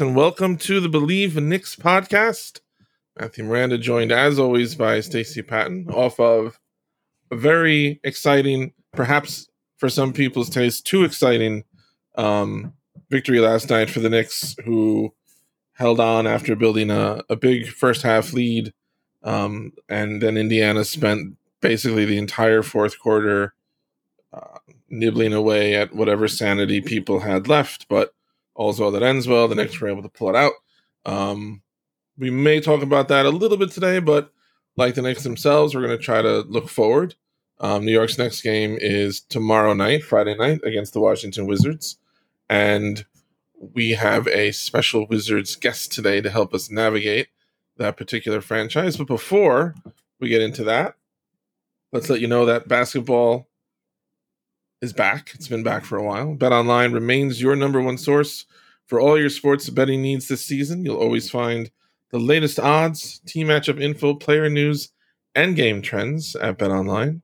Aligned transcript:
And 0.00 0.16
welcome 0.16 0.56
to 0.58 0.80
the 0.80 0.88
Bleav 0.88 1.34
Knicks 1.34 1.76
podcast. 1.76 2.60
Matthew 3.20 3.44
Miranda 3.44 3.76
joined 3.76 4.10
as 4.10 4.38
always 4.38 4.74
by 4.74 5.00
Stacy 5.00 5.42
Patton 5.42 5.90
off 5.90 6.18
of 6.18 6.58
a 7.30 7.36
very 7.36 8.00
exciting, 8.02 8.72
perhaps 8.92 9.50
for 9.76 9.90
some 9.90 10.14
people's 10.14 10.48
taste, 10.48 10.86
too 10.86 11.04
exciting 11.04 11.64
um, 12.14 12.72
victory 13.10 13.38
last 13.40 13.68
night 13.68 13.90
for 13.90 14.00
the 14.00 14.08
Knicks, 14.08 14.56
who 14.64 15.12
held 15.74 16.00
on 16.00 16.26
after 16.26 16.56
building 16.56 16.90
a, 16.90 17.22
a 17.28 17.36
big 17.36 17.68
first 17.68 18.02
half 18.02 18.32
lead. 18.32 18.72
Um, 19.22 19.72
and 19.90 20.22
then 20.22 20.38
Indiana 20.38 20.84
spent 20.84 21.36
basically 21.60 22.06
the 22.06 22.18
entire 22.18 22.62
fourth 22.62 22.98
quarter 22.98 23.52
uh, 24.32 24.58
nibbling 24.88 25.34
away 25.34 25.74
at 25.74 25.94
whatever 25.94 26.28
sanity 26.28 26.80
people 26.80 27.20
had 27.20 27.46
left. 27.46 27.88
But 27.88 28.14
all's 28.54 28.80
well 28.80 28.90
that 28.90 29.02
ends 29.02 29.26
well. 29.26 29.48
The 29.48 29.54
Knicks 29.54 29.80
were 29.80 29.88
able 29.88 30.02
to 30.02 30.08
pull 30.08 30.28
it 30.28 30.36
out. 30.36 30.52
Um, 31.04 31.62
we 32.18 32.30
may 32.30 32.60
talk 32.60 32.82
about 32.82 33.08
that 33.08 33.26
a 33.26 33.30
little 33.30 33.56
bit 33.56 33.70
today, 33.70 33.98
but 33.98 34.32
like 34.76 34.94
the 34.94 35.02
Knicks 35.02 35.22
themselves, 35.22 35.74
we're 35.74 35.86
going 35.86 35.96
to 35.96 36.02
try 36.02 36.22
to 36.22 36.40
look 36.40 36.68
forward. 36.68 37.14
Um, 37.60 37.84
New 37.84 37.92
York's 37.92 38.18
next 38.18 38.42
game 38.42 38.76
is 38.80 39.20
tomorrow 39.20 39.72
night, 39.72 40.02
Friday 40.02 40.36
night, 40.36 40.60
against 40.64 40.92
the 40.92 41.00
Washington 41.00 41.46
Wizards. 41.46 41.96
And 42.48 43.04
we 43.74 43.90
have 43.92 44.26
a 44.28 44.52
special 44.52 45.06
Wizards 45.06 45.56
guest 45.56 45.92
today 45.92 46.20
to 46.20 46.30
help 46.30 46.52
us 46.54 46.70
navigate 46.70 47.28
that 47.76 47.96
particular 47.96 48.40
franchise. 48.40 48.96
But 48.96 49.06
before 49.06 49.74
we 50.18 50.28
get 50.28 50.42
into 50.42 50.64
that, 50.64 50.96
let's 51.92 52.10
let 52.10 52.20
you 52.20 52.26
know 52.26 52.44
that 52.46 52.68
basketball 52.68 53.48
is 54.82 54.92
back. 54.92 55.30
It's 55.34 55.46
been 55.46 55.62
back 55.62 55.84
for 55.84 55.96
a 55.96 56.02
while. 56.02 56.34
Bet 56.34 56.52
Online 56.52 56.92
remains 56.92 57.40
your 57.40 57.54
number 57.54 57.80
one 57.80 57.96
source 57.96 58.46
for 58.86 59.00
all 59.00 59.16
your 59.16 59.30
sports 59.30 59.70
betting 59.70 60.02
needs 60.02 60.26
this 60.26 60.44
season. 60.44 60.84
You'll 60.84 60.96
always 60.96 61.30
find 61.30 61.70
the 62.10 62.18
latest 62.18 62.58
odds, 62.58 63.20
team 63.20 63.46
matchup 63.46 63.80
info, 63.80 64.14
player 64.14 64.50
news, 64.50 64.88
and 65.36 65.54
game 65.54 65.82
trends 65.82 66.34
at 66.34 66.58
Bet 66.58 66.72
Online. 66.72 67.22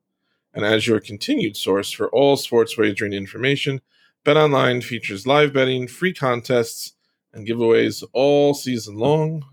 And 0.54 0.64
as 0.64 0.86
your 0.86 1.00
continued 1.00 1.56
source 1.56 1.90
for 1.90 2.08
all 2.10 2.36
sports 2.36 2.78
wagering 2.78 3.12
information, 3.12 3.80
Bet 4.24 4.36
Online 4.36 4.80
features 4.80 5.26
live 5.26 5.52
betting, 5.52 5.88
free 5.88 6.14
contests, 6.14 6.92
and 7.32 7.46
giveaways 7.46 8.04
all 8.12 8.54
season 8.54 8.96
long. 8.96 9.44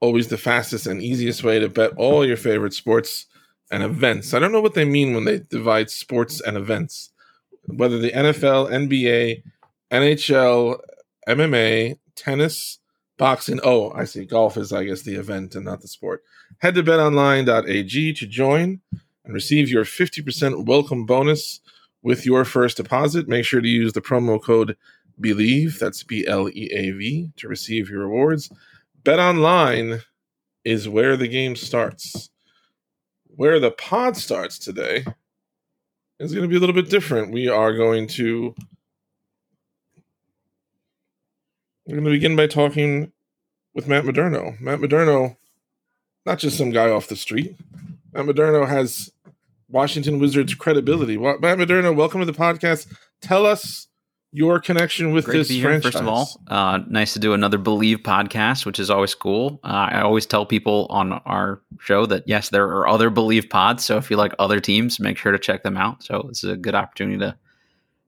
Always 0.00 0.28
the 0.28 0.38
fastest 0.38 0.86
and 0.86 1.02
easiest 1.02 1.44
way 1.44 1.58
to 1.58 1.68
bet 1.68 1.92
all 1.96 2.26
your 2.26 2.36
favorite 2.38 2.72
sports 2.72 3.26
and 3.70 3.82
events. 3.82 4.34
I 4.34 4.38
don't 4.38 4.52
know 4.52 4.60
what 4.60 4.74
they 4.74 4.84
mean 4.84 5.14
when 5.14 5.24
they 5.24 5.40
divide 5.40 5.90
sports 5.90 6.40
and 6.40 6.56
events. 6.56 7.10
Whether 7.66 7.98
the 7.98 8.10
NFL, 8.10 8.70
NBA, 8.70 9.42
NHL, 9.90 10.80
MMA, 11.28 11.98
tennis, 12.14 12.78
boxing. 13.16 13.60
Oh, 13.64 13.90
I 13.92 14.04
see. 14.04 14.24
Golf 14.24 14.56
is, 14.56 14.72
I 14.72 14.84
guess, 14.84 15.02
the 15.02 15.14
event 15.14 15.54
and 15.54 15.64
not 15.64 15.80
the 15.80 15.88
sport. 15.88 16.22
Head 16.58 16.74
to 16.74 16.82
betonline.ag 16.82 18.12
to 18.12 18.26
join 18.26 18.80
and 19.24 19.34
receive 19.34 19.70
your 19.70 19.84
50% 19.84 20.66
welcome 20.66 21.06
bonus 21.06 21.60
with 22.02 22.26
your 22.26 22.44
first 22.44 22.76
deposit. 22.76 23.28
Make 23.28 23.46
sure 23.46 23.60
to 23.60 23.68
use 23.68 23.92
the 23.92 24.02
promo 24.02 24.42
code 24.42 24.76
BLEAV, 25.20 25.78
that's 25.78 26.02
B 26.02 26.26
L 26.26 26.48
E 26.48 26.70
A 26.72 26.90
V, 26.90 27.30
to 27.36 27.48
receive 27.48 27.88
your 27.88 28.00
rewards. 28.00 28.50
Bet 29.04 29.18
Online 29.18 30.00
is 30.64 30.88
where 30.88 31.16
the 31.16 31.28
game 31.28 31.56
starts 31.56 32.30
where 33.36 33.58
the 33.58 33.70
pod 33.70 34.16
starts 34.16 34.58
today 34.58 35.04
is 36.20 36.32
going 36.32 36.42
to 36.42 36.48
be 36.48 36.56
a 36.56 36.60
little 36.60 36.74
bit 36.74 36.90
different. 36.90 37.32
We 37.32 37.48
are 37.48 37.76
going 37.76 38.06
to 38.08 38.54
we're 41.86 41.96
going 41.96 42.04
to 42.04 42.10
begin 42.10 42.36
by 42.36 42.46
talking 42.46 43.12
with 43.74 43.88
Matt 43.88 44.04
Moderno. 44.04 44.58
Matt 44.60 44.78
Moderno, 44.78 45.36
not 46.24 46.38
just 46.38 46.56
some 46.56 46.70
guy 46.70 46.88
off 46.88 47.08
the 47.08 47.16
street. 47.16 47.56
Matt 48.12 48.24
Moderno 48.24 48.66
has 48.66 49.12
Washington 49.68 50.18
Wizards 50.18 50.54
credibility. 50.54 51.18
Matt 51.18 51.40
Moderno, 51.40 51.94
welcome 51.94 52.20
to 52.20 52.26
the 52.26 52.32
podcast. 52.32 52.86
Tell 53.20 53.44
us 53.44 53.88
your 54.34 54.58
connection 54.58 55.12
with 55.12 55.26
Great 55.26 55.38
this 55.38 55.46
to 55.46 55.54
be 55.54 55.60
here, 55.60 55.68
franchise. 55.68 55.92
First 55.92 56.02
of 56.02 56.08
all, 56.08 56.40
uh, 56.48 56.80
nice 56.88 57.12
to 57.12 57.20
do 57.20 57.34
another 57.34 57.56
Bleav 57.56 57.98
podcast, 57.98 58.66
which 58.66 58.80
is 58.80 58.90
always 58.90 59.14
cool. 59.14 59.60
Uh, 59.62 59.88
I 59.92 60.00
always 60.00 60.26
tell 60.26 60.44
people 60.44 60.88
on 60.90 61.12
our 61.12 61.62
show 61.78 62.04
that 62.06 62.24
yes, 62.26 62.48
there 62.48 62.64
are 62.64 62.88
other 62.88 63.12
Bleav 63.12 63.48
pods. 63.48 63.84
So 63.84 63.96
if 63.96 64.10
you 64.10 64.16
like 64.16 64.32
other 64.40 64.58
teams, 64.58 64.98
make 64.98 65.16
sure 65.18 65.30
to 65.30 65.38
check 65.38 65.62
them 65.62 65.76
out. 65.76 66.02
So 66.02 66.24
this 66.26 66.42
is 66.42 66.50
a 66.50 66.56
good 66.56 66.74
opportunity 66.74 67.18
to 67.18 67.36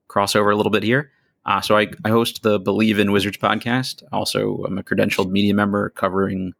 cross 0.09 0.35
over 0.35 0.51
a 0.51 0.57
little 0.57 0.69
bit 0.69 0.83
here. 0.83 1.11
Uh, 1.45 1.61
so 1.61 1.77
I, 1.77 1.87
I, 2.03 2.09
host 2.09 2.43
the 2.43 2.59
Bleav 2.59 2.99
in 2.99 3.13
Wizards 3.13 3.37
podcast. 3.37 4.03
Also, 4.11 4.65
I'm 4.65 4.77
a 4.77 4.83
credentialed 4.83 5.31
media 5.31 5.53
member 5.53 5.91
covering 5.91 6.53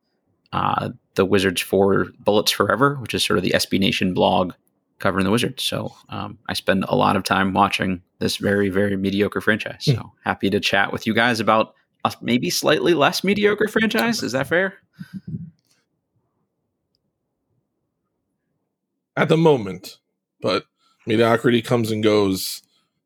uh, 0.53 0.91
the 1.15 1.25
Wizards 1.25 1.59
for 1.59 2.07
Bullets 2.19 2.51
Forever, 2.53 2.95
which 3.01 3.13
is 3.13 3.21
sort 3.21 3.37
of 3.37 3.43
the 3.43 3.51
SB 3.51 3.81
Nation 3.81 4.13
blog 4.13 4.53
covering 4.99 5.25
the 5.25 5.31
Wizards. 5.31 5.63
So 5.63 5.93
um, 6.09 6.37
I 6.47 6.53
spend 6.53 6.85
a 6.87 6.95
lot 6.95 7.15
of 7.15 7.23
time 7.23 7.53
watching 7.53 8.01
this 8.19 8.37
very, 8.37 8.69
very 8.69 8.97
mediocre 8.97 9.41
franchise. 9.41 9.85
So 9.85 9.93
mm. 9.93 10.11
happy 10.23 10.49
to 10.49 10.59
chat 10.59 10.91
with 10.91 11.05
you 11.05 11.13
guys 11.13 11.39
about 11.39 11.73
a 12.03 12.13
maybe 12.21 12.49
slightly 12.49 12.93
less 12.93 13.23
mediocre 13.23 13.67
franchise. 13.67 14.23
Is 14.23 14.31
that 14.31 14.47
fair? 14.47 14.75
At 19.15 19.29
the 19.29 19.37
moment, 19.37 19.97
but 20.41 20.65
mediocrity 21.05 21.61
comes 21.61 21.91
and 21.91 22.03
goes 22.03 22.61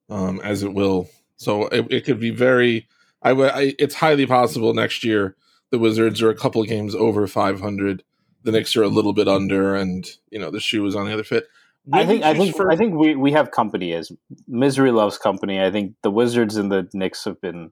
um, 0.10 0.42
as 0.44 0.64
it 0.64 0.74
will. 0.74 1.10
So 1.38 1.68
it, 1.68 1.88
it 1.90 2.06
could 2.06 2.20
be 2.20 2.32
very. 2.32 2.88
I, 3.24 3.32
I 3.32 3.76
it's 3.78 3.96
highly 3.96 4.26
possible 4.26 4.74
next 4.74 5.04
year 5.04 5.36
the 5.72 5.80
Wizards 5.80 6.22
are 6.22 6.30
a 6.30 6.36
couple 6.36 6.64
games 6.64 6.94
over 6.94 7.26
500. 7.28 8.04
The 8.44 8.52
Knicks 8.52 8.76
are 8.76 8.84
a 8.84 8.90
little 8.90 9.14
bit 9.14 9.28
under, 9.28 9.76
and 9.76 10.06
you 10.30 10.40
know 10.40 10.52
the 10.52 10.60
shoe 10.60 10.86
is 10.86 10.96
on 10.96 11.06
the 11.06 11.14
other 11.14 11.24
foot. 11.24 11.46
I 11.92 12.06
think 12.06 12.24
I 12.24 12.34
think 12.34 12.56
for... 12.56 12.72
I 12.72 12.76
think 12.76 12.96
we, 12.96 13.16
we 13.16 13.32
have 13.32 13.52
company 13.52 13.94
as 13.94 14.12
misery 14.48 14.92
loves 14.92 15.18
company. 15.18 15.62
I 15.62 15.72
think 15.72 15.96
the 16.04 16.12
Wizards 16.12 16.56
and 16.56 16.72
the 16.72 16.88
Knicks 16.94 17.26
have 17.26 17.42
been 17.42 17.72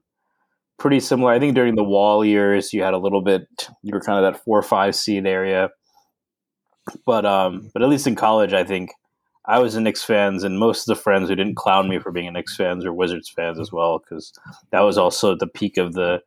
pretty 0.78 1.00
similar. 1.00 1.32
I 1.32 1.38
think 1.38 1.54
during 1.54 1.76
the 1.76 1.84
Wall 1.84 2.24
years, 2.24 2.72
you 2.72 2.82
had 2.82 2.94
a 2.94 2.98
little 2.98 3.22
bit. 3.22 3.46
You 3.82 3.92
were 3.92 4.00
kind 4.00 4.24
of 4.24 4.32
that 4.32 4.42
four 4.42 4.58
or 4.58 4.62
five 4.62 4.96
seed 4.96 5.26
area, 5.26 5.70
but 7.06 7.24
um, 7.24 7.70
but 7.72 7.82
at 7.82 7.88
least 7.88 8.06
in 8.06 8.16
college, 8.16 8.52
I 8.52 8.64
think 8.64 8.90
I 9.46 9.58
was 9.58 9.74
a 9.74 9.80
Knicks 9.80 10.02
fans, 10.02 10.42
and 10.42 10.58
most 10.58 10.88
of 10.88 10.96
the 10.96 11.02
friends 11.02 11.28
who 11.28 11.36
didn't 11.36 11.56
clown 11.56 11.88
me 11.88 11.98
for 11.98 12.10
being 12.10 12.26
a 12.28 12.32
Knicks 12.32 12.56
fans 12.56 12.84
or 12.84 12.92
Wizards 12.92 13.28
fans 13.28 13.60
as 13.60 13.70
well, 13.70 13.98
because 13.98 14.32
that 14.70 14.80
was 14.80 14.98
also 14.98 15.36
the 15.36 15.46
peak 15.46 15.76
of 15.76 15.92
the 15.92 16.20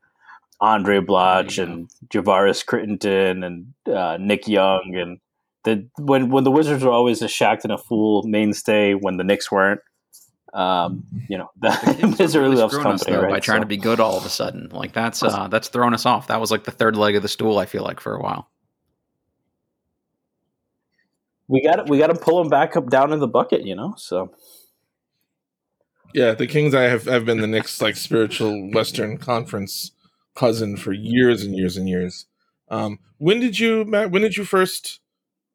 Andre 0.62 1.00
Blatche 1.00 1.62
and 1.62 1.90
Javaris 2.08 2.66
Crittenton 2.66 3.46
and 3.46 3.74
uh, 3.94 4.18
Nick 4.20 4.48
Young 4.48 4.94
and 4.96 5.20
the 5.64 5.88
when 5.98 6.30
when 6.30 6.44
the 6.44 6.52
Wizards 6.52 6.84
were 6.84 6.92
always 6.92 7.22
a 7.22 7.28
Shaqtin' 7.28 7.74
a 7.74 7.78
Fool 7.78 8.24
mainstay, 8.24 8.94
when 8.94 9.18
the 9.18 9.24
Knicks 9.24 9.52
weren't, 9.52 9.82
um, 10.54 11.04
you 11.30 11.38
know, 11.38 11.50
the 11.60 12.16
misery 12.18 12.44
really 12.48 12.58
loves 12.58 12.74
company, 12.74 12.94
us, 12.94 13.04
though, 13.06 13.22
right? 13.22 13.32
By 13.32 13.40
trying 13.40 13.60
so. 13.60 13.64
to 13.64 13.68
be 13.68 13.78
good 13.78 14.00
all 14.00 14.18
of 14.18 14.26
a 14.26 14.30
sudden, 14.30 14.70
like 14.72 14.94
that's 14.94 15.24
uh, 15.24 15.48
that's 15.48 15.70
thrown 15.70 15.94
us 15.94 16.06
off. 16.06 16.28
That 16.28 16.40
was 16.40 16.52
like 16.52 16.64
the 16.64 16.72
third 16.72 16.96
leg 16.96 17.16
of 17.16 17.22
the 17.22 17.30
stool. 17.30 17.58
I 17.58 17.66
feel 17.66 17.84
like 17.84 18.00
for 18.00 18.16
a 18.16 18.22
while. 18.22 18.50
we 21.48 21.62
got 21.62 21.90
we 21.90 21.98
got 21.98 22.08
to 22.08 22.16
pull 22.16 22.40
them 22.40 22.50
back 22.50 22.76
up 22.76 22.90
down 22.90 23.14
in 23.14 23.20
the 23.20 23.28
bucket, 23.28 23.66
you 23.66 23.76
know. 23.76 23.94
So 23.98 24.34
yeah, 26.14 26.34
the 26.34 26.48
Kings 26.48 26.74
I 26.74 26.84
have 26.84 27.06
have 27.06 27.26
been 27.26 27.42
the 27.42 27.48
Knicks 27.48 27.82
like 27.82 27.96
spiritual 27.96 28.72
Western 28.72 29.18
Conference 29.18 29.92
cousin 30.36 30.78
for 30.78 30.94
years 30.94 31.44
and 31.44 31.56
years 31.56 31.78
and 31.78 31.88
years. 31.88 32.26
Um, 32.70 33.00
when 33.18 33.40
did 33.40 33.60
you 33.60 33.86
Matt? 33.86 34.12
When 34.12 34.22
did 34.22 34.38
you 34.38 34.46
first 34.46 35.00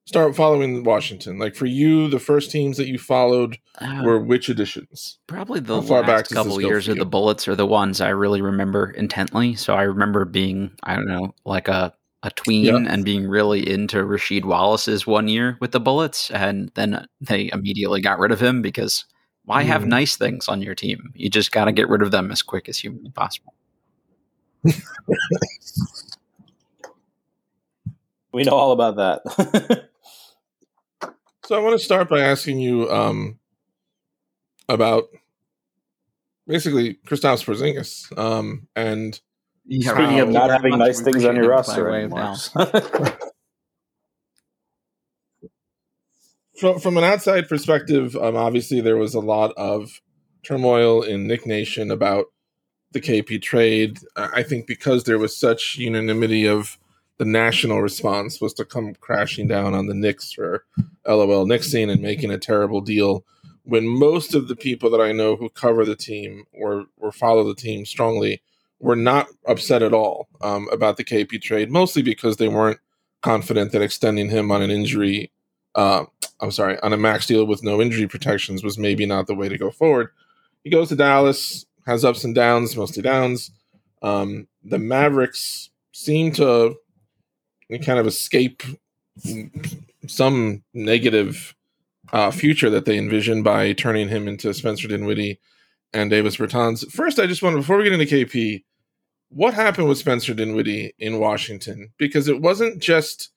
start 0.08 0.34
following 0.34 0.82
Washington? 0.84 1.38
Like 1.38 1.54
for 1.54 1.66
you, 1.66 2.08
the 2.08 2.18
first 2.18 2.50
teams 2.50 2.78
that 2.78 2.88
you 2.88 2.98
followed 2.98 3.58
uh, 3.78 4.00
were 4.02 4.18
which 4.18 4.48
editions? 4.48 5.18
Probably 5.26 5.60
the 5.60 5.80
last 5.80 6.30
couple 6.30 6.60
years 6.60 6.88
of 6.88 6.96
the 6.96 7.04
Bullets 7.04 7.46
are 7.46 7.54
the 7.54 7.66
ones 7.66 8.00
I 8.00 8.08
really 8.08 8.40
remember 8.40 8.90
intently. 8.90 9.54
So 9.54 9.74
I 9.74 9.82
remember 9.82 10.24
being 10.24 10.72
I 10.82 10.96
don't 10.96 11.06
know 11.06 11.34
like 11.44 11.68
a 11.68 11.92
a 12.24 12.30
tween 12.30 12.64
yeah. 12.64 12.92
and 12.92 13.04
being 13.04 13.28
really 13.28 13.70
into 13.70 13.98
Rasheed 13.98 14.44
Wallace's 14.44 15.06
one 15.06 15.28
year 15.28 15.56
with 15.60 15.70
the 15.70 15.78
Bullets, 15.78 16.30
and 16.30 16.72
then 16.74 17.06
they 17.20 17.50
immediately 17.52 18.00
got 18.00 18.18
rid 18.18 18.32
of 18.32 18.42
him 18.42 18.60
because 18.62 19.04
why 19.44 19.62
have 19.62 19.82
mm. 19.82 19.88
nice 19.88 20.16
things 20.16 20.48
on 20.48 20.62
your 20.62 20.74
team? 20.74 21.12
You 21.14 21.30
just 21.30 21.52
got 21.52 21.66
to 21.66 21.72
get 21.72 21.88
rid 21.88 22.02
of 22.02 22.10
them 22.10 22.32
as 22.32 22.42
quick 22.42 22.68
as 22.68 22.78
humanly 22.78 23.10
possible. 23.10 23.54
we 28.32 28.42
know 28.42 28.52
all 28.52 28.72
about 28.72 28.96
that. 28.96 29.84
so 31.48 31.56
I 31.56 31.60
want 31.60 31.78
to 31.78 31.82
start 31.82 32.10
by 32.10 32.20
asking 32.20 32.58
you 32.58 32.90
um, 32.90 33.38
about 34.68 35.04
basically 36.46 36.98
Kristaps 37.06 37.42
Porzingis 37.42 38.16
um, 38.18 38.68
and 38.76 39.18
yeah, 39.64 39.94
Speaking 39.94 40.20
of 40.20 40.28
not 40.28 40.50
having 40.50 40.76
nice 40.76 41.00
things 41.00 41.24
on 41.24 41.36
your 41.36 41.48
roster, 41.48 41.88
from 46.58 46.80
from 46.80 46.98
an 46.98 47.04
outside 47.04 47.48
perspective, 47.48 48.14
um, 48.16 48.36
obviously 48.36 48.82
there 48.82 48.98
was 48.98 49.14
a 49.14 49.20
lot 49.20 49.54
of 49.56 50.02
turmoil 50.42 51.00
in 51.00 51.26
Knick 51.26 51.46
Nation 51.46 51.90
about 51.90 52.26
the 52.92 53.00
KP 53.00 53.40
trade. 53.40 54.00
I 54.16 54.42
think 54.42 54.66
because 54.66 55.04
there 55.04 55.18
was 55.18 55.34
such 55.34 55.76
unanimity 55.76 56.46
of 56.46 56.78
the 57.18 57.24
national 57.24 57.82
response 57.82 58.40
was 58.40 58.54
to 58.54 58.64
come 58.64 58.94
crashing 58.94 59.48
down 59.48 59.74
on 59.74 59.86
the 59.86 59.94
Knicks 59.94 60.32
for 60.32 60.64
LOL 61.06 61.46
Nixing 61.46 61.90
and 61.90 62.00
making 62.00 62.30
a 62.30 62.38
terrible 62.38 62.80
deal. 62.80 63.24
When 63.64 63.86
most 63.86 64.34
of 64.34 64.48
the 64.48 64.56
people 64.56 64.88
that 64.90 65.00
I 65.00 65.12
know 65.12 65.36
who 65.36 65.50
cover 65.50 65.84
the 65.84 65.96
team 65.96 66.44
or 66.52 66.86
or 66.96 67.12
follow 67.12 67.44
the 67.44 67.54
team 67.54 67.84
strongly 67.84 68.40
were 68.80 68.96
not 68.96 69.26
upset 69.46 69.82
at 69.82 69.92
all 69.92 70.28
um, 70.40 70.68
about 70.72 70.96
the 70.96 71.04
KP 71.04 71.42
trade, 71.42 71.70
mostly 71.70 72.00
because 72.00 72.36
they 72.36 72.48
weren't 72.48 72.78
confident 73.22 73.72
that 73.72 73.82
extending 73.82 74.30
him 74.30 74.52
on 74.52 74.62
an 74.62 74.70
injury, 74.70 75.32
uh, 75.74 76.04
I'm 76.40 76.52
sorry, 76.52 76.78
on 76.80 76.92
a 76.92 76.96
max 76.96 77.26
deal 77.26 77.44
with 77.44 77.64
no 77.64 77.82
injury 77.82 78.06
protections 78.06 78.62
was 78.62 78.78
maybe 78.78 79.04
not 79.04 79.26
the 79.26 79.34
way 79.34 79.48
to 79.48 79.58
go 79.58 79.72
forward. 79.72 80.10
He 80.62 80.70
goes 80.70 80.88
to 80.90 80.96
Dallas, 80.96 81.66
has 81.86 82.04
ups 82.04 82.22
and 82.22 82.34
downs, 82.34 82.76
mostly 82.76 83.02
downs. 83.02 83.50
Um, 84.02 84.46
the 84.62 84.78
Mavericks 84.78 85.70
seem 85.92 86.30
to 86.32 86.76
kind 87.84 87.98
of 87.98 88.06
escape 88.06 88.62
some 90.06 90.62
negative 90.72 91.54
uh, 92.12 92.30
future 92.30 92.70
that 92.70 92.84
they 92.84 92.96
envision 92.96 93.42
by 93.42 93.72
turning 93.72 94.08
him 94.08 94.28
into 94.28 94.54
Spencer 94.54 94.88
Dinwiddie 94.88 95.38
and 95.92 96.10
Davis 96.10 96.36
Bertans. 96.36 96.90
First, 96.90 97.18
I 97.18 97.26
just 97.26 97.42
want 97.42 97.56
before 97.56 97.76
we 97.76 97.84
get 97.84 97.92
into 97.92 98.06
KP, 98.06 98.64
what 99.30 99.54
happened 99.54 99.88
with 99.88 99.98
Spencer 99.98 100.34
Dinwiddie 100.34 100.94
in 100.98 101.18
Washington? 101.18 101.92
Because 101.98 102.28
it 102.28 102.40
wasn't 102.40 102.80
just 102.80 103.30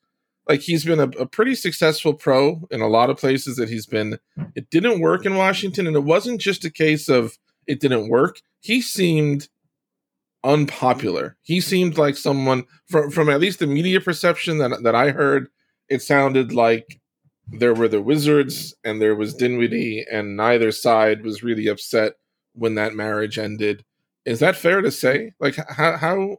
like 0.48 0.62
he's 0.62 0.86
been 0.86 1.00
a, 1.00 1.07
a, 1.19 1.25
pretty 1.25 1.56
successful 1.56 2.13
pro 2.13 2.68
in 2.72 2.81
a 2.81 2.88
lot 2.88 3.10
of 3.10 3.18
places 3.18 3.57
that 3.57 3.69
he's 3.69 3.86
been. 3.86 4.18
It 4.56 4.69
didn't 4.69 5.01
work 5.01 5.25
in 5.25 5.36
Washington, 5.36 5.88
and 5.88 5.95
it 5.95 6.04
wasn't 6.04 6.42
just 6.42 6.66
a 6.66 6.69
case 6.69 7.10
of 7.10 7.38
it 7.68 7.80
didn't 7.80 8.10
work. 8.10 8.42
He 8.60 8.81
seemed 8.81 9.50
unpopular. 10.44 11.38
He 11.42 11.62
seemed 11.62 11.98
like 11.98 12.18
someone 12.18 12.66
from 12.88 13.12
from 13.12 13.30
at 13.30 13.40
least 13.40 13.60
the 13.60 13.68
media 13.68 14.02
perception 14.02 14.58
that 14.60 14.84
that 14.84 14.96
I 14.96 15.12
heard. 15.12 15.48
It 15.90 16.02
sounded 16.02 16.54
like 16.54 17.00
there 17.48 17.74
were 17.74 17.88
the 17.88 18.02
Wizards 18.02 18.74
and 18.84 19.02
there 19.02 19.16
was 19.16 19.34
Dinwiddie, 19.34 20.06
and 20.12 20.38
neither 20.38 20.72
side 20.72 21.24
was 21.24 21.44
really 21.44 21.68
upset 21.68 22.14
when 22.54 22.76
that 22.76 22.94
marriage 22.94 23.38
ended. 23.38 23.84
Is 24.26 24.40
that 24.40 24.56
fair 24.56 24.82
to 24.82 24.92
say? 24.92 25.34
Like 25.40 25.56
how 25.56 25.98
how 25.98 26.38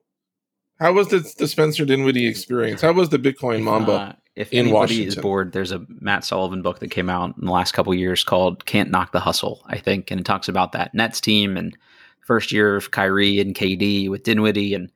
how 0.79 0.93
was 0.93 1.09
the, 1.09 1.21
the 1.39 1.47
Spencer 1.47 1.85
Dinwiddie 1.85 2.27
experience? 2.27 2.81
How 2.81 2.93
was 2.93 3.11
the 3.11 3.19
Bitcoin 3.19 3.63
Mamba? 3.63 3.93
Uh, 3.93 4.13
if 4.35 4.51
in 4.53 4.61
anybody 4.61 4.75
Washington? 4.75 5.09
is 5.09 5.17
bored, 5.17 5.53
there's 5.53 5.73
a 5.73 5.85
Matt 6.01 6.25
Sullivan 6.25 6.63
book 6.63 6.79
that 6.79 6.91
came 6.91 7.11
out 7.11 7.37
in 7.39 7.45
the 7.45 7.53
last 7.53 7.73
couple 7.73 7.95
years 7.95 8.25
called 8.25 8.65
"Can't 8.65 8.91
Knock 8.91 9.13
the 9.13 9.21
Hustle," 9.21 9.63
I 9.67 9.79
think, 9.79 10.11
and 10.11 10.21
it 10.21 10.25
talks 10.25 10.49
about 10.49 10.73
that 10.73 10.95
Nets 10.95 11.21
team 11.21 11.57
and 11.57 11.77
first 12.23 12.53
year 12.53 12.77
of 12.77 12.91
Kyrie 12.91 13.41
and 13.41 13.55
KD 13.55 14.09
with 14.09 14.23
Dinwiddie, 14.23 14.75
and 14.75 14.91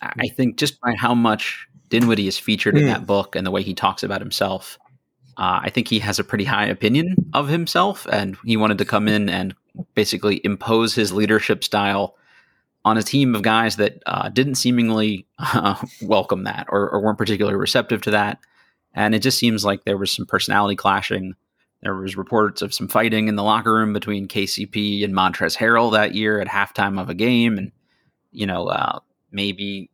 I 0.00 0.28
think 0.28 0.56
just 0.56 0.80
by 0.80 0.94
how 0.94 1.14
much 1.14 1.68
Dinwiddie 1.88 2.28
is 2.28 2.38
featured 2.38 2.76
in 2.76 2.84
hmm. 2.84 2.88
that 2.88 3.06
book 3.06 3.36
and 3.36 3.46
the 3.46 3.50
way 3.50 3.62
he 3.62 3.74
talks 3.74 4.02
about 4.02 4.20
himself, 4.20 4.78
uh, 5.36 5.60
I 5.62 5.70
think 5.70 5.88
he 5.88 5.98
has 6.00 6.18
a 6.18 6.24
pretty 6.24 6.44
high 6.44 6.66
opinion 6.66 7.16
of 7.32 7.48
himself, 7.48 8.06
and 8.10 8.36
he 8.44 8.56
wanted 8.56 8.78
to 8.78 8.84
come 8.84 9.08
in 9.08 9.28
and 9.28 9.54
basically 9.94 10.40
impose 10.44 10.94
his 10.94 11.12
leadership 11.12 11.64
style 11.64 12.16
on 12.84 12.98
a 12.98 13.02
team 13.02 13.34
of 13.34 13.42
guys 13.42 13.76
that 13.76 14.02
uh, 14.06 14.28
didn't 14.28 14.56
seemingly 14.56 15.26
uh, 15.38 15.76
welcome 16.02 16.44
that 16.44 16.66
or, 16.68 16.90
or, 16.90 17.00
weren't 17.00 17.18
particularly 17.18 17.56
receptive 17.56 18.02
to 18.02 18.10
that. 18.10 18.38
And 18.92 19.14
it 19.14 19.20
just 19.20 19.38
seems 19.38 19.64
like 19.64 19.84
there 19.84 19.96
was 19.96 20.12
some 20.12 20.26
personality 20.26 20.76
clashing. 20.76 21.34
There 21.82 21.94
was 21.96 22.16
reports 22.16 22.62
of 22.62 22.72
some 22.72 22.86
fighting 22.88 23.28
in 23.28 23.34
the 23.34 23.42
locker 23.42 23.74
room 23.74 23.92
between 23.92 24.28
KCP 24.28 25.04
and 25.04 25.14
Montrezl 25.14 25.56
Harrell 25.56 25.92
that 25.92 26.14
year 26.14 26.40
at 26.40 26.46
halftime 26.46 27.00
of 27.00 27.08
a 27.08 27.14
game, 27.14 27.58
and 27.58 27.72
you 28.30 28.46
know 28.46 28.68
uh, 28.68 29.00
maybe 29.32 29.90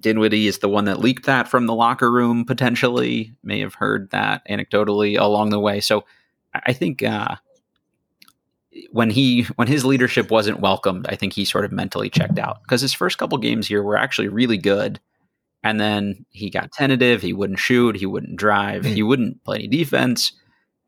Dinwiddie 0.00 0.48
is 0.48 0.58
the 0.58 0.68
one 0.68 0.86
that 0.86 0.98
leaked 0.98 1.26
that 1.26 1.48
from 1.48 1.66
the 1.66 1.74
locker 1.74 2.10
room. 2.10 2.44
Potentially, 2.44 3.34
may 3.44 3.60
have 3.60 3.74
heard 3.74 4.10
that 4.10 4.42
anecdotally 4.48 5.18
along 5.18 5.50
the 5.50 5.60
way. 5.60 5.80
So 5.80 6.04
I 6.54 6.72
think 6.72 7.04
uh, 7.04 7.36
when 8.90 9.10
he 9.10 9.42
when 9.56 9.68
his 9.68 9.84
leadership 9.84 10.30
wasn't 10.30 10.60
welcomed, 10.60 11.06
I 11.08 11.14
think 11.14 11.32
he 11.32 11.44
sort 11.44 11.64
of 11.64 11.72
mentally 11.72 12.10
checked 12.10 12.38
out 12.38 12.62
because 12.62 12.80
his 12.80 12.94
first 12.94 13.18
couple 13.18 13.38
games 13.38 13.66
here 13.66 13.82
were 13.82 13.96
actually 13.96 14.28
really 14.28 14.58
good, 14.58 15.00
and 15.62 15.80
then 15.80 16.24
he 16.30 16.50
got 16.50 16.72
tentative. 16.72 17.22
He 17.22 17.32
wouldn't 17.32 17.58
shoot. 17.58 17.96
He 17.96 18.06
wouldn't 18.06 18.36
drive. 18.36 18.84
He 18.84 19.02
wouldn't 19.02 19.44
play 19.44 19.58
any 19.58 19.68
defense, 19.68 20.32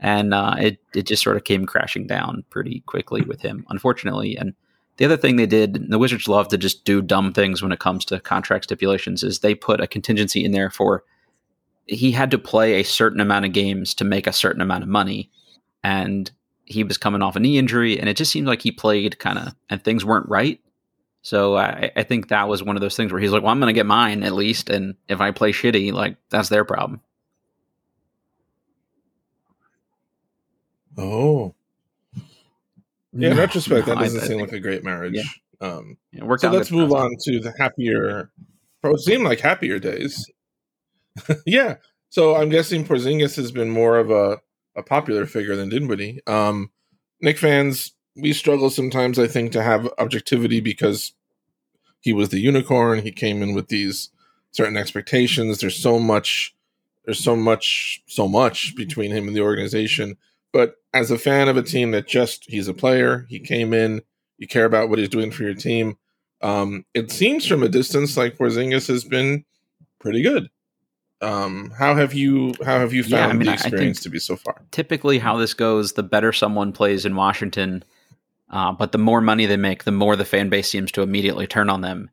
and 0.00 0.32
uh, 0.34 0.56
it 0.58 0.78
it 0.94 1.06
just 1.06 1.22
sort 1.22 1.36
of 1.36 1.44
came 1.44 1.66
crashing 1.66 2.06
down 2.06 2.44
pretty 2.50 2.80
quickly 2.86 3.20
with 3.22 3.42
him, 3.42 3.66
unfortunately. 3.68 4.36
And 4.36 4.54
the 4.96 5.04
other 5.04 5.16
thing 5.16 5.36
they 5.36 5.46
did, 5.46 5.90
the 5.90 5.98
Wizards 5.98 6.26
love 6.26 6.48
to 6.48 6.58
just 6.58 6.84
do 6.84 7.00
dumb 7.02 7.32
things 7.32 7.62
when 7.62 7.72
it 7.72 7.78
comes 7.78 8.04
to 8.06 8.20
contract 8.20 8.64
stipulations, 8.64 9.22
is 9.22 9.38
they 9.38 9.54
put 9.54 9.80
a 9.80 9.86
contingency 9.86 10.44
in 10.44 10.52
there 10.52 10.70
for 10.70 11.04
he 11.86 12.12
had 12.12 12.30
to 12.30 12.38
play 12.38 12.74
a 12.74 12.84
certain 12.84 13.20
amount 13.20 13.44
of 13.44 13.52
games 13.52 13.94
to 13.94 14.04
make 14.04 14.26
a 14.26 14.32
certain 14.32 14.62
amount 14.62 14.82
of 14.82 14.88
money, 14.88 15.30
and 15.84 16.30
he 16.64 16.84
was 16.84 16.96
coming 16.96 17.20
off 17.20 17.36
a 17.36 17.40
knee 17.40 17.58
injury, 17.58 17.98
and 17.98 18.08
it 18.08 18.16
just 18.16 18.32
seemed 18.32 18.46
like 18.46 18.62
he 18.62 18.72
played 18.72 19.18
kind 19.18 19.38
of, 19.38 19.54
and 19.68 19.82
things 19.82 20.04
weren't 20.04 20.28
right. 20.28 20.60
So 21.22 21.56
I, 21.56 21.90
I, 21.96 22.02
think 22.02 22.28
that 22.28 22.48
was 22.48 22.62
one 22.62 22.76
of 22.76 22.80
those 22.80 22.96
things 22.96 23.12
where 23.12 23.20
he's 23.20 23.30
like, 23.30 23.42
"Well, 23.42 23.52
I'm 23.52 23.60
going 23.60 23.74
to 23.74 23.78
get 23.78 23.84
mine 23.84 24.22
at 24.22 24.32
least, 24.32 24.70
and 24.70 24.94
if 25.08 25.20
I 25.20 25.32
play 25.32 25.52
shitty, 25.52 25.92
like 25.92 26.16
that's 26.30 26.48
their 26.48 26.64
problem." 26.64 27.02
Oh, 30.98 31.54
yeah. 33.12 33.30
In 33.30 33.36
retrospect, 33.36 33.86
that 33.86 33.98
doesn't 33.98 34.22
I, 34.22 34.26
seem 34.26 34.38
I 34.38 34.42
like 34.42 34.52
a 34.52 34.60
great 34.60 34.84
marriage. 34.84 35.14
Yeah. 35.14 35.24
Um, 35.60 35.98
yeah, 36.12 36.36
so 36.36 36.50
let's 36.50 36.70
move 36.70 36.92
on 36.92 37.10
to 37.24 37.40
the 37.40 37.52
happier. 37.58 38.30
It 38.82 39.00
seemed 39.00 39.24
like 39.24 39.40
happier 39.40 39.78
days. 39.78 40.30
yeah. 41.46 41.76
So 42.08 42.34
I'm 42.34 42.48
guessing 42.48 42.84
Porzingis 42.84 43.36
has 43.36 43.52
been 43.52 43.70
more 43.70 43.98
of 43.98 44.10
a 44.10 44.40
a 44.76 44.82
popular 44.82 45.26
figure 45.26 45.56
than 45.56 45.68
Dinwiddie. 45.68 46.20
Um, 46.26 46.70
Knick 47.20 47.38
fans, 47.38 47.92
we 48.16 48.32
struggle 48.32 48.70
sometimes, 48.70 49.18
I 49.18 49.26
think, 49.26 49.52
to 49.52 49.62
have 49.62 49.88
objectivity 49.98 50.60
because 50.60 51.12
he 52.00 52.12
was 52.12 52.30
the 52.30 52.38
unicorn. 52.38 53.00
He 53.00 53.12
came 53.12 53.42
in 53.42 53.52
with 53.52 53.68
these 53.68 54.10
certain 54.52 54.76
expectations. 54.76 55.58
There's 55.58 55.76
so 55.76 55.98
much, 55.98 56.54
there's 57.04 57.22
so 57.22 57.36
much, 57.36 58.02
so 58.06 58.28
much 58.28 58.74
between 58.76 59.10
him 59.10 59.26
and 59.26 59.36
the 59.36 59.42
organization. 59.42 60.16
But 60.52 60.76
as 60.92 61.10
a 61.10 61.18
fan 61.18 61.48
of 61.48 61.56
a 61.56 61.62
team 61.62 61.92
that 61.92 62.06
just 62.06 62.44
he's 62.48 62.68
a 62.68 62.74
player, 62.74 63.26
he 63.28 63.38
came 63.38 63.72
in, 63.72 64.02
you 64.38 64.46
care 64.46 64.64
about 64.64 64.88
what 64.88 64.98
he's 64.98 65.08
doing 65.08 65.30
for 65.30 65.42
your 65.42 65.54
team. 65.54 65.96
Um, 66.42 66.84
it 66.94 67.10
seems 67.10 67.46
from 67.46 67.62
a 67.62 67.68
distance 67.68 68.16
like 68.16 68.38
Porzingis 68.38 68.88
has 68.88 69.04
been 69.04 69.44
pretty 69.98 70.22
good. 70.22 70.48
Um, 71.22 71.70
how 71.76 71.94
have 71.94 72.14
you 72.14 72.54
how 72.64 72.78
have 72.78 72.94
you 72.94 73.02
found 73.02 73.12
yeah, 73.12 73.26
I 73.26 73.32
mean, 73.32 73.46
the 73.46 73.52
experience 73.52 74.00
to 74.00 74.08
be 74.08 74.18
so 74.18 74.36
far? 74.36 74.62
Typically, 74.70 75.18
how 75.18 75.36
this 75.36 75.52
goes, 75.52 75.92
the 75.92 76.02
better 76.02 76.32
someone 76.32 76.72
plays 76.72 77.04
in 77.04 77.14
Washington, 77.14 77.84
uh, 78.48 78.72
but 78.72 78.92
the 78.92 78.98
more 78.98 79.20
money 79.20 79.44
they 79.44 79.58
make, 79.58 79.84
the 79.84 79.92
more 79.92 80.16
the 80.16 80.24
fan 80.24 80.48
base 80.48 80.68
seems 80.68 80.90
to 80.92 81.02
immediately 81.02 81.46
turn 81.46 81.68
on 81.68 81.82
them. 81.82 82.10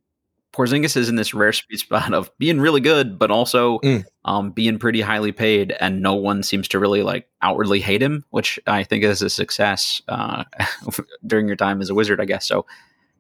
Porzingis 0.58 0.98
is 0.98 1.08
in 1.08 1.16
this 1.16 1.36
rare 1.36 1.54
sweet 1.54 1.80
spot 1.80 2.14
of 2.14 2.36
being 2.40 2.60
really 2.60 2.82
good, 2.82 3.20
but 3.20 3.30
also 3.30 3.78
mm. 3.80 4.04
um, 4.26 4.50
being 4.50 4.80
pretty 4.80 5.02
highly 5.02 5.32
paid, 5.32 5.76
and 5.80 6.02
no 6.02 6.16
one 6.16 6.42
seems 6.42 6.68
to 6.70 6.80
really 6.80 7.04
like 7.04 7.30
outwardly 7.44 7.80
hate 7.80 8.02
him, 8.02 8.26
which 8.32 8.60
I 8.66 8.84
think 8.84 9.04
is 9.04 9.22
a 9.22 9.30
success 9.30 10.02
uh, 10.08 10.46
during 11.28 11.46
your 11.48 11.58
time 11.58 11.80
as 11.80 11.92
a 11.92 11.94
wizard, 11.94 12.20
I 12.20 12.26
guess. 12.26 12.48
So 12.48 12.66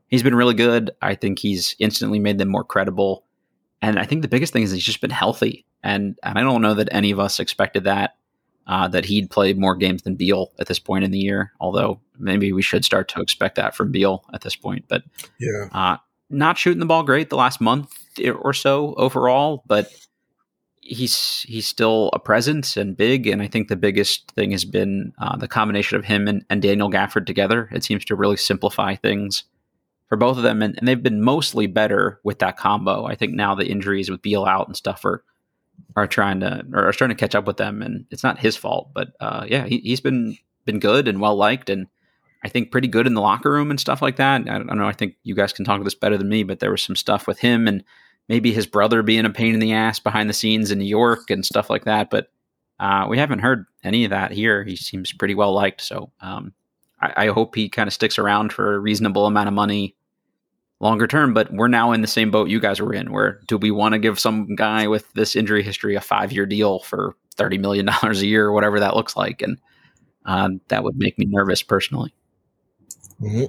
he's 0.08 0.24
been 0.24 0.34
really 0.34 0.56
good. 0.56 0.90
I 1.04 1.14
think 1.14 1.38
he's 1.38 1.76
instantly 1.78 2.18
made 2.18 2.40
them 2.40 2.50
more 2.50 2.64
credible, 2.64 3.24
and 3.84 4.00
I 4.00 4.06
think 4.06 4.24
the 4.24 4.28
biggest 4.28 4.52
thing 4.52 4.64
is 4.64 4.72
he's 4.72 4.84
just 4.84 5.02
been 5.02 5.12
healthy, 5.12 5.64
and 5.84 6.18
and 6.24 6.40
I 6.40 6.42
don't 6.42 6.64
know 6.64 6.74
that 6.74 6.90
any 6.92 7.12
of 7.12 7.20
us 7.20 7.40
expected 7.40 7.84
that. 7.84 8.16
Uh, 8.66 8.86
that 8.86 9.06
he'd 9.06 9.30
play 9.30 9.54
more 9.54 9.78
games 9.78 10.02
than 10.02 10.16
Beal 10.16 10.52
at 10.60 10.68
this 10.68 10.78
point 10.78 11.06
in 11.06 11.12
the 11.12 11.18
year, 11.18 11.54
although 11.62 12.02
maybe 12.20 12.52
we 12.52 12.62
should 12.62 12.84
start 12.84 13.08
to 13.08 13.22
expect 13.22 13.56
that 13.56 13.74
from 13.74 13.94
Beal 13.94 14.26
at 14.34 14.42
this 14.42 14.58
point. 14.58 14.84
But 14.90 15.04
yeah, 15.40 15.70
uh, 15.72 15.98
not 16.30 16.58
shooting 16.58 16.80
the 16.80 16.86
ball 16.86 17.04
great 17.04 17.30
the 17.30 17.36
last 17.36 17.62
month 17.62 17.94
or 18.42 18.54
so 18.54 18.94
overall, 18.96 19.64
but 19.68 19.92
he's 20.82 21.42
he's 21.42 21.68
still 21.68 22.10
a 22.14 22.20
presence 22.20 22.78
and 22.78 22.98
big. 22.98 23.28
And 23.28 23.42
I 23.42 23.48
think 23.48 23.68
the 23.68 23.76
biggest 23.76 24.32
thing 24.32 24.52
has 24.52 24.66
been 24.66 25.14
uh, 25.20 25.38
the 25.38 25.48
combination 25.48 25.98
of 25.98 26.06
him 26.06 26.28
and, 26.28 26.46
and, 26.50 26.62
Daniel 26.62 26.90
Gafford 26.90 27.26
together. 27.26 27.70
It 27.72 27.84
seems 27.84 28.06
to 28.06 28.16
really 28.16 28.38
simplify 28.38 28.96
things 28.96 29.44
for 30.08 30.16
both 30.16 30.38
of 30.38 30.44
them, 30.44 30.62
and, 30.62 30.78
and, 30.78 30.88
they've 30.88 31.04
been 31.04 31.22
mostly 31.22 31.68
better 31.68 32.22
with 32.24 32.40
that 32.40 32.56
combo. 32.56 33.06
I 33.06 33.16
think 33.16 33.34
now 33.34 33.56
the 33.56 33.68
injuries 33.68 34.10
with 34.10 34.22
Beal 34.22 34.46
out 34.46 34.68
and 34.68 34.76
stuff 34.76 35.04
are 35.04 35.24
are 35.96 36.08
trying 36.08 36.40
to 36.40 36.66
are 36.74 36.94
starting 36.94 37.16
to 37.16 37.20
catch 37.20 37.36
up 37.36 37.46
with 37.46 37.58
them, 37.58 37.82
and 37.82 38.06
it's 38.10 38.24
not 38.24 38.40
his 38.40 38.56
fault. 38.56 38.92
But 38.94 39.10
uh, 39.20 39.46
yeah, 39.48 39.66
he, 39.66 39.80
he's 39.80 40.02
been 40.02 40.38
been 40.66 40.80
good 40.80 41.08
and 41.08 41.20
well 41.22 41.36
liked 41.36 41.70
and 41.70 41.88
I 42.44 42.50
think 42.50 42.72
pretty 42.72 42.88
good 42.88 43.08
in 43.08 43.14
the 43.14 43.22
locker 43.22 43.52
room 43.52 43.72
and 43.72 43.80
stuff 43.80 44.02
like 44.02 44.18
that. 44.18 44.42
I 44.42 44.58
don't 44.58 44.78
know. 44.78 44.88
I 44.88 44.94
think 44.94 45.16
you 45.24 45.36
guys 45.36 45.54
can 45.54 45.66
talk 45.66 45.84
this 45.84 45.96
better 45.96 46.18
than 46.18 46.30
me, 46.30 46.44
but 46.44 46.60
there 46.60 46.72
was 46.72 46.84
some 46.84 46.96
stuff 46.96 47.28
with 47.28 47.40
him 47.40 47.68
and 47.68 47.84
maybe 48.30 48.52
his 48.52 48.68
brother 48.68 49.02
being 49.02 49.26
a 49.26 49.30
pain 49.30 49.54
in 49.54 49.60
the 49.60 49.74
ass 49.74 50.00
behind 50.00 50.30
the 50.30 50.34
scenes 50.34 50.72
in 50.72 50.80
New 50.80 50.86
York 50.86 51.30
and 51.30 51.46
stuff 51.46 51.70
like 51.70 51.86
that. 51.86 52.10
But 52.10 52.32
uh, 52.80 53.08
we 53.10 53.18
haven't 53.18 53.40
heard 53.40 53.66
any 53.84 54.06
of 54.06 54.12
that 54.12 54.32
here. 54.32 54.64
He 54.64 54.76
seems 54.76 55.12
pretty 55.12 55.36
well 55.36 55.54
liked. 55.54 55.82
So 55.82 56.12
um, 56.22 56.54
I, 57.02 57.26
I, 57.26 57.28
hope 57.30 57.56
he 57.56 57.70
kind 57.70 57.88
of 57.88 57.94
sticks 57.94 58.20
around 58.20 58.54
for 58.54 58.76
a 58.76 58.80
reasonable 58.80 59.26
amount 59.26 59.48
of 59.48 59.54
money 59.56 59.96
longer 60.80 61.08
term. 61.08 61.34
But 61.34 61.52
we're 61.52 61.70
now 61.70 61.92
in 61.92 62.02
the 62.02 62.08
same 62.08 62.30
boat 62.30 62.50
you 62.50 62.60
guys 62.60 62.80
were 62.80 62.94
in, 62.94 63.12
where 63.12 63.42
do 63.48 63.58
we 63.58 63.72
want 63.72 63.94
to 63.94 64.00
give 64.00 64.20
some 64.20 64.54
guy 64.56 64.88
with 64.88 65.12
this 65.14 65.36
injury 65.36 65.64
history 65.64 65.96
a 65.96 66.02
five 66.02 66.32
year 66.32 66.46
deal 66.46 66.80
for 66.80 67.16
$30 67.36 67.60
million 67.60 67.90
a 67.90 68.14
year 68.14 68.46
or 68.46 68.52
whatever 68.52 68.80
that 68.80 68.96
looks 68.96 69.16
like? 69.16 69.42
And 69.42 69.60
uh, 70.26 70.50
that 70.68 70.84
would 70.84 70.98
make 70.98 71.18
me 71.18 71.26
nervous 71.28 71.64
personally. 71.64 72.14
Mm-hmm. 73.22 73.46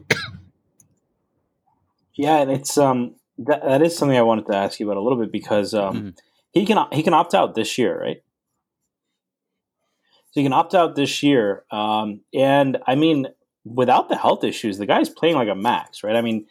Yeah, 2.14 2.38
and 2.38 2.50
it's 2.50 2.76
um 2.78 3.14
that, 3.38 3.62
that 3.62 3.82
is 3.82 3.96
something 3.96 4.18
I 4.18 4.22
wanted 4.22 4.46
to 4.46 4.56
ask 4.56 4.80
you 4.80 4.86
about 4.86 4.98
a 4.98 5.02
little 5.02 5.18
bit 5.18 5.32
because 5.32 5.74
um 5.74 5.94
mm-hmm. 5.94 6.08
he 6.52 6.66
can 6.66 6.86
he 6.92 7.02
can 7.02 7.14
opt 7.14 7.34
out 7.34 7.54
this 7.54 7.78
year, 7.78 7.98
right? 8.00 8.22
So 10.30 10.40
he 10.40 10.42
can 10.42 10.52
opt 10.52 10.74
out 10.74 10.94
this 10.94 11.22
year, 11.22 11.64
um, 11.70 12.20
and 12.34 12.78
I 12.86 12.96
mean, 12.96 13.28
without 13.64 14.10
the 14.10 14.16
health 14.16 14.44
issues, 14.44 14.76
the 14.76 14.84
guy's 14.84 15.08
playing 15.08 15.36
like 15.36 15.48
a 15.48 15.54
max, 15.54 16.04
right? 16.04 16.16
I 16.16 16.20
mean, 16.20 16.46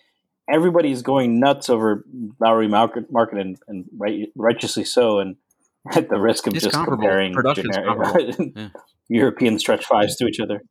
everybody's 0.49 1.03
going 1.03 1.39
nuts 1.39 1.69
over 1.69 2.03
Lauri 2.39 2.67
Markkanen 2.67 3.39
and, 3.39 3.57
and 3.67 3.85
right, 3.95 4.29
righteously 4.35 4.83
so, 4.83 5.19
and 5.19 5.35
at 5.95 6.09
the 6.09 6.19
risk 6.19 6.47
of 6.47 6.55
it's 6.55 6.63
just 6.63 6.75
comparing 6.75 7.35
generic, 7.53 8.35
yeah. 8.55 8.69
European 9.09 9.59
stretch 9.59 9.85
fives 9.85 10.15
to 10.15 10.25
each 10.25 10.39
other 10.39 10.63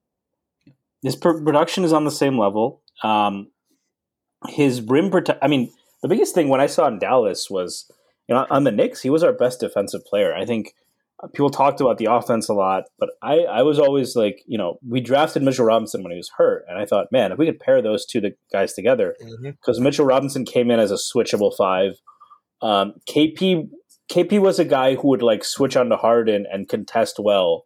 his 1.07 1.15
production 1.15 1.85
is 1.85 1.93
on 1.93 2.05
the 2.05 2.11
same 2.11 2.37
level. 2.37 2.83
Um, 3.05 3.53
his 4.49 4.83
rim 4.83 5.09
protect. 5.09 5.39
I 5.43 5.47
mean, 5.47 5.73
the 6.03 6.09
biggest 6.09 6.35
thing 6.35 6.49
when 6.49 6.61
I 6.61 6.67
saw 6.67 6.89
in 6.89 6.99
Dallas 6.99 7.49
was, 7.49 7.89
you 8.29 8.35
know, 8.35 8.45
on 8.51 8.65
the 8.65 8.73
Knicks, 8.73 9.03
he 9.03 9.11
was 9.11 9.23
our 9.23 9.33
best 9.33 9.61
defensive 9.61 10.05
player. 10.05 10.35
I 10.35 10.45
think 10.45 10.75
people 11.33 11.49
talked 11.49 11.81
about 11.81 11.99
the 11.99 12.07
offense 12.11 12.49
a 12.49 12.55
lot, 12.55 12.85
but 12.99 13.11
I, 13.23 13.39
I 13.43 13.63
was 13.63 13.79
always 13.79 14.17
like, 14.17 14.43
you 14.47 14.59
know, 14.59 14.81
we 14.85 15.01
drafted 15.01 15.45
Mitchell 15.45 15.65
Robinson 15.65 16.03
when 16.03 16.11
he 16.11 16.17
was 16.19 16.33
hurt, 16.37 16.65
and 16.69 16.77
I 16.77 16.85
thought, 16.85 17.13
man, 17.13 17.31
if 17.31 17.39
we 17.39 17.47
could 17.47 17.61
pair 17.61 17.81
those 17.81 18.05
two 18.05 18.21
guys 18.53 18.73
together, 18.73 19.15
because 19.43 19.77
mm-hmm. 19.77 19.85
Mitchell 19.85 20.07
Robinson 20.07 20.45
came 20.45 20.73
in 20.73 20.81
as 20.81 20.91
a 20.91 20.97
switchable 20.97 21.57
five. 21.57 22.01
Um, 22.63 22.95
KP 23.09 23.69
KP 24.11 24.41
was 24.41 24.59
a 24.59 24.65
guy 24.65 24.97
who 24.97 25.07
would 25.09 25.23
like 25.23 25.45
switch 25.45 25.77
onto 25.77 25.95
Harden 25.95 26.47
and 26.51 26.69
contest 26.69 27.21
well 27.21 27.65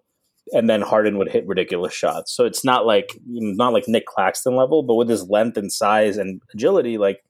and 0.52 0.68
then 0.68 0.80
Harden 0.80 1.18
would 1.18 1.30
hit 1.30 1.46
ridiculous 1.46 1.92
shots. 1.92 2.34
So 2.34 2.44
it's 2.44 2.64
not 2.64 2.86
like 2.86 3.18
not 3.26 3.72
like 3.72 3.84
Nic 3.88 4.06
Claxton 4.06 4.56
level, 4.56 4.82
but 4.82 4.94
with 4.94 5.08
his 5.08 5.28
length 5.28 5.56
and 5.56 5.72
size 5.72 6.16
and 6.16 6.40
agility, 6.54 6.98
like 6.98 7.22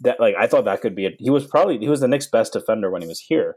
that. 0.00 0.20
Like 0.20 0.34
I 0.38 0.46
thought 0.46 0.64
that 0.64 0.80
could 0.80 0.94
be. 0.94 1.06
A, 1.06 1.10
he 1.18 1.30
was 1.30 1.46
probably 1.46 1.78
he 1.78 1.88
was 1.88 2.00
the 2.00 2.08
Knicks' 2.08 2.26
best 2.26 2.52
defender 2.52 2.90
when 2.90 3.02
he 3.02 3.08
was 3.08 3.20
here, 3.20 3.56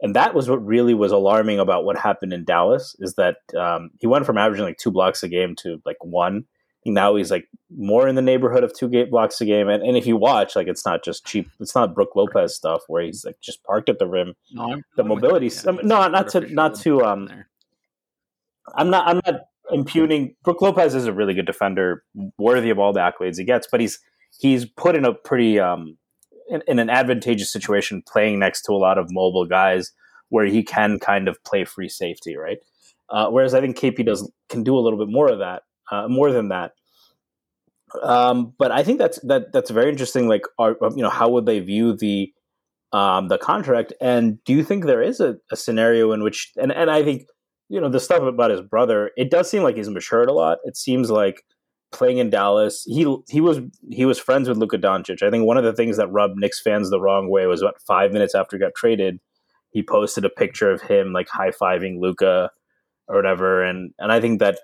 and 0.00 0.14
that 0.14 0.34
was 0.34 0.48
what 0.48 0.64
really 0.64 0.94
was 0.94 1.12
alarming 1.12 1.58
about 1.58 1.84
what 1.84 1.98
happened 1.98 2.32
in 2.32 2.44
Dallas 2.44 2.96
is 2.98 3.14
that 3.14 3.36
um, 3.58 3.90
he 4.00 4.06
went 4.06 4.26
from 4.26 4.38
averaging 4.38 4.64
like 4.64 4.78
two 4.78 4.90
blocks 4.90 5.22
a 5.22 5.28
game 5.28 5.54
to 5.62 5.80
like 5.84 6.02
one. 6.02 6.44
Now 6.84 7.14
he's 7.14 7.30
like 7.30 7.48
more 7.70 8.08
in 8.08 8.16
the 8.16 8.22
neighborhood 8.22 8.64
of 8.64 8.74
two 8.74 8.88
gate 8.88 9.08
blocks 9.08 9.40
a 9.40 9.44
game, 9.44 9.68
and, 9.68 9.84
and 9.84 9.96
if 9.96 10.04
you 10.04 10.16
watch, 10.16 10.56
like 10.56 10.66
it's 10.66 10.84
not 10.84 11.04
just 11.04 11.24
cheap. 11.24 11.48
It's 11.60 11.76
not 11.76 11.94
Brook 11.94 12.16
Lopez 12.16 12.56
stuff 12.56 12.82
where 12.88 13.04
he's 13.04 13.24
like 13.24 13.36
just 13.40 13.62
parked 13.62 13.88
at 13.88 14.00
the 14.00 14.08
rim. 14.08 14.34
No, 14.50 14.82
the 14.96 15.04
mobility, 15.04 15.48
um, 15.68 15.78
no, 15.84 16.08
not 16.08 16.28
to 16.30 16.40
not 16.52 16.74
to 16.80 17.04
um, 17.04 17.28
I'm 18.74 18.90
not. 18.90 19.06
I'm 19.06 19.20
not 19.26 19.42
impugning. 19.70 20.34
Brook 20.44 20.60
Lopez 20.60 20.94
is 20.94 21.06
a 21.06 21.12
really 21.12 21.34
good 21.34 21.46
defender, 21.46 22.04
worthy 22.38 22.70
of 22.70 22.78
all 22.78 22.92
the 22.92 23.00
accolades 23.00 23.38
he 23.38 23.44
gets. 23.44 23.66
But 23.70 23.80
he's 23.80 23.98
he's 24.38 24.64
put 24.64 24.96
in 24.96 25.04
a 25.04 25.12
pretty 25.12 25.58
um, 25.58 25.96
in, 26.48 26.62
in, 26.66 26.78
an 26.78 26.90
advantageous 26.90 27.52
situation, 27.52 28.02
playing 28.06 28.38
next 28.38 28.62
to 28.62 28.72
a 28.72 28.74
lot 28.74 28.98
of 28.98 29.06
mobile 29.10 29.46
guys, 29.46 29.92
where 30.28 30.46
he 30.46 30.62
can 30.62 30.98
kind 30.98 31.28
of 31.28 31.42
play 31.44 31.64
free 31.64 31.88
safety, 31.88 32.36
right? 32.36 32.58
Uh, 33.10 33.28
whereas 33.28 33.54
I 33.54 33.60
think 33.60 33.76
KP 33.76 34.04
does 34.06 34.30
can 34.48 34.62
do 34.62 34.76
a 34.76 34.80
little 34.80 34.98
bit 34.98 35.12
more 35.12 35.30
of 35.30 35.38
that, 35.40 35.62
uh, 35.90 36.08
more 36.08 36.32
than 36.32 36.48
that. 36.48 36.72
Um, 38.02 38.54
but 38.58 38.70
I 38.72 38.82
think 38.82 38.98
that's 38.98 39.18
that 39.20 39.52
that's 39.52 39.70
very 39.70 39.90
interesting. 39.90 40.28
Like, 40.28 40.46
are, 40.58 40.76
you 40.80 41.02
know, 41.02 41.10
how 41.10 41.28
would 41.28 41.46
they 41.46 41.60
view 41.60 41.94
the 41.94 42.32
um, 42.92 43.28
the 43.28 43.38
contract? 43.38 43.92
And 44.00 44.42
do 44.44 44.52
you 44.52 44.64
think 44.64 44.84
there 44.84 45.02
is 45.02 45.20
a, 45.20 45.36
a 45.50 45.56
scenario 45.56 46.12
in 46.12 46.22
which, 46.22 46.52
and 46.56 46.72
and 46.72 46.90
I 46.90 47.02
think 47.02 47.26
you 47.72 47.80
know 47.80 47.88
the 47.88 47.98
stuff 47.98 48.22
about 48.22 48.50
his 48.50 48.60
brother 48.60 49.10
it 49.16 49.30
does 49.30 49.50
seem 49.50 49.62
like 49.62 49.76
he's 49.76 49.88
matured 49.88 50.28
a 50.28 50.32
lot. 50.32 50.58
It 50.64 50.76
seems 50.76 51.10
like 51.10 51.42
playing 51.90 52.18
in 52.18 52.28
Dallas 52.28 52.84
he 52.86 53.16
he 53.28 53.40
was 53.40 53.60
he 53.90 54.04
was 54.04 54.18
friends 54.18 54.46
with 54.48 54.58
Luka 54.58 54.76
Doncic. 54.76 55.22
I 55.22 55.30
think 55.30 55.46
one 55.46 55.56
of 55.56 55.64
the 55.64 55.72
things 55.72 55.96
that 55.96 56.12
rubbed 56.12 56.38
Knicks 56.38 56.60
fans 56.60 56.90
the 56.90 57.00
wrong 57.00 57.30
way 57.30 57.46
was 57.46 57.62
about 57.62 57.80
5 57.86 58.12
minutes 58.12 58.34
after 58.34 58.56
he 58.56 58.60
got 58.60 58.74
traded 58.76 59.20
he 59.70 59.82
posted 59.82 60.26
a 60.26 60.28
picture 60.28 60.70
of 60.70 60.82
him 60.82 61.14
like 61.14 61.30
high-fiving 61.30 61.98
Luka 61.98 62.50
or 63.08 63.16
whatever. 63.16 63.64
And 63.64 63.94
and 63.98 64.12
I 64.12 64.20
think 64.20 64.38
that 64.40 64.58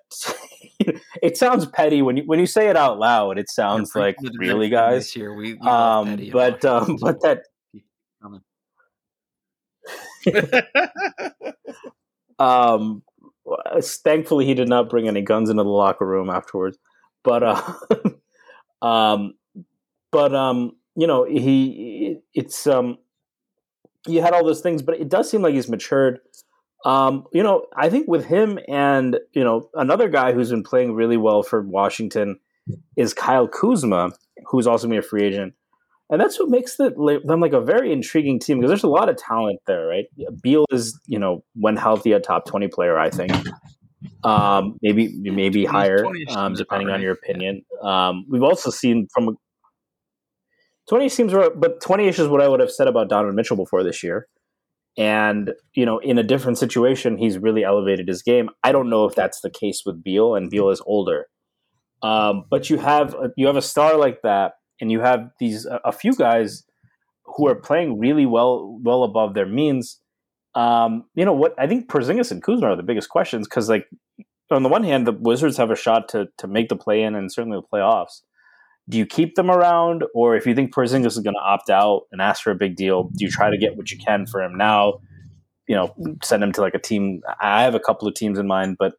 it 1.22 1.38
sounds 1.38 1.64
petty. 1.64 2.02
When 2.02 2.18
you 2.18 2.24
when 2.26 2.38
you 2.38 2.46
say 2.46 2.68
it 2.68 2.76
out 2.76 2.98
loud 2.98 3.38
it 3.38 3.50
sounds 3.50 3.94
like 3.94 4.16
really 4.38 4.68
guys. 4.68 5.10
here 5.10 5.32
we, 5.32 5.54
we 5.54 5.66
um 5.66 6.20
but 6.30 6.62
um 6.66 6.98
but 7.00 7.22
that 7.22 7.44
Um, 12.38 13.02
thankfully, 13.80 14.46
he 14.46 14.54
did 14.54 14.68
not 14.68 14.90
bring 14.90 15.08
any 15.08 15.22
guns 15.22 15.50
into 15.50 15.62
the 15.62 15.68
locker 15.68 16.06
room 16.06 16.30
afterwards. 16.30 16.78
But, 17.24 17.42
uh, 17.42 17.72
um, 18.86 19.34
but 20.10 20.34
um, 20.34 20.72
you 20.96 21.06
know, 21.06 21.24
he 21.24 22.18
it's 22.34 22.66
um, 22.66 22.98
he 24.06 24.16
had 24.16 24.32
all 24.32 24.44
those 24.44 24.60
things, 24.60 24.82
but 24.82 25.00
it 25.00 25.08
does 25.08 25.30
seem 25.30 25.42
like 25.42 25.54
he's 25.54 25.68
matured. 25.68 26.20
Um, 26.84 27.24
you 27.32 27.42
know, 27.42 27.66
I 27.76 27.90
think 27.90 28.08
with 28.08 28.24
him 28.24 28.58
and 28.68 29.18
you 29.32 29.44
know 29.44 29.68
another 29.74 30.08
guy 30.08 30.32
who's 30.32 30.50
been 30.50 30.62
playing 30.62 30.94
really 30.94 31.16
well 31.16 31.42
for 31.42 31.62
Washington 31.62 32.38
is 32.96 33.14
Kyle 33.14 33.48
Kuzma, 33.48 34.12
who's 34.46 34.66
also 34.66 34.88
been 34.88 34.98
a 34.98 35.02
free 35.02 35.24
agent 35.24 35.54
and 36.10 36.20
that's 36.20 36.38
what 36.38 36.48
makes 36.48 36.76
the, 36.76 37.20
them 37.24 37.40
like 37.40 37.52
a 37.52 37.60
very 37.60 37.92
intriguing 37.92 38.38
team 38.38 38.58
because 38.58 38.70
there's 38.70 38.84
a 38.84 38.88
lot 38.88 39.08
of 39.08 39.16
talent 39.16 39.60
there, 39.66 39.86
right? 39.86 40.06
Beal 40.42 40.64
is, 40.70 40.98
you 41.06 41.18
know, 41.18 41.44
when 41.54 41.76
healthy, 41.76 42.12
a 42.12 42.20
top 42.20 42.46
twenty 42.46 42.68
player, 42.68 42.98
I 42.98 43.10
think. 43.10 43.32
Um, 44.24 44.78
maybe 44.80 45.12
maybe 45.18 45.64
higher, 45.64 46.04
um, 46.30 46.54
depending 46.54 46.88
on 46.88 47.02
your 47.02 47.12
opinion. 47.12 47.62
Um, 47.82 48.24
we've 48.28 48.42
also 48.42 48.70
seen 48.70 49.08
from 49.12 49.36
twenty 50.88 51.08
seems, 51.08 51.32
but 51.32 51.80
twenty 51.82 52.08
ish 52.08 52.18
is 52.18 52.28
what 52.28 52.40
I 52.40 52.48
would 52.48 52.60
have 52.60 52.70
said 52.70 52.88
about 52.88 53.08
Donovan 53.08 53.34
Mitchell 53.34 53.56
before 53.56 53.82
this 53.84 54.02
year. 54.02 54.28
And 54.96 55.52
you 55.74 55.84
know, 55.84 55.98
in 55.98 56.16
a 56.16 56.22
different 56.22 56.58
situation, 56.58 57.18
he's 57.18 57.38
really 57.38 57.64
elevated 57.64 58.08
his 58.08 58.22
game. 58.22 58.48
I 58.64 58.72
don't 58.72 58.88
know 58.88 59.04
if 59.04 59.14
that's 59.14 59.40
the 59.40 59.50
case 59.50 59.82
with 59.84 60.02
Beal, 60.02 60.34
and 60.34 60.48
Beal 60.48 60.70
is 60.70 60.80
older. 60.86 61.26
Um, 62.02 62.44
but 62.48 62.70
you 62.70 62.78
have 62.78 63.14
you 63.36 63.46
have 63.46 63.56
a 63.56 63.62
star 63.62 63.96
like 63.96 64.22
that 64.22 64.54
and 64.80 64.90
you 64.90 65.00
have 65.00 65.30
these 65.40 65.66
a 65.66 65.92
few 65.92 66.14
guys 66.14 66.64
who 67.24 67.46
are 67.48 67.54
playing 67.54 67.98
really 67.98 68.26
well 68.26 68.78
well 68.82 69.02
above 69.02 69.34
their 69.34 69.46
means. 69.46 70.00
Um, 70.54 71.04
you 71.14 71.24
know 71.24 71.34
what? 71.34 71.54
I 71.58 71.66
think 71.66 71.88
Porzingis 71.88 72.30
and 72.30 72.42
Kuzma 72.42 72.68
are 72.68 72.76
the 72.76 72.82
biggest 72.82 73.10
questions 73.10 73.46
because, 73.46 73.68
like, 73.68 73.86
on 74.50 74.62
the 74.62 74.68
one 74.68 74.82
hand, 74.82 75.06
the 75.06 75.12
Wizards 75.12 75.56
have 75.58 75.70
a 75.70 75.76
shot 75.76 76.08
to 76.08 76.28
to 76.38 76.48
make 76.48 76.68
the 76.68 76.76
play 76.76 77.02
in 77.02 77.14
and 77.14 77.32
certainly 77.32 77.58
the 77.58 77.76
playoffs. 77.78 78.22
do 78.88 78.96
you 78.96 79.06
keep 79.06 79.34
them 79.34 79.50
around, 79.50 80.04
or 80.14 80.34
if 80.34 80.46
you 80.46 80.54
think 80.54 80.74
Porzingis 80.74 81.06
is 81.06 81.18
going 81.18 81.34
to 81.34 81.40
opt 81.40 81.68
out 81.68 82.02
and 82.10 82.22
ask 82.22 82.42
for 82.42 82.50
a 82.50 82.54
big 82.54 82.74
deal, 82.74 83.10
do 83.14 83.24
you 83.24 83.30
try 83.30 83.50
to 83.50 83.58
get 83.58 83.76
what 83.76 83.90
you 83.90 83.98
can 83.98 84.26
for 84.26 84.42
him 84.42 84.56
now? 84.56 85.00
You 85.66 85.76
know, 85.76 85.94
send 86.22 86.42
him 86.42 86.52
to 86.52 86.62
like 86.62 86.74
a 86.74 86.78
team. 86.78 87.20
I 87.40 87.62
have 87.62 87.74
a 87.74 87.80
couple 87.80 88.08
of 88.08 88.14
teams 88.14 88.38
in 88.38 88.46
mind, 88.46 88.76
but 88.78 88.94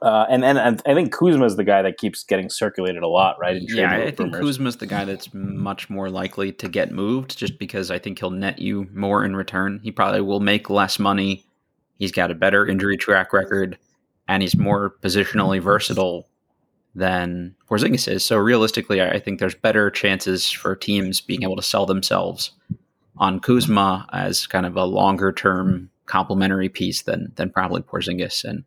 uh, 0.00 0.26
and, 0.28 0.44
and 0.44 0.82
I 0.86 0.94
think 0.94 1.12
Kuzma 1.12 1.44
is 1.44 1.56
the 1.56 1.64
guy 1.64 1.82
that 1.82 1.98
keeps 1.98 2.24
getting 2.24 2.48
circulated 2.48 3.02
a 3.02 3.08
lot, 3.08 3.36
right? 3.40 3.60
yeah, 3.66 3.94
I 3.94 4.10
think 4.10 4.32
Kuzma 4.32 4.68
is 4.68 4.76
the 4.76 4.86
guy 4.86 5.04
that's 5.04 5.32
much 5.34 5.90
more 5.90 6.08
likely 6.08 6.52
to 6.52 6.68
get 6.68 6.92
moved, 6.92 7.36
just 7.36 7.58
because 7.58 7.90
I 7.90 7.98
think 7.98 8.18
he'll 8.18 8.30
net 8.30 8.58
you 8.58 8.88
more 8.92 9.24
in 9.24 9.36
return. 9.36 9.80
He 9.82 9.90
probably 9.90 10.20
will 10.20 10.40
make 10.40 10.70
less 10.70 10.98
money. 10.98 11.44
He's 11.98 12.12
got 12.12 12.30
a 12.30 12.34
better 12.34 12.66
injury 12.66 12.96
track 12.96 13.32
record, 13.32 13.78
and 14.28 14.42
he's 14.42 14.56
more 14.56 14.94
positionally 15.02 15.60
versatile 15.60 16.28
than 16.94 17.54
Porzingis 17.68 18.10
is. 18.10 18.24
So 18.24 18.36
realistically, 18.36 19.02
I 19.02 19.18
think 19.18 19.38
there's 19.38 19.54
better 19.54 19.90
chances 19.90 20.50
for 20.50 20.76
teams 20.76 21.20
being 21.20 21.42
able 21.42 21.56
to 21.56 21.62
sell 21.62 21.86
themselves 21.86 22.52
on 23.16 23.40
Kuzma 23.40 24.06
as 24.12 24.46
kind 24.46 24.66
of 24.66 24.76
a 24.76 24.84
longer 24.84 25.32
term 25.32 25.90
complementary 26.06 26.68
piece 26.68 27.02
than 27.02 27.32
than 27.36 27.50
probably 27.50 27.82
Porzingis. 27.82 28.44
And 28.44 28.64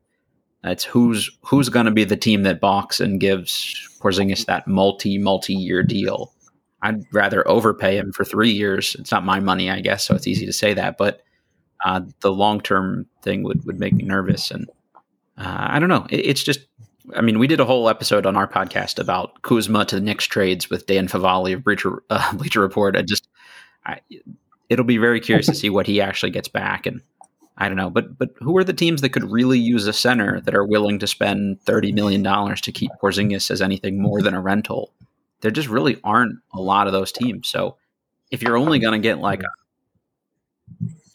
it's 0.71 0.83
who's 0.83 1.29
who's 1.41 1.69
going 1.69 1.85
to 1.85 1.91
be 1.91 2.03
the 2.03 2.17
team 2.17 2.43
that 2.43 2.61
balks 2.61 2.99
and 2.99 3.19
gives 3.19 3.89
Porzingis 3.99 4.45
that 4.45 4.67
multi 4.67 5.17
multi 5.17 5.53
year 5.53 5.83
deal. 5.83 6.31
I'd 6.81 7.03
rather 7.11 7.47
overpay 7.47 7.97
him 7.97 8.11
for 8.11 8.23
three 8.23 8.51
years. 8.51 8.95
It's 8.99 9.11
not 9.11 9.25
my 9.25 9.39
money, 9.39 9.69
I 9.69 9.79
guess, 9.79 10.05
so 10.05 10.15
it's 10.15 10.27
easy 10.27 10.45
to 10.45 10.53
say 10.53 10.73
that. 10.75 10.97
But 10.97 11.21
uh, 11.83 12.01
the 12.21 12.31
long 12.31 12.61
term 12.61 13.07
thing 13.21 13.43
would 13.43 13.65
would 13.65 13.79
make 13.79 13.93
me 13.93 14.03
nervous, 14.03 14.51
and 14.51 14.69
uh, 15.37 15.67
I 15.69 15.79
don't 15.79 15.89
know. 15.89 16.05
It, 16.09 16.25
it's 16.25 16.43
just 16.43 16.59
I 17.15 17.21
mean, 17.21 17.39
we 17.39 17.47
did 17.47 17.59
a 17.59 17.65
whole 17.65 17.89
episode 17.89 18.25
on 18.25 18.35
our 18.35 18.47
podcast 18.47 18.99
about 18.99 19.41
Kuzma 19.41 19.85
to 19.85 19.95
the 19.95 20.01
Knicks 20.01 20.25
trades 20.25 20.69
with 20.69 20.87
Dan 20.87 21.07
Favale 21.07 21.53
of 21.53 21.63
Bleacher, 21.63 22.03
uh, 22.09 22.33
Bleacher 22.37 22.61
Report. 22.61 22.95
I 22.95 23.01
just, 23.01 23.27
I, 23.85 23.99
it'll 24.69 24.85
be 24.85 24.97
very 24.97 25.19
curious 25.19 25.45
to 25.47 25.55
see 25.55 25.69
what 25.69 25.87
he 25.87 26.01
actually 26.01 26.31
gets 26.31 26.47
back. 26.47 26.85
And 26.85 27.01
I 27.57 27.67
don't 27.67 27.77
know, 27.77 27.89
but 27.89 28.17
but 28.17 28.31
who 28.39 28.57
are 28.57 28.63
the 28.63 28.73
teams 28.73 29.01
that 29.01 29.09
could 29.09 29.29
really 29.31 29.59
use 29.59 29.87
a 29.87 29.93
center 29.93 30.41
that 30.41 30.55
are 30.55 30.65
willing 30.65 30.99
to 30.99 31.07
spend 31.07 31.61
thirty 31.61 31.91
million 31.91 32.21
dollars 32.21 32.61
to 32.61 32.71
keep 32.71 32.91
Porzingis 33.01 33.49
as 33.49 33.61
anything 33.61 34.01
more 34.01 34.21
than 34.21 34.33
a 34.33 34.41
rental? 34.41 34.91
There 35.41 35.51
just 35.51 35.69
really 35.69 35.99
aren't 36.03 36.39
a 36.53 36.61
lot 36.61 36.87
of 36.87 36.93
those 36.93 37.11
teams. 37.11 37.47
So 37.47 37.77
if 38.31 38.41
you're 38.41 38.57
only 38.57 38.79
going 38.79 38.99
to 38.99 39.03
get 39.07 39.19
like, 39.19 39.41
a, 39.43 39.47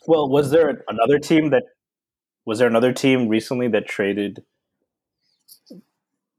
well, 0.07 0.29
was 0.29 0.51
there 0.51 0.83
another 0.89 1.19
team 1.19 1.51
that 1.51 1.65
was 2.45 2.59
there 2.59 2.69
another 2.69 2.93
team 2.93 3.29
recently 3.29 3.69
that 3.69 3.87
traded? 3.87 4.43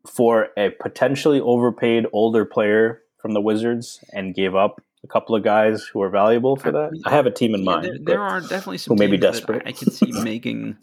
for 0.07 0.49
a 0.57 0.69
potentially 0.71 1.39
overpaid 1.39 2.05
older 2.11 2.45
player 2.45 3.01
from 3.17 3.33
the 3.33 3.41
Wizards 3.41 4.03
and 4.11 4.33
gave 4.33 4.55
up 4.55 4.81
a 5.03 5.07
couple 5.07 5.35
of 5.35 5.43
guys 5.43 5.83
who 5.83 6.01
are 6.01 6.09
valuable 6.09 6.55
for 6.55 6.71
that. 6.71 6.91
I 7.05 7.11
have 7.11 7.25
a 7.25 7.31
team 7.31 7.55
in 7.55 7.61
yeah, 7.61 7.65
mind. 7.65 7.85
There, 7.85 7.97
there 8.15 8.21
are 8.21 8.41
definitely 8.41 8.77
some 8.77 8.95
who 8.95 8.99
may 8.99 9.07
be 9.07 9.17
desperate. 9.17 9.63
I 9.65 9.71
can 9.71 9.91
see 9.91 10.11
making 10.23 10.77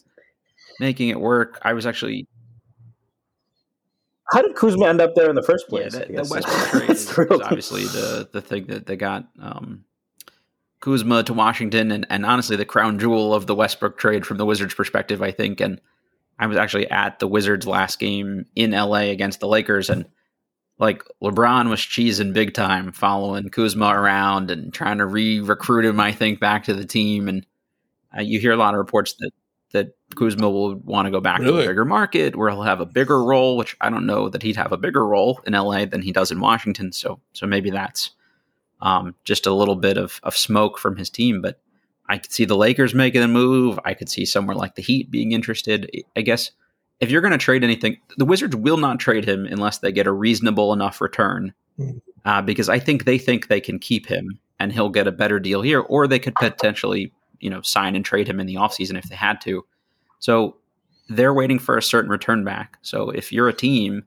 making 0.81 1.09
it 1.09 1.21
work. 1.21 1.59
I 1.63 1.73
was 1.73 1.87
actually. 1.87 2.27
How 4.31 4.43
did 4.43 4.55
Kuzma 4.57 4.87
end 4.87 5.01
up 5.01 5.15
there 5.15 5.31
in 5.31 5.37
the 5.37 5.43
first 5.43 5.69
place? 5.69 5.95
Yeah, 5.95 6.05
the, 6.05 6.23
the 6.23 6.29
Westbrook 6.31 6.69
trade 6.69 6.91
is, 6.91 7.09
is 7.11 7.41
obviously 7.41 7.85
the 7.85 8.29
the 8.31 8.43
thing 8.43 8.67
that 8.67 8.87
they 8.87 8.97
got 8.97 9.27
um, 9.41 9.85
Kuzma 10.81 11.23
to 11.25 11.33
Washington, 11.33 11.91
and, 11.91 12.07
and 12.11 12.27
honestly 12.27 12.57
the 12.57 12.65
crown 12.65 12.99
jewel 12.99 13.35
of 13.35 13.47
the 13.47 13.55
Westbrook 13.55 13.99
trade 13.99 14.27
from 14.27 14.37
the 14.37 14.45
Wizards' 14.45 14.75
perspective, 14.75 15.23
I 15.23 15.31
think, 15.31 15.61
and 15.61 15.81
I 16.39 16.47
was 16.47 16.57
actually 16.57 16.91
at 16.91 17.19
the 17.19 17.27
Wizards 17.27 17.67
last 17.67 17.99
game 17.99 18.47
in 18.55 18.73
LA 18.73 19.11
against 19.11 19.41
the 19.41 19.49
Lakers 19.49 19.91
and 19.91 20.05
like 20.79 21.03
LeBron 21.23 21.69
was 21.69 21.81
cheesing 21.81 22.33
big 22.33 22.55
time, 22.55 22.93
following 22.93 23.49
Kuzma 23.49 23.89
around 23.89 24.51
and 24.51 24.73
trying 24.73 24.99
to 24.99 25.07
re-recruit 25.07 25.85
him. 25.85 25.99
I 25.99 26.13
think 26.13 26.41
back 26.41 26.65
to 26.65 26.75
the 26.75 26.85
team, 26.85 27.29
and 27.29 27.47
uh, 28.17 28.23
you 28.23 28.39
hear 28.39 28.53
a 28.53 28.57
lot 28.57 28.75
of 28.75 28.79
reports 28.79 29.15
that 29.21 29.33
that 29.73 29.95
Kuzma 30.17 30.49
will 30.49 30.77
want 30.77 31.07
to 31.07 31.11
go 31.11 31.21
back 31.21 31.41
really? 31.41 31.59
to 31.59 31.65
a 31.65 31.67
bigger 31.67 31.85
market 31.85 32.35
where 32.37 32.49
he'll 32.49 32.63
have 32.63 32.81
a 32.81 32.87
bigger 32.87 33.23
role. 33.23 33.57
Which 33.57 33.77
I 33.81 33.91
don't 33.91 34.07
know 34.07 34.29
that 34.29 34.43
he'd 34.43 34.57
have 34.57 34.73
a 34.73 34.79
bigger 34.79 35.07
role 35.07 35.41
in 35.47 35.53
LA 35.53 35.85
than 35.85 36.03
he 36.03 36.13
does 36.13 36.31
in 36.31 36.41
Washington. 36.41 36.93
So 36.93 37.21
so 37.33 37.47
maybe 37.47 37.71
that's 37.71 38.13
um, 38.81 39.15
just 39.25 39.47
a 39.47 39.53
little 39.53 39.77
bit 39.77 39.99
of 39.99 40.21
of 40.23 40.37
smoke 40.37 40.79
from 40.79 40.97
his 40.97 41.11
team, 41.11 41.43
but 41.43 41.61
I 42.09 42.19
could 42.19 42.33
see 42.33 42.45
the 42.45 42.57
Lakers 42.57 42.95
making 42.95 43.23
a 43.23 43.29
move. 43.29 43.79
I 43.85 43.95
could 43.95 44.09
see 44.09 44.25
somewhere 44.25 44.57
like 44.57 44.77
the 44.77 44.83
Heat 44.83 45.11
being 45.11 45.33
interested. 45.33 45.91
I 46.17 46.23
guess 46.23 46.53
if 47.01 47.11
you're 47.11 47.21
going 47.21 47.33
to 47.33 47.39
trade 47.39 47.65
anything, 47.65 47.99
the 48.17 48.25
Wizards 48.25 48.57
will 48.57 48.77
not 48.77 48.99
trade 48.99 49.25
him 49.25 49.47
unless 49.47 49.79
they 49.79 49.93
get 49.93 50.07
a 50.07 50.13
reasonable 50.13 50.73
enough 50.73 51.01
return. 51.01 51.55
Hmm. 51.77 51.99
Uh, 52.25 52.43
because 52.43 52.69
I 52.69 52.79
think 52.79 53.05
they 53.05 53.17
think 53.17 53.47
they 53.47 53.61
can 53.61 53.79
keep 53.79 54.07
him 54.07 54.39
and 54.59 54.73
he'll 54.73 54.91
get 54.91 55.07
a 55.07 55.13
better 55.13 55.39
deal 55.39 55.63
here, 55.63 55.81
or 55.81 56.07
they 56.07 56.19
could 56.19 56.35
potentially, 56.35 57.13
you 57.41 57.49
know, 57.49 57.63
sign 57.63 57.95
and 57.95 58.05
trade 58.05 58.29
him 58.29 58.41
in 58.41 58.47
the 58.47 58.57
offseason 58.57 58.99
if 58.99 59.05
they 59.05 59.15
had 59.15 59.41
to. 59.43 59.65
So 60.19 60.57
they're 61.09 61.33
waiting 61.33 61.59
for 61.59 61.79
a 61.79 61.83
certain 61.83 62.11
return 62.11 62.45
back. 62.45 62.77
So 62.83 63.11
if 63.11 63.33
you're 63.33 63.49
a 63.49 63.55
team, 63.55 64.05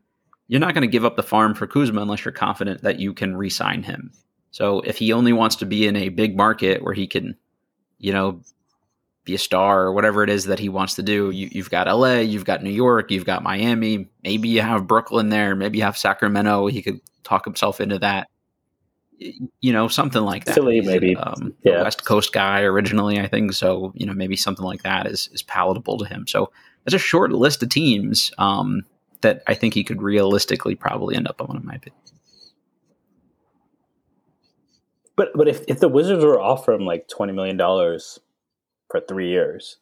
you're 0.49 0.59
not 0.59 0.73
going 0.73 0.81
to 0.81 0.91
give 0.91 1.05
up 1.05 1.15
the 1.15 1.23
farm 1.23 1.55
for 1.55 1.65
Kuzma 1.65 2.01
unless 2.01 2.25
you're 2.25 2.33
confident 2.33 2.81
that 2.83 2.99
you 2.99 3.13
can 3.13 3.35
re 3.37 3.49
sign 3.49 3.83
him. 3.83 4.11
So 4.51 4.81
if 4.81 4.97
he 4.97 5.13
only 5.13 5.31
wants 5.31 5.55
to 5.55 5.65
be 5.65 5.87
in 5.87 5.95
a 5.95 6.09
big 6.09 6.35
market 6.35 6.83
where 6.83 6.93
he 6.93 7.07
can 7.07 7.37
you 8.01 8.11
know, 8.11 8.41
be 9.23 9.35
a 9.35 9.37
star 9.37 9.83
or 9.83 9.93
whatever 9.93 10.23
it 10.23 10.29
is 10.29 10.45
that 10.45 10.59
he 10.59 10.69
wants 10.69 10.95
to 10.95 11.03
do. 11.03 11.29
You, 11.29 11.61
have 11.61 11.69
got 11.69 11.87
LA, 11.87 12.19
you've 12.19 12.45
got 12.45 12.63
New 12.63 12.71
York, 12.71 13.11
you've 13.11 13.25
got 13.25 13.43
Miami. 13.43 14.09
Maybe 14.23 14.49
you 14.49 14.61
have 14.61 14.87
Brooklyn 14.87 15.29
there. 15.29 15.55
Maybe 15.55 15.77
you 15.77 15.83
have 15.83 15.97
Sacramento. 15.97 16.67
He 16.67 16.81
could 16.81 16.99
talk 17.23 17.45
himself 17.45 17.79
into 17.79 17.99
that. 17.99 18.27
You 19.19 19.71
know, 19.71 19.87
something 19.87 20.23
like 20.23 20.45
that. 20.45 20.55
Philly, 20.55 20.81
maybe. 20.81 21.15
Um, 21.15 21.53
yeah. 21.63 21.83
West 21.83 22.05
Coast 22.05 22.33
guy 22.33 22.61
originally, 22.61 23.19
I 23.19 23.27
think. 23.27 23.53
So, 23.53 23.93
you 23.95 24.07
know, 24.07 24.13
maybe 24.13 24.35
something 24.35 24.65
like 24.65 24.81
that 24.81 25.05
is, 25.05 25.29
is 25.31 25.43
palatable 25.43 25.99
to 25.99 26.05
him. 26.05 26.25
So 26.27 26.51
it's 26.87 26.95
a 26.95 26.99
short 26.99 27.31
list 27.31 27.61
of 27.61 27.69
teams 27.69 28.31
um, 28.39 28.81
that 29.21 29.43
I 29.45 29.53
think 29.53 29.75
he 29.75 29.83
could 29.83 30.01
realistically 30.01 30.73
probably 30.73 31.15
end 31.15 31.27
up 31.27 31.39
on, 31.39 31.55
in 31.55 31.65
my 31.65 31.75
opinion. 31.75 32.01
But 35.15 35.29
but 35.35 35.47
if, 35.47 35.61
if 35.67 35.79
the 35.79 35.89
Wizards 35.89 36.23
were 36.23 36.41
offering 36.41 36.85
like 36.85 37.07
twenty 37.07 37.33
million 37.33 37.57
dollars 37.57 38.19
for 38.91 38.99
three 38.99 39.29
years, 39.29 39.77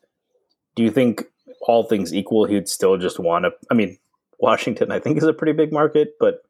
do 0.76 0.84
you 0.84 0.92
think 0.92 1.26
all 1.62 1.84
things 1.84 2.14
equal 2.14 2.46
he'd 2.46 2.70
still 2.70 2.98
just 2.98 3.20
want 3.20 3.46
to? 3.46 3.52
I 3.70 3.74
mean, 3.74 3.98
Washington 4.40 4.92
I 4.92 5.00
think 5.00 5.18
is 5.18 5.24
a 5.24 5.34
pretty 5.34 5.54
big 5.54 5.74
market, 5.74 6.14
but 6.20 6.44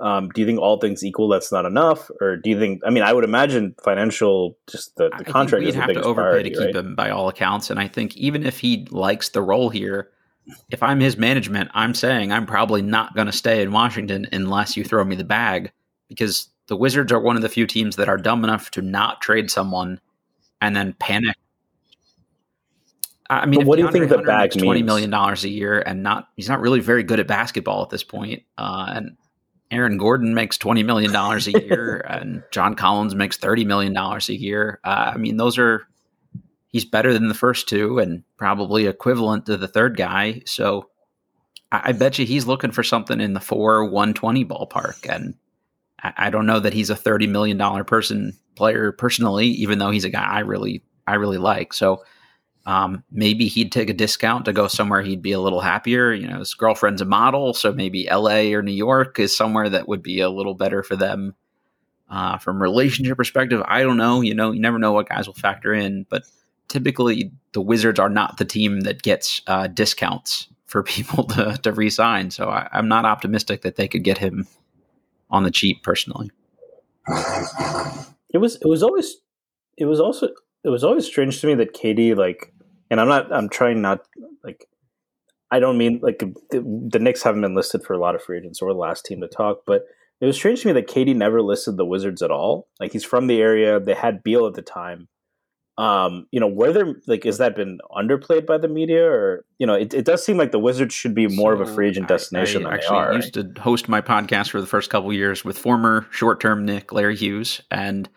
um, 0.00 0.28
do 0.30 0.42
you 0.42 0.46
think 0.46 0.60
all 0.60 0.78
things 0.78 1.04
equal 1.04 1.28
that's 1.28 1.50
not 1.50 1.64
enough, 1.64 2.10
or 2.20 2.36
do 2.36 2.50
you 2.50 2.58
think? 2.58 2.82
I 2.86 2.90
mean, 2.90 3.02
I 3.02 3.12
would 3.12 3.24
imagine 3.24 3.74
financial, 3.82 4.56
just 4.66 4.94
the, 4.96 5.10
the 5.16 5.24
contract 5.24 5.64
is 5.64 5.74
the 5.74 5.80
have 5.80 5.92
to 5.94 6.02
overpay 6.02 6.42
to 6.42 6.50
keep 6.50 6.58
right? 6.58 6.76
him 6.76 6.94
by 6.94 7.10
all 7.10 7.28
accounts, 7.28 7.70
and 7.70 7.80
I 7.80 7.88
think 7.88 8.16
even 8.16 8.44
if 8.44 8.58
he 8.58 8.86
likes 8.90 9.30
the 9.30 9.42
role 9.42 9.70
here, 9.70 10.10
if 10.70 10.82
I'm 10.82 11.00
his 11.00 11.16
management, 11.16 11.70
I'm 11.72 11.94
saying 11.94 12.30
I'm 12.30 12.46
probably 12.46 12.82
not 12.82 13.14
going 13.14 13.26
to 13.26 13.32
stay 13.32 13.62
in 13.62 13.72
Washington 13.72 14.26
unless 14.32 14.76
you 14.76 14.84
throw 14.84 15.02
me 15.02 15.16
the 15.16 15.24
bag 15.24 15.72
because 16.08 16.48
the 16.68 16.76
Wizards 16.76 17.12
are 17.12 17.20
one 17.20 17.36
of 17.36 17.42
the 17.42 17.48
few 17.48 17.66
teams 17.66 17.96
that 17.96 18.08
are 18.08 18.18
dumb 18.18 18.44
enough 18.44 18.70
to 18.72 18.82
not 18.82 19.20
trade 19.20 19.50
someone 19.50 20.00
and 20.60 20.76
then 20.76 20.94
panic. 20.94 21.36
I 23.28 23.46
mean, 23.46 23.66
what 23.66 23.76
do 23.76 23.82
you 23.82 23.90
think 23.90 24.08
the 24.08 24.18
bag 24.18 24.52
twenty 24.52 24.82
million 24.82 25.10
dollars 25.10 25.44
a 25.44 25.48
year, 25.48 25.80
and 25.80 26.02
not 26.02 26.28
he's 26.36 26.48
not 26.48 26.60
really 26.60 26.80
very 26.80 27.02
good 27.02 27.20
at 27.20 27.26
basketball 27.26 27.82
at 27.82 27.90
this 27.90 28.04
point. 28.04 28.42
Uh, 28.56 28.92
and 28.94 29.16
Aaron 29.70 29.98
Gordon 29.98 30.34
makes 30.34 30.56
twenty 30.56 30.82
million 30.82 31.12
dollars 31.12 31.48
a 31.48 31.52
year, 31.64 32.04
and 32.08 32.42
John 32.50 32.74
Collins 32.74 33.14
makes 33.14 33.36
thirty 33.36 33.64
million 33.64 33.92
dollars 33.92 34.28
a 34.28 34.38
year. 34.38 34.80
Uh, 34.84 35.12
I 35.14 35.16
mean, 35.16 35.36
those 35.36 35.58
are 35.58 35.86
he's 36.68 36.84
better 36.84 37.12
than 37.12 37.28
the 37.28 37.34
first 37.34 37.68
two, 37.68 37.98
and 37.98 38.22
probably 38.36 38.86
equivalent 38.86 39.46
to 39.46 39.56
the 39.56 39.68
third 39.68 39.96
guy. 39.96 40.42
So 40.46 40.88
I, 41.72 41.82
I 41.86 41.92
bet 41.92 42.18
you 42.18 42.26
he's 42.26 42.46
looking 42.46 42.70
for 42.70 42.82
something 42.82 43.20
in 43.20 43.34
the 43.34 43.40
four 43.40 43.84
one 43.86 44.14
twenty 44.14 44.44
ballpark, 44.44 45.08
and 45.12 45.34
I, 46.00 46.30
don't 46.30 46.46
know 46.46 46.60
that 46.60 46.74
he's 46.74 46.90
a 46.90 46.96
thirty 46.96 47.26
million 47.26 47.56
dollar 47.56 47.82
person 47.82 48.38
player 48.54 48.92
personally, 48.92 49.48
even 49.48 49.78
though 49.78 49.90
he's 49.90 50.04
a 50.04 50.10
guy 50.10 50.24
I 50.24 50.40
really 50.40 50.82
I 51.06 51.14
really 51.14 51.38
like. 51.38 51.72
So 51.72 52.04
um, 52.66 53.04
maybe 53.12 53.46
he'd 53.46 53.70
take 53.70 53.88
a 53.88 53.94
discount 53.94 54.44
to 54.44 54.52
go 54.52 54.66
somewhere 54.66 55.00
he'd 55.00 55.22
be 55.22 55.30
a 55.30 55.40
little 55.40 55.60
happier. 55.60 56.12
You 56.12 56.26
know, 56.26 56.40
his 56.40 56.52
girlfriend's 56.52 57.00
a 57.00 57.04
model, 57.04 57.54
so 57.54 57.72
maybe 57.72 58.08
L.A. 58.08 58.52
or 58.54 58.62
New 58.62 58.72
York 58.72 59.20
is 59.20 59.36
somewhere 59.36 59.68
that 59.68 59.86
would 59.86 60.02
be 60.02 60.20
a 60.20 60.28
little 60.28 60.54
better 60.54 60.82
for 60.82 60.96
them 60.96 61.36
uh, 62.10 62.38
from 62.38 62.60
relationship 62.60 63.16
perspective. 63.16 63.62
I 63.66 63.82
don't 63.82 63.96
know. 63.96 64.20
You 64.20 64.34
know, 64.34 64.50
you 64.50 64.60
never 64.60 64.80
know 64.80 64.92
what 64.92 65.08
guys 65.08 65.28
will 65.28 65.34
factor 65.34 65.72
in, 65.72 66.06
but 66.08 66.24
typically 66.66 67.30
the 67.52 67.60
Wizards 67.60 68.00
are 68.00 68.10
not 68.10 68.38
the 68.38 68.44
team 68.44 68.80
that 68.80 69.02
gets 69.02 69.42
uh, 69.46 69.68
discounts 69.68 70.48
for 70.66 70.82
people 70.82 71.22
to 71.24 71.56
to 71.62 71.72
resign. 71.72 72.32
So 72.32 72.48
I, 72.48 72.68
I'm 72.72 72.88
not 72.88 73.04
optimistic 73.04 73.62
that 73.62 73.76
they 73.76 73.86
could 73.86 74.02
get 74.02 74.18
him 74.18 74.48
on 75.30 75.44
the 75.44 75.52
cheap 75.52 75.84
personally. 75.84 76.32
It 78.30 78.38
was 78.38 78.56
it 78.56 78.66
was 78.66 78.82
always 78.82 79.18
it 79.76 79.84
was 79.84 80.00
also 80.00 80.30
it 80.64 80.68
was 80.68 80.82
always 80.82 81.06
strange 81.06 81.40
to 81.40 81.46
me 81.46 81.54
that 81.54 81.74
KD 81.74 82.16
like 82.16 82.52
and 82.90 83.00
I'm 83.00 83.08
not 83.08 83.32
I'm 83.32 83.48
trying 83.48 83.82
not 83.82 84.06
like 84.44 84.66
I 85.50 85.60
don't 85.60 85.78
mean 85.78 86.00
like 86.02 86.18
the, 86.18 86.34
the 86.50 86.98
Knicks 86.98 87.22
haven't 87.22 87.42
been 87.42 87.54
listed 87.54 87.84
for 87.84 87.92
a 87.92 87.98
lot 87.98 88.14
of 88.14 88.22
free 88.22 88.38
agents 88.38 88.60
or 88.60 88.72
the 88.72 88.78
last 88.78 89.04
team 89.04 89.20
to 89.20 89.28
talk, 89.28 89.62
but 89.66 89.86
it 90.20 90.26
was 90.26 90.36
strange 90.36 90.62
to 90.62 90.68
me 90.68 90.72
that 90.72 90.88
KD 90.88 91.14
never 91.14 91.42
listed 91.42 91.76
the 91.76 91.84
Wizards 91.84 92.22
at 92.22 92.30
all. 92.30 92.68
Like 92.80 92.92
he's 92.92 93.04
from 93.04 93.26
the 93.26 93.40
area. 93.40 93.78
They 93.78 93.94
had 93.94 94.22
Beal 94.22 94.46
at 94.46 94.54
the 94.54 94.62
time. 94.62 95.08
Um, 95.78 96.26
you 96.30 96.40
know, 96.40 96.46
whether 96.46 96.94
like 97.06 97.24
has 97.24 97.36
that 97.36 97.54
been 97.54 97.80
underplayed 97.94 98.46
by 98.46 98.56
the 98.56 98.66
media, 98.66 99.04
or 99.04 99.44
you 99.58 99.66
know, 99.66 99.74
it, 99.74 99.92
it 99.92 100.06
does 100.06 100.24
seem 100.24 100.38
like 100.38 100.50
the 100.50 100.58
Wizards 100.58 100.94
should 100.94 101.14
be 101.14 101.26
more 101.26 101.54
so 101.54 101.60
of 101.60 101.68
a 101.68 101.74
free 101.74 101.88
agent 101.88 102.08
destination 102.08 102.64
I, 102.64 102.68
I 102.68 102.70
than 102.70 102.78
actually 102.78 102.96
are. 102.96 103.12
Used 103.12 103.34
to 103.34 103.52
host 103.58 103.86
my 103.86 104.00
podcast 104.00 104.50
for 104.50 104.60
the 104.62 104.66
first 104.66 104.88
couple 104.88 105.12
years 105.12 105.44
with 105.44 105.58
former 105.58 106.06
short-term 106.10 106.64
Knick 106.64 106.92
Larry 106.92 107.14
Hughes, 107.14 107.60
and 107.70 108.08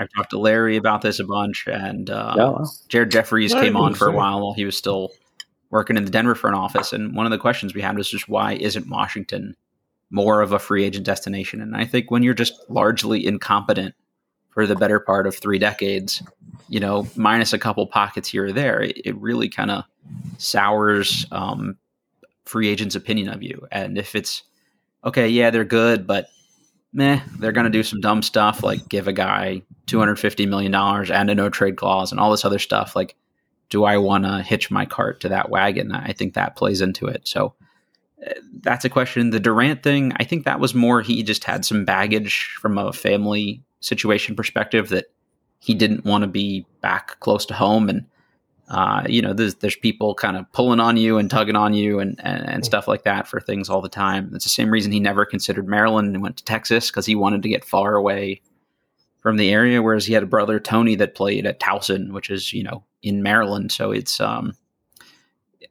I've 0.00 0.08
talked 0.16 0.30
to 0.30 0.38
Larry 0.38 0.76
about 0.76 1.02
this 1.02 1.20
a 1.20 1.24
bunch. 1.24 1.66
And 1.66 2.08
uh, 2.08 2.34
yeah. 2.36 2.64
Jared 2.88 3.10
Jeffries 3.10 3.52
came 3.52 3.76
on 3.76 3.94
for 3.94 4.08
a 4.08 4.12
while 4.12 4.40
while 4.40 4.54
he 4.54 4.64
was 4.64 4.76
still 4.76 5.12
working 5.68 5.96
in 5.96 6.04
the 6.04 6.10
Denver 6.10 6.34
front 6.34 6.56
office, 6.56 6.92
and 6.92 7.14
one 7.14 7.26
of 7.26 7.30
the 7.30 7.38
questions 7.38 7.74
we 7.74 7.80
had 7.80 7.96
was 7.96 8.08
just 8.08 8.28
why 8.28 8.54
isn't 8.54 8.88
Washington 8.88 9.54
more 10.10 10.40
of 10.40 10.52
a 10.52 10.58
free 10.58 10.84
agent 10.84 11.06
destination? 11.06 11.60
And 11.60 11.76
I 11.76 11.84
think 11.84 12.10
when 12.10 12.22
you're 12.22 12.34
just 12.34 12.54
largely 12.68 13.24
incompetent 13.24 13.94
for 14.48 14.66
the 14.66 14.74
better 14.74 14.98
part 14.98 15.26
of 15.26 15.36
three 15.36 15.58
decades, 15.58 16.22
you 16.68 16.80
know, 16.80 17.06
minus 17.14 17.52
a 17.52 17.58
couple 17.58 17.86
pockets 17.86 18.28
here 18.28 18.46
or 18.46 18.52
there, 18.52 18.82
it, 18.82 19.00
it 19.04 19.16
really 19.18 19.48
kind 19.48 19.70
of 19.70 19.84
sours 20.38 21.24
um, 21.30 21.76
free 22.46 22.68
agents' 22.68 22.96
opinion 22.96 23.28
of 23.28 23.42
you. 23.42 23.68
And 23.70 23.96
if 23.96 24.16
it's 24.16 24.42
okay, 25.04 25.28
yeah, 25.28 25.50
they're 25.50 25.64
good, 25.64 26.06
but 26.06 26.26
meh, 26.92 27.20
they're 27.38 27.52
going 27.52 27.64
to 27.64 27.70
do 27.70 27.82
some 27.82 28.00
dumb 28.00 28.22
stuff 28.22 28.62
like 28.62 28.88
give 28.88 29.08
a 29.08 29.12
guy 29.12 29.62
$250 29.86 30.48
million 30.48 30.74
and 30.74 31.30
a 31.30 31.34
no 31.34 31.48
trade 31.48 31.76
clause 31.76 32.10
and 32.10 32.20
all 32.20 32.30
this 32.30 32.44
other 32.44 32.58
stuff. 32.58 32.96
Like, 32.96 33.16
do 33.68 33.84
I 33.84 33.96
want 33.98 34.24
to 34.24 34.42
hitch 34.42 34.70
my 34.70 34.84
cart 34.84 35.20
to 35.20 35.28
that 35.28 35.50
wagon? 35.50 35.92
I 35.92 36.12
think 36.12 36.34
that 36.34 36.56
plays 36.56 36.80
into 36.80 37.06
it. 37.06 37.26
So 37.26 37.54
uh, 38.26 38.32
that's 38.62 38.84
a 38.84 38.90
question. 38.90 39.30
The 39.30 39.40
Durant 39.40 39.82
thing, 39.82 40.12
I 40.16 40.24
think 40.24 40.44
that 40.44 40.60
was 40.60 40.74
more 40.74 41.00
he 41.02 41.22
just 41.22 41.44
had 41.44 41.64
some 41.64 41.84
baggage 41.84 42.56
from 42.60 42.78
a 42.78 42.92
family 42.92 43.62
situation 43.80 44.34
perspective 44.34 44.88
that 44.88 45.06
he 45.60 45.74
didn't 45.74 46.04
want 46.04 46.22
to 46.22 46.28
be 46.28 46.66
back 46.80 47.20
close 47.20 47.46
to 47.46 47.54
home 47.54 47.88
and 47.88 48.04
uh, 48.70 49.04
you 49.08 49.20
know 49.20 49.32
there's, 49.32 49.56
there's 49.56 49.76
people 49.76 50.14
kind 50.14 50.36
of 50.36 50.50
pulling 50.52 50.80
on 50.80 50.96
you 50.96 51.18
and 51.18 51.30
tugging 51.30 51.56
on 51.56 51.74
you 51.74 51.98
and, 51.98 52.20
and, 52.22 52.48
and, 52.48 52.64
stuff 52.64 52.86
like 52.86 53.02
that 53.02 53.26
for 53.26 53.40
things 53.40 53.68
all 53.68 53.80
the 53.80 53.88
time. 53.88 54.30
It's 54.32 54.44
the 54.44 54.50
same 54.50 54.70
reason 54.70 54.92
he 54.92 55.00
never 55.00 55.24
considered 55.24 55.68
maryland 55.68 56.14
and 56.14 56.22
went 56.22 56.36
to 56.36 56.44
texas 56.44 56.90
because 56.90 57.04
he 57.04 57.14
wanted 57.14 57.42
to 57.42 57.48
get 57.48 57.64
far 57.64 57.94
away 57.96 58.40
from 59.18 59.36
the 59.36 59.50
area 59.50 59.82
whereas 59.82 60.06
he 60.06 60.14
had 60.14 60.22
a 60.22 60.26
brother 60.26 60.60
tony 60.60 60.94
that 60.94 61.14
played 61.14 61.46
at 61.46 61.60
towson 61.60 62.12
which 62.12 62.30
is 62.30 62.52
you 62.52 62.62
know 62.62 62.84
in 63.02 63.22
maryland. 63.22 63.72
So 63.72 63.90
it's 63.90 64.20
um 64.20 64.54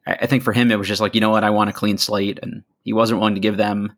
I, 0.06 0.18
I 0.22 0.26
think 0.26 0.42
for 0.42 0.52
him 0.52 0.70
it 0.70 0.78
was 0.78 0.88
just 0.88 1.00
like 1.00 1.14
you 1.14 1.20
know 1.20 1.30
what? 1.30 1.44
I 1.44 1.50
want 1.50 1.70
a 1.70 1.74
clean 1.74 1.98
slate. 1.98 2.38
And 2.42 2.62
he 2.82 2.92
wasn't 2.92 3.20
willing 3.20 3.34
to 3.34 3.40
give 3.40 3.56
them 3.56 3.92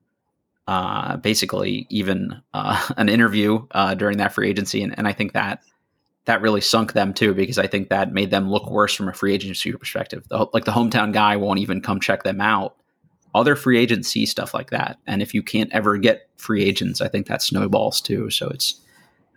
uh, 0.67 1.17
basically 1.17 1.87
even 1.91 2.41
uh, 2.55 2.89
an 2.97 3.09
interview 3.09 3.67
uh, 3.73 3.95
during 3.95 4.19
that 4.19 4.33
free 4.33 4.49
agency, 4.49 4.83
and, 4.83 4.97
and 4.97 5.09
I 5.09 5.13
think 5.13 5.33
that 5.33 5.63
that 6.25 6.41
really 6.41 6.61
sunk 6.61 6.93
them 6.93 7.13
too 7.13 7.35
because 7.35 7.59
I 7.59 7.67
think 7.67 7.89
that 7.89 8.13
made 8.13 8.31
them 8.31 8.51
look 8.51 8.71
worse 8.71 8.95
from 8.95 9.09
a 9.09 9.13
free 9.13 9.35
agency 9.35 9.73
perspective. 9.73 10.25
The, 10.29 10.47
like 10.53 10.65
the 10.65 10.73
hometown 10.73 11.13
guy 11.13 11.37
won't 11.37 11.59
even 11.59 11.81
come 11.81 12.01
check 12.01 12.23
them 12.23 12.41
out. 12.41 12.77
Other 13.35 13.57
free 13.57 13.79
agents 13.79 14.09
see 14.09 14.27
stuff 14.27 14.53
like 14.53 14.71
that, 14.71 14.99
and 15.07 15.23
if 15.23 15.33
you 15.33 15.43
can't 15.43 15.73
ever 15.73 15.97
get 15.97 16.29
free 16.37 16.65
agents, 16.65 17.01
I 17.01 17.09
think 17.09 17.27
that 17.27 17.43
snowballs 17.43 18.01
too. 18.01 18.29
So 18.31 18.49
it's 18.49 18.81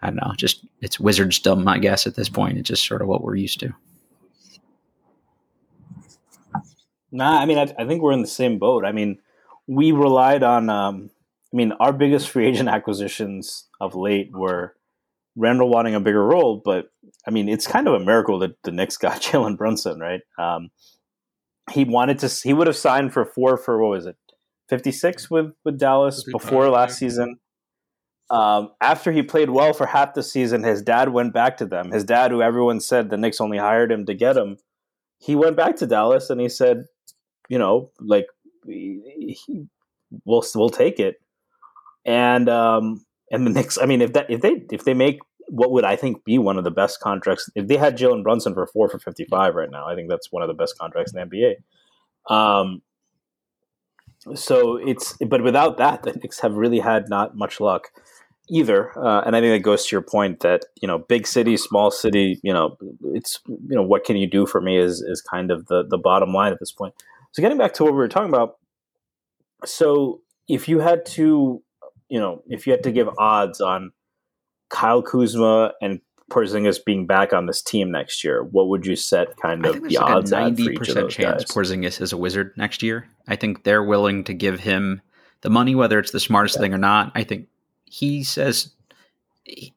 I 0.02 0.08
don't 0.08 0.18
know, 0.18 0.34
just 0.38 0.66
it's 0.82 1.00
wizards 1.00 1.40
dumb, 1.40 1.68
I 1.68 1.80
guess. 1.80 2.06
At 2.06 2.16
this 2.16 2.30
point, 2.30 2.58
it's 2.58 2.68
just 2.68 2.86
sort 2.86 3.02
of 3.02 3.08
what 3.08 3.24
we're 3.24 3.36
used 3.36 3.60
to. 3.62 3.74
Nah, 7.12 7.40
I 7.40 7.46
mean, 7.46 7.58
I, 7.58 7.74
I 7.80 7.86
think 7.86 8.02
we're 8.02 8.12
in 8.12 8.22
the 8.22 8.28
same 8.28 8.60
boat. 8.60 8.84
I 8.84 8.92
mean, 8.92 9.20
we 9.68 9.94
relied 9.94 10.44
on 10.44 10.70
um, 10.70 11.10
I 11.54 11.56
mean, 11.56 11.72
our 11.74 11.94
biggest 11.94 12.30
free 12.30 12.48
agent 12.48 12.68
acquisitions 12.68 13.70
of 13.80 13.96
late 13.96 14.30
were 14.34 14.76
Randle 15.36 15.70
wanting 15.70 15.96
a 15.96 16.00
bigger 16.00 16.26
role, 16.26 16.62
but 16.64 16.86
I 17.28 17.32
mean, 17.32 17.50
it's 17.50 17.68
kind 17.68 17.88
of 17.88 17.94
a 17.94 18.00
miracle 18.00 18.40
that 18.40 18.62
the 18.64 18.72
Knicks 18.72 18.98
got 18.98 19.22
Jalen 19.22 19.58
Brunson, 19.58 20.00
right? 20.00 20.22
Um, 20.40 20.70
he 21.72 21.84
wanted 21.84 22.20
to, 22.20 22.28
he 22.44 22.54
would 22.54 22.68
have 22.68 22.76
signed 22.76 23.14
for 23.14 23.26
four 23.26 23.58
for 23.58 23.82
what 23.82 23.90
was 23.90 24.06
it, 24.06 24.18
fifty 24.70 24.92
six 24.92 25.30
with 25.30 25.52
with 25.64 25.80
Dallas 25.80 26.24
before 26.32 26.70
last 26.70 26.98
season. 26.98 27.40
Um, 28.30 28.70
after 28.82 29.12
he 29.12 29.22
played 29.22 29.52
well 29.52 29.74
for 29.74 29.86
half 29.86 30.16
the 30.16 30.24
season, 30.24 30.64
his 30.64 30.82
dad 30.82 31.10
went 31.10 31.34
back 31.34 31.58
to 31.58 31.66
them. 31.66 31.92
His 31.92 32.04
dad, 32.04 32.32
who 32.32 32.42
everyone 32.42 32.80
said 32.80 33.10
the 33.10 33.18
Knicks 33.18 33.40
only 33.40 33.60
hired 33.60 33.92
him 33.92 34.06
to 34.08 34.16
get 34.16 34.36
him, 34.36 34.58
he 35.20 35.36
went 35.36 35.56
back 35.56 35.76
to 35.78 35.88
Dallas 35.88 36.30
and 36.30 36.42
he 36.42 36.50
said, 36.50 36.86
you 37.50 37.60
know, 37.60 37.92
like 38.00 38.26
he, 38.66 39.68
we'll 40.24 40.44
we'll 40.56 40.70
take 40.70 41.00
it 41.00 41.20
and 42.06 42.48
um, 42.48 43.05
and 43.32 43.46
the 43.46 43.52
Knicks. 43.52 43.78
I 43.78 43.86
mean, 43.86 44.02
if 44.02 44.14
that 44.14 44.30
if 44.30 44.42
they 44.42 44.64
if 44.72 44.84
they 44.84 44.94
make 44.94 45.20
what 45.48 45.72
would 45.72 45.86
I 45.86 45.96
think 45.96 46.24
be 46.24 46.38
one 46.38 46.58
of 46.58 46.64
the 46.64 46.72
best 46.72 47.00
contracts 47.00 47.50
if 47.56 47.68
they 47.68 47.78
had 47.78 47.98
Jalen 47.98 48.24
Brunson 48.24 48.54
for 48.54 48.68
four 48.68 48.90
for 48.90 49.00
fifty 49.00 49.26
five 49.26 49.56
right 49.56 49.70
now, 49.70 49.88
I 49.88 49.96
think 49.96 50.10
that's 50.10 50.32
one 50.32 50.44
of 50.44 50.48
the 50.48 50.54
best 50.54 50.78
contracts 50.78 51.14
in 51.14 51.20
the 51.20 51.36
NBA. 51.36 52.34
Um, 52.34 52.82
so 54.34 54.78
it's 54.78 55.14
but 55.28 55.44
without 55.44 55.78
that, 55.78 56.04
the 56.04 56.14
Knicks 56.14 56.40
have 56.40 56.56
really 56.56 56.80
had 56.80 57.10
not 57.10 57.36
much 57.36 57.60
luck 57.60 57.90
either. 58.50 58.98
Uh, 58.98 59.22
and 59.26 59.36
I 59.36 59.42
think 59.42 59.54
that 59.54 59.68
goes 59.68 59.86
to 59.88 59.96
your 59.96 60.02
point 60.02 60.40
that 60.42 60.66
you 60.82 60.88
know, 60.88 61.00
big 61.00 61.28
city, 61.28 61.58
small 61.58 61.92
city, 61.92 62.40
you 62.44 62.54
know, 62.54 62.78
it's 63.14 63.40
you 63.48 63.76
know, 63.76 63.84
what 63.84 64.04
can 64.04 64.18
you 64.18 64.28
do 64.28 64.46
for 64.46 64.62
me 64.62 64.78
is 64.78 65.02
is 65.02 65.22
kind 65.22 65.52
of 65.52 65.68
the 65.68 65.84
the 65.88 65.98
bottom 65.98 66.34
line 66.34 66.52
at 66.52 66.60
this 66.60 66.72
point. 66.72 66.94
So 67.32 67.42
getting 67.42 67.58
back 67.58 67.74
to 67.76 67.84
what 67.84 67.92
we 67.92 67.98
were 67.98 68.08
talking 68.08 68.30
about, 68.30 68.58
so 69.66 70.22
if 70.48 70.68
you 70.70 70.80
had 70.80 71.06
to 71.08 71.62
you 72.10 72.20
know, 72.20 72.44
if 72.48 72.68
you 72.68 72.72
had 72.72 72.84
to 72.84 72.92
give 72.92 73.10
odds 73.18 73.62
on 73.62 73.92
Kyle 74.70 75.02
Kuzma 75.02 75.74
and 75.82 76.02
Porzingis 76.32 76.84
being 76.84 77.06
back 77.06 77.34
on 77.34 77.46
this 77.46 77.62
team 77.62 77.92
next 77.92 78.24
year, 78.24 78.44
what 78.44 78.68
would 78.68 78.86
you 78.86 78.96
set 78.96 79.38
kind 79.38 79.66
of 79.66 79.82
the 79.82 79.90
like 79.96 80.02
odds 80.02 80.32
a 80.32 80.40
ninety 80.40 80.76
percent 80.76 81.10
chance 81.12 81.44
guys? 81.44 81.52
Porzingis 81.52 82.02
is 82.02 82.14
a 82.14 82.18
wizard 82.18 82.54
next 82.58 82.82
year. 82.82 83.08
I 83.28 83.36
think 83.36 83.64
they're 83.64 83.84
willing 83.84 84.24
to 84.26 84.34
give 84.34 84.60
him 84.60 85.02
the 85.42 85.50
money, 85.50 85.76
whether 85.76 86.00
it's 86.00 86.12
the 86.12 86.20
smartest 86.20 86.56
yeah. 86.56 86.62
thing 86.62 86.74
or 86.74 86.78
not. 86.78 87.12
I 87.16 87.24
think 87.24 87.48
he 87.86 88.24
says. 88.24 88.72
He, 89.44 89.74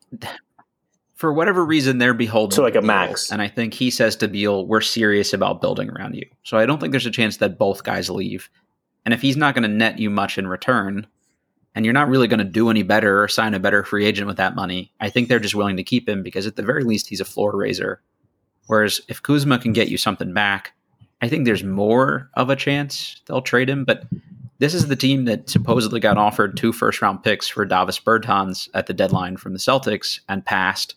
for 1.14 1.32
whatever 1.32 1.64
reason, 1.64 1.98
they're 1.98 2.14
beholden. 2.14 2.54
So, 2.54 2.62
like 2.62 2.76
a 2.76 2.80
max. 2.80 3.32
And 3.32 3.42
I 3.42 3.48
think 3.48 3.74
he 3.74 3.90
says 3.90 4.14
to 4.16 4.28
Beal, 4.28 4.64
we're 4.66 4.80
serious 4.80 5.32
about 5.32 5.60
building 5.60 5.90
around 5.90 6.14
you. 6.14 6.24
So, 6.44 6.56
I 6.56 6.64
don't 6.64 6.80
think 6.80 6.92
there's 6.92 7.06
a 7.06 7.10
chance 7.10 7.38
that 7.38 7.58
both 7.58 7.82
guys 7.82 8.08
leave. 8.08 8.48
And 9.04 9.12
if 9.12 9.20
he's 9.20 9.36
not 9.36 9.54
going 9.54 9.68
to 9.68 9.68
net 9.68 9.98
you 9.98 10.10
much 10.10 10.38
in 10.38 10.46
return, 10.46 11.08
and 11.78 11.84
you're 11.84 11.94
not 11.94 12.08
really 12.08 12.26
going 12.26 12.38
to 12.40 12.44
do 12.44 12.70
any 12.70 12.82
better 12.82 13.22
or 13.22 13.28
sign 13.28 13.54
a 13.54 13.60
better 13.60 13.84
free 13.84 14.04
agent 14.04 14.26
with 14.26 14.38
that 14.38 14.56
money. 14.56 14.92
I 14.98 15.10
think 15.10 15.28
they're 15.28 15.38
just 15.38 15.54
willing 15.54 15.76
to 15.76 15.84
keep 15.84 16.08
him 16.08 16.24
because 16.24 16.44
at 16.44 16.56
the 16.56 16.64
very 16.64 16.82
least 16.82 17.06
he's 17.06 17.20
a 17.20 17.24
floor 17.24 17.56
raiser. 17.56 18.02
Whereas 18.66 19.00
if 19.06 19.22
Kuzma 19.22 19.60
can 19.60 19.72
get 19.72 19.86
you 19.86 19.96
something 19.96 20.34
back, 20.34 20.72
I 21.22 21.28
think 21.28 21.44
there's 21.44 21.62
more 21.62 22.30
of 22.34 22.50
a 22.50 22.56
chance 22.56 23.22
they'll 23.26 23.42
trade 23.42 23.70
him. 23.70 23.84
But 23.84 24.02
this 24.58 24.74
is 24.74 24.88
the 24.88 24.96
team 24.96 25.26
that 25.26 25.48
supposedly 25.48 26.00
got 26.00 26.18
offered 26.18 26.56
two 26.56 26.72
first 26.72 27.00
round 27.00 27.22
picks 27.22 27.46
for 27.46 27.64
Davis 27.64 28.00
Bertans 28.00 28.68
at 28.74 28.88
the 28.88 28.92
deadline 28.92 29.36
from 29.36 29.52
the 29.52 29.60
Celtics 29.60 30.18
and 30.28 30.44
passed, 30.44 30.96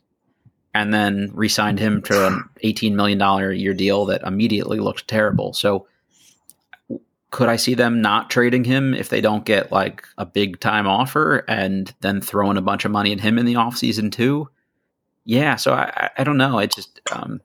and 0.73 0.91
then 0.91 1.29
re 1.35 1.47
signed 1.47 1.77
him 1.77 2.01
to 2.01 2.25
an 2.25 2.49
$18 2.63 2.93
million 2.93 3.21
a 3.21 3.51
year 3.51 3.75
deal 3.75 4.07
that 4.07 4.23
immediately 4.23 4.79
looked 4.79 5.07
terrible. 5.07 5.53
So 5.53 5.85
could 7.31 7.47
I 7.47 7.55
see 7.55 7.73
them 7.73 8.01
not 8.01 8.29
trading 8.29 8.65
him 8.65 8.93
if 8.93 9.09
they 9.09 9.21
don't 9.21 9.45
get 9.45 9.71
like 9.71 10.05
a 10.17 10.25
big 10.25 10.59
time 10.59 10.85
offer 10.85 11.45
and 11.47 11.93
then 12.01 12.21
throwing 12.21 12.57
a 12.57 12.61
bunch 12.61 12.83
of 12.83 12.91
money 12.91 13.13
at 13.13 13.21
him 13.21 13.39
in 13.39 13.45
the 13.45 13.53
offseason 13.53 14.11
too? 14.11 14.49
Yeah, 15.23 15.55
so 15.55 15.73
I, 15.73 16.09
I 16.17 16.23
don't 16.23 16.37
know. 16.37 16.59
I 16.59 16.65
just 16.65 16.99
um, 17.11 17.41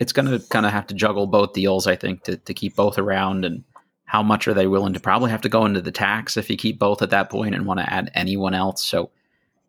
it's 0.00 0.12
going 0.12 0.26
to 0.26 0.44
kind 0.48 0.64
of 0.64 0.72
have 0.72 0.86
to 0.88 0.94
juggle 0.94 1.26
both 1.26 1.52
deals, 1.52 1.86
I 1.86 1.96
think, 1.96 2.24
to, 2.24 2.36
to 2.38 2.54
keep 2.54 2.76
both 2.76 2.98
around. 2.98 3.44
And 3.44 3.62
how 4.06 4.22
much 4.22 4.48
are 4.48 4.54
they 4.54 4.66
willing 4.66 4.94
to 4.94 5.00
probably 5.00 5.30
have 5.30 5.42
to 5.42 5.48
go 5.48 5.66
into 5.66 5.82
the 5.82 5.92
tax 5.92 6.36
if 6.36 6.48
you 6.48 6.56
keep 6.56 6.78
both 6.78 7.02
at 7.02 7.10
that 7.10 7.28
point 7.28 7.54
and 7.54 7.66
want 7.66 7.80
to 7.80 7.92
add 7.92 8.10
anyone 8.14 8.54
else? 8.54 8.82
So 8.82 9.10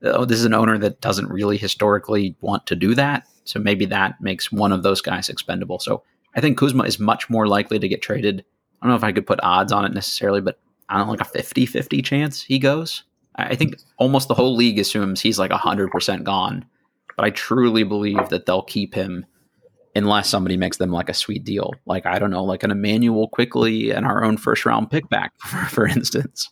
oh, 0.03 0.23
this 0.23 0.39
is 0.39 0.45
an 0.45 0.53
owner 0.53 0.77
that 0.77 1.01
doesn't 1.01 1.29
really 1.29 1.57
historically 1.57 2.35
want 2.41 2.65
to 2.67 2.75
do 2.75 2.95
that. 2.95 3.27
So 3.43 3.59
maybe 3.59 3.85
that 3.87 4.21
makes 4.21 4.51
one 4.51 4.71
of 4.71 4.83
those 4.83 5.01
guys 5.01 5.29
expendable. 5.29 5.79
So 5.79 6.03
I 6.35 6.41
think 6.41 6.57
Kuzma 6.57 6.83
is 6.83 6.99
much 6.99 7.29
more 7.29 7.47
likely 7.47 7.79
to 7.79 7.87
get 7.87 8.01
traded 8.01 8.45
I 8.81 8.85
don't 8.85 8.91
know 8.91 8.97
if 8.97 9.03
I 9.03 9.11
could 9.11 9.27
put 9.27 9.39
odds 9.43 9.71
on 9.71 9.85
it 9.85 9.93
necessarily, 9.93 10.41
but 10.41 10.59
I 10.89 10.97
don't 10.97 11.07
know, 11.07 11.11
like 11.11 11.21
a 11.21 11.25
50 11.25 11.65
50 11.65 12.01
chance 12.01 12.43
he 12.43 12.59
goes. 12.59 13.03
I 13.35 13.55
think 13.55 13.75
almost 13.97 14.27
the 14.27 14.33
whole 14.33 14.55
league 14.55 14.79
assumes 14.79 15.21
he's 15.21 15.37
like 15.37 15.51
100% 15.51 16.23
gone. 16.23 16.65
But 17.15 17.25
I 17.25 17.29
truly 17.31 17.83
believe 17.83 18.29
that 18.29 18.45
they'll 18.45 18.63
keep 18.63 18.93
him 18.93 19.25
unless 19.95 20.29
somebody 20.29 20.57
makes 20.57 20.77
them 20.77 20.91
like 20.91 21.09
a 21.09 21.13
sweet 21.13 21.43
deal. 21.43 21.73
Like, 21.85 22.05
I 22.05 22.19
don't 22.19 22.29
know, 22.29 22.43
like 22.43 22.63
an 22.63 22.71
Immanuel 22.71 23.27
Quickley 23.27 23.91
and 23.91 24.05
our 24.05 24.23
own 24.23 24.37
first 24.37 24.65
round 24.65 24.91
pick 24.91 25.09
back, 25.09 25.33
for, 25.39 25.57
for 25.65 25.87
instance. 25.87 26.49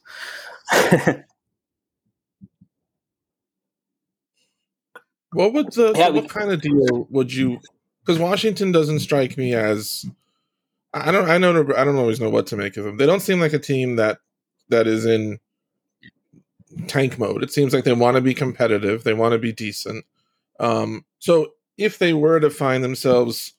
what 5.32 5.54
would 5.54 5.72
the 5.74 5.94
yeah, 5.96 6.10
what 6.10 6.30
kind 6.30 6.52
of 6.52 6.62
deal 6.62 7.08
would 7.12 7.32
you 7.32 7.60
because 8.04 8.20
Washington 8.20 8.72
doesn't 8.72 9.00
strike 9.00 9.38
me 9.38 9.54
as 9.54 10.06
I 10.96 11.12
don't. 11.12 11.30
I 11.30 11.38
don't. 11.38 11.74
I 11.74 11.84
don't 11.84 11.98
always 11.98 12.22
know 12.22 12.30
what 12.30 12.48
to 12.48 12.58
make 12.58 12.78
of 12.78 12.86
them. 12.86 12.98
They 12.98 13.06
don't 13.06 13.20
seem 13.22 13.40
like 13.42 13.54
a 13.54 13.60
team 13.60 13.98
that 13.98 14.20
that 14.70 14.88
is 14.88 15.06
in 15.06 15.40
tank 16.88 17.20
mode. 17.20 17.44
It 17.44 17.52
seems 17.52 17.74
like 17.74 17.84
they 17.84 17.94
want 17.94 18.16
to 18.16 18.22
be 18.22 18.34
competitive, 18.34 19.04
they 19.04 19.14
want 19.14 19.34
to 19.34 19.40
be 19.40 19.52
decent. 19.52 20.06
Um, 20.60 21.06
so 21.20 21.54
if 21.78 22.00
they 22.00 22.14
were 22.14 22.40
to 22.40 22.50
find 22.50 22.84
themselves 22.84 23.54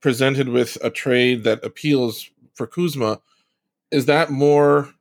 presented 0.00 0.48
with 0.48 0.78
a 0.82 0.90
trade 0.90 1.44
that 1.44 1.64
appeals 1.64 2.28
for 2.54 2.66
Kuzma, 2.66 3.20
is 3.90 4.06
that 4.06 4.30
more 4.30 4.92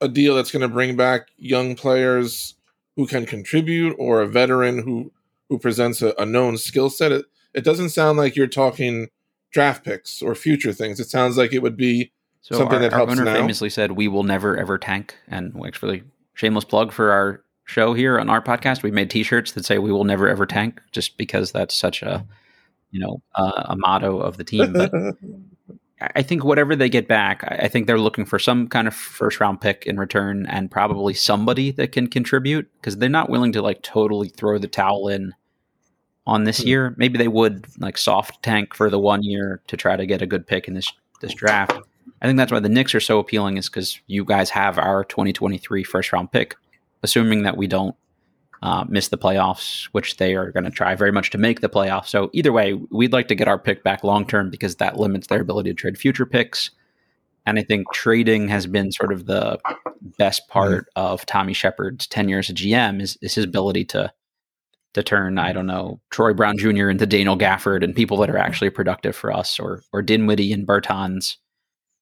a 0.00 0.08
deal 0.08 0.34
that's 0.36 0.52
going 0.52 0.62
to 0.62 0.68
bring 0.68 0.96
back 0.96 1.28
young 1.38 1.74
players 1.74 2.54
who 2.96 3.06
can 3.06 3.26
contribute, 3.26 3.96
or 3.98 4.20
a 4.20 4.28
veteran 4.28 4.82
who 4.82 5.12
who 5.48 5.58
presents 5.58 6.02
a, 6.02 6.14
a 6.18 6.26
known 6.26 6.58
skill 6.58 6.90
set? 6.90 7.12
It, 7.12 7.24
it 7.54 7.64
doesn't 7.64 7.90
sound 7.90 8.18
like 8.18 8.36
you're 8.36 8.46
talking 8.46 9.08
draft 9.56 9.84
picks 9.84 10.20
or 10.20 10.34
future 10.34 10.74
things. 10.74 11.00
It 11.00 11.08
sounds 11.08 11.38
like 11.38 11.54
it 11.54 11.62
would 11.62 11.78
be 11.78 12.12
so 12.42 12.58
something 12.58 12.76
our, 12.76 12.82
that 12.82 12.92
helps 12.92 13.08
our 13.08 13.22
owner 13.22 13.24
now. 13.24 13.40
famously 13.40 13.70
said, 13.70 13.92
"We 13.92 14.06
will 14.06 14.22
never 14.22 14.54
ever 14.54 14.76
tank." 14.76 15.16
And 15.28 15.58
actually, 15.66 16.02
shameless 16.34 16.66
plug 16.66 16.92
for 16.92 17.10
our 17.10 17.42
show 17.64 17.94
here 17.94 18.20
on 18.20 18.28
our 18.28 18.42
podcast. 18.42 18.82
We 18.82 18.90
made 18.90 19.08
T-shirts 19.08 19.52
that 19.52 19.64
say 19.64 19.78
"We 19.78 19.92
will 19.92 20.04
never 20.04 20.28
ever 20.28 20.44
tank," 20.44 20.82
just 20.92 21.16
because 21.16 21.52
that's 21.52 21.74
such 21.74 22.02
a 22.02 22.26
you 22.90 23.00
know 23.00 23.22
uh, 23.34 23.62
a 23.64 23.76
motto 23.76 24.18
of 24.18 24.36
the 24.36 24.44
team. 24.44 24.74
But 24.74 24.92
I 26.14 26.20
think 26.20 26.44
whatever 26.44 26.76
they 26.76 26.90
get 26.90 27.08
back, 27.08 27.42
I 27.50 27.68
think 27.68 27.86
they're 27.86 27.98
looking 27.98 28.26
for 28.26 28.38
some 28.38 28.68
kind 28.68 28.86
of 28.86 28.92
first 28.94 29.40
round 29.40 29.62
pick 29.62 29.86
in 29.86 29.96
return, 29.96 30.44
and 30.50 30.70
probably 30.70 31.14
somebody 31.14 31.70
that 31.70 31.92
can 31.92 32.08
contribute 32.08 32.70
because 32.78 32.98
they're 32.98 33.08
not 33.08 33.30
willing 33.30 33.52
to 33.52 33.62
like 33.62 33.80
totally 33.80 34.28
throw 34.28 34.58
the 34.58 34.68
towel 34.68 35.08
in 35.08 35.32
on 36.26 36.44
this 36.44 36.62
hmm. 36.62 36.68
year. 36.68 36.94
Maybe 36.96 37.18
they 37.18 37.28
would 37.28 37.66
like 37.78 37.98
soft 37.98 38.42
tank 38.42 38.74
for 38.74 38.90
the 38.90 38.98
one 38.98 39.22
year 39.22 39.62
to 39.68 39.76
try 39.76 39.96
to 39.96 40.06
get 40.06 40.22
a 40.22 40.26
good 40.26 40.46
pick 40.46 40.68
in 40.68 40.74
this 40.74 40.92
this 41.20 41.34
draft. 41.34 41.78
I 42.20 42.26
think 42.26 42.36
that's 42.36 42.52
why 42.52 42.60
the 42.60 42.68
Knicks 42.68 42.94
are 42.94 43.00
so 43.00 43.18
appealing 43.18 43.56
is 43.56 43.68
because 43.68 44.00
you 44.06 44.24
guys 44.24 44.50
have 44.50 44.78
our 44.78 45.04
2023 45.04 45.84
first 45.84 46.12
round 46.12 46.32
pick, 46.32 46.56
assuming 47.02 47.42
that 47.42 47.56
we 47.56 47.66
don't 47.66 47.94
uh, 48.62 48.84
miss 48.88 49.08
the 49.08 49.18
playoffs, 49.18 49.84
which 49.92 50.16
they 50.16 50.34
are 50.34 50.50
going 50.50 50.64
to 50.64 50.70
try 50.70 50.94
very 50.94 51.12
much 51.12 51.30
to 51.30 51.38
make 51.38 51.60
the 51.60 51.68
playoffs. 51.68 52.08
So 52.08 52.30
either 52.32 52.52
way, 52.52 52.74
we'd 52.74 53.12
like 53.12 53.28
to 53.28 53.34
get 53.34 53.48
our 53.48 53.58
pick 53.58 53.82
back 53.82 54.02
long 54.02 54.26
term 54.26 54.50
because 54.50 54.76
that 54.76 54.98
limits 54.98 55.26
their 55.26 55.40
ability 55.40 55.70
to 55.70 55.74
trade 55.74 55.98
future 55.98 56.26
picks. 56.26 56.70
And 57.44 57.58
I 57.58 57.62
think 57.62 57.92
trading 57.92 58.48
has 58.48 58.66
been 58.66 58.90
sort 58.90 59.12
of 59.12 59.26
the 59.26 59.58
best 60.18 60.48
part 60.48 60.88
mm-hmm. 60.96 61.12
of 61.14 61.26
Tommy 61.26 61.52
Sheppard's 61.52 62.06
10 62.06 62.28
years 62.28 62.50
as 62.50 62.56
GM 62.56 63.00
is, 63.00 63.16
is 63.22 63.34
his 63.34 63.44
ability 63.44 63.84
to 63.86 64.12
to 64.94 65.02
turn, 65.02 65.38
I 65.38 65.52
don't 65.52 65.66
know, 65.66 66.00
Troy 66.10 66.32
Brown 66.32 66.56
Jr. 66.56 66.88
into 66.88 67.06
Daniel 67.06 67.36
Gafford 67.36 67.84
and 67.84 67.94
people 67.94 68.16
that 68.18 68.30
are 68.30 68.38
actually 68.38 68.70
productive 68.70 69.14
for 69.14 69.32
us 69.32 69.58
or 69.60 69.82
or 69.92 70.02
Dinwiddie 70.02 70.52
and 70.52 70.66
Bertans 70.66 71.36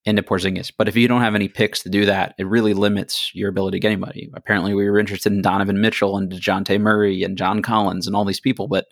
into 0.04 0.22
Porzingis. 0.22 0.72
But 0.76 0.88
if 0.88 0.96
you 0.96 1.08
don't 1.08 1.22
have 1.22 1.34
any 1.34 1.48
picks 1.48 1.82
to 1.82 1.88
do 1.88 2.04
that, 2.06 2.34
it 2.38 2.46
really 2.46 2.74
limits 2.74 3.34
your 3.34 3.48
ability 3.48 3.76
to 3.76 3.80
get 3.80 3.92
anybody. 3.92 4.30
Apparently, 4.34 4.74
we 4.74 4.88
were 4.88 4.98
interested 4.98 5.32
in 5.32 5.42
Donovan 5.42 5.80
Mitchell 5.80 6.16
and 6.16 6.30
DeJounte 6.30 6.80
Murray 6.80 7.22
and 7.22 7.38
John 7.38 7.62
Collins 7.62 8.06
and 8.06 8.14
all 8.14 8.24
these 8.24 8.40
people, 8.40 8.68
but 8.68 8.86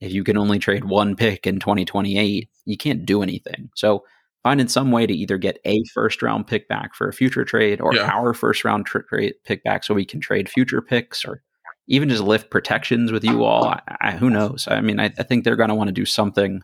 if 0.00 0.12
you 0.12 0.22
can 0.22 0.36
only 0.36 0.58
trade 0.58 0.84
one 0.84 1.16
pick 1.16 1.46
in 1.46 1.58
2028, 1.58 2.48
you 2.66 2.76
can't 2.76 3.04
do 3.04 3.22
anything. 3.22 3.70
So 3.74 4.04
finding 4.42 4.68
some 4.68 4.92
way 4.92 5.06
to 5.06 5.12
either 5.12 5.38
get 5.38 5.58
a 5.64 5.82
first 5.92 6.22
round 6.22 6.46
pick 6.46 6.68
back 6.68 6.94
for 6.94 7.08
a 7.08 7.12
future 7.12 7.44
trade 7.44 7.80
or 7.80 7.94
yeah. 7.94 8.10
our 8.10 8.32
first 8.32 8.64
round 8.64 8.86
trade 8.86 9.34
pick 9.44 9.64
back 9.64 9.84
so 9.84 9.94
we 9.94 10.04
can 10.04 10.20
trade 10.20 10.48
future 10.48 10.80
picks 10.80 11.24
or 11.24 11.42
even 11.88 12.08
just 12.08 12.22
lift 12.22 12.50
protections 12.50 13.10
with 13.10 13.24
you 13.24 13.44
all. 13.44 13.64
I, 13.64 13.80
I, 14.00 14.10
who 14.12 14.30
knows? 14.30 14.68
I 14.70 14.80
mean, 14.80 15.00
I, 15.00 15.06
I 15.06 15.22
think 15.22 15.42
they're 15.42 15.56
going 15.56 15.70
to 15.70 15.74
want 15.74 15.88
to 15.88 15.92
do 15.92 16.04
something 16.04 16.62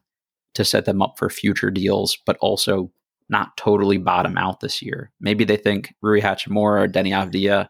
to 0.55 0.65
set 0.65 0.85
them 0.85 1.03
up 1.03 1.19
for 1.19 1.29
future 1.29 1.71
deals, 1.71 2.17
but 2.25 2.37
also 2.41 2.93
not 3.29 3.57
totally 3.57 3.99
bottom 3.99 4.37
out 4.37 4.61
this 4.61 4.83
year. 4.83 5.11
Maybe 5.21 5.45
they 5.45 5.57
think 5.57 5.95
Rui 6.03 6.21
Hachimura 6.21 6.85
or 6.85 6.89
Deni 6.89 7.11
Avdija 7.11 7.69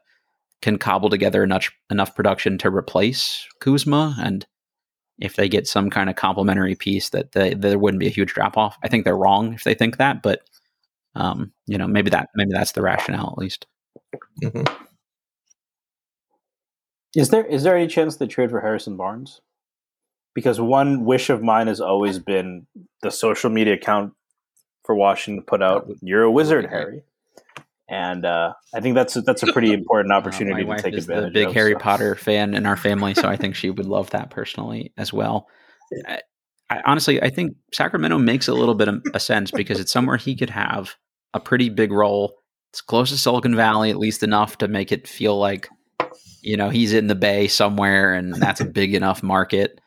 can 0.60 0.78
cobble 0.78 1.10
together 1.10 1.44
enough 1.44 1.70
enough 1.90 2.14
production 2.14 2.58
to 2.58 2.74
replace 2.74 3.46
Kuzma, 3.60 4.16
and 4.18 4.46
if 5.18 5.36
they 5.36 5.48
get 5.48 5.68
some 5.68 5.90
kind 5.90 6.10
of 6.10 6.16
complementary 6.16 6.74
piece, 6.74 7.10
that 7.10 7.32
they, 7.32 7.54
there 7.54 7.78
wouldn't 7.78 8.00
be 8.00 8.06
a 8.06 8.10
huge 8.10 8.32
drop 8.32 8.56
off. 8.56 8.76
I 8.82 8.88
think 8.88 9.04
they're 9.04 9.16
wrong 9.16 9.54
if 9.54 9.62
they 9.62 9.74
think 9.74 9.98
that, 9.98 10.22
but 10.22 10.40
um, 11.14 11.52
you 11.66 11.78
know, 11.78 11.86
maybe 11.86 12.10
that 12.10 12.30
maybe 12.34 12.52
that's 12.52 12.72
the 12.72 12.82
rationale 12.82 13.30
at 13.30 13.38
least. 13.38 13.66
Mm-hmm. 14.42 14.84
Is 17.14 17.30
there 17.30 17.44
is 17.44 17.62
there 17.62 17.76
any 17.76 17.86
chance 17.86 18.16
they 18.16 18.26
trade 18.26 18.50
for 18.50 18.60
Harrison 18.60 18.96
Barnes? 18.96 19.40
Because 20.34 20.60
one 20.60 21.04
wish 21.04 21.30
of 21.30 21.42
mine 21.42 21.68
has 21.68 21.80
always 21.80 22.18
been 22.18 22.66
the 23.02 23.10
social 23.10 23.50
media 23.50 23.74
account 23.74 24.12
for 24.84 24.94
Washington 24.94 25.42
to 25.42 25.46
put 25.46 25.62
out 25.62 25.88
"You're 26.02 26.24
a 26.24 26.30
wizard, 26.30 26.66
Harry," 26.66 27.02
and 27.88 28.24
uh, 28.24 28.54
I 28.74 28.80
think 28.80 28.96
that's 28.96 29.14
that's 29.14 29.42
a 29.44 29.52
pretty 29.52 29.72
important 29.74 30.12
uh, 30.12 30.16
opportunity 30.16 30.68
uh, 30.68 30.76
to 30.76 30.82
take 30.82 30.94
advantage. 30.94 31.32
The 31.32 31.40
big 31.40 31.48
of, 31.48 31.54
Harry 31.54 31.72
so. 31.72 31.78
Potter 31.78 32.14
fan 32.16 32.54
in 32.54 32.66
our 32.66 32.76
family, 32.76 33.14
so 33.14 33.28
I 33.28 33.36
think 33.36 33.54
she 33.54 33.70
would 33.70 33.86
love 33.86 34.10
that 34.10 34.30
personally 34.30 34.92
as 34.96 35.12
well. 35.12 35.46
I, 36.08 36.20
I, 36.70 36.82
honestly, 36.84 37.22
I 37.22 37.30
think 37.30 37.56
Sacramento 37.72 38.18
makes 38.18 38.48
a 38.48 38.54
little 38.54 38.74
bit 38.74 38.88
of 38.88 39.02
a 39.12 39.20
sense 39.20 39.52
because 39.52 39.78
it's 39.78 39.92
somewhere 39.92 40.16
he 40.16 40.34
could 40.34 40.50
have 40.50 40.96
a 41.32 41.38
pretty 41.38 41.68
big 41.68 41.92
role. 41.92 42.34
It's 42.72 42.80
close 42.80 43.10
to 43.10 43.18
Silicon 43.18 43.54
Valley, 43.54 43.90
at 43.90 43.98
least 43.98 44.24
enough 44.24 44.58
to 44.58 44.66
make 44.66 44.90
it 44.90 45.06
feel 45.06 45.38
like 45.38 45.68
you 46.44 46.56
know 46.56 46.68
he's 46.68 46.92
in 46.92 47.06
the 47.06 47.14
Bay 47.14 47.48
somewhere, 47.48 48.14
and 48.14 48.34
that's 48.34 48.60
a 48.60 48.64
big 48.64 48.94
enough 48.94 49.22
market. 49.22 49.80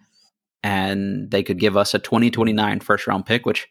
And 0.63 1.29
they 1.29 1.43
could 1.43 1.59
give 1.59 1.77
us 1.77 1.93
a 1.93 1.99
2029 1.99 2.79
first 2.79 3.07
round 3.07 3.25
pick, 3.25 3.45
which 3.45 3.67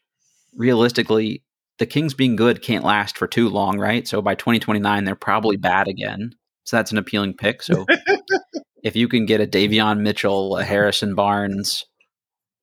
realistically, 0.54 1.42
the 1.78 1.86
Kings 1.86 2.14
being 2.14 2.36
good 2.36 2.62
can't 2.62 2.84
last 2.84 3.18
for 3.18 3.26
too 3.26 3.48
long, 3.48 3.78
right? 3.78 4.06
So 4.06 4.22
by 4.22 4.34
2029, 4.34 5.04
they're 5.04 5.14
probably 5.14 5.56
bad 5.56 5.88
again. 5.88 6.34
So 6.64 6.76
that's 6.76 6.92
an 6.92 6.98
appealing 6.98 7.34
pick. 7.34 7.62
So 7.62 7.84
if 8.82 8.96
you 8.96 9.08
can 9.08 9.26
get 9.26 9.40
a 9.40 9.46
Davion 9.46 10.00
Mitchell, 10.00 10.56
a 10.56 10.64
Harrison 10.64 11.14
Barnes, 11.14 11.84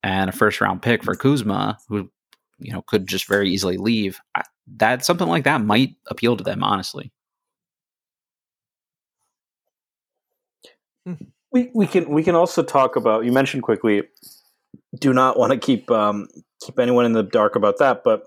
and 0.02 0.30
a 0.30 0.34
first 0.34 0.62
round 0.62 0.82
pick 0.82 1.04
for 1.04 1.16
Kuzma, 1.16 1.78
who 1.90 2.10
you 2.60 2.72
know 2.72 2.82
could 2.82 3.08
just 3.08 3.28
very 3.28 3.52
easily 3.52 3.78
leave, 3.78 4.20
that 4.78 5.06
something 5.06 5.28
like 5.28 5.44
that 5.44 5.62
might 5.62 5.96
appeal 6.08 6.38
to 6.38 6.44
them, 6.44 6.64
honestly. 6.64 7.12
We 11.52 11.70
we 11.74 11.86
can 11.86 12.10
we 12.10 12.24
can 12.24 12.36
also 12.36 12.64
talk 12.64 12.96
about. 12.96 13.26
You 13.26 13.32
mentioned 13.32 13.64
Quickley. 13.64 14.04
Do 15.00 15.14
not 15.14 15.38
want 15.38 15.52
to 15.52 15.58
keep 15.58 15.90
um, 15.92 16.28
keep 16.64 16.80
anyone 16.80 17.06
in 17.06 17.14
the 17.14 17.24
dark 17.24 17.56
about 17.56 17.78
that, 17.80 18.04
but 18.04 18.24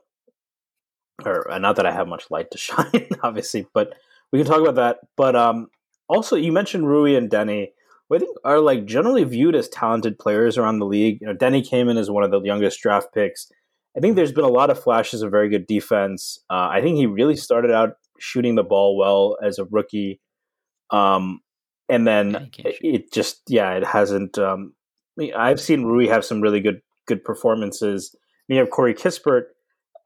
or 1.25 1.51
uh, 1.51 1.59
not 1.59 1.77
that 1.77 1.87
I 1.87 1.93
have 1.93 2.09
much 2.09 2.31
light 2.31 2.51
to 2.53 2.59
shine, 2.59 3.09
obviously, 3.23 3.67
but 3.75 3.95
we 4.33 4.39
can 4.39 4.47
talk 4.47 4.61
about 4.61 4.77
that. 4.77 4.99
But 5.17 5.35
um, 5.35 5.69
also, 6.09 6.37
you 6.37 6.53
mentioned 6.53 6.89
Rui 6.89 7.17
and 7.17 7.31
Deni, 7.31 7.69
who 8.09 8.17
I 8.17 8.19
think 8.19 8.37
are 8.45 8.61
like 8.61 8.87
generally 8.87 9.25
viewed 9.25 9.55
as 9.57 9.69
talented 9.69 10.19
players 10.19 10.59
around 10.59 10.79
the 10.79 10.87
league. 10.87 11.19
You 11.21 11.29
know, 11.29 11.35
Deni 11.35 11.69
came 11.69 11.89
in 11.89 11.97
as 11.97 12.11
one 12.11 12.25
of 12.25 12.31
the 12.31 12.41
youngest 12.43 12.81
draft 12.81 13.13
picks. 13.13 13.51
I 13.97 14.01
think 14.01 14.15
there's 14.15 14.33
been 14.33 14.45
a 14.45 14.49
lot 14.49 14.71
of 14.71 14.81
flashes 14.81 15.23
of 15.23 15.31
very 15.31 15.49
good 15.49 15.67
defense. 15.67 16.39
Uh, 16.51 16.69
I 16.71 16.81
think 16.83 16.97
he 16.97 17.07
really 17.07 17.37
started 17.37 17.71
out 17.71 17.95
shooting 18.19 18.55
the 18.55 18.63
ball 18.63 18.97
well 18.97 19.39
as 19.43 19.59
a 19.59 19.65
rookie, 19.65 20.21
um, 20.91 21.41
and 21.89 22.07
then 22.07 22.51
it 22.59 23.13
just 23.13 23.43
yeah, 23.49 23.73
it 23.73 23.85
hasn't. 23.85 24.39
Um, 24.39 24.75
I 25.19 25.23
mean, 25.23 25.35
I've 25.35 25.61
seen 25.61 25.85
Rui 25.85 26.09
have 26.09 26.25
some 26.25 26.41
really 26.41 26.61
good 26.61 26.81
good 27.07 27.25
performances 27.25 28.15
you 28.49 28.59
have 28.59 28.71
Corey 28.71 28.95
Kispert. 28.95 29.45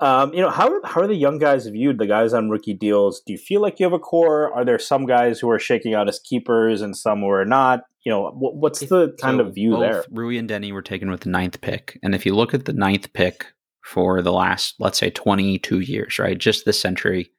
Um, 0.00 0.32
you 0.32 0.40
know, 0.40 0.48
how, 0.48 0.80
how 0.82 1.02
are 1.02 1.06
the 1.06 1.14
young 1.14 1.38
guys 1.38 1.66
viewed, 1.66 1.98
the 1.98 2.06
guys 2.06 2.32
on 2.32 2.48
rookie 2.48 2.72
deals? 2.72 3.20
Do 3.26 3.34
you 3.34 3.38
feel 3.38 3.60
like 3.60 3.78
you 3.78 3.84
have 3.84 3.92
a 3.92 3.98
core? 3.98 4.50
Are 4.54 4.64
there 4.64 4.78
some 4.78 5.04
guys 5.04 5.38
who 5.38 5.50
are 5.50 5.58
shaking 5.58 5.92
out 5.92 6.08
as 6.08 6.18
keepers 6.20 6.80
and 6.80 6.96
some 6.96 7.20
who 7.20 7.28
are 7.28 7.44
not? 7.44 7.82
You 8.04 8.12
know, 8.12 8.30
what, 8.30 8.56
what's 8.56 8.80
the 8.80 9.14
kind 9.20 9.38
so 9.38 9.46
of 9.46 9.54
view 9.54 9.76
there? 9.78 10.04
Rui 10.10 10.38
and 10.38 10.48
Deni 10.48 10.72
were 10.72 10.80
taken 10.80 11.10
with 11.10 11.20
the 11.20 11.28
ninth 11.28 11.60
pick. 11.60 11.98
And 12.02 12.14
if 12.14 12.24
you 12.24 12.34
look 12.34 12.54
at 12.54 12.64
the 12.64 12.72
ninth 12.72 13.12
pick 13.12 13.46
for 13.84 14.22
the 14.22 14.32
last, 14.32 14.76
let's 14.78 14.98
say, 14.98 15.10
22 15.10 15.80
years, 15.80 16.18
right? 16.18 16.38
Just 16.38 16.64
this 16.64 16.80
century, 16.80 17.30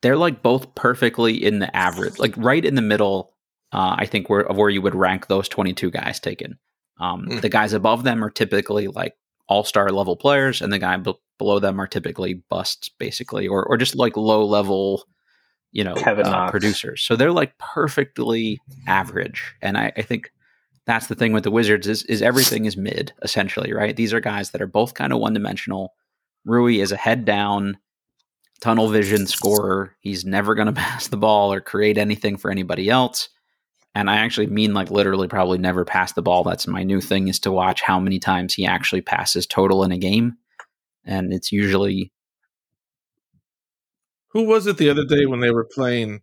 they're 0.00 0.16
like 0.16 0.40
both 0.40 0.72
perfectly 0.76 1.44
in 1.44 1.58
the 1.58 1.74
average, 1.76 2.20
like 2.20 2.34
right 2.36 2.64
in 2.64 2.76
the 2.76 2.82
middle, 2.82 3.32
uh, 3.72 3.96
I 3.98 4.06
think, 4.06 4.28
where, 4.28 4.46
of 4.46 4.56
where 4.56 4.70
you 4.70 4.82
would 4.82 4.94
rank 4.94 5.26
those 5.26 5.48
22 5.48 5.90
guys 5.90 6.20
taken. 6.20 6.58
Um, 7.00 7.26
mm. 7.26 7.40
The 7.40 7.48
guys 7.48 7.72
above 7.72 8.04
them 8.04 8.24
are 8.24 8.30
typically 8.30 8.88
like 8.88 9.16
all 9.48 9.64
star 9.64 9.90
level 9.90 10.16
players, 10.16 10.60
and 10.60 10.72
the 10.72 10.78
guy 10.78 10.96
b- 10.96 11.14
below 11.38 11.58
them 11.58 11.80
are 11.80 11.86
typically 11.86 12.34
busts, 12.34 12.88
basically, 12.88 13.46
or 13.46 13.64
or 13.64 13.76
just 13.76 13.94
like 13.94 14.16
low 14.16 14.44
level, 14.44 15.04
you 15.72 15.84
know, 15.84 15.94
uh, 15.94 16.50
producers. 16.50 17.02
So 17.02 17.16
they're 17.16 17.32
like 17.32 17.56
perfectly 17.58 18.58
average, 18.86 19.54
and 19.62 19.78
I, 19.78 19.92
I 19.96 20.02
think 20.02 20.32
that's 20.86 21.06
the 21.06 21.14
thing 21.14 21.32
with 21.32 21.44
the 21.44 21.50
Wizards 21.50 21.86
is 21.86 22.02
is 22.04 22.22
everything 22.22 22.64
is 22.64 22.76
mid 22.76 23.12
essentially, 23.22 23.72
right? 23.72 23.94
These 23.94 24.12
are 24.12 24.20
guys 24.20 24.50
that 24.50 24.62
are 24.62 24.66
both 24.66 24.94
kind 24.94 25.12
of 25.12 25.20
one 25.20 25.34
dimensional. 25.34 25.94
Rui 26.44 26.80
is 26.80 26.92
a 26.92 26.96
head 26.96 27.24
down, 27.24 27.78
tunnel 28.60 28.88
vision 28.88 29.26
scorer. 29.26 29.94
He's 30.00 30.24
never 30.24 30.54
going 30.54 30.66
to 30.72 30.72
pass 30.72 31.08
the 31.08 31.16
ball 31.16 31.52
or 31.52 31.60
create 31.60 31.98
anything 31.98 32.36
for 32.36 32.50
anybody 32.50 32.88
else 32.88 33.28
and 33.98 34.08
I 34.08 34.18
actually 34.18 34.46
mean 34.46 34.74
like 34.74 34.92
literally 34.92 35.26
probably 35.26 35.58
never 35.58 35.84
pass 35.84 36.12
the 36.12 36.22
ball. 36.22 36.44
That's 36.44 36.68
my 36.68 36.84
new 36.84 37.00
thing 37.00 37.26
is 37.26 37.40
to 37.40 37.50
watch 37.50 37.82
how 37.82 37.98
many 37.98 38.20
times 38.20 38.54
he 38.54 38.64
actually 38.64 39.00
passes 39.00 39.44
total 39.44 39.82
in 39.82 39.90
a 39.90 39.98
game. 39.98 40.36
And 41.04 41.32
it's 41.32 41.50
usually 41.50 42.12
Who 44.28 44.44
was 44.44 44.68
it 44.68 44.76
the 44.76 44.88
other 44.88 45.04
day 45.04 45.26
when 45.26 45.40
they 45.40 45.50
were 45.50 45.64
playing 45.64 46.20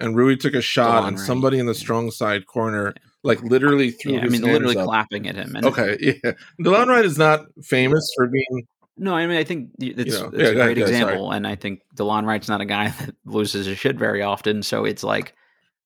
and 0.00 0.16
Rui 0.16 0.34
took 0.36 0.54
a 0.54 0.60
shot, 0.60 1.06
and 1.06 1.20
somebody 1.20 1.60
in 1.60 1.66
the 1.66 1.76
strong 1.76 2.10
side 2.10 2.48
corner, 2.48 2.92
like 3.22 3.40
literally 3.42 3.92
threw. 3.92 4.14
Yeah, 4.14 4.22
I 4.22 4.26
mean, 4.26 4.42
literally 4.42 4.76
up. 4.76 4.86
clapping 4.86 5.28
at 5.28 5.36
him. 5.36 5.54
And 5.54 5.66
okay, 5.66 5.96
yeah. 6.24 6.32
Delon 6.60 6.88
Wright 6.88 7.04
is 7.04 7.18
not 7.18 7.44
famous 7.62 8.10
for 8.16 8.26
being. 8.26 8.66
No, 8.96 9.14
I 9.14 9.28
mean, 9.28 9.36
I 9.36 9.44
think 9.44 9.68
it's, 9.78 10.12
you 10.12 10.20
know, 10.20 10.30
it's 10.32 10.38
yeah, 10.38 10.48
a 10.48 10.54
great 10.54 10.78
example, 10.78 11.30
and 11.30 11.46
I 11.46 11.54
think 11.54 11.82
Delon 11.94 12.26
Wright's 12.26 12.48
not 12.48 12.60
a 12.60 12.64
guy 12.64 12.88
that 12.98 13.14
loses 13.24 13.66
his 13.66 13.78
shit 13.78 13.96
very 13.96 14.22
often. 14.22 14.64
So 14.64 14.84
it's 14.84 15.04
like, 15.04 15.36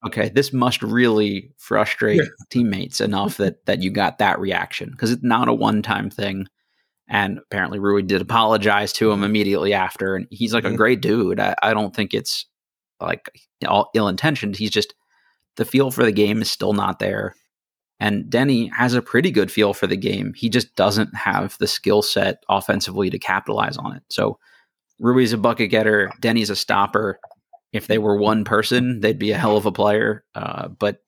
okay, 0.06 0.28
this 0.28 0.52
must 0.52 0.82
really 0.82 1.50
frustrate 1.58 2.18
yeah. 2.18 2.28
teammates 2.50 3.00
enough 3.00 3.36
that 3.36 3.64
that 3.66 3.82
you 3.82 3.90
got 3.90 4.18
that 4.18 4.40
reaction 4.40 4.90
because 4.90 5.10
it's 5.10 5.22
not 5.22 5.48
a 5.48 5.54
one 5.54 5.82
time 5.82 6.10
thing. 6.10 6.46
And 7.08 7.38
apparently, 7.38 7.78
Rui 7.78 8.02
did 8.02 8.20
apologize 8.20 8.92
to 8.94 9.10
him 9.10 9.22
immediately 9.22 9.72
after, 9.72 10.16
and 10.16 10.26
he's 10.30 10.52
like 10.52 10.64
mm-hmm. 10.64 10.74
a 10.74 10.78
great 10.78 11.00
dude. 11.00 11.38
I, 11.38 11.54
I 11.62 11.74
don't 11.74 11.94
think 11.94 12.14
it's 12.14 12.46
like 13.00 13.30
all 13.66 13.90
ill 13.94 14.08
intentioned. 14.08 14.56
He's 14.56 14.70
just 14.70 14.94
the 15.56 15.64
feel 15.64 15.90
for 15.90 16.04
the 16.04 16.12
game 16.12 16.42
is 16.42 16.50
still 16.50 16.72
not 16.72 16.98
there. 16.98 17.34
And 17.98 18.24
Deni 18.24 18.70
has 18.72 18.92
a 18.92 19.00
pretty 19.00 19.30
good 19.30 19.50
feel 19.50 19.72
for 19.72 19.86
the 19.86 19.96
game. 19.96 20.34
He 20.34 20.50
just 20.50 20.74
doesn't 20.76 21.14
have 21.14 21.56
the 21.58 21.66
skill 21.66 22.02
set 22.02 22.42
offensively 22.48 23.08
to 23.08 23.18
capitalize 23.18 23.78
on 23.78 23.96
it. 23.96 24.02
So 24.10 24.38
Rui's 24.98 25.32
a 25.32 25.38
bucket 25.38 25.70
getter. 25.70 26.10
Deni's 26.20 26.50
a 26.50 26.56
stopper. 26.56 27.18
If 27.72 27.86
they 27.86 27.98
were 27.98 28.16
one 28.16 28.44
person, 28.44 29.00
they'd 29.00 29.18
be 29.18 29.32
a 29.32 29.38
hell 29.38 29.56
of 29.56 29.66
a 29.66 29.72
player. 29.72 30.24
Uh, 30.34 30.68
but 30.68 31.02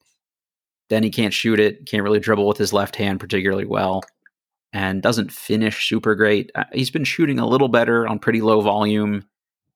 Deni 0.89 1.13
can't 1.13 1.33
shoot 1.33 1.59
it, 1.59 1.85
can't 1.85 2.03
really 2.03 2.19
dribble 2.19 2.47
with 2.47 2.57
his 2.57 2.73
left 2.73 2.95
hand 2.95 3.19
particularly 3.19 3.65
well, 3.65 4.03
and 4.73 5.01
doesn't 5.01 5.31
finish 5.31 5.87
super 5.87 6.15
great. 6.15 6.51
Uh, 6.55 6.65
he's 6.73 6.91
been 6.91 7.03
shooting 7.03 7.39
a 7.39 7.47
little 7.47 7.69
better 7.69 8.07
on 8.07 8.19
pretty 8.19 8.41
low 8.41 8.61
volume. 8.61 9.25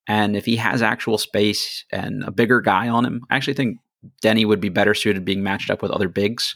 And 0.07 0.35
if 0.35 0.45
he 0.45 0.57
has 0.57 0.81
actual 0.81 1.17
space 1.17 1.85
and 1.91 2.23
a 2.23 2.31
bigger 2.31 2.61
guy 2.61 2.89
on 2.89 3.05
him, 3.05 3.21
I 3.29 3.37
actually 3.37 3.53
think 3.53 3.77
Deni 4.21 4.45
would 4.45 4.59
be 4.59 4.69
better 4.69 4.93
suited 4.93 5.23
being 5.23 5.43
matched 5.43 5.69
up 5.69 5.81
with 5.81 5.91
other 5.91 6.09
bigs. 6.09 6.53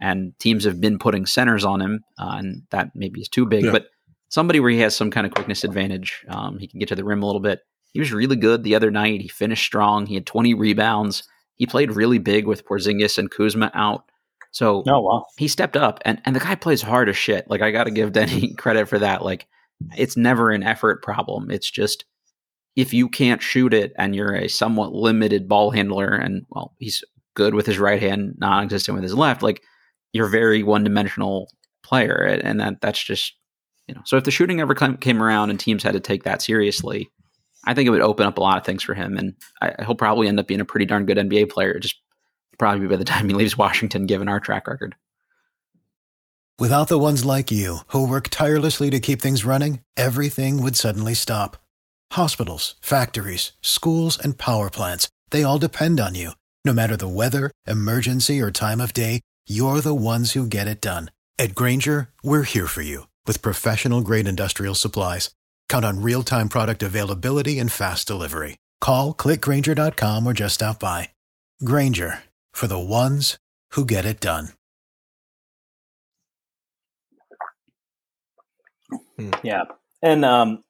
And 0.00 0.36
teams 0.38 0.64
have 0.64 0.80
been 0.80 0.98
putting 0.98 1.26
centers 1.26 1.64
on 1.64 1.80
him, 1.80 2.04
uh, 2.18 2.36
and 2.38 2.62
that 2.70 2.90
maybe 2.94 3.20
is 3.20 3.28
too 3.28 3.46
big. 3.46 3.64
Yeah. 3.64 3.72
But 3.72 3.86
somebody 4.28 4.60
where 4.60 4.70
he 4.70 4.78
has 4.78 4.94
some 4.94 5.10
kind 5.10 5.26
of 5.26 5.32
quickness 5.32 5.64
advantage, 5.64 6.24
um, 6.28 6.58
he 6.58 6.68
can 6.68 6.78
get 6.78 6.88
to 6.90 6.94
the 6.94 7.04
rim 7.04 7.22
a 7.22 7.26
little 7.26 7.40
bit. 7.40 7.60
He 7.92 8.00
was 8.00 8.12
really 8.12 8.36
good 8.36 8.62
the 8.62 8.74
other 8.74 8.90
night. 8.90 9.20
He 9.20 9.28
finished 9.28 9.64
strong. 9.64 10.06
He 10.06 10.14
had 10.14 10.26
20 10.26 10.54
rebounds. 10.54 11.24
He 11.54 11.66
played 11.66 11.92
really 11.92 12.18
big 12.18 12.46
with 12.46 12.66
Porzingis 12.66 13.18
and 13.18 13.30
Kuzma 13.30 13.70
out. 13.74 14.04
So 14.50 14.82
oh, 14.88 15.00
wow. 15.00 15.26
he 15.36 15.46
stepped 15.46 15.76
up, 15.76 16.00
and 16.04 16.22
and 16.24 16.34
the 16.34 16.40
guy 16.40 16.54
plays 16.54 16.80
hard 16.80 17.08
as 17.08 17.16
shit. 17.16 17.48
Like 17.50 17.60
I 17.60 17.70
got 17.70 17.84
to 17.84 17.90
give 17.90 18.12
Deni 18.12 18.56
credit 18.56 18.88
for 18.88 18.98
that. 18.98 19.22
Like 19.22 19.46
it's 19.96 20.16
never 20.16 20.50
an 20.50 20.62
effort 20.62 21.02
problem. 21.02 21.50
It's 21.50 21.70
just 21.70 22.04
if 22.78 22.94
you 22.94 23.08
can't 23.08 23.42
shoot 23.42 23.74
it 23.74 23.92
and 23.98 24.14
you're 24.14 24.36
a 24.36 24.48
somewhat 24.48 24.92
limited 24.92 25.48
ball 25.48 25.72
handler 25.72 26.14
and 26.14 26.46
well 26.50 26.74
he's 26.78 27.02
good 27.34 27.52
with 27.52 27.66
his 27.66 27.78
right 27.78 28.00
hand 28.00 28.36
non-existent 28.38 28.94
with 28.94 29.02
his 29.02 29.14
left 29.14 29.42
like 29.42 29.62
you're 30.12 30.28
very 30.28 30.62
one-dimensional 30.62 31.50
player 31.82 32.38
and 32.44 32.60
that 32.60 32.80
that's 32.80 33.02
just 33.02 33.34
you 33.88 33.94
know 33.96 34.00
so 34.04 34.16
if 34.16 34.22
the 34.22 34.30
shooting 34.30 34.60
ever 34.60 34.74
came 34.74 35.20
around 35.20 35.50
and 35.50 35.58
teams 35.58 35.82
had 35.82 35.92
to 35.92 36.00
take 36.00 36.22
that 36.22 36.40
seriously 36.40 37.10
i 37.64 37.74
think 37.74 37.86
it 37.86 37.90
would 37.90 38.00
open 38.00 38.26
up 38.26 38.38
a 38.38 38.40
lot 38.40 38.58
of 38.58 38.64
things 38.64 38.82
for 38.82 38.94
him 38.94 39.16
and 39.16 39.34
I, 39.60 39.74
he'll 39.84 39.94
probably 39.94 40.28
end 40.28 40.40
up 40.40 40.46
being 40.46 40.60
a 40.60 40.64
pretty 40.64 40.86
darn 40.86 41.06
good 41.06 41.18
nba 41.18 41.50
player 41.50 41.78
just 41.78 41.96
probably 42.58 42.86
by 42.86 42.96
the 42.96 43.04
time 43.04 43.28
he 43.28 43.34
leaves 43.34 43.56
washington 43.56 44.06
given 44.06 44.28
our 44.28 44.40
track 44.40 44.66
record 44.66 44.94
without 46.58 46.88
the 46.88 46.98
ones 46.98 47.24
like 47.24 47.50
you 47.50 47.78
who 47.88 48.06
work 48.06 48.28
tirelessly 48.28 48.90
to 48.90 49.00
keep 49.00 49.20
things 49.22 49.44
running 49.44 49.80
everything 49.96 50.62
would 50.62 50.76
suddenly 50.76 51.14
stop 51.14 51.56
Hospitals, 52.12 52.74
factories, 52.80 53.52
schools, 53.60 54.18
and 54.18 54.38
power 54.38 54.70
plants, 54.70 55.08
they 55.30 55.42
all 55.42 55.58
depend 55.58 56.00
on 56.00 56.14
you. 56.14 56.32
No 56.64 56.72
matter 56.72 56.96
the 56.96 57.08
weather, 57.08 57.50
emergency, 57.66 58.40
or 58.40 58.50
time 58.50 58.80
of 58.80 58.92
day, 58.92 59.20
you're 59.48 59.80
the 59.80 59.94
ones 59.94 60.32
who 60.32 60.46
get 60.46 60.66
it 60.66 60.80
done. 60.80 61.10
At 61.38 61.54
Grainger, 61.54 62.08
we're 62.24 62.42
here 62.42 62.66
for 62.66 62.82
you 62.82 63.06
with 63.26 63.42
professional 63.42 64.00
grade 64.00 64.26
industrial 64.26 64.74
supplies. 64.74 65.30
Count 65.68 65.84
on 65.84 66.02
real 66.02 66.22
time 66.22 66.48
product 66.48 66.82
availability 66.82 67.58
and 67.58 67.70
fast 67.70 68.08
delivery. 68.08 68.56
Call 68.80 69.14
clickgrainger.com 69.14 70.26
or 70.26 70.32
just 70.32 70.56
stop 70.56 70.80
by. 70.80 71.10
Grainger 71.64 72.24
for 72.52 72.66
the 72.66 72.78
ones 72.78 73.38
who 73.72 73.84
get 73.84 74.04
it 74.04 74.20
done. 74.20 74.50
Yeah. 79.42 79.64
And 80.02 80.24
um, 80.24 80.62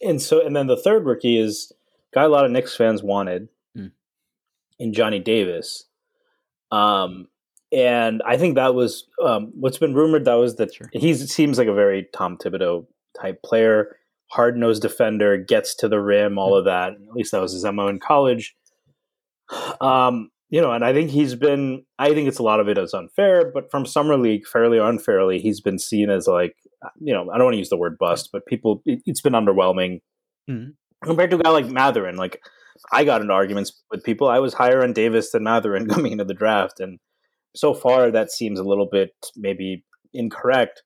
and 0.00 0.20
so 0.20 0.44
and 0.44 0.54
then 0.54 0.66
the 0.66 0.76
third 0.76 1.06
rookie 1.06 1.38
is 1.38 1.72
guy 2.12 2.24
a 2.24 2.28
lot 2.28 2.44
of 2.44 2.50
Knicks 2.50 2.76
fans 2.76 3.02
wanted 3.02 3.48
mm. 3.76 3.92
in 4.78 4.92
Johnny 4.92 5.20
Davis. 5.20 5.84
Um, 6.72 7.28
and 7.72 8.20
I 8.26 8.36
think 8.36 8.56
that 8.56 8.74
was 8.74 9.06
um, 9.22 9.52
what's 9.54 9.78
been 9.78 9.94
rumored. 9.94 10.24
That 10.24 10.34
was 10.34 10.56
that 10.56 10.74
sure. 10.74 10.90
he 10.92 11.14
seems 11.14 11.56
like 11.56 11.68
a 11.68 11.74
very 11.74 12.08
Tom 12.12 12.36
Thibodeau 12.36 12.86
type 13.20 13.42
player, 13.44 13.96
hard 14.30 14.56
nosed 14.56 14.82
defender, 14.82 15.36
gets 15.36 15.74
to 15.76 15.88
the 15.88 16.00
rim, 16.00 16.38
all 16.38 16.56
of 16.56 16.64
that. 16.64 16.92
At 16.92 17.14
least 17.14 17.32
that 17.32 17.42
was 17.42 17.52
his 17.52 17.64
mo 17.64 17.88
in 17.88 17.98
college. 17.98 18.54
Um, 19.80 20.30
you 20.48 20.60
know, 20.60 20.72
and 20.72 20.84
I 20.84 20.92
think 20.92 21.10
he's 21.10 21.34
been. 21.34 21.84
I 21.98 22.12
think 22.12 22.28
it's 22.28 22.38
a 22.38 22.44
lot 22.44 22.60
of 22.60 22.68
it 22.68 22.78
is 22.78 22.94
unfair, 22.94 23.50
but 23.52 23.70
from 23.70 23.86
summer 23.86 24.16
league, 24.16 24.46
fairly 24.46 24.78
or 24.78 24.88
unfairly, 24.88 25.38
he's 25.38 25.60
been 25.60 25.78
seen 25.78 26.10
as 26.10 26.26
like 26.26 26.56
you 27.00 27.12
know, 27.12 27.30
I 27.30 27.36
don't 27.36 27.46
want 27.46 27.54
to 27.54 27.58
use 27.58 27.68
the 27.68 27.76
word 27.76 27.98
bust, 27.98 28.30
but 28.32 28.46
people, 28.46 28.82
it, 28.86 29.02
has 29.06 29.20
been 29.20 29.32
underwhelming 29.32 30.00
mm-hmm. 30.48 30.70
compared 31.04 31.30
to 31.30 31.38
a 31.38 31.42
guy 31.42 31.50
like 31.50 31.66
Mathurin. 31.66 32.16
Like, 32.16 32.40
I 32.92 33.04
got 33.04 33.20
into 33.20 33.34
arguments 33.34 33.82
with 33.90 34.04
people. 34.04 34.28
I 34.28 34.38
was 34.38 34.54
higher 34.54 34.82
on 34.82 34.92
Davis 34.92 35.32
than 35.32 35.44
Mathurin 35.44 35.88
coming 35.88 36.12
into 36.12 36.24
the 36.24 36.34
draft, 36.34 36.80
and 36.80 36.98
so 37.54 37.74
far 37.74 38.10
that 38.10 38.30
seems 38.30 38.58
a 38.58 38.64
little 38.64 38.88
bit 38.90 39.10
maybe 39.36 39.84
incorrect. 40.14 40.82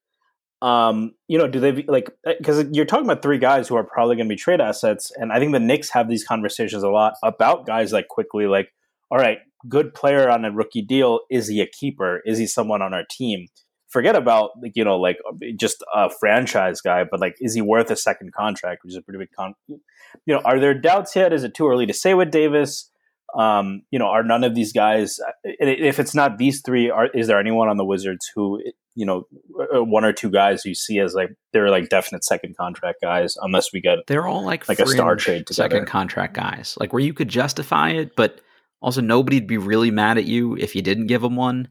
Um, 0.65 1.13
you 1.29 1.37
know, 1.37 1.47
do 1.47 1.61
they 1.61 1.83
like 1.83 2.11
because 2.25 2.65
you're 2.73 2.87
talking 2.87 3.05
about 3.05 3.23
three 3.23 3.39
guys 3.39 3.69
who 3.69 3.77
are 3.77 3.85
probably 3.85 4.17
going 4.17 4.29
to 4.29 4.33
be 4.33 4.39
trade 4.39 4.61
assets, 4.61 5.13
and 5.17 5.31
I 5.31 5.39
think 5.39 5.53
the 5.53 5.61
Knicks 5.61 5.91
have 5.91 6.09
these 6.09 6.25
conversations 6.25 6.83
a 6.83 6.89
lot 6.89 7.15
about 7.23 7.67
guys 7.67 7.93
like 7.93 8.09
Quickley, 8.09 8.47
like, 8.47 8.69
all 9.11 9.19
right, 9.19 9.39
good 9.69 9.93
player 9.93 10.31
on 10.31 10.45
a 10.45 10.51
rookie 10.51 10.81
deal. 10.81 11.21
Is 11.31 11.49
he 11.49 11.61
a 11.61 11.67
keeper? 11.67 12.23
Is 12.25 12.39
he 12.39 12.47
someone 12.47 12.81
on 12.81 12.95
our 12.95 13.05
team? 13.11 13.49
forget 13.95 14.17
about 14.17 14.51
like 14.61 14.73
you 14.75 14.85
know 14.85 14.99
like 14.99 15.19
just 15.57 15.83
a 15.95 16.11
franchise 16.11 16.81
guy, 16.81 17.05
but 17.09 17.21
like 17.21 17.37
is 17.41 17.55
he 17.55 17.63
worth 17.63 17.91
a 17.93 17.97
second 17.97 18.33
contract, 18.35 18.83
which 18.83 18.93
is 18.93 18.97
a 18.97 19.03
pretty 19.03 19.19
big 19.19 19.29
con. 19.35 19.55
You 19.69 19.79
know, 20.27 20.41
are 20.45 20.59
there 20.59 20.75
doubts 20.75 21.15
yet? 21.15 21.33
Is 21.33 21.45
it 21.45 21.55
too 21.55 21.69
early 21.69 21.87
to 21.87 21.95
say 21.95 22.13
with 22.13 22.33
Davis? 22.33 22.91
Um, 23.35 23.83
you 23.91 23.99
know, 23.99 24.07
are 24.07 24.23
none 24.23 24.45
of 24.45 24.55
these 24.55 24.73
guys? 24.73 25.19
If 25.43 25.99
it's 25.99 26.15
not 26.15 26.39
these 26.39 26.63
three, 26.65 26.91
are 26.91 27.07
is 27.07 27.27
there 27.27 27.41
anyone 27.41 27.69
on 27.69 27.77
the 27.77 27.85
Wizards 27.85 28.31
who 28.35 28.61
you 28.95 29.05
know 29.05 29.27
uh, 29.75 29.83
one 29.83 30.05
or 30.05 30.13
two 30.13 30.31
guys 30.31 30.65
you 30.65 30.75
see 30.75 31.01
as 31.01 31.15
like 31.15 31.31
they're 31.53 31.71
like 31.71 31.89
definite 31.89 32.25
second 32.25 32.57
contract 32.57 32.99
guys? 33.03 33.35
Unless 33.41 33.73
we 33.73 33.81
get 33.81 33.99
they're 34.07 34.27
all 34.27 34.45
like 34.45 34.69
like 34.69 34.79
a 34.79 34.87
star 34.87 35.17
trade 35.17 35.47
together. 35.47 35.71
second 35.71 35.87
contract 35.87 36.35
guys, 36.35 36.77
like 36.79 36.93
where 36.93 37.03
you 37.03 37.13
could 37.13 37.29
justify 37.29 37.91
it, 37.91 38.15
but 38.15 38.41
also 38.81 39.01
nobody'd 39.01 39.49
be 39.49 39.59
really 39.59 39.91
mad 39.91 40.17
at 40.17 40.25
you 40.25 40.57
if 40.57 40.77
you 40.77 40.83
didn't 40.83 41.09
give 41.09 41.23
them 41.23 41.35
one. 41.35 41.69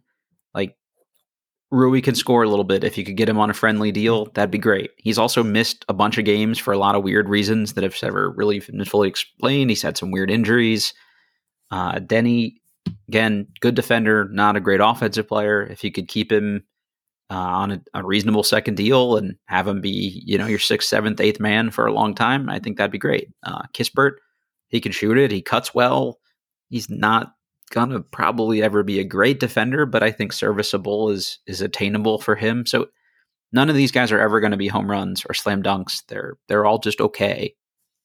Like 0.54 0.76
Rui 1.72 2.02
can 2.02 2.16
score 2.16 2.44
a 2.44 2.50
little 2.50 2.66
bit. 2.66 2.84
If 2.84 2.98
you 2.98 3.06
could 3.06 3.18
get 3.18 3.30
him 3.30 3.40
on 3.40 3.50
a 3.50 3.54
friendly 3.54 3.92
deal, 3.94 4.26
that'd 4.34 4.52
be 4.52 4.58
great. 4.58 4.92
He's 4.98 5.18
also 5.18 5.44
missed 5.44 5.86
a 5.88 5.94
bunch 5.94 6.18
of 6.18 6.26
games 6.26 6.60
for 6.60 6.74
a 6.74 6.78
lot 6.78 6.96
of 6.96 7.04
weird 7.04 7.30
reasons 7.30 7.74
that 7.74 7.84
have 7.84 7.96
never 8.04 8.32
really 8.32 8.60
been 8.60 8.84
fully 8.84 9.08
explained. 9.08 9.70
He's 9.70 9.82
had 9.82 9.98
some 9.98 10.12
weird 10.12 10.30
injuries. 10.30 10.94
Uh, 11.74 11.94
Deni, 11.94 12.58
again, 13.08 13.48
good 13.60 13.74
defender, 13.74 14.30
not 14.30 14.56
a 14.56 14.60
great 14.60 14.80
offensive 14.80 15.28
player. 15.28 15.64
If 15.64 15.84
you 15.84 15.92
could 15.92 16.08
keep 16.08 16.32
him 16.32 16.64
uh, 17.32 17.34
on 17.34 17.72
a, 17.72 17.82
a, 17.96 18.06
reasonable 18.06 18.44
second 18.44 18.78
deal 18.78 19.18
and 19.18 19.38
have 19.46 19.68
him 19.68 19.82
be, 19.82 20.22
you 20.24 20.38
know, 20.38 20.46
your 20.46 20.60
sixth, 20.60 20.88
seventh, 20.88 21.20
eighth 21.20 21.40
man 21.40 21.72
for 21.72 21.88
a 21.88 21.92
long 21.92 22.14
time, 22.14 22.48
I 22.48 22.60
think 22.60 22.78
that'd 22.78 22.92
be 22.92 23.00
great. 23.00 23.30
Uh, 23.42 23.64
Kispert, 23.74 24.18
he 24.68 24.80
can 24.80 24.92
shoot 24.92 25.18
it. 25.18 25.32
He 25.32 25.42
cuts 25.42 25.74
well. 25.74 26.20
He's 26.70 26.92
not 26.92 27.34
gonna 27.72 28.02
probably 28.02 28.62
ever 28.62 28.84
be 28.84 29.00
a 29.00 29.04
great 29.04 29.40
defender, 29.40 29.88
but 29.88 30.04
I 30.04 30.12
think 30.12 30.32
serviceable 30.32 31.10
is 31.10 31.40
is 31.48 31.60
attainable 31.60 32.20
for 32.20 32.36
him. 32.36 32.68
So 32.68 32.86
none 33.52 33.72
of 33.72 33.76
these 33.76 33.92
guys 33.92 34.12
are 34.12 34.20
ever 34.20 34.40
going 34.40 34.52
to 34.52 34.58
be 34.58 34.68
home 34.68 34.92
runs 34.92 35.26
or 35.28 35.34
slam 35.34 35.64
dunks. 35.64 36.04
They're 36.08 36.38
they're 36.48 36.66
all 36.66 36.78
just 36.78 37.02
okay. 37.02 37.56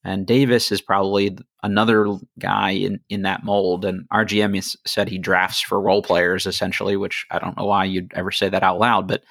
And 0.05 0.27
Davis 0.27 0.71
is 0.71 0.81
probably 0.81 1.37
another 1.63 2.15
guy 2.39 2.71
in, 2.71 3.01
in 3.09 3.23
that 3.23 3.45
mold. 3.45 3.85
And 3.85 4.09
RGM 4.11 4.77
said 4.87 5.09
he 5.09 5.19
drafts 5.19 5.61
for 5.61 5.81
role 5.81 6.03
players 6.03 6.47
essentially, 6.47 6.97
which 6.97 7.27
I 7.31 7.39
don't 7.39 7.57
know 7.57 7.67
why 7.67 7.85
you'd 7.85 8.13
ever 8.15 8.31
say 8.31 8.49
that 8.49 8.63
out 8.63 8.79
loud, 8.79 9.09
but 9.09 9.25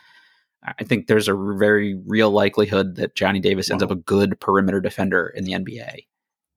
I 0.63 0.83
think 0.83 1.07
there's 1.07 1.29
a 1.29 1.35
very 1.35 1.99
real 2.05 2.31
likelihood 2.31 2.95
that 2.95 3.15
Johnny 3.15 3.39
Davis 3.39 3.71
ends 3.71 3.83
up 3.83 3.91
a 3.91 3.95
good 3.95 4.39
perimeter 4.39 4.81
defender 4.81 5.27
in 5.27 5.45
the 5.45 5.53
NBA. 5.53 6.05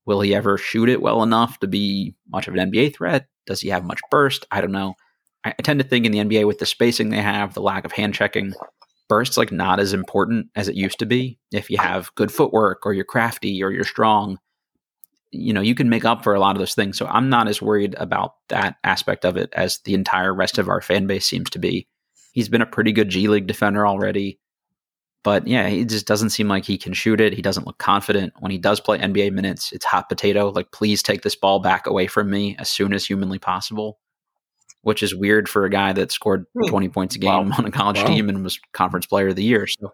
Will 0.07 0.21
he 0.21 0.35
ever 0.35 0.59
shoot 0.59 0.89
it 0.89 1.03
well 1.03 1.23
enough 1.23 1.61
to 1.61 1.69
be 1.69 2.15
much 2.29 2.49
of 2.49 2.55
an 2.55 2.73
NBA 2.73 2.97
threat? 2.97 3.27
Does 3.47 3.61
he 3.61 3.69
have 3.69 3.85
much 3.85 4.01
burst? 4.11 4.47
I 4.51 4.61
don't 4.61 4.73
know. 4.73 4.95
I, 5.45 5.51
I 5.51 5.63
tend 5.63 5.81
to 5.81 5.87
think 5.87 6.07
in 6.07 6.13
the 6.13 6.19
NBA 6.19 6.47
with 6.47 6.59
the 6.59 6.67
spacing 6.67 7.11
they 7.11 7.21
have, 7.21 7.55
the 7.55 7.63
lack 7.63 7.85
of 7.85 7.93
hand 7.93 8.15
checking, 8.15 8.55
burst's 9.11 9.37
like 9.37 9.51
not 9.51 9.81
as 9.81 9.93
important 9.93 10.47
as 10.55 10.69
it 10.69 10.77
used 10.77 11.01
to 11.01 11.05
be. 11.05 11.37
If 11.51 11.69
you 11.69 11.79
have 11.79 12.15
good 12.15 12.31
footwork 12.31 12.87
or 12.87 12.95
you're 12.95 13.05
crafty 13.05 13.61
or 13.61 13.73
you're 13.73 13.83
strong, 13.83 14.39
you 15.33 15.53
know, 15.53 15.61
you 15.61 15.75
can 15.75 15.89
make 15.89 16.05
up 16.05 16.23
for 16.23 16.33
a 16.33 16.39
lot 16.39 16.55
of 16.55 16.61
those 16.61 16.77
things. 16.77 16.97
So 16.97 17.07
I'm 17.07 17.29
not 17.29 17.49
as 17.49 17.61
worried 17.61 17.97
about 17.99 18.35
that 18.51 18.77
aspect 18.85 19.25
of 19.25 19.37
it 19.37 19.51
as 19.53 19.81
the 19.85 19.95
entire 19.95 20.33
rest 20.33 20.59
of 20.59 20.69
our 20.69 20.81
fan 20.81 21.09
base 21.09 21.27
seems 21.27 21.51
to 21.51 21.59
be. 21.59 21.89
He's 22.33 22.49
been 22.49 22.63
a 22.63 22.67
pretty 22.67 22.93
good 22.93 23.09
G 23.09 23.27
League 23.27 23.49
defender 23.49 23.85
already. 23.85 24.39
But 25.25 25.49
yeah, 25.49 25.69
he 25.69 25.85
just 25.85 26.07
doesn't 26.07 26.31
seem 26.31 26.47
like 26.47 26.65
he 26.65 26.79
can 26.79 26.93
shoot 26.93 27.21
it. 27.21 27.35
He 27.35 27.43
doesn't 27.43 27.67
look 27.67 27.79
confident. 27.79 28.33
When 28.39 28.53
he 28.53 28.59
does 28.59 28.79
play 28.79 28.99
NBA 28.99 29.33
minutes, 29.33 29.73
it's 29.73 29.85
hot 29.85 30.09
potato. 30.09 30.51
Like, 30.51 30.71
please 30.71 31.03
take 31.03 31.23
this 31.23 31.37
ball 31.37 31.59
back 31.59 31.89
away 31.89 32.07
from 32.07 32.31
me 32.31 32.57
as 32.61 32.71
soon 32.71 32.95
as 32.95 33.05
humanly 33.05 33.41
possible, 33.41 33.99
which 34.83 35.03
is 35.03 35.15
weird 35.15 35.49
for 35.49 35.65
a 35.65 35.71
guy 35.71 35.93
that 35.93 36.13
scored 36.13 36.47
hmm. 36.55 36.69
20 36.69 36.89
points 36.89 37.17
a 37.17 37.19
game 37.19 37.51
wow. 37.51 37.57
on 37.59 37.67
a 37.67 37.71
college 37.71 37.99
wow. 37.99 38.07
team 38.07 38.29
and 38.29 38.43
was 38.43 38.59
conference 38.73 39.07
player 39.07 39.29
of 39.29 39.37
the 39.37 39.45
year. 39.45 39.67
So, 39.67 39.93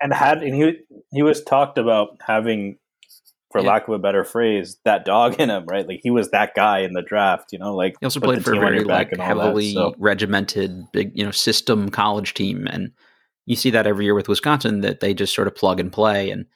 and 0.00 0.12
had, 0.12 0.42
and 0.42 0.54
he, 0.54 0.78
he 1.10 1.22
was 1.22 1.42
talked 1.42 1.78
about 1.78 2.18
having, 2.20 2.78
for 3.52 3.60
yeah. 3.60 3.68
lack 3.68 3.88
of 3.88 3.94
a 3.94 3.98
better 3.98 4.24
phrase, 4.24 4.78
that 4.84 5.04
dog 5.04 5.40
in 5.40 5.50
him, 5.50 5.64
right? 5.66 5.86
Like, 5.86 6.00
he 6.02 6.10
was 6.10 6.30
that 6.30 6.54
guy 6.54 6.80
in 6.80 6.92
the 6.92 7.02
draft, 7.02 7.52
you 7.52 7.58
know, 7.58 7.74
like, 7.74 7.94
he 8.00 8.06
also 8.06 8.20
played 8.20 8.44
for 8.44 8.54
a 8.54 8.58
very 8.58 8.84
like 8.84 9.16
heavily 9.16 9.72
that, 9.74 9.80
so. 9.80 9.94
regimented, 9.98 10.84
big, 10.92 11.12
you 11.14 11.24
know, 11.24 11.30
system 11.30 11.88
college 11.88 12.34
team. 12.34 12.66
And, 12.66 12.92
you 13.46 13.56
see 13.56 13.70
that 13.70 13.86
every 13.86 14.04
year 14.04 14.14
with 14.14 14.28
Wisconsin 14.28 14.80
that 14.80 15.00
they 15.00 15.14
just 15.14 15.34
sort 15.34 15.46
of 15.46 15.54
plug 15.54 15.80
and 15.80 15.92
play. 15.92 16.30
And 16.30 16.46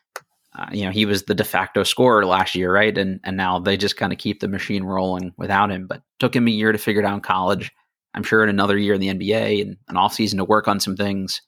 uh, 0.59 0.67
you 0.73 0.85
know, 0.85 0.91
he 0.91 1.07
was 1.07 1.25
the 1.25 1.35
de 1.35 1.45
facto 1.45 1.85
scorer 1.85 2.27
last 2.27 2.55
year, 2.55 2.73
right? 2.73 2.97
And 2.97 3.21
and 3.23 3.37
now 3.37 3.59
they 3.59 3.77
just 3.77 3.97
kind 3.97 4.13
of 4.13 4.19
keep 4.19 4.41
the 4.41 4.49
machine 4.49 4.83
rolling 4.83 5.33
without 5.37 5.71
him. 5.71 5.87
But 5.87 6.03
took 6.19 6.35
him 6.35 6.49
a 6.49 6.51
year 6.51 6.73
to 6.73 6.79
figure 6.79 7.03
it 7.03 7.07
out 7.07 7.15
in 7.15 7.21
college. 7.21 7.71
I'm 8.15 8.25
sure 8.25 8.43
in 8.43 8.49
another 8.49 8.77
year 8.77 8.95
in 8.95 9.01
the 9.01 9.15
NBA 9.15 9.63
and 9.63 9.77
an 9.89 9.97
off 9.97 10.15
season 10.15 10.39
to 10.39 10.45
work 10.45 10.67
on 10.67 10.81
some 10.81 10.97
things, 10.97 11.41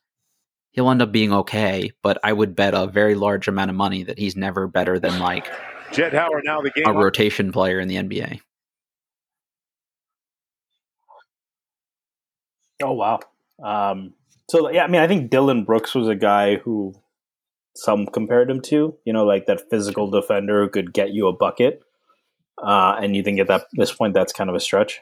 he'll 0.70 0.88
end 0.90 1.02
up 1.02 1.10
being 1.10 1.32
okay. 1.32 1.90
But 2.02 2.18
I 2.22 2.32
would 2.32 2.54
bet 2.54 2.74
a 2.74 2.86
very 2.86 3.16
large 3.16 3.48
amount 3.48 3.70
of 3.70 3.76
money 3.76 4.04
that 4.04 4.18
he's 4.18 4.36
never 4.36 4.68
better 4.68 5.00
than 5.00 5.18
like 5.18 5.48
Jett 5.92 6.14
Howard 6.14 6.44
now 6.44 6.60
the 6.60 6.70
game 6.70 6.86
a 6.86 6.90
up. 6.90 6.96
rotation 6.96 7.50
player 7.50 7.80
in 7.80 7.88
the 7.88 7.96
NBA. 7.96 8.40
Oh 12.82 12.92
wow. 12.92 13.18
Um, 13.62 14.14
so 14.48 14.70
yeah, 14.70 14.84
I 14.84 14.86
mean, 14.86 15.00
I 15.00 15.08
think 15.08 15.30
Dillon 15.30 15.64
Brooks 15.64 15.94
was 15.94 16.06
a 16.06 16.14
guy 16.14 16.56
who 16.56 16.94
some 17.74 18.06
compared 18.06 18.50
him 18.50 18.60
to, 18.62 18.96
you 19.04 19.12
know, 19.12 19.24
like 19.24 19.46
that 19.46 19.70
physical 19.70 20.10
defender 20.10 20.62
who 20.62 20.68
could 20.68 20.92
get 20.92 21.12
you 21.12 21.26
a 21.26 21.32
bucket. 21.32 21.82
Uh, 22.62 22.96
and 23.00 23.16
you 23.16 23.22
think 23.22 23.40
at 23.40 23.48
that 23.48 23.66
this 23.72 23.92
point 23.92 24.14
that's 24.14 24.32
kind 24.32 24.50
of 24.50 24.56
a 24.56 24.60
stretch. 24.60 25.00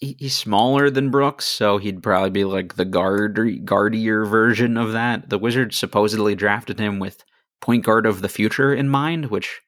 He's 0.00 0.36
smaller 0.36 0.90
than 0.90 1.10
Brooks, 1.10 1.46
so 1.46 1.78
he'd 1.78 2.02
probably 2.02 2.30
be 2.30 2.44
like 2.44 2.74
the 2.74 2.84
guard 2.84 3.64
guardier 3.64 4.24
version 4.24 4.76
of 4.76 4.92
that. 4.92 5.30
The 5.30 5.38
Wizards 5.38 5.76
supposedly 5.76 6.34
drafted 6.34 6.78
him 6.78 6.98
with 6.98 7.24
point 7.60 7.84
guard 7.84 8.04
of 8.06 8.20
the 8.20 8.28
future 8.28 8.74
in 8.74 8.88
mind, 8.88 9.26
which 9.26 9.60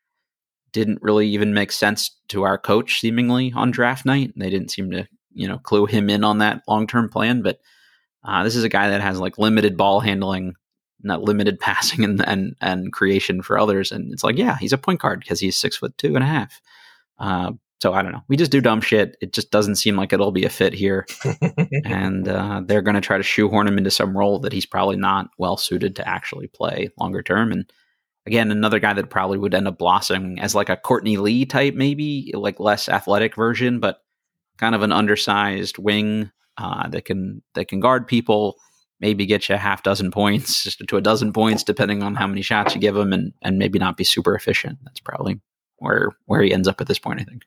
didn't 0.73 1.01
really 1.01 1.27
even 1.29 1.55
make 1.55 1.73
sense 1.73 2.19
to 2.29 2.43
our 2.43 2.59
coach 2.59 3.01
seemingly 3.01 3.53
on 3.57 3.71
draft 3.71 4.05
night. 4.05 4.33
They 4.37 4.51
didn't 4.51 4.71
seem 4.71 4.91
to, 4.91 5.09
you 5.33 5.49
know, 5.49 5.59
clue 5.59 5.87
him 5.87 6.11
in 6.11 6.23
on 6.23 6.39
that 6.39 6.63
long 6.69 6.87
term 6.87 7.09
plan, 7.09 7.41
but 7.41 7.59
uh, 8.23 8.45
this 8.45 8.57
is 8.57 8.65
a 8.65 8.69
guy 8.69 8.91
that 8.91 9.01
has 9.01 9.19
like 9.19 9.39
limited 9.39 9.77
ball 9.77 10.01
handling, 10.01 10.55
not 11.07 11.23
limited 11.23 11.59
passing 11.61 12.05
and 12.05 12.27
and 12.27 12.55
and 12.61 12.93
creation 12.93 13.43
for 13.43 13.59
others. 13.59 13.93
And 13.93 14.13
it's 14.13 14.25
like, 14.25 14.37
yeah, 14.37 14.57
he's 14.59 14.73
a 14.73 14.79
point 14.79 15.01
guard 15.01 15.21
because 15.21 15.41
he's 15.41 15.57
six 15.57 15.77
foot 15.77 15.97
two 15.99 16.15
and 16.15 16.25
a 16.25 16.27
half. 16.27 16.61
Uh, 17.19 17.53
so 17.81 17.93
I 17.93 18.03
don't 18.03 18.13
know. 18.13 18.23
We 18.29 18.37
just 18.37 18.51
do 18.51 18.61
dumb 18.61 18.81
shit. 18.81 19.17
It 19.21 19.33
just 19.33 19.51
doesn't 19.51 19.77
seem 19.77 19.97
like 19.97 20.13
it'll 20.13 20.33
be 20.33 20.45
a 20.45 20.51
fit 20.51 20.73
here, 20.73 21.07
and 21.85 22.27
uh, 22.27 22.63
they're 22.65 22.83
going 22.83 22.95
to 22.95 23.03
try 23.03 23.19
to 23.19 23.23
shoehorn 23.23 23.69
him 23.69 23.79
into 23.79 23.91
some 23.91 24.17
role 24.17 24.39
that 24.41 24.53
he's 24.53 24.67
probably 24.67 24.97
not 24.97 25.29
well 25.39 25.57
suited 25.57 25.95
to 25.97 26.09
actually 26.09 26.49
play 26.49 26.89
longer 26.99 27.23
term. 27.23 27.53
And 27.53 27.71
again, 28.27 28.51
another 28.51 28.79
guy 28.79 28.95
that 28.95 29.11
probably 29.11 29.37
would 29.39 29.55
end 29.55 29.69
up 29.69 29.79
blossoming 29.79 30.41
as 30.41 30.55
like 30.55 30.71
a 30.71 30.77
Courtney 30.77 31.19
Lee 31.19 31.45
type, 31.45 31.75
maybe 31.75 32.33
like 32.35 32.59
less 32.59 32.89
athletic 32.89 33.37
version, 33.37 33.79
but 33.79 34.03
kind 34.57 34.75
of 34.75 34.83
an 34.83 34.93
undersized 34.93 35.77
wing 35.77 36.31
uh, 36.59 36.89
that 36.89 37.05
can 37.05 37.43
that 37.55 37.69
can 37.69 37.81
guard 37.81 38.07
people, 38.07 38.57
maybe 39.01 39.27
get 39.27 39.49
you 39.49 39.55
a 39.55 39.59
half 39.59 39.83
dozen 39.83 40.11
points 40.11 40.63
just 40.65 40.83
to 40.87 40.97
a 40.97 41.01
dozen 41.01 41.33
points, 41.33 41.63
depending 41.63 42.03
on 42.03 42.15
how 42.15 42.27
many 42.27 42.43
shots 42.43 42.75
you 42.75 42.81
give 42.81 42.97
him, 42.97 43.13
and 43.13 43.33
and 43.43 43.59
maybe 43.59 43.79
not 43.79 43.97
be 43.97 44.05
super 44.05 44.35
efficient. 44.35 44.79
That's 44.85 45.01
probably 45.01 45.41
where 45.77 46.13
where 46.27 46.43
he 46.43 46.53
ends 46.53 46.69
up 46.69 46.81
at 46.81 46.87
this 46.87 46.99
point. 46.99 47.21
I 47.21 47.25
think. 47.25 47.43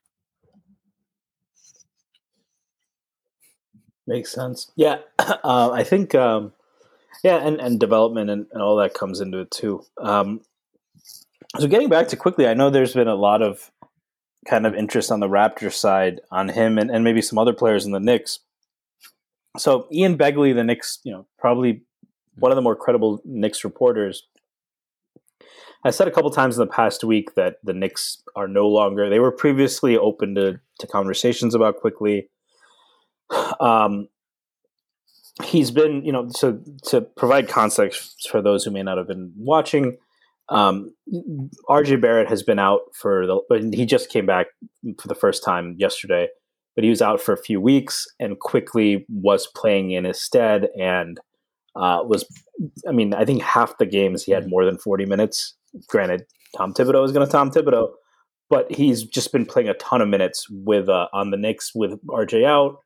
Makes 4.07 4.31
sense. 4.31 4.71
Yeah, 4.75 4.97
uh, 5.19 5.71
I 5.71 5.83
think. 5.83 6.15
Um, 6.15 6.53
yeah, 7.23 7.37
and, 7.37 7.59
and 7.59 7.79
development 7.79 8.29
and, 8.29 8.47
and 8.51 8.61
all 8.61 8.77
that 8.77 8.93
comes 8.93 9.19
into 9.19 9.39
it 9.39 9.51
too. 9.51 9.83
Um, 10.01 10.41
so 11.57 11.67
getting 11.67 11.89
back 11.89 12.07
to 12.09 12.17
Quickley, 12.17 12.47
I 12.47 12.53
know 12.53 12.69
there's 12.69 12.93
been 12.93 13.07
a 13.07 13.15
lot 13.15 13.41
of 13.41 13.71
kind 14.47 14.65
of 14.65 14.75
interest 14.75 15.11
on 15.11 15.19
the 15.19 15.27
Raptors 15.27 15.73
side 15.73 16.21
on 16.31 16.49
him 16.49 16.77
and, 16.77 16.89
and 16.89 17.03
maybe 17.03 17.21
some 17.21 17.37
other 17.37 17.53
players 17.53 17.85
in 17.85 17.91
the 17.91 17.99
Knicks. 17.99 18.39
So 19.59 19.87
Ian 19.91 20.17
Begley, 20.17 20.53
the 20.53 20.63
Knicks, 20.63 20.99
you 21.03 21.11
know, 21.11 21.27
probably 21.37 21.83
one 22.35 22.51
of 22.51 22.55
the 22.55 22.61
more 22.61 22.75
credible 22.75 23.21
Knicks 23.25 23.63
reporters, 23.63 24.23
I 25.83 25.91
said 25.91 26.07
a 26.07 26.11
couple 26.11 26.29
times 26.31 26.57
in 26.57 26.61
the 26.61 26.71
past 26.71 27.03
week 27.03 27.35
that 27.35 27.55
the 27.63 27.73
Knicks 27.73 28.21
are 28.35 28.47
no 28.47 28.67
longer. 28.67 29.09
They 29.09 29.19
were 29.19 29.31
previously 29.31 29.97
open 29.97 30.35
to 30.35 30.59
to 30.79 30.87
conversations 30.87 31.55
about 31.55 31.77
Quickley. 31.77 32.29
Um, 33.59 34.07
he's 35.43 35.69
been, 35.69 36.03
you 36.03 36.11
know, 36.11 36.29
so 36.29 36.59
to 36.85 37.01
provide 37.01 37.47
context 37.47 38.27
for 38.31 38.41
those 38.41 38.63
who 38.63 38.71
may 38.71 38.81
not 38.81 38.97
have 38.97 39.07
been 39.07 39.33
watching. 39.37 39.97
Um, 40.49 40.95
RJ 41.69 42.01
Barrett 42.01 42.27
has 42.27 42.41
been 42.41 42.57
out 42.57 42.81
for 42.93 43.27
the, 43.27 43.71
he 43.73 43.85
just 43.85 44.09
came 44.09 44.25
back 44.25 44.47
for 44.97 45.07
the 45.07 45.15
first 45.15 45.43
time 45.43 45.75
yesterday 45.77 46.29
but 46.79 46.85
he 46.85 46.89
was 46.89 47.01
out 47.01 47.19
for 47.19 47.33
a 47.33 47.37
few 47.37 47.59
weeks 47.59 48.07
and 48.21 48.39
Quickley 48.39 49.05
was 49.09 49.47
playing 49.47 49.91
in 49.91 50.05
his 50.05 50.21
stead 50.21 50.69
and 50.79 51.19
uh, 51.75 51.99
was, 52.05 52.25
I 52.87 52.93
mean, 52.93 53.13
I 53.13 53.25
think 53.25 53.41
half 53.41 53.77
the 53.79 53.85
games 53.85 54.23
he 54.23 54.31
had 54.31 54.47
more 54.47 54.63
than 54.63 54.77
40 54.77 55.05
minutes. 55.05 55.57
Granted, 55.89 56.23
Tom 56.55 56.73
Thibodeau 56.73 57.03
is 57.03 57.11
going 57.11 57.25
to 57.25 57.29
Tom 57.29 57.51
Thibodeau, 57.51 57.89
but 58.49 58.71
he's 58.71 59.03
just 59.03 59.33
been 59.33 59.45
playing 59.45 59.67
a 59.67 59.73
ton 59.73 59.99
of 59.99 60.07
minutes 60.07 60.47
with 60.49 60.87
uh, 60.87 61.09
on 61.11 61.31
the 61.31 61.37
Knicks 61.37 61.75
with 61.75 62.01
RJ 62.07 62.45
out. 62.45 62.77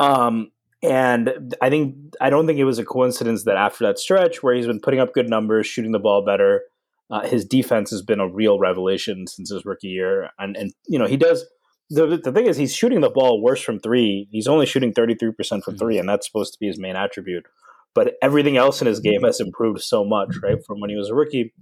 Um, 0.00 0.50
and 0.82 1.54
I 1.62 1.70
think 1.70 1.94
I 2.20 2.28
don't 2.28 2.48
think 2.48 2.58
it 2.58 2.64
was 2.64 2.80
a 2.80 2.84
coincidence 2.84 3.44
that 3.44 3.56
after 3.56 3.86
that 3.86 4.00
stretch 4.00 4.42
where 4.42 4.52
he's 4.52 4.66
been 4.66 4.80
putting 4.80 4.98
up 4.98 5.14
good 5.14 5.30
numbers, 5.30 5.68
shooting 5.68 5.92
the 5.92 6.00
ball 6.00 6.24
better, 6.24 6.62
uh, 7.08 7.20
his 7.20 7.44
defense 7.44 7.92
has 7.92 8.02
been 8.02 8.18
a 8.18 8.26
real 8.26 8.58
revelation 8.58 9.28
since 9.28 9.50
his 9.52 9.64
rookie 9.64 9.86
year. 9.86 10.30
And 10.40 10.56
and 10.56 10.72
you 10.88 10.98
know 10.98 11.06
he 11.06 11.16
does 11.16 11.46
the, 11.92 12.20
the 12.22 12.32
thing 12.32 12.46
is 12.46 12.56
he's 12.56 12.74
shooting 12.74 13.00
the 13.00 13.10
ball 13.10 13.42
worse 13.42 13.60
from 13.60 13.78
three. 13.78 14.26
He's 14.30 14.48
only 14.48 14.66
shooting 14.66 14.92
33% 14.92 15.18
from 15.36 15.36
mm-hmm. 15.36 15.76
three, 15.76 15.98
and 15.98 16.08
that's 16.08 16.26
supposed 16.26 16.52
to 16.54 16.58
be 16.58 16.66
his 16.66 16.78
main 16.78 16.96
attribute. 16.96 17.44
But 17.94 18.14
everything 18.22 18.56
else 18.56 18.80
in 18.80 18.86
his 18.86 19.00
game 19.00 19.22
has 19.22 19.40
improved 19.40 19.82
so 19.82 20.04
much, 20.04 20.36
right? 20.42 20.64
From 20.64 20.80
when 20.80 20.88
he 20.88 20.96
was 20.96 21.10
a 21.10 21.14
rookie. 21.14 21.52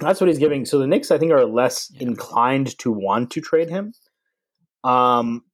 That's 0.00 0.20
what 0.20 0.28
he's 0.28 0.38
giving. 0.38 0.64
So 0.64 0.78
the 0.78 0.86
Knicks, 0.88 1.12
I 1.12 1.18
think, 1.18 1.30
are 1.30 1.44
less 1.44 1.92
inclined 2.00 2.76
to 2.78 2.90
want 2.90 3.30
to 3.32 3.40
trade 3.40 3.70
him. 3.70 3.92
Um, 4.82 5.44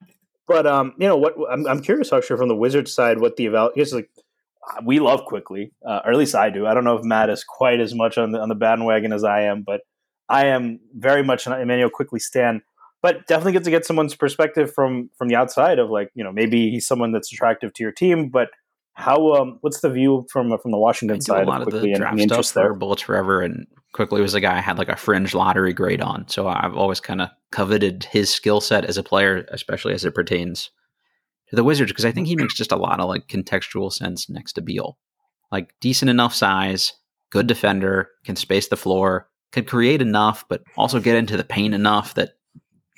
but 0.48 0.66
um, 0.66 0.94
you 0.98 1.06
know 1.06 1.16
what? 1.16 1.34
I'm, 1.50 1.66
I'm 1.66 1.82
curious, 1.82 2.12
actually, 2.12 2.38
from 2.38 2.48
the 2.48 2.56
Wizards 2.56 2.94
side, 2.94 3.20
what 3.20 3.36
the 3.36 3.46
evaluation. 3.46 3.98
Like, 3.98 4.10
we 4.84 4.98
love 4.98 5.24
Quickley, 5.26 5.72
uh, 5.86 6.00
or 6.04 6.12
at 6.12 6.18
least 6.18 6.34
I 6.34 6.48
do. 6.48 6.66
I 6.66 6.72
don't 6.72 6.84
know 6.84 6.96
if 6.96 7.04
Matt 7.04 7.28
is 7.28 7.44
quite 7.44 7.80
as 7.80 7.94
much 7.94 8.16
on 8.16 8.32
the 8.32 8.40
on 8.40 8.48
the 8.48 8.54
bandwagon 8.54 9.12
as 9.12 9.24
I 9.24 9.42
am, 9.42 9.62
but 9.66 9.82
I 10.28 10.46
am 10.46 10.80
very 10.94 11.22
much 11.22 11.46
an 11.46 11.52
Immanuel 11.52 11.90
Quickley 11.90 12.20
stan 12.20 12.62
but 13.02 13.26
definitely 13.26 13.52
get 13.52 13.64
to 13.64 13.70
get 13.70 13.84
someone's 13.84 14.14
perspective 14.14 14.72
from 14.72 15.10
from 15.16 15.28
the 15.28 15.36
outside 15.36 15.78
of 15.78 15.90
like 15.90 16.10
you 16.14 16.24
know 16.24 16.32
maybe 16.32 16.70
he's 16.70 16.86
someone 16.86 17.12
that's 17.12 17.32
attractive 17.32 17.72
to 17.74 17.82
your 17.82 17.92
team, 17.92 18.28
but 18.28 18.48
how 18.94 19.34
um 19.34 19.58
what's 19.60 19.80
the 19.80 19.90
view 19.90 20.26
from 20.30 20.56
from 20.58 20.70
the 20.70 20.78
Washington 20.78 21.20
side? 21.20 21.44
A 21.44 21.46
lot 21.46 21.62
of, 21.62 21.70
the 21.70 21.94
draft 21.94 22.20
stuff 22.20 22.52
there. 22.54 22.74
Bullets 22.74 23.02
Forever, 23.02 23.42
and 23.42 23.66
Quickley 23.92 24.22
was 24.22 24.34
a 24.34 24.40
guy 24.40 24.56
I 24.56 24.60
had 24.60 24.78
like 24.78 24.88
a 24.88 24.96
fringe 24.96 25.34
lottery 25.34 25.74
grade 25.74 26.00
on, 26.00 26.26
so 26.28 26.48
I've 26.48 26.76
always 26.76 27.00
kind 27.00 27.20
of 27.20 27.28
coveted 27.52 28.04
his 28.04 28.32
skill 28.32 28.60
set 28.60 28.84
as 28.86 28.96
a 28.96 29.02
player, 29.02 29.46
especially 29.50 29.92
as 29.92 30.04
it 30.04 30.14
pertains 30.14 30.70
to 31.50 31.56
the 31.56 31.64
Wizards, 31.64 31.92
because 31.92 32.06
I 32.06 32.12
think 32.12 32.26
he 32.26 32.36
makes 32.36 32.54
just 32.54 32.72
a 32.72 32.76
lot 32.76 33.00
of 33.00 33.08
like 33.08 33.28
contextual 33.28 33.92
sense 33.92 34.28
next 34.30 34.54
to 34.54 34.62
Beal, 34.62 34.98
like 35.52 35.74
decent 35.80 36.10
enough 36.10 36.34
size, 36.34 36.94
good 37.30 37.46
defender, 37.46 38.08
can 38.24 38.34
space 38.34 38.68
the 38.68 38.76
floor, 38.76 39.28
can 39.52 39.64
create 39.64 40.00
enough, 40.00 40.44
but 40.48 40.62
also 40.76 41.00
get 41.00 41.16
into 41.16 41.36
the 41.36 41.44
paint 41.44 41.74
enough 41.74 42.14
that 42.14 42.30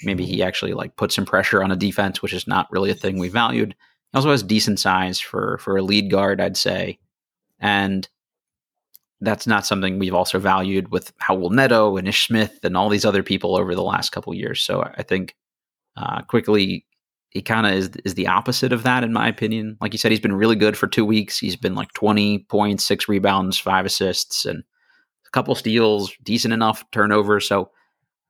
maybe 0.02 0.24
he 0.24 0.42
actually 0.42 0.72
like 0.72 0.96
put 0.96 1.12
some 1.12 1.24
pressure 1.26 1.62
on 1.62 1.70
a 1.70 1.76
defense, 1.76 2.22
which 2.22 2.32
is 2.32 2.46
not 2.46 2.70
really 2.70 2.90
a 2.90 2.94
thing 2.94 3.18
we 3.18 3.28
valued. 3.28 3.74
He 4.12 4.16
also 4.16 4.30
has 4.30 4.42
decent 4.42 4.80
size 4.80 5.20
for 5.20 5.58
for 5.58 5.76
a 5.76 5.82
lead 5.82 6.10
guard, 6.10 6.40
I'd 6.40 6.56
say, 6.56 6.98
and 7.60 8.08
that's 9.20 9.46
not 9.46 9.66
something 9.66 9.98
we've 9.98 10.14
also 10.14 10.38
valued 10.38 10.92
with 10.92 11.16
Raul 11.18 11.50
Neto 11.50 11.96
and 11.96 12.06
Ish 12.06 12.28
Smith 12.28 12.60
and 12.62 12.76
all 12.76 12.88
these 12.88 13.04
other 13.04 13.22
people 13.22 13.56
over 13.56 13.74
the 13.74 13.82
last 13.82 14.10
couple 14.10 14.32
years. 14.32 14.62
So 14.62 14.82
I 14.82 15.02
think 15.02 15.34
uh, 15.96 16.22
Quickley 16.22 16.84
he 17.30 17.42
kind 17.42 17.66
of 17.66 17.72
is 17.72 17.90
is 18.04 18.14
the 18.14 18.26
opposite 18.26 18.72
of 18.72 18.84
that 18.84 19.04
in 19.04 19.12
my 19.12 19.28
opinion. 19.28 19.76
Like 19.80 19.92
you 19.92 19.98
said, 19.98 20.10
he's 20.10 20.20
been 20.20 20.36
really 20.36 20.56
good 20.56 20.76
for 20.76 20.86
two 20.86 21.04
weeks. 21.04 21.38
He's 21.38 21.56
been 21.56 21.74
like 21.74 21.92
twenty 21.92 22.40
points, 22.48 22.84
six 22.84 23.08
rebounds, 23.08 23.58
five 23.58 23.84
assists, 23.84 24.46
and 24.46 24.62
a 25.26 25.30
couple 25.30 25.54
steals, 25.54 26.12
decent 26.22 26.54
enough 26.54 26.84
turnover. 26.90 27.40
So 27.40 27.70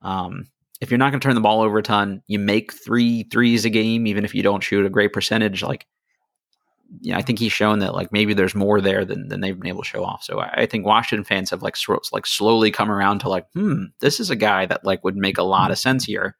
um, 0.01 0.47
if 0.81 0.89
you're 0.89 0.97
not 0.97 1.11
going 1.11 1.19
to 1.19 1.27
turn 1.27 1.35
the 1.35 1.41
ball 1.41 1.61
over 1.61 1.77
a 1.77 1.83
ton, 1.83 2.23
you 2.27 2.39
make 2.39 2.73
three 2.73 3.23
threes 3.23 3.65
a 3.65 3.69
game, 3.69 4.07
even 4.07 4.23
if 4.23 4.33
you 4.33 4.43
don't 4.43 4.63
shoot 4.63 4.85
a 4.85 4.89
great 4.89 5.11
percentage. 5.11 5.61
Like, 5.61 5.85
yeah, 7.01 7.17
I 7.17 7.21
think 7.21 7.39
he's 7.39 7.51
shown 7.51 7.79
that 7.79 7.93
like 7.93 8.11
maybe 8.11 8.33
there's 8.33 8.55
more 8.55 8.79
there 8.81 9.05
than, 9.05 9.27
than 9.27 9.41
they've 9.41 9.57
been 9.57 9.69
able 9.69 9.83
to 9.83 9.89
show 9.89 10.03
off. 10.03 10.23
So 10.23 10.39
I, 10.39 10.61
I 10.61 10.65
think 10.65 10.85
Washington 10.85 11.25
fans 11.25 11.49
have 11.49 11.61
like 11.61 11.75
like 12.11 12.25
slowly 12.25 12.71
come 12.71 12.89
around 12.89 13.19
to 13.19 13.29
like, 13.29 13.45
hmm, 13.53 13.85
this 13.99 14.19
is 14.19 14.29
a 14.29 14.35
guy 14.35 14.65
that 14.65 14.85
like 14.85 15.03
would 15.03 15.17
make 15.17 15.37
a 15.37 15.43
lot 15.43 15.71
of 15.71 15.77
sense 15.77 16.05
here. 16.05 16.35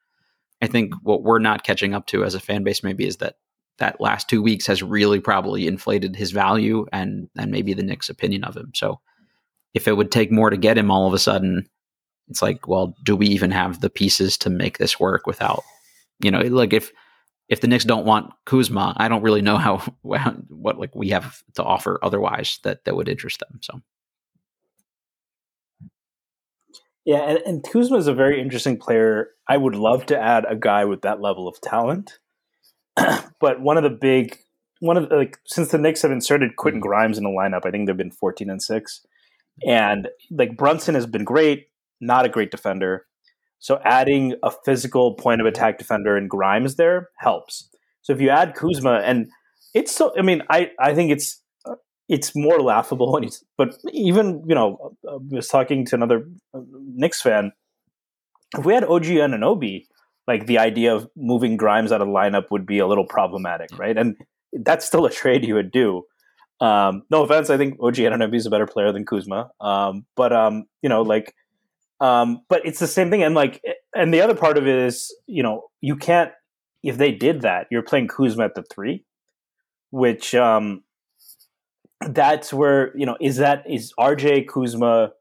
I 0.62 0.68
think 0.68 0.94
what 1.04 1.24
we're 1.24 1.40
not 1.40 1.64
catching 1.64 1.94
up 1.94 2.08
to 2.08 2.24
as 2.24 2.36
a 2.36 2.40
fan 2.40 2.64
base 2.64 2.84
maybe 2.84 3.06
is 3.06 3.18
that 3.18 3.36
that 3.78 4.02
last 4.02 4.30
two 4.30 4.42
weeks 4.42 4.68
has 4.68 4.84
really 4.84 5.20
probably 5.20 5.68
inflated 5.68 6.16
his 6.16 6.32
value 6.32 6.86
and 6.92 7.30
and 7.38 7.52
maybe 7.52 7.74
the 7.74 7.84
Knicks' 7.84 8.10
opinion 8.10 8.44
of 8.44 8.56
him. 8.56 8.72
So 8.74 9.00
if 9.74 9.88
it 9.88 9.96
would 9.96 10.12
take 10.12 10.32
more 10.32 10.50
to 10.50 10.58
get 10.58 10.78
him 10.78 10.92
all 10.92 11.08
of 11.08 11.14
a 11.14 11.20
sudden, 11.20 11.70
it's 12.30 12.42
like, 12.42 12.68
well, 12.68 12.96
do 13.04 13.16
we 13.16 13.28
even 13.28 13.52
have 13.52 13.82
the 13.82 13.90
pieces 13.90 14.38
to 14.40 14.50
make 14.50 14.78
this 14.78 15.00
work 15.00 15.26
without, 15.26 15.64
you 16.20 16.32
know, 16.32 16.42
like 16.42 16.74
if 16.74 16.92
if 17.50 17.62
the 17.62 17.68
Knicks 17.68 17.84
don't 17.84 18.06
want 18.06 18.32
Kuzma, 18.46 18.94
I 18.98 19.08
don't 19.08 19.24
really 19.24 19.42
know 19.42 19.58
how 19.58 19.78
what 20.02 20.80
like 20.80 20.96
we 20.96 21.10
have 21.10 21.42
to 21.56 21.64
offer 21.64 22.00
otherwise 22.04 22.60
that 22.64 22.86
that 22.86 22.96
would 22.96 23.10
interest 23.10 23.40
them. 23.40 23.60
So. 23.62 23.82
Yeah, 27.06 27.22
and, 27.22 27.40
and 27.46 27.64
Kuzma 27.64 27.98
is 27.98 28.08
a 28.08 28.14
very 28.14 28.40
interesting 28.40 28.78
player. 28.78 29.30
I 29.48 29.58
would 29.58 29.74
love 29.74 30.06
to 30.08 30.20
add 30.20 30.46
a 30.48 30.56
guy 30.56 30.86
with 30.86 31.02
that 31.02 31.22
level 31.22 31.48
of 31.48 31.60
talent, 31.60 32.20
but 32.96 33.62
one 33.62 33.78
of 33.78 33.84
the 33.84 33.90
big 33.90 34.38
one 34.80 34.96
of 34.96 35.10
the, 35.10 35.16
like 35.16 35.40
since 35.46 35.70
the 35.70 35.80
Knicks 35.80 36.04
have 36.04 36.12
inserted 36.12 36.56
Quentin 36.56 36.82
mm. 36.82 36.84
Grimes 36.84 37.18
in 37.18 37.24
the 37.24 37.32
lineup, 37.32 37.66
I 37.66 37.72
think 37.72 37.88
they've 37.88 37.98
been 37.98 38.12
fourteen 38.12 38.52
and 38.52 38.62
six, 38.62 39.04
and 39.66 40.08
like 40.30 40.56
Brunson 40.56 40.94
has 40.94 41.08
been 41.08 41.24
great 41.24 41.70
not 42.02 42.26
a 42.26 42.30
great 42.30 42.52
defender. 42.52 43.06
So 43.60 43.80
adding 43.84 44.36
a 44.42 44.52
physical 44.66 45.16
point 45.16 45.42
of 45.42 45.48
attack 45.48 45.78
defender 45.78 46.18
in 46.18 46.28
Grimes 46.28 46.76
there 46.76 47.10
helps. 47.18 47.70
So 48.02 48.14
if 48.14 48.22
you 48.22 48.30
add 48.30 48.56
Kuzma, 48.56 49.02
and 49.04 49.30
it's 49.74 49.94
so, 49.94 50.14
I 50.18 50.22
mean, 50.22 50.42
I, 50.50 50.72
I 50.80 50.94
think 50.94 51.12
it's 51.12 51.42
it's 52.10 52.36
more 52.36 52.60
laughable 52.62 53.18
he's, 53.22 53.44
but 53.58 53.78
even 53.94 54.44
you 54.48 54.56
know, 54.56 54.96
I 55.08 55.18
was 55.30 55.48
talking 55.48 55.86
to 55.86 55.96
another 55.96 56.28
uh, 56.54 56.62
Knicks 56.96 57.22
fan. 57.22 57.52
If 58.58 58.66
we 58.66 58.74
had 58.74 58.84
OG 58.84 59.04
Anunoby, 59.04 59.84
like 60.28 60.48
the 60.48 60.58
idea 60.58 60.96
of 60.96 61.08
moving 61.16 61.56
Grimes 61.56 61.92
out 61.92 62.02
of 62.02 62.08
lineup 62.08 62.46
would 62.50 62.66
be 62.66 62.80
a 62.80 62.88
little 62.88 63.06
problematic, 63.06 63.78
right? 63.78 63.96
And 63.96 64.16
that's 64.54 64.86
still 64.86 65.06
a 65.06 65.10
trade 65.22 65.46
you 65.46 65.54
would 65.54 65.72
do. 65.72 66.04
Um, 66.60 67.04
no 67.10 67.24
offense, 67.24 67.50
I 67.50 67.58
think 67.58 67.78
OG 67.80 67.96
Anunoby 67.96 68.36
is 68.36 68.46
a 68.46 68.50
better 68.50 68.68
player 68.68 68.92
than 68.92 69.06
Kuzma, 69.06 69.50
um, 69.62 70.06
but 70.18 70.34
um, 70.34 70.66
you 70.82 70.90
know, 70.90 71.04
like 71.04 71.34
um, 72.00 72.42
but 72.48 72.62
it's 72.66 72.80
the 72.80 72.88
same 72.88 73.10
thing. 73.10 73.24
And 73.24 73.36
like, 73.36 73.62
and 73.96 74.14
the 74.14 74.22
other 74.22 74.36
part 74.36 74.58
of 74.58 74.68
it 74.68 74.76
is, 74.76 75.16
you 75.28 75.44
know, 75.44 75.66
you 75.82 75.96
can't, 75.96 76.32
if 76.84 76.98
they 76.98 77.12
did 77.12 77.42
that, 77.42 77.68
you're 77.70 77.82
playing 77.82 78.08
Kuzma 78.08 78.46
at 78.46 78.56
the 78.56 78.64
three, 78.64 79.04
which, 79.92 80.34
um, 80.34 80.84
that's 82.02 82.54
where, 82.54 82.98
you 82.98 83.06
know, 83.06 83.18
is 83.20 83.38
that, 83.38 83.70
is 83.70 83.94
RJ 84.00 84.48
Kuzma 84.48 85.12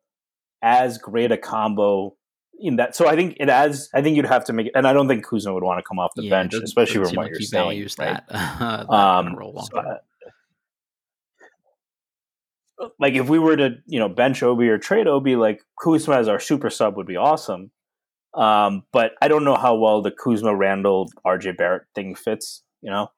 as 0.63 0.99
great 0.99 1.33
a 1.33 1.37
combo 1.37 2.15
in 2.61 2.77
that? 2.77 2.95
So 2.95 3.09
I 3.09 3.17
think 3.17 3.37
it 3.41 3.49
adds, 3.49 3.91
I 3.93 4.03
think 4.03 4.17
you'd 4.17 4.27
have 4.27 4.45
to 4.45 4.53
make 4.53 4.69
it, 4.69 4.73
and 4.77 4.87
I 4.87 4.93
don't 4.93 5.09
think 5.09 5.27
Kuzma 5.27 5.53
would 5.53 5.65
want 5.65 5.79
to 5.79 5.83
come 5.83 5.99
off 5.99 6.13
the 6.15 6.23
yeah, 6.23 6.31
bench, 6.31 6.55
especially 6.55 7.05
from 7.05 7.17
what 7.17 7.31
you're 7.31 7.41
saying. 7.41 7.77
Use 7.77 7.97
right? 7.99 8.21
that, 8.29 8.87
that 8.89 8.95
um, 8.95 9.37
so, 9.65 9.99
like 12.99 13.15
if 13.15 13.29
we 13.29 13.39
were 13.39 13.57
to 13.57 13.77
you 13.87 13.99
know 13.99 14.09
bench 14.09 14.43
Obi 14.43 14.69
or 14.69 14.79
trade 14.79 15.07
Obi, 15.07 15.37
like 15.37 15.63
Kuzma 15.83 16.17
as 16.17 16.29
our 16.29 16.41
super 16.41 16.71
sub 16.71 16.97
would 16.97 17.07
be 17.07 17.17
awesome. 17.17 17.71
Um, 18.35 18.85
but 18.93 19.13
I 19.23 19.29
don't 19.29 19.45
know 19.45 19.57
how 19.57 19.75
well 19.77 20.03
the 20.03 20.11
Kuzma 20.11 20.55
Randle 20.55 21.11
RJ 21.27 21.57
Barrett 21.57 21.85
thing 21.95 22.15
fits. 22.15 22.63
You 22.83 22.91
know, 22.91 23.09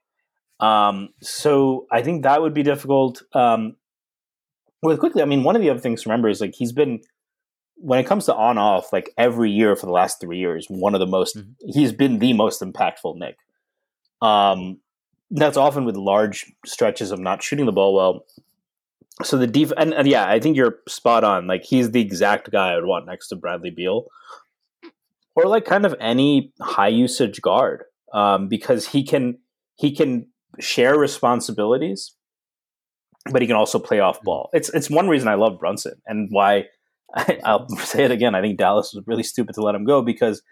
um, 0.66 1.10
so 1.20 1.86
I 1.92 2.02
think 2.02 2.22
that 2.22 2.42
would 2.42 2.54
be 2.54 2.62
difficult. 2.62 3.22
Um, 3.34 3.76
with 4.82 4.98
Quickley, 4.98 5.22
I 5.22 5.26
mean, 5.26 5.42
one 5.42 5.56
of 5.56 5.62
the 5.62 5.70
other 5.70 5.80
things 5.80 6.02
to 6.02 6.08
remember 6.08 6.28
is 6.28 6.40
like 6.40 6.54
he's 6.54 6.72
been 6.72 7.00
when 7.76 7.98
it 7.98 8.06
comes 8.06 8.26
to 8.26 8.34
on 8.34 8.58
off, 8.58 8.92
like 8.92 9.10
every 9.16 9.50
year 9.50 9.74
for 9.74 9.86
the 9.86 9.92
last 9.92 10.20
three 10.20 10.38
years, 10.38 10.66
one 10.68 10.94
of 10.94 11.00
the 11.00 11.06
most 11.06 11.36
mm-hmm. 11.36 11.50
he's 11.66 11.92
been 11.92 12.18
the 12.18 12.32
most 12.32 12.60
impactful 12.60 13.16
Knick. 13.16 13.36
Um, 14.22 14.80
that's 15.30 15.56
often 15.56 15.84
with 15.84 15.96
large 15.96 16.52
stretches 16.66 17.10
of 17.10 17.20
not 17.20 17.42
shooting 17.42 17.66
the 17.66 17.72
ball 17.72 17.94
well 17.94 18.24
so 19.22 19.36
the 19.36 19.46
def 19.46 19.72
and, 19.76 19.92
and, 19.94 20.06
yeah, 20.06 20.28
I 20.28 20.40
think 20.40 20.56
you're 20.56 20.78
spot 20.88 21.24
on. 21.24 21.46
Like 21.46 21.64
he's 21.64 21.90
the 21.90 22.00
exact 22.00 22.50
guy 22.50 22.72
I 22.72 22.76
would 22.76 22.86
want 22.86 23.06
next 23.06 23.28
to 23.28 23.36
Bradley 23.36 23.70
Beal, 23.70 24.06
or 25.34 25.46
like 25.46 25.64
kind 25.64 25.86
of 25.86 25.94
any 26.00 26.52
high 26.60 26.88
usage 26.88 27.40
guard, 27.40 27.84
um, 28.12 28.48
because 28.48 28.88
he 28.88 29.04
can 29.04 29.38
he 29.76 29.94
can 29.94 30.26
share 30.58 30.98
responsibilities, 30.98 32.14
but 33.30 33.42
he 33.42 33.48
can 33.48 33.56
also 33.56 33.78
play 33.78 34.00
off 34.00 34.22
ball. 34.22 34.50
It's 34.52 34.68
it's 34.70 34.90
one 34.90 35.08
reason 35.08 35.28
I 35.28 35.34
love 35.34 35.58
Brunson 35.58 36.00
and 36.06 36.28
why 36.30 36.66
I, 37.14 37.56
will 37.56 37.76
say 37.78 38.04
it 38.04 38.10
again. 38.10 38.34
I 38.34 38.40
think 38.40 38.58
Dallas 38.58 38.92
was 38.94 39.04
really 39.06 39.22
stupid 39.22 39.54
to 39.54 39.62
let 39.62 39.74
him 39.74 39.84
go 39.84 40.02
because 40.02 40.42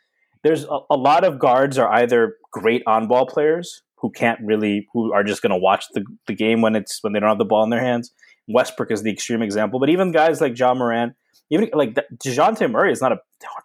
there's 0.42 0.64
a, 0.64 0.78
a 0.90 0.96
lot 0.96 1.24
of 1.24 1.38
guards 1.38 1.78
are 1.78 1.92
either 1.92 2.36
great 2.52 2.82
on 2.86 3.08
ball 3.08 3.26
players 3.26 3.82
who 3.96 4.10
can't 4.10 4.40
really 4.42 4.88
who 4.92 5.12
are 5.12 5.24
just 5.24 5.42
going 5.42 5.50
to 5.50 5.58
watch 5.58 5.84
the, 5.94 6.04
the 6.26 6.34
game 6.34 6.62
when 6.62 6.76
it's 6.76 7.02
when 7.02 7.12
they 7.12 7.20
don't 7.20 7.28
have 7.28 7.38
the 7.38 7.44
ball 7.44 7.64
in 7.64 7.70
their 7.70 7.80
hands 7.80 8.12
Westbrook 8.48 8.90
is 8.90 9.02
the 9.02 9.12
extreme 9.12 9.42
example, 9.42 9.78
but 9.78 9.90
even 9.90 10.12
guys 10.12 10.40
like 10.40 10.58
Ja 10.58 10.74
Morant, 10.74 11.14
even 11.50 11.70
like 11.72 11.94
Dejounte 12.24 12.70
Murray 12.70 12.92
is 12.92 13.00
not 13.00 13.12
a 13.12 13.18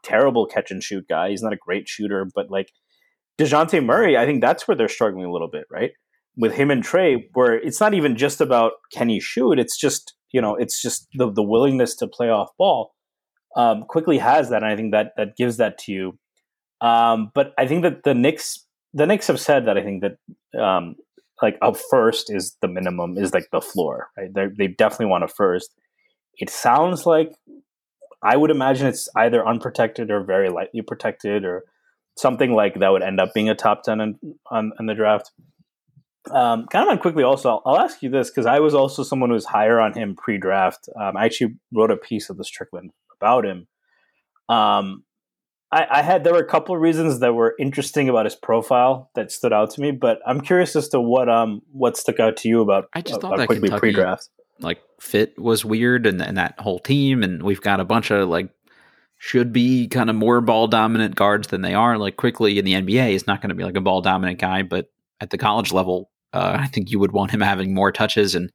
terrible 0.04 0.46
catch 0.46 0.72
and 0.72 0.84
shoot 0.84 1.06
guy. 1.10 1.30
He's 1.30 1.42
not 1.42 1.54
a 1.54 1.58
great 1.58 1.88
shooter, 1.88 2.28
but 2.34 2.50
like 2.50 2.70
Dejounte 3.40 3.84
Murray, 3.84 4.18
I 4.18 4.26
think 4.26 4.42
that's 4.42 4.68
where 4.68 4.76
they're 4.76 4.90
struggling 4.90 5.26
a 5.26 5.32
little 5.32 5.50
bit, 5.50 5.66
right? 5.72 5.92
With 6.36 6.54
him 6.54 6.72
and 6.72 6.84
Trae, 6.84 7.24
where 7.34 7.56
it's 7.56 7.80
not 7.80 7.94
even 7.94 8.16
just 8.16 8.42
about 8.42 8.74
can 8.92 9.10
he 9.10 9.20
shoot, 9.20 9.60
it's 9.60 9.80
just 9.80 10.16
you 10.34 10.42
know, 10.42 10.56
it's 10.56 10.82
just 10.82 11.08
the 11.14 11.32
the 11.32 11.44
willingness 11.44 11.96
to 11.98 12.08
play 12.08 12.30
off 12.30 12.50
ball. 12.58 12.94
Um, 13.56 13.84
Quickley 13.84 14.18
has 14.18 14.50
that, 14.50 14.64
and 14.64 14.72
I 14.72 14.76
think 14.76 14.92
that 14.92 15.14
that 15.16 15.38
gives 15.38 15.58
that 15.58 15.78
to 15.80 15.92
you. 15.92 16.20
Um, 16.82 17.32
but 17.34 17.54
I 17.58 17.68
think 17.68 17.84
that 17.84 18.04
the 18.04 18.16
Knicks, 18.16 18.66
the 18.94 19.06
Knicks 19.06 19.28
have 19.28 19.40
said 19.40 19.68
that 19.68 19.78
I 19.78 19.84
think 19.84 20.04
that 20.04 20.60
um, 20.62 20.96
like 21.44 21.58
a 21.62 21.74
first 21.74 22.34
is 22.34 22.58
the 22.62 22.68
minimum 22.68 23.18
is 23.18 23.34
like 23.34 23.50
the 23.52 23.62
floor 23.62 24.08
right? 24.18 24.34
They're, 24.34 24.52
they 24.58 24.68
definitely 24.68 25.08
want 25.08 25.24
a 25.24 25.28
first. 25.28 25.76
It 26.38 26.50
sounds 26.50 27.06
like 27.06 27.32
i 28.26 28.38
would 28.38 28.50
imagine 28.50 28.88
it's 28.88 29.10
either 29.18 29.46
unprotected 29.46 30.10
or 30.10 30.24
very 30.24 30.50
lightly 30.50 30.82
protected 30.82 31.44
or 31.44 31.64
something 32.18 32.54
like 32.54 32.80
that 32.80 32.90
would 32.90 33.04
end 33.04 33.20
up 33.20 33.34
being 33.34 33.50
a 33.50 33.56
top 33.56 33.84
10 33.84 34.00
in, 34.00 34.20
on, 34.50 34.72
in 34.80 34.86
the 34.86 34.94
draft. 34.94 35.32
Um, 36.32 36.68
kind 36.68 36.88
of 36.88 36.92
on 36.92 37.00
Quickley 37.00 37.24
also 37.24 37.50
I'll, 37.50 37.62
I'll 37.66 37.80
ask 37.80 38.02
you 38.02 38.10
this 38.10 38.30
because 38.30 38.46
i 38.46 38.60
was 38.60 38.74
also 38.74 39.04
someone 39.04 39.30
who 39.30 39.34
was 39.34 39.46
higher 39.46 39.80
on 39.82 39.94
him 39.94 40.16
pre-draft. 40.16 40.88
Um, 41.00 41.18
i 41.18 41.26
actually 41.26 41.56
wrote 41.74 41.92
a 41.92 41.98
piece 41.98 42.30
of 42.30 42.38
the 42.38 42.46
strickland 42.46 42.92
about 43.20 43.46
him. 43.46 43.68
Um, 44.48 45.04
I, 45.74 45.88
I, 45.90 46.02
had 46.04 46.24
there 46.24 46.34
were 46.34 46.40
a 46.40 46.48
couple 46.48 46.76
of 46.76 46.82
reasons 46.82 47.20
that 47.20 47.34
were 47.34 47.56
interesting 47.58 48.08
about 48.08 48.26
his 48.26 48.36
profile 48.36 49.10
that 49.16 49.32
stood 49.32 49.52
out 49.52 49.72
to 49.72 49.82
me, 49.82 49.90
but 49.90 50.20
I'm 50.28 50.40
curious 50.40 50.76
as 50.76 50.88
to 50.90 51.02
what 51.02 51.30
um 51.30 51.64
what 51.72 51.98
stuck 51.98 52.20
out 52.20 52.38
to 52.38 52.48
you 52.48 52.62
about. 52.62 52.90
I 52.94 53.02
just 53.02 53.20
thought 53.20 53.38
that 53.38 53.50
Kentucky, 53.50 53.80
pre-draft 53.80 54.30
like 54.60 54.80
fit 55.00 55.38
was 55.40 55.66
weird, 55.66 56.06
and, 56.06 56.22
and 56.22 56.38
that 56.38 56.60
whole 56.60 56.80
team, 56.80 57.24
and 57.24 57.42
we've 57.42 57.62
got 57.62 57.80
a 57.80 57.86
bunch 57.86 58.12
of 58.12 58.30
like 58.30 58.50
should 59.18 59.52
be 59.52 59.88
kind 59.88 60.10
of 60.10 60.16
more 60.16 60.42
ball 60.42 60.68
dominant 60.68 61.16
guards 61.16 61.48
than 61.48 61.62
they 61.62 61.74
are. 61.74 61.98
Like 61.98 62.18
Quickley 62.18 62.60
in 62.60 62.66
the 62.66 62.74
NBA 62.74 63.14
is 63.14 63.26
not 63.26 63.42
going 63.42 63.50
to 63.50 63.56
be 63.56 63.64
like 63.64 63.78
a 63.78 63.82
ball 63.82 64.02
dominant 64.02 64.40
guy, 64.40 64.62
but 64.62 64.92
at 65.22 65.32
the 65.32 65.38
college 65.38 65.72
level, 65.72 66.12
uh, 66.34 66.58
I 66.60 66.68
think 66.68 66.92
you 66.92 67.00
would 67.00 67.14
want 67.14 67.32
him 67.32 67.42
having 67.42 67.74
more 67.74 67.92
touches, 67.92 68.36
and 68.36 68.52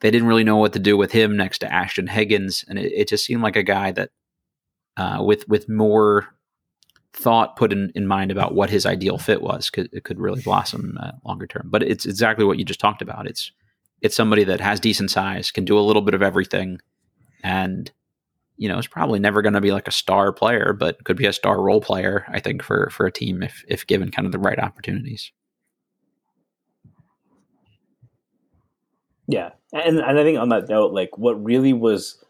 they 0.00 0.10
didn't 0.10 0.28
really 0.28 0.44
know 0.44 0.56
what 0.56 0.72
to 0.72 0.80
do 0.80 0.96
with 0.96 1.12
him 1.12 1.36
next 1.36 1.58
to 1.60 1.72
Ashton 1.72 2.08
Hagans, 2.08 2.64
and 2.68 2.80
it, 2.80 2.92
it 2.92 3.08
just 3.08 3.24
seemed 3.24 3.42
like 3.42 3.56
a 3.56 3.62
guy 3.62 3.92
that 3.92 4.10
uh, 4.96 5.22
with 5.22 5.48
with 5.48 5.68
more 5.68 6.34
thought 7.12 7.56
put 7.56 7.72
in, 7.72 7.90
in 7.94 8.06
mind 8.06 8.30
about 8.30 8.54
what 8.54 8.70
his 8.70 8.86
ideal 8.86 9.18
fit 9.18 9.42
was 9.42 9.70
could 9.70 9.88
it 9.92 10.04
could 10.04 10.20
really 10.20 10.42
blossom 10.42 10.98
uh, 11.00 11.12
longer 11.24 11.46
term. 11.46 11.68
But 11.70 11.82
it's 11.82 12.06
exactly 12.06 12.44
what 12.44 12.58
you 12.58 12.64
just 12.64 12.80
talked 12.80 13.02
about. 13.02 13.26
It's 13.26 13.52
it's 14.00 14.16
somebody 14.16 14.44
that 14.44 14.60
has 14.60 14.80
decent 14.80 15.10
size 15.10 15.50
can 15.50 15.64
do 15.64 15.78
a 15.78 15.80
little 15.80 16.02
bit 16.02 16.14
of 16.14 16.22
everything 16.22 16.80
and 17.42 17.90
you 18.56 18.68
know 18.68 18.78
is 18.78 18.86
probably 18.86 19.18
never 19.18 19.42
going 19.42 19.54
to 19.54 19.60
be 19.60 19.72
like 19.72 19.88
a 19.88 19.92
star 19.92 20.32
player 20.32 20.72
but 20.72 21.02
could 21.04 21.16
be 21.16 21.26
a 21.26 21.32
star 21.32 21.60
role 21.60 21.80
player 21.80 22.24
i 22.28 22.40
think 22.40 22.62
for 22.62 22.90
for 22.90 23.06
a 23.06 23.12
team 23.12 23.42
if 23.42 23.64
if 23.68 23.86
given 23.86 24.10
kind 24.10 24.26
of 24.26 24.32
the 24.32 24.38
right 24.38 24.58
opportunities. 24.58 25.32
Yeah. 29.30 29.50
And 29.72 29.98
and 29.98 30.18
i 30.18 30.22
think 30.22 30.38
on 30.38 30.48
that 30.50 30.68
note 30.68 30.92
like 30.92 31.16
what 31.18 31.42
really 31.44 31.72
was 31.72 32.22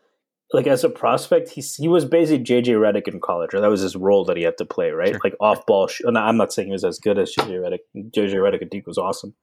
like 0.52 0.66
as 0.66 0.84
a 0.84 0.88
prospect, 0.88 1.50
he 1.50 1.60
he 1.60 1.88
was 1.88 2.04
basically 2.04 2.44
JJ 2.44 2.74
Redick 2.74 3.08
in 3.08 3.20
college, 3.20 3.54
or 3.54 3.60
that 3.60 3.70
was 3.70 3.82
his 3.82 3.96
role 3.96 4.24
that 4.24 4.36
he 4.36 4.42
had 4.42 4.56
to 4.58 4.64
play, 4.64 4.90
right? 4.90 5.10
Sure. 5.10 5.20
Like 5.22 5.34
off 5.40 5.66
ball. 5.66 5.88
Sh- 5.88 6.02
I'm 6.06 6.36
not 6.36 6.52
saying 6.52 6.68
he 6.68 6.72
was 6.72 6.84
as 6.84 6.98
good 6.98 7.18
as 7.18 7.34
JJ 7.34 7.60
Redick. 7.60 8.10
JJ 8.16 8.34
Redick, 8.34 8.64
I 8.64 8.68
think, 8.70 8.86
was 8.86 8.98
awesome. 8.98 9.34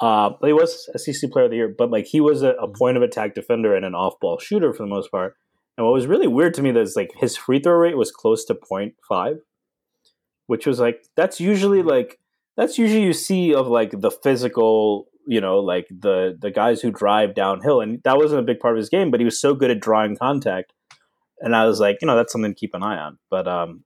Uh, 0.00 0.30
but 0.40 0.46
he 0.46 0.52
was 0.52 0.88
SEC 0.96 1.30
Player 1.30 1.44
of 1.44 1.50
the 1.50 1.56
Year. 1.58 1.74
But 1.76 1.90
like 1.90 2.06
he 2.06 2.20
was 2.20 2.42
a, 2.42 2.50
a 2.52 2.68
point 2.68 2.96
of 2.96 3.02
attack 3.02 3.34
defender 3.34 3.74
and 3.74 3.84
an 3.84 3.94
off 3.94 4.14
ball 4.20 4.38
shooter 4.38 4.72
for 4.72 4.82
the 4.82 4.88
most 4.88 5.10
part. 5.10 5.34
And 5.76 5.86
what 5.86 5.94
was 5.94 6.06
really 6.06 6.26
weird 6.26 6.54
to 6.54 6.62
me 6.62 6.70
is 6.70 6.96
like 6.96 7.10
his 7.16 7.36
free 7.36 7.60
throw 7.60 7.74
rate 7.74 7.96
was 7.96 8.10
close 8.10 8.44
to 8.46 8.54
0.5, 8.54 9.38
which 10.46 10.66
was 10.66 10.80
like 10.80 11.04
that's 11.16 11.38
usually 11.40 11.82
like 11.82 12.18
that's 12.56 12.76
usually 12.76 13.02
you 13.02 13.12
see 13.12 13.54
of 13.54 13.68
like 13.68 14.00
the 14.00 14.10
physical, 14.10 15.06
you 15.26 15.40
know, 15.40 15.58
like 15.58 15.86
the 15.90 16.36
the 16.38 16.50
guys 16.50 16.80
who 16.80 16.90
drive 16.90 17.34
downhill, 17.34 17.80
and 17.80 18.02
that 18.04 18.16
wasn't 18.16 18.40
a 18.40 18.44
big 18.44 18.60
part 18.60 18.74
of 18.74 18.78
his 18.78 18.88
game, 18.88 19.10
but 19.10 19.20
he 19.20 19.24
was 19.24 19.40
so 19.40 19.54
good 19.54 19.70
at 19.70 19.80
drawing 19.80 20.16
contact. 20.16 20.72
And 21.40 21.56
I 21.56 21.66
was 21.66 21.80
like, 21.80 21.98
you 22.02 22.06
know, 22.06 22.16
that's 22.16 22.32
something 22.32 22.52
to 22.52 22.58
keep 22.58 22.74
an 22.74 22.82
eye 22.82 22.98
on. 22.98 23.18
But 23.30 23.48
um, 23.48 23.84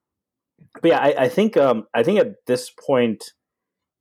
but 0.81 0.89
yeah, 0.89 0.99
I, 0.99 1.25
I 1.25 1.29
think 1.29 1.57
um, 1.57 1.87
I 1.95 2.03
think 2.03 2.19
at 2.19 2.47
this 2.47 2.71
point 2.71 3.33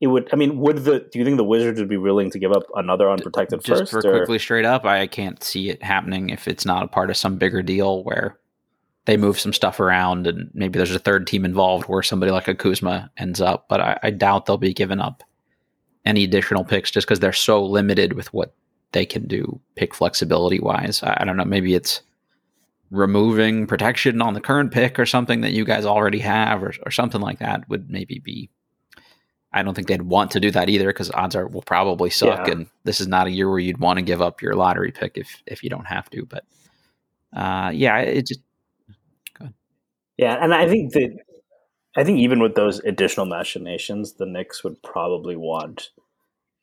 it 0.02 0.08
would. 0.08 0.30
I 0.34 0.36
mean, 0.36 0.58
would 0.60 0.84
the 0.84 1.08
do 1.12 1.20
you 1.20 1.26
think 1.26 1.38
the 1.38 1.44
Wizards 1.44 1.80
would 1.80 1.90
be 1.90 1.98
willing 1.98 2.32
to 2.32 2.40
give 2.40 2.52
up 2.52 2.64
another 2.76 3.10
unprotected 3.10 3.64
Just 3.64 3.82
first? 3.82 3.92
for 3.92 4.00
or- 4.00 4.20
Quickley 4.20 4.40
straight 4.40 4.66
up, 4.66 4.86
I 4.86 5.08
can't 5.08 5.44
see 5.44 5.70
it 5.70 5.84
happening 5.84 6.30
if 6.30 6.48
it's 6.48 6.66
not 6.66 6.84
a 6.84 6.88
part 6.88 7.10
of 7.10 7.18
some 7.18 7.38
bigger 7.38 7.62
deal 7.62 8.04
where 8.04 8.38
they 9.06 9.18
move 9.18 9.40
some 9.40 9.54
stuff 9.54 9.80
around 9.80 10.28
and 10.28 10.50
maybe 10.54 10.78
there's 10.78 10.96
a 10.96 11.00
third 11.00 11.28
team 11.28 11.44
involved 11.44 11.90
where 11.90 12.02
somebody 12.02 12.32
like 12.32 12.48
a 12.48 12.56
Kuzma 12.56 13.12
ends 13.18 13.42
up. 13.42 13.66
But 13.68 13.82
I, 13.82 14.00
I 14.04 14.10
doubt 14.12 14.46
they'll 14.46 14.58
be 14.58 14.74
given 14.74 15.02
up 15.02 15.24
any 16.06 16.24
additional 16.24 16.64
picks 16.64 16.92
just 16.92 17.08
because 17.08 17.20
they're 17.20 17.34
so 17.34 17.64
limited 17.64 18.14
with 18.14 18.34
what 18.34 18.54
they 18.92 19.06
can 19.06 19.28
do 19.28 19.60
pick 19.76 19.94
flexibility 19.96 20.60
wise. 20.60 21.02
I, 21.04 21.18
I 21.22 21.26
don't 21.26 21.38
know. 21.38 21.46
Maybe 21.46 21.74
it's 21.74 22.02
removing 22.92 23.66
protection 23.66 24.22
on 24.22 24.34
the 24.36 24.42
current 24.42 24.72
pick 24.72 25.00
or 25.00 25.06
something 25.06 25.42
that 25.42 25.52
you 25.52 25.66
guys 25.66 25.86
already 25.86 26.20
have 26.20 26.62
or, 26.62 26.74
or 26.86 26.92
something 26.92 27.22
like 27.22 27.40
that 27.40 27.68
would 27.70 27.90
maybe 27.90 28.20
be 28.20 28.50
I 29.56 29.62
don't 29.62 29.76
think 29.76 29.88
they'd 29.88 30.02
want 30.02 30.32
to 30.32 30.40
do 30.40 30.50
that 30.52 30.68
either 30.70 30.88
because 30.88 31.12
odds 31.12 31.36
are 31.36 31.48
will 31.48 31.62
probably 31.62 32.10
suck, 32.10 32.48
Yeah. 32.48 32.54
and 32.54 32.68
this 32.86 33.00
is 33.00 33.08
not 33.08 33.28
a 33.28 33.32
year 33.32 33.48
where 33.50 33.60
you'd 33.60 33.78
want 33.78 33.98
to 33.98 34.02
give 34.04 34.20
up 34.20 34.42
your 34.42 34.56
lottery 34.56 34.92
pick 34.92 35.16
if 35.16 35.44
if 35.46 35.64
you 35.64 35.70
don't 35.70 35.86
have 35.86 36.10
to. 36.10 36.26
But 36.26 36.44
uh, 37.36 37.70
yeah, 37.72 38.00
it 38.00 38.26
just 38.26 38.40
Yeah, 40.18 40.44
and 40.44 40.54
I 40.54 40.68
think 40.68 40.94
that 40.94 41.18
I 41.96 42.04
think 42.04 42.20
even 42.20 42.42
with 42.42 42.56
those 42.56 42.80
additional 42.80 43.26
machinations, 43.26 44.14
the 44.14 44.26
Knicks 44.26 44.64
would 44.64 44.82
probably 44.82 45.36
want 45.36 45.90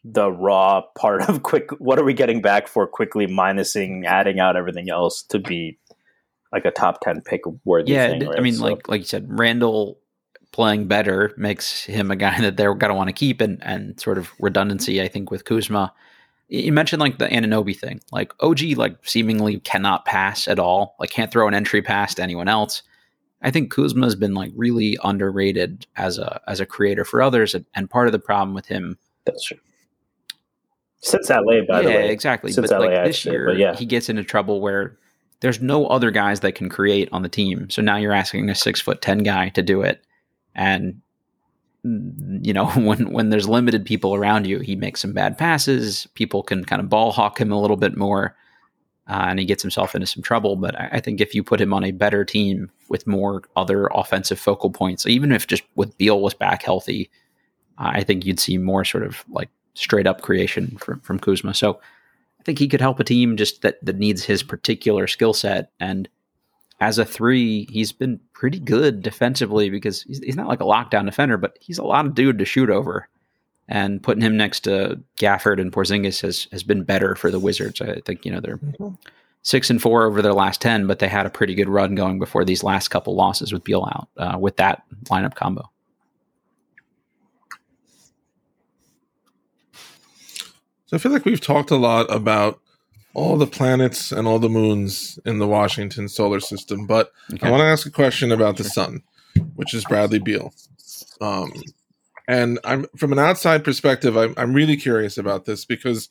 the 0.05 0.31
raw 0.31 0.83
part 0.97 1.29
of 1.29 1.43
quick. 1.43 1.71
What 1.79 1.99
are 1.99 2.05
we 2.05 2.15
getting 2.15 2.43
back 2.43 2.69
for 2.69 2.87
Quickley 2.87 3.27
minusing, 3.27 4.05
adding 4.07 4.41
out 4.41 4.57
everything 4.57 4.91
else 4.91 5.23
to 5.25 5.39
be 5.39 5.79
like 6.53 6.65
a 6.65 6.71
top 6.71 7.01
ten 7.01 7.21
pick 7.21 7.43
worthy 7.65 7.93
yeah. 7.93 8.09
thing? 8.09 8.29
I 8.29 8.41
mean, 8.41 8.55
So- 8.55 8.65
like 8.65 8.89
like 8.89 9.01
you 9.01 9.07
said, 9.07 9.27
Randle 9.29 9.99
playing 10.53 10.89
better 10.89 11.33
makes 11.37 11.85
him 11.85 12.11
a 12.11 12.17
guy 12.17 12.41
that 12.41 12.57
they're 12.57 12.75
going 12.75 12.91
to 12.91 12.97
want 12.97 13.09
to 13.09 13.15
keep, 13.15 13.41
and 13.41 13.63
and 13.63 14.01
sort 14.01 14.19
of 14.19 14.31
redundancy. 14.41 15.01
I 15.01 15.09
think 15.09 15.31
with 15.31 15.45
Kuzma. 15.45 15.93
You 16.53 16.73
mentioned 16.73 16.99
like 16.99 17.19
the 17.19 17.29
Anunoby 17.29 17.79
thing. 17.79 18.01
Like 18.11 18.33
OG, 18.41 18.63
like 18.75 18.97
seemingly 19.07 19.61
cannot 19.61 20.05
pass 20.05 20.49
at 20.49 20.59
all. 20.59 20.97
Like 20.99 21.11
can't 21.11 21.31
throw 21.31 21.47
an 21.47 21.55
entry 21.55 21.81
pass 21.81 22.17
to 22.17 22.25
anyone 22.25 22.49
else. 22.49 22.83
I 23.43 23.51
think 23.51 23.71
Kuzma 23.71 24.07
has 24.07 24.15
been 24.15 24.35
like 24.35 24.53
really 24.55 24.99
underrated 25.03 25.87
as 25.97 26.19
a 26.19 26.41
as 26.47 26.61
a 26.61 26.67
creator 26.67 27.05
for 27.05 27.23
others, 27.23 27.55
and, 27.55 27.65
and 27.75 27.89
part 27.89 28.07
of 28.07 28.13
the 28.13 28.19
problem 28.19 28.55
with 28.55 28.67
him 28.67 28.99
that's 29.25 29.45
true. 29.45 29.59
Since 31.03 31.31
LA, 31.31 31.63
by 31.67 31.81
yeah, 31.81 31.83
the 31.83 31.89
way, 31.89 32.11
exactly. 32.11 32.53
Since 32.53 32.69
But 32.69 32.81
LA, 32.81 32.87
like 32.87 33.05
this 33.07 33.21
say, 33.21 33.31
year, 33.31 33.53
yeah. 33.55 33.75
he 33.75 33.87
gets 33.87 34.09
into 34.09 34.23
trouble 34.23 34.61
where 34.61 34.99
there's 35.41 35.61
no 35.61 35.87
other 35.87 36.11
guys 36.11 36.41
that 36.41 36.55
can 36.55 36.69
create 36.69 37.09
on 37.13 37.23
the 37.23 37.29
team. 37.29 37.71
So 37.71 37.81
now 37.81 37.97
you're 37.97 38.13
asking 38.13 38.51
a 38.51 38.55
six 38.55 38.81
foot 38.81 39.01
ten 39.01 39.19
guy 39.19 39.49
to 39.51 39.63
do 39.63 39.81
it, 39.81 40.05
and 40.55 41.01
mm, 41.87 42.45
you 42.45 42.53
know 42.53 42.67
when 42.77 43.13
when 43.13 43.31
there's 43.31 43.49
limited 43.49 43.87
people 43.87 44.15
around 44.15 44.47
you, 44.47 44.61
he 44.61 44.77
makes 44.77 45.01
some 45.01 45.15
bad 45.15 45.39
passes. 45.39 46.07
People 46.15 46.43
can 46.43 46.65
kind 46.65 46.81
of 46.81 46.91
ball 46.91 47.13
hawk 47.13 47.41
him 47.41 47.51
a 47.51 47.61
little 47.61 47.79
bit 47.79 47.97
more, 47.97 48.37
uh, 49.11 49.27
and 49.29 49.41
he 49.41 49.45
gets 49.45 49.63
himself 49.63 49.95
into 49.95 50.07
some 50.07 50.23
trouble. 50.23 50.55
But 50.55 50.79
I, 50.79 50.89
I 50.93 51.01
think 51.01 51.21
if 51.21 51.35
you 51.35 51.43
put 51.43 51.61
him 51.61 51.75
on 51.75 51.83
a 51.83 51.91
better 51.91 52.25
team 52.25 52.71
with 52.89 53.07
more 53.07 53.43
other 53.57 53.87
offensive 53.89 54.39
focal 54.39 54.71
points, 54.71 55.07
even 55.07 55.33
if 55.33 55.49
just 55.49 55.65
with 55.75 55.99
Beal 55.99 56.21
was 56.21 56.35
back 56.35 56.63
healthy, 56.63 57.11
I 57.77 58.05
think 58.05 58.25
you'd 58.25 58.39
see 58.39 58.57
more 58.57 58.85
sort 58.85 59.05
of 59.05 59.25
like 59.29 59.49
straight 59.75 60.07
up 60.07 60.21
creation 60.21 60.77
from 60.79 61.01
from 61.01 61.19
Kuzma. 61.19 61.55
So 61.55 61.81
I 62.39 62.43
think 62.45 62.59
he 62.59 62.69
could 62.69 62.81
help 62.81 63.01
a 63.01 63.05
team 63.05 63.37
just 63.37 63.63
that 63.63 63.85
that 63.85 63.99
needs 63.99 64.25
his 64.25 64.45
particular 64.45 65.09
skill 65.09 65.33
set. 65.33 65.73
And 65.81 66.09
as 66.79 66.99
a 66.99 67.05
three, 67.05 67.67
he's 67.71 67.93
been 67.93 68.21
pretty 68.33 68.61
good 68.61 69.03
defensively 69.03 69.71
because 69.71 70.03
he's, 70.03 70.19
he's 70.21 70.37
not 70.37 70.49
like 70.49 70.61
a 70.61 70.65
lockdown 70.65 71.05
defender, 71.05 71.37
but 71.37 71.59
he's 71.61 71.79
a 71.79 71.85
lot 71.85 72.07
of 72.07 72.15
dude 72.15 72.39
to 72.39 72.45
shoot 72.45 72.71
over. 72.71 73.09
And 73.73 74.03
putting 74.03 74.21
him 74.23 74.37
next 74.37 74.61
to 74.65 75.01
Gafford 75.17 75.61
and 75.61 75.73
Porzingis 75.73 76.21
has 76.23 76.49
has 76.51 76.65
been 76.65 76.83
better 76.83 77.15
for 77.15 77.31
the 77.31 77.39
Wizards. 77.39 77.81
I 77.81 78.01
think 78.05 78.25
you 78.27 78.33
know 78.33 78.41
they're 78.41 78.59
six 79.43 79.71
and 79.71 79.81
four 79.81 80.05
over 80.05 80.21
their 80.21 80.35
last 80.35 80.61
ten, 80.61 80.89
but 80.89 80.99
they 80.99 81.07
had 81.07 81.25
a 81.25 81.31
pretty 81.31 81.55
good 81.55 81.69
run 81.69 81.95
going 81.95 82.19
before 82.19 82.45
these 82.45 82.65
last 82.65 82.89
couple 82.89 83.15
losses 83.15 83.53
with 83.53 83.63
Beal 83.63 83.89
out 83.95 84.09
uh, 84.17 84.37
with 84.39 84.57
that 84.57 84.83
lineup 85.05 85.37
combo. 85.37 85.71
So 90.87 90.97
I 90.97 90.99
feel 90.99 91.13
like 91.13 91.25
we've 91.25 91.41
talked 91.41 91.71
a 91.71 91.77
lot 91.77 92.13
about 92.13 92.61
all 93.15 93.37
the 93.37 93.47
planets 93.47 94.13
and 94.13 94.27
all 94.27 94.39
the 94.39 94.49
moons 94.49 95.19
in 95.25 95.39
the 95.39 95.47
Washington 95.47 96.09
solar 96.09 96.41
system, 96.41 96.87
but 96.87 97.13
Okay. 97.33 97.47
I 97.47 97.51
want 97.51 97.61
to 97.61 97.67
ask 97.67 97.87
a 97.87 97.91
question 97.91 98.33
about 98.33 98.57
the 98.57 98.65
sun, 98.65 99.03
which 99.55 99.75
is 99.75 99.85
Bradley 99.85 100.19
Beal. 100.19 100.53
Um, 101.21 101.53
and 102.31 102.61
I'm 102.63 102.87
from 102.97 103.11
an 103.11 103.19
outside 103.19 103.65
perspective, 103.65 104.17
I'm, 104.17 104.35
I'm 104.37 104.55
really 104.55 104.77
curious 104.77 105.19
about 105.19 105.47
this 105.47 105.65
because 105.65 106.09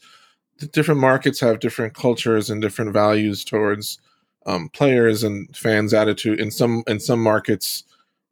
different 0.74 1.00
markets 1.00 1.40
have 1.40 1.62
different 1.62 1.94
cultures 1.94 2.50
and 2.50 2.62
different 2.62 2.92
values 2.92 3.46
towards 3.46 4.00
um, 4.46 4.68
players 4.68 5.24
and 5.24 5.56
fans' 5.56 5.94
attitude. 5.94 6.42
In 6.42 6.52
some 6.52 6.84
in 6.88 7.00
some 7.00 7.24
markets, 7.24 7.86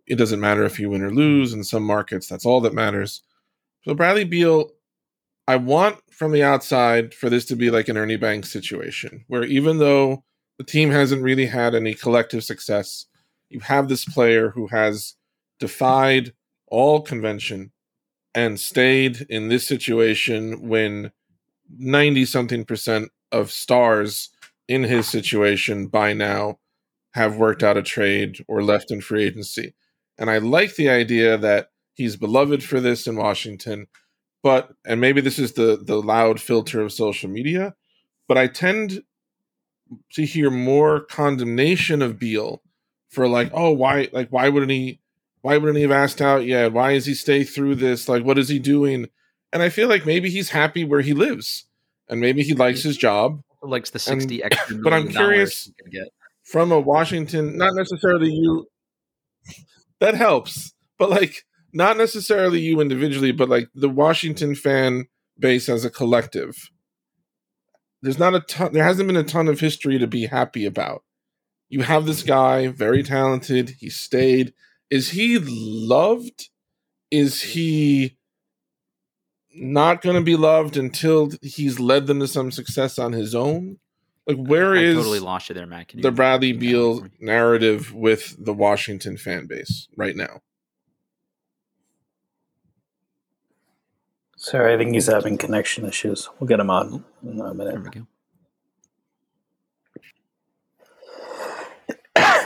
it 0.06 0.16
doesn't 0.16 0.42
matter 0.42 0.66
if 0.66 0.78
you 0.82 0.90
win 0.90 1.02
or 1.02 1.12
lose. 1.12 1.54
In 1.54 1.64
some 1.64 1.84
markets, 1.84 2.28
that's 2.28 2.46
all 2.46 2.60
that 2.60 2.74
matters. 2.74 3.22
So 3.86 3.94
Bradley 3.94 4.26
Beal, 4.26 4.70
I 5.48 5.56
want 5.56 6.00
from 6.12 6.34
the 6.34 6.44
outside 6.44 7.14
for 7.14 7.30
this 7.30 7.46
to 7.46 7.56
be 7.56 7.72
like 7.72 7.88
an 7.88 7.96
Ernie 7.96 8.18
Banks 8.18 8.52
situation, 8.52 9.24
where 9.28 9.46
even 9.46 9.78
though 9.78 10.26
the 10.58 10.66
team 10.66 10.92
hasn't 10.92 11.24
really 11.24 11.46
had 11.46 11.74
any 11.74 11.94
collective 11.94 12.44
success, 12.44 13.06
you 13.48 13.62
have 13.62 13.88
this 13.88 14.04
player 14.04 14.50
who 14.50 14.68
has 14.68 15.16
defied 15.58 16.34
all 16.68 17.00
convention 17.00 17.72
and 18.38 18.60
stayed 18.60 19.26
in 19.32 19.48
this 19.48 19.66
situation 19.66 20.70
when 20.70 21.12
90 21.76 22.24
something 22.26 22.66
percent 22.66 23.10
of 23.32 23.52
stars 23.52 24.30
in 24.68 24.84
his 24.84 25.08
situation 25.08 25.88
by 25.88 26.14
now 26.14 26.60
have 27.16 27.38
worked 27.38 27.64
out 27.64 27.78
a 27.78 27.82
trade 27.82 28.38
or 28.48 28.62
left 28.62 28.92
in 28.92 29.02
free 29.02 29.24
agency. 29.24 29.74
And 30.20 30.30
I 30.30 30.38
like 30.38 30.76
the 30.76 30.88
idea 30.88 31.36
that 31.40 31.72
he's 31.96 32.16
beloved 32.16 32.64
for 32.64 32.80
this 32.80 33.08
in 33.08 33.16
Washington, 33.16 33.88
but 34.44 34.70
and 34.86 35.02
maybe 35.02 35.20
this 35.20 35.40
is 35.40 35.54
the 35.54 35.82
the 35.84 36.00
loud 36.00 36.40
filter 36.40 36.82
of 36.82 36.94
social 36.94 37.32
media, 37.32 37.74
but 38.28 38.38
I 38.38 38.46
tend 38.46 39.02
to 40.14 40.26
hear 40.26 40.52
more 40.52 41.00
condemnation 41.00 42.04
of 42.04 42.20
Beal 42.20 42.62
for 43.10 43.28
like, 43.28 43.50
oh, 43.52 43.72
why 43.72 44.10
like 44.14 44.30
why 44.30 44.48
wouldn't 44.48 44.72
he 44.72 45.00
why 45.42 45.58
wouldn't 45.58 45.78
he 45.78 45.84
have 45.84 45.92
asked 45.92 46.22
out 46.22 46.46
yet? 46.46 46.74
Why 46.74 46.94
does 46.94 47.06
he 47.06 47.14
stay 47.14 47.44
through 47.44 47.76
this? 47.76 48.08
Like 48.10 48.24
what 48.24 48.38
is 48.38 48.50
he 48.50 48.60
doing? 48.60 49.08
And 49.54 49.64
I 49.64 49.70
feel 49.70 49.88
like 49.88 50.06
maybe 50.06 50.30
he's 50.30 50.50
happy 50.50 50.84
where 50.84 51.02
he 51.02 51.14
lives 51.14 51.66
and 52.10 52.20
maybe 52.20 52.44
he 52.44 52.54
likes 52.54 52.84
his 52.84 52.98
job 52.98 53.42
likes 53.64 53.90
the 53.90 53.98
And- 54.12 54.22
60 54.22 54.44
extra 54.44 54.78
but 54.78 54.94
I'm 54.94 55.08
curious- 55.10 55.72
from 56.44 56.72
a 56.72 56.80
Washington, 56.80 57.58
not 57.58 57.74
necessarily 57.76 58.32
you. 58.32 58.68
That 60.00 60.16
helps, 60.16 60.74
but 60.98 61.10
like 61.10 61.44
not 61.74 61.98
necessarily 61.98 62.60
you 62.62 62.80
individually, 62.80 63.32
but 63.32 63.50
like 63.50 63.68
the 63.76 63.90
Washington 63.90 64.56
fan 64.56 65.08
base 65.38 65.68
as 65.70 65.84
a 65.84 65.90
collective. 65.90 66.56
There's 68.02 68.20
not 68.20 68.36
a 68.36 68.40
ton. 68.42 68.74
There 68.74 68.84
hasn't 68.84 69.08
been 69.08 69.18
a 69.18 69.24
ton 69.24 69.48
of 69.48 69.60
history 69.60 69.98
to 70.00 70.08
be 70.08 70.28
happy 70.28 70.66
about. 70.66 71.04
You 71.68 71.82
have 71.82 72.06
this 72.06 72.24
guy, 72.24 72.68
very 72.68 73.04
talented. 73.04 73.76
He 73.80 73.90
stayed. 73.90 74.54
Is 74.90 75.10
he 75.12 75.38
loved? 75.40 76.50
Is 77.12 77.42
he 77.42 78.18
not 79.56 80.02
going 80.02 80.16
to 80.16 80.22
be 80.22 80.36
loved 80.36 80.78
until 80.78 81.32
he's 81.42 81.80
led 81.80 82.08
them 82.08 82.20
to 82.20 82.28
some 82.28 82.52
success 82.52 82.98
on 83.00 83.14
his 83.14 83.34
own? 83.36 83.80
Like, 84.26 84.38
where 84.38 84.76
I 84.76 84.80
is 84.82 84.96
totally 84.98 85.20
lost 85.20 85.48
you 85.50 85.56
there, 85.56 85.66
Matt. 85.66 85.88
Can 85.90 86.00
you 86.00 86.04
the 86.04 86.12
Bradley 86.12 86.52
Beal 86.52 87.08
narrative 87.20 87.94
with 87.94 88.36
the 88.44 88.54
Washington 88.54 89.18
fan 89.18 89.48
base 89.48 89.88
right 89.96 90.16
now. 90.16 90.42
Sorry, 94.36 94.74
I 94.74 94.78
think 94.78 94.94
he's 94.94 95.08
having 95.08 95.38
connection 95.38 95.86
issues. 95.86 96.30
We'll 96.40 96.48
get 96.48 96.60
him 96.60 96.70
on 96.70 97.04
in 97.24 97.40
a 97.40 97.54
There 97.70 97.80
minute. 97.80 97.84
we 97.84 97.90
go. 97.90 98.08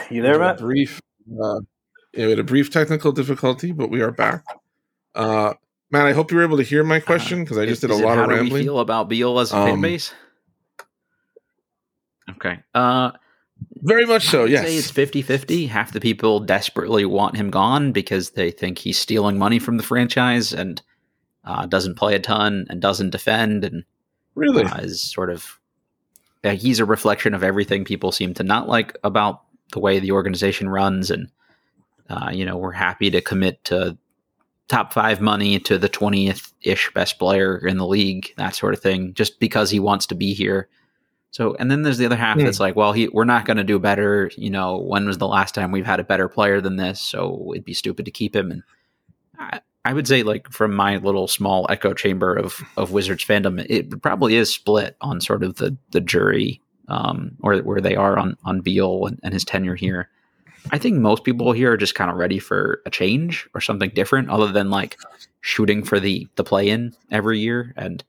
You 0.09 0.21
there, 0.21 0.37
We 0.37 0.41
had 0.41 0.51
a 0.51 0.53
Matt? 0.53 0.57
brief, 0.57 1.01
uh, 1.41 1.59
yeah, 1.59 1.80
we 2.15 2.21
had 2.23 2.39
a 2.39 2.43
brief 2.43 2.69
technical 2.71 3.11
difficulty, 3.11 3.71
but 3.71 3.89
we 3.89 4.01
are 4.01 4.11
back. 4.11 4.43
Uh, 5.15 5.53
Matt, 5.91 6.07
I 6.07 6.13
hope 6.13 6.31
you 6.31 6.37
were 6.37 6.43
able 6.43 6.57
to 6.57 6.63
hear 6.63 6.83
my 6.83 6.99
question 6.99 7.43
because 7.43 7.57
I 7.57 7.65
just 7.65 7.83
Is- 7.83 7.89
did 7.89 7.91
a 7.91 7.93
is 7.95 7.99
it 7.99 8.05
lot 8.05 8.17
how 8.17 8.23
of 8.23 8.29
do 8.29 8.35
we 8.35 8.41
rambling. 8.41 8.63
feel 8.63 8.79
about 8.79 9.09
Beal 9.09 9.39
as 9.39 9.51
a 9.51 9.55
fan 9.55 9.69
Um, 9.73 9.81
base? 9.81 10.13
Okay. 12.29 12.59
Uh, 12.73 13.11
Very 13.81 14.05
much 14.05 14.27
so, 14.27 14.45
yes. 14.45 14.65
Say 14.65 14.77
it's 14.77 14.91
50 14.91 15.21
50. 15.21 15.65
Half 15.67 15.91
the 15.93 15.99
people 15.99 16.39
desperately 16.39 17.05
want 17.05 17.35
him 17.35 17.49
gone 17.49 17.91
because 17.91 18.31
they 18.31 18.51
think 18.51 18.77
he's 18.77 18.97
stealing 18.97 19.37
money 19.37 19.59
from 19.59 19.77
the 19.77 19.83
franchise 19.83 20.53
and 20.53 20.81
uh, 21.43 21.65
doesn't 21.65 21.95
play 21.95 22.15
a 22.15 22.19
ton 22.19 22.65
and 22.69 22.81
doesn't 22.81 23.09
defend 23.09 23.63
and 23.65 23.83
really 24.35 24.63
uh, 24.63 24.77
is 24.77 25.01
sort 25.01 25.29
of. 25.29 25.59
Uh, 26.43 26.51
he's 26.51 26.79
a 26.79 26.85
reflection 26.85 27.33
of 27.35 27.43
everything 27.43 27.83
people 27.85 28.11
seem 28.11 28.33
to 28.33 28.43
not 28.43 28.67
like 28.67 28.97
about 29.03 29.41
the 29.73 29.79
way 29.79 29.99
the 29.99 30.11
organization 30.11 30.69
runs. 30.69 31.11
And, 31.11 31.27
uh, 32.11 32.29
you 32.31 32.45
know, 32.45 32.57
we're 32.57 32.71
happy 32.71 33.09
to 33.09 33.21
commit 33.21 33.63
to 33.65 33.97
top 34.67 34.93
five 34.93 35.21
money 35.21 35.59
to 35.59 35.77
the 35.77 35.89
20th 35.89 36.53
ish 36.61 36.91
best 36.93 37.19
player 37.19 37.57
in 37.65 37.77
the 37.77 37.87
league, 37.87 38.33
that 38.37 38.55
sort 38.55 38.73
of 38.73 38.81
thing, 38.81 39.13
just 39.13 39.39
because 39.39 39.69
he 39.69 39.79
wants 39.79 40.05
to 40.07 40.15
be 40.15 40.33
here 40.33 40.69
so, 41.31 41.55
and 41.55 41.71
then 41.71 41.81
there's 41.81 41.97
the 41.97 42.05
other 42.05 42.17
half 42.17 42.37
mm. 42.37 42.43
that's 42.43 42.59
like, 42.59 42.75
well, 42.75 42.91
he, 42.91 43.07
we're 43.07 43.23
not 43.23 43.45
going 43.45 43.57
to 43.57 43.63
do 43.63 43.79
better. 43.79 44.29
You 44.35 44.49
know, 44.49 44.77
when 44.77 45.05
was 45.05 45.17
the 45.17 45.27
last 45.27 45.55
time 45.55 45.71
we've 45.71 45.85
had 45.85 46.01
a 46.01 46.05
better 46.05 46.27
player 46.27 46.59
than 46.59 46.75
this? 46.75 47.01
So 47.01 47.51
it'd 47.53 47.65
be 47.65 47.73
stupid 47.73 48.05
to 48.05 48.11
keep 48.11 48.35
him. 48.35 48.51
And 48.51 48.63
I, 49.39 49.61
I 49.85 49.93
would 49.93 50.07
say, 50.07 50.23
like, 50.23 50.51
from 50.51 50.75
my 50.75 50.97
little 50.97 51.29
small 51.29 51.65
echo 51.69 51.93
chamber 51.93 52.35
of, 52.35 52.61
of 52.75 52.91
Wizards 52.91 53.23
fandom, 53.23 53.65
it 53.69 54.01
probably 54.01 54.35
is 54.35 54.53
split 54.53 54.97
on 54.99 55.21
sort 55.21 55.43
of 55.43 55.55
the, 55.55 55.75
the 55.91 56.01
jury 56.01 56.61
um, 56.89 57.37
or 57.39 57.59
where 57.59 57.81
they 57.81 57.95
are 57.95 58.19
on, 58.19 58.35
on 58.43 58.59
Beal 58.59 59.05
and, 59.05 59.17
and 59.23 59.33
his 59.33 59.45
tenure 59.45 59.75
here. 59.75 60.09
I 60.69 60.77
think 60.77 60.97
most 60.97 61.23
people 61.23 61.51
here 61.51 61.71
are 61.71 61.77
just 61.77 61.95
kind 61.95 62.11
of 62.11 62.17
ready 62.17 62.37
for 62.37 62.81
a 62.85 62.89
change 62.91 63.49
or 63.55 63.61
something 63.61 63.89
different 63.95 64.29
other 64.29 64.51
than 64.51 64.69
like 64.69 64.97
shooting 65.41 65.83
for 65.83 65.99
the, 65.99 66.27
the 66.35 66.43
play 66.43 66.69
in 66.69 66.93
every 67.09 67.39
year. 67.39 67.73
And, 67.75 68.03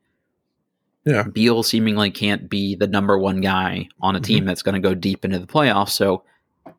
yeah. 1.05 1.25
Beal 1.25 1.65
seemingly 1.65 2.11
can't 2.13 2.49
be 2.49 2.77
the 2.77 2.87
number 2.87 3.19
one 3.19 3.41
guy 3.41 3.89
on 4.01 4.15
a 4.15 4.19
mm-hmm. 4.19 4.25
team 4.25 4.45
that's 4.45 4.63
going 4.63 4.75
to 4.75 4.89
go 4.89 4.95
deep 4.95 5.25
into 5.25 5.41
the 5.41 5.47
playoffs. 5.47 5.91
So 5.91 6.23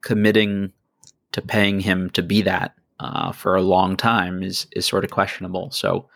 committing 0.02 0.72
to 1.34 1.42
paying 1.42 1.82
him 1.82 2.10
to 2.12 2.22
be 2.22 2.42
that 2.44 2.76
uh, 3.00 3.34
for 3.34 3.56
a 3.56 3.62
long 3.62 3.98
time 3.98 4.42
is 4.42 4.68
is 4.72 4.86
sort 4.86 5.04
of 5.04 5.12
questionable. 5.12 5.72
So 5.72 6.08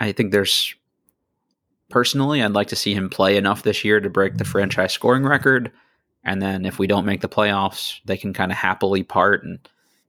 I 0.00 0.12
think 0.12 0.32
there's 0.32 0.74
personally, 1.90 2.42
I'd 2.42 2.52
like 2.52 2.68
to 2.68 2.76
see 2.76 2.94
him 2.94 3.10
play 3.10 3.36
enough 3.36 3.62
this 3.62 3.84
year 3.84 4.00
to 4.00 4.08
break 4.08 4.38
the 4.38 4.44
franchise 4.44 4.92
scoring 4.92 5.24
record. 5.24 5.70
And 6.28 6.40
then 6.40 6.64
if 6.66 6.78
we 6.78 6.86
don't 6.86 7.06
make 7.06 7.20
the 7.20 7.28
playoffs, 7.28 8.00
they 8.04 8.16
can 8.16 8.32
kind 8.32 8.52
of 8.52 8.58
happily 8.58 9.02
part 9.02 9.42
and 9.42 9.58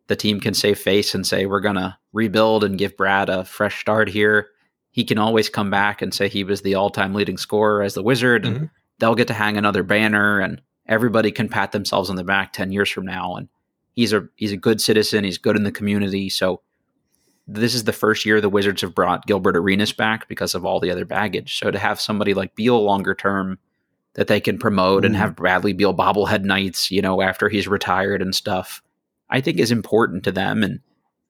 the 0.08 0.16
team 0.16 0.40
can 0.40 0.54
save 0.54 0.80
face 0.80 1.14
and 1.14 1.26
say, 1.26 1.46
we're 1.46 1.60
going 1.60 1.76
to 1.76 1.98
rebuild 2.14 2.64
and 2.64 2.78
give 2.78 2.98
Brad 2.98 3.30
a 3.30 3.46
fresh 3.46 3.80
start 3.80 4.10
here 4.10 4.50
he 4.92 5.04
can 5.04 5.18
always 5.18 5.50
come 5.50 5.70
back 5.70 6.02
and 6.02 6.14
say 6.14 6.28
he 6.28 6.44
was 6.44 6.62
the 6.62 6.76
all-time 6.76 7.14
leading 7.14 7.38
scorer 7.38 7.82
as 7.82 7.94
the 7.94 8.04
Wizard, 8.04 8.46
and 8.46 8.56
mm-hmm. 8.56 8.66
they'll 8.98 9.16
get 9.16 9.28
to 9.28 9.34
hang 9.34 9.58
another 9.58 9.84
banner, 9.84 10.40
and 10.40 10.62
everybody 10.88 11.32
can 11.32 11.50
pat 11.50 11.72
themselves 11.72 12.10
on 12.10 12.16
the 12.16 12.24
back 12.24 12.54
ten 12.54 12.72
years 12.72 12.90
from 12.90 13.06
now. 13.06 13.36
And 13.36 13.48
he's 13.94 14.14
a 14.14 14.28
he's 14.36 14.52
a 14.52 14.58
good 14.58 14.82
citizen. 14.82 15.24
He's 15.24 15.38
good 15.38 15.56
in 15.56 15.64
the 15.64 15.72
community. 15.72 16.30
So 16.30 16.62
this 17.48 17.74
is 17.74 17.84
the 17.84 17.94
first 17.94 18.26
year 18.26 18.42
the 18.42 18.50
Wizards 18.50 18.82
have 18.82 18.96
brought 18.96 19.26
Gilbert 19.26 19.58
Arenas 19.58 19.94
back 19.94 20.28
because 20.28 20.56
of 20.56 20.66
all 20.66 20.80
the 20.80 20.92
other 20.92 21.06
baggage. 21.06 21.58
So 21.58 21.72
to 21.72 21.80
have 21.80 22.02
somebody 22.02 22.34
like 22.34 22.56
Beal 22.56 22.84
longer 22.84 23.16
term 23.16 23.60
that 24.16 24.28
they 24.28 24.40
can 24.40 24.58
promote 24.58 25.00
mm-hmm. 25.00 25.08
and 25.08 25.16
have 25.16 25.36
Bradley 25.36 25.74
Beal 25.74 25.96
bobblehead 25.96 26.44
nights, 26.44 26.92
you 26.92 27.02
know, 27.02 27.22
after 27.22 27.50
he's 27.50 27.68
retired 27.68 28.22
and 28.22 28.34
stuff, 28.34 28.82
I 29.30 29.42
think 29.42 29.60
is 29.60 29.72
important 29.72 30.24
to 30.24 30.32
them. 30.32 30.64
And 30.64 30.80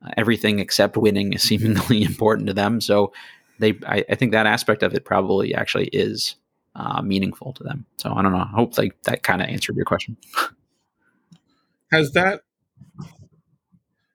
uh, 0.06 0.12
everything 0.18 0.60
except 0.60 0.98
winning 0.98 1.34
is 1.34 1.44
seemingly 1.44 2.04
important 2.04 2.48
to 2.48 2.54
them. 2.54 2.82
So 2.82 3.14
they 3.60 3.78
I, 3.86 4.06
I, 4.10 4.16
think 4.16 4.32
that 4.32 4.48
aspect 4.48 4.84
of 4.84 4.94
it 4.94 5.06
probably 5.06 5.54
actually 5.54 5.88
is 5.88 6.36
uh, 6.76 7.02
meaningful 7.02 7.54
to 7.54 7.64
them. 7.64 7.86
So 7.98 8.14
I 8.14 8.22
don't 8.22 8.32
know. 8.32 8.40
I 8.40 8.56
hope 8.56 8.78
like 8.78 9.02
that 9.04 9.24
kind 9.24 9.42
of 9.42 9.50
answered 9.50 9.76
your 9.76 9.86
question. 9.86 10.18
has 11.92 12.12
that? 12.14 12.42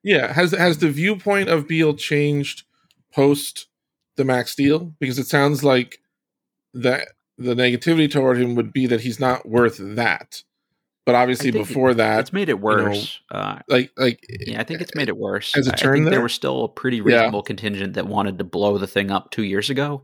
Yeah 0.03 0.33
has 0.33 0.51
has 0.51 0.79
the 0.79 0.89
viewpoint 0.89 1.49
of 1.49 1.67
Beal 1.67 1.95
changed 1.95 2.63
post 3.13 3.67
the 4.15 4.25
max 4.25 4.55
deal? 4.55 4.93
Because 4.99 5.19
it 5.19 5.27
sounds 5.27 5.63
like 5.63 5.99
that 6.73 7.09
the 7.37 7.55
negativity 7.55 8.09
toward 8.09 8.37
him 8.37 8.55
would 8.55 8.71
be 8.71 8.87
that 8.87 9.01
he's 9.01 9.19
not 9.19 9.47
worth 9.47 9.77
that. 9.79 10.43
But 11.05 11.13
obviously, 11.13 11.51
before 11.51 11.91
it, 11.91 11.97
that, 11.97 12.19
it's 12.19 12.33
made 12.33 12.49
it 12.49 12.59
worse. 12.59 13.19
You 13.31 13.37
know, 13.37 13.43
uh, 13.43 13.59
like, 13.67 13.91
like, 13.95 14.25
yeah, 14.27 14.59
I 14.59 14.63
think 14.63 14.81
it's 14.81 14.95
made 14.95 15.07
it 15.07 15.17
worse. 15.17 15.55
As 15.55 15.67
a 15.67 15.71
turn, 15.71 16.03
there? 16.03 16.11
there 16.11 16.21
was 16.21 16.33
still 16.33 16.63
a 16.63 16.69
pretty 16.69 16.99
reasonable 16.99 17.41
yeah. 17.43 17.47
contingent 17.47 17.93
that 17.93 18.07
wanted 18.07 18.39
to 18.39 18.43
blow 18.43 18.79
the 18.79 18.87
thing 18.87 19.11
up 19.11 19.29
two 19.29 19.43
years 19.43 19.69
ago, 19.69 20.03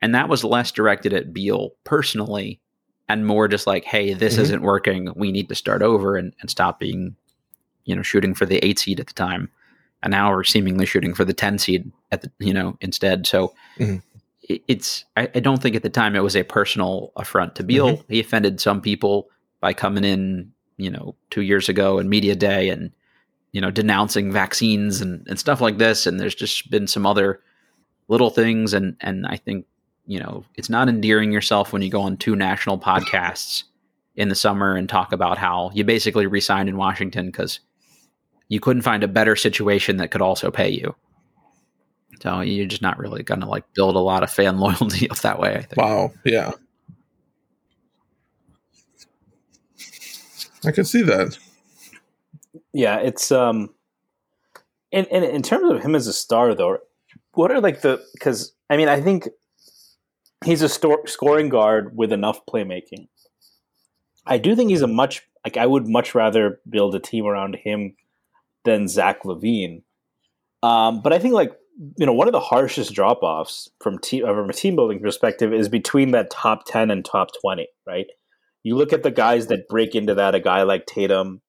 and 0.00 0.14
that 0.14 0.30
was 0.30 0.42
less 0.42 0.72
directed 0.72 1.12
at 1.12 1.34
Beal 1.34 1.72
personally, 1.84 2.58
and 3.06 3.26
more 3.26 3.48
just 3.48 3.66
like, 3.66 3.84
"Hey, 3.84 4.14
this 4.14 4.34
mm-hmm. 4.34 4.42
isn't 4.42 4.62
working. 4.62 5.12
We 5.14 5.30
need 5.30 5.50
to 5.50 5.54
start 5.54 5.82
over 5.82 6.16
and, 6.16 6.32
and 6.40 6.48
stop 6.48 6.80
being, 6.80 7.16
you 7.84 7.94
know, 7.94 8.02
shooting 8.02 8.32
for 8.32 8.46
the 8.46 8.64
eight 8.64 8.78
seed 8.78 8.98
at 8.98 9.08
the 9.08 9.14
time." 9.14 9.50
And 10.02 10.12
now 10.12 10.30
we're 10.30 10.44
seemingly 10.44 10.86
shooting 10.86 11.12
for 11.12 11.26
the 11.26 11.34
ten 11.34 11.58
seed 11.58 11.92
at 12.12 12.22
the, 12.22 12.32
you 12.38 12.54
know, 12.54 12.78
instead. 12.80 13.26
So. 13.26 13.52
Mm-hmm 13.78 13.96
it's 14.68 15.04
I, 15.16 15.28
I, 15.34 15.40
don't 15.40 15.62
think 15.62 15.76
at 15.76 15.82
the 15.82 15.90
time 15.90 16.16
it 16.16 16.22
was 16.22 16.36
a 16.36 16.42
personal 16.42 17.12
affront 17.16 17.54
to 17.56 17.64
Beal. 17.64 17.96
Mm-hmm. 17.96 18.12
He 18.12 18.20
offended 18.20 18.60
some 18.60 18.80
people 18.80 19.28
by 19.60 19.72
coming 19.72 20.04
in, 20.04 20.52
you 20.76 20.90
know, 20.90 21.14
two 21.30 21.42
years 21.42 21.68
ago 21.68 21.98
and 21.98 22.08
media 22.08 22.34
day 22.34 22.70
and, 22.70 22.90
you 23.52 23.60
know, 23.60 23.70
denouncing 23.70 24.32
vaccines 24.32 25.00
and, 25.00 25.26
and 25.28 25.38
stuff 25.38 25.60
like 25.60 25.78
this. 25.78 26.06
And 26.06 26.18
there's 26.18 26.34
just 26.34 26.70
been 26.70 26.86
some 26.86 27.06
other 27.06 27.40
little 28.08 28.30
things. 28.30 28.74
And, 28.74 28.96
and 29.00 29.26
I 29.26 29.36
think, 29.36 29.66
you 30.06 30.18
know, 30.18 30.44
it's 30.56 30.70
not 30.70 30.88
endearing 30.88 31.32
yourself 31.32 31.72
when 31.72 31.82
you 31.82 31.90
go 31.90 32.00
on 32.00 32.16
two 32.16 32.34
national 32.34 32.78
podcasts 32.78 33.64
in 34.16 34.28
the 34.28 34.34
summer 34.34 34.74
and 34.74 34.88
talk 34.88 35.12
about 35.12 35.38
how 35.38 35.70
you 35.74 35.84
basically 35.84 36.26
resigned 36.26 36.68
in 36.68 36.76
Washington 36.76 37.26
because 37.26 37.60
you 38.48 38.58
couldn't 38.60 38.82
find 38.82 39.04
a 39.04 39.08
better 39.08 39.36
situation 39.36 39.98
that 39.98 40.10
could 40.10 40.22
also 40.22 40.50
pay 40.50 40.68
you. 40.68 40.94
So 42.22 42.40
you're 42.40 42.66
just 42.66 42.82
not 42.82 42.98
really 42.98 43.22
going 43.22 43.40
to 43.40 43.46
like 43.46 43.64
build 43.74 43.96
a 43.96 44.00
lot 44.00 44.22
of 44.22 44.30
fan 44.30 44.58
loyalty 44.60 45.08
up 45.10 45.18
that 45.18 45.38
way. 45.38 45.56
I 45.56 45.62
think. 45.62 45.76
Wow. 45.76 46.12
Yeah. 46.24 46.52
I 50.64 50.70
can 50.72 50.84
see 50.84 51.02
that. 51.02 51.38
Yeah, 52.72 52.98
it's 52.98 53.32
um, 53.32 53.70
in 54.92 55.06
in 55.06 55.24
in 55.24 55.42
terms 55.42 55.70
of 55.70 55.82
him 55.82 55.94
as 55.94 56.06
a 56.06 56.12
star 56.12 56.54
though, 56.54 56.78
what 57.32 57.50
are 57.50 57.60
like 57.60 57.80
the 57.80 58.04
because 58.12 58.52
I 58.68 58.76
mean 58.76 58.88
I 58.88 59.00
think 59.00 59.28
he's 60.44 60.62
a 60.62 60.68
sto- 60.68 61.04
scoring 61.06 61.48
guard 61.48 61.96
with 61.96 62.12
enough 62.12 62.44
playmaking. 62.46 63.08
I 64.26 64.38
do 64.38 64.54
think 64.54 64.70
he's 64.70 64.82
a 64.82 64.86
much 64.86 65.22
like 65.44 65.56
I 65.56 65.66
would 65.66 65.88
much 65.88 66.14
rather 66.14 66.60
build 66.68 66.94
a 66.94 67.00
team 67.00 67.26
around 67.26 67.56
him 67.56 67.96
than 68.64 68.88
Zach 68.88 69.22
LaVine. 69.22 69.82
Um, 70.62 71.00
but 71.00 71.12
I 71.12 71.18
think 71.18 71.34
like 71.34 71.56
you 71.96 72.04
know 72.06 72.12
one 72.12 72.28
of 72.28 72.32
the 72.32 72.40
harshest 72.40 72.92
drop 72.92 73.22
offs 73.22 73.70
from 73.80 73.98
team 73.98 74.24
from 74.24 74.50
a 74.50 74.52
team 74.52 74.76
building 74.76 75.00
perspective 75.00 75.52
is 75.52 75.68
between 75.68 76.10
that 76.10 76.30
top 76.30 76.64
ten 76.66 76.90
and 76.90 77.04
top 77.04 77.28
twenty, 77.40 77.68
right? 77.86 78.06
You 78.62 78.76
look 78.76 78.92
at 78.92 79.02
the 79.02 79.10
guys 79.10 79.46
that 79.46 79.68
break 79.68 79.94
into 79.94 80.14
that, 80.14 80.34
a 80.34 80.40
guy 80.40 80.62
like 80.64 80.84
Tatum, 80.84 81.40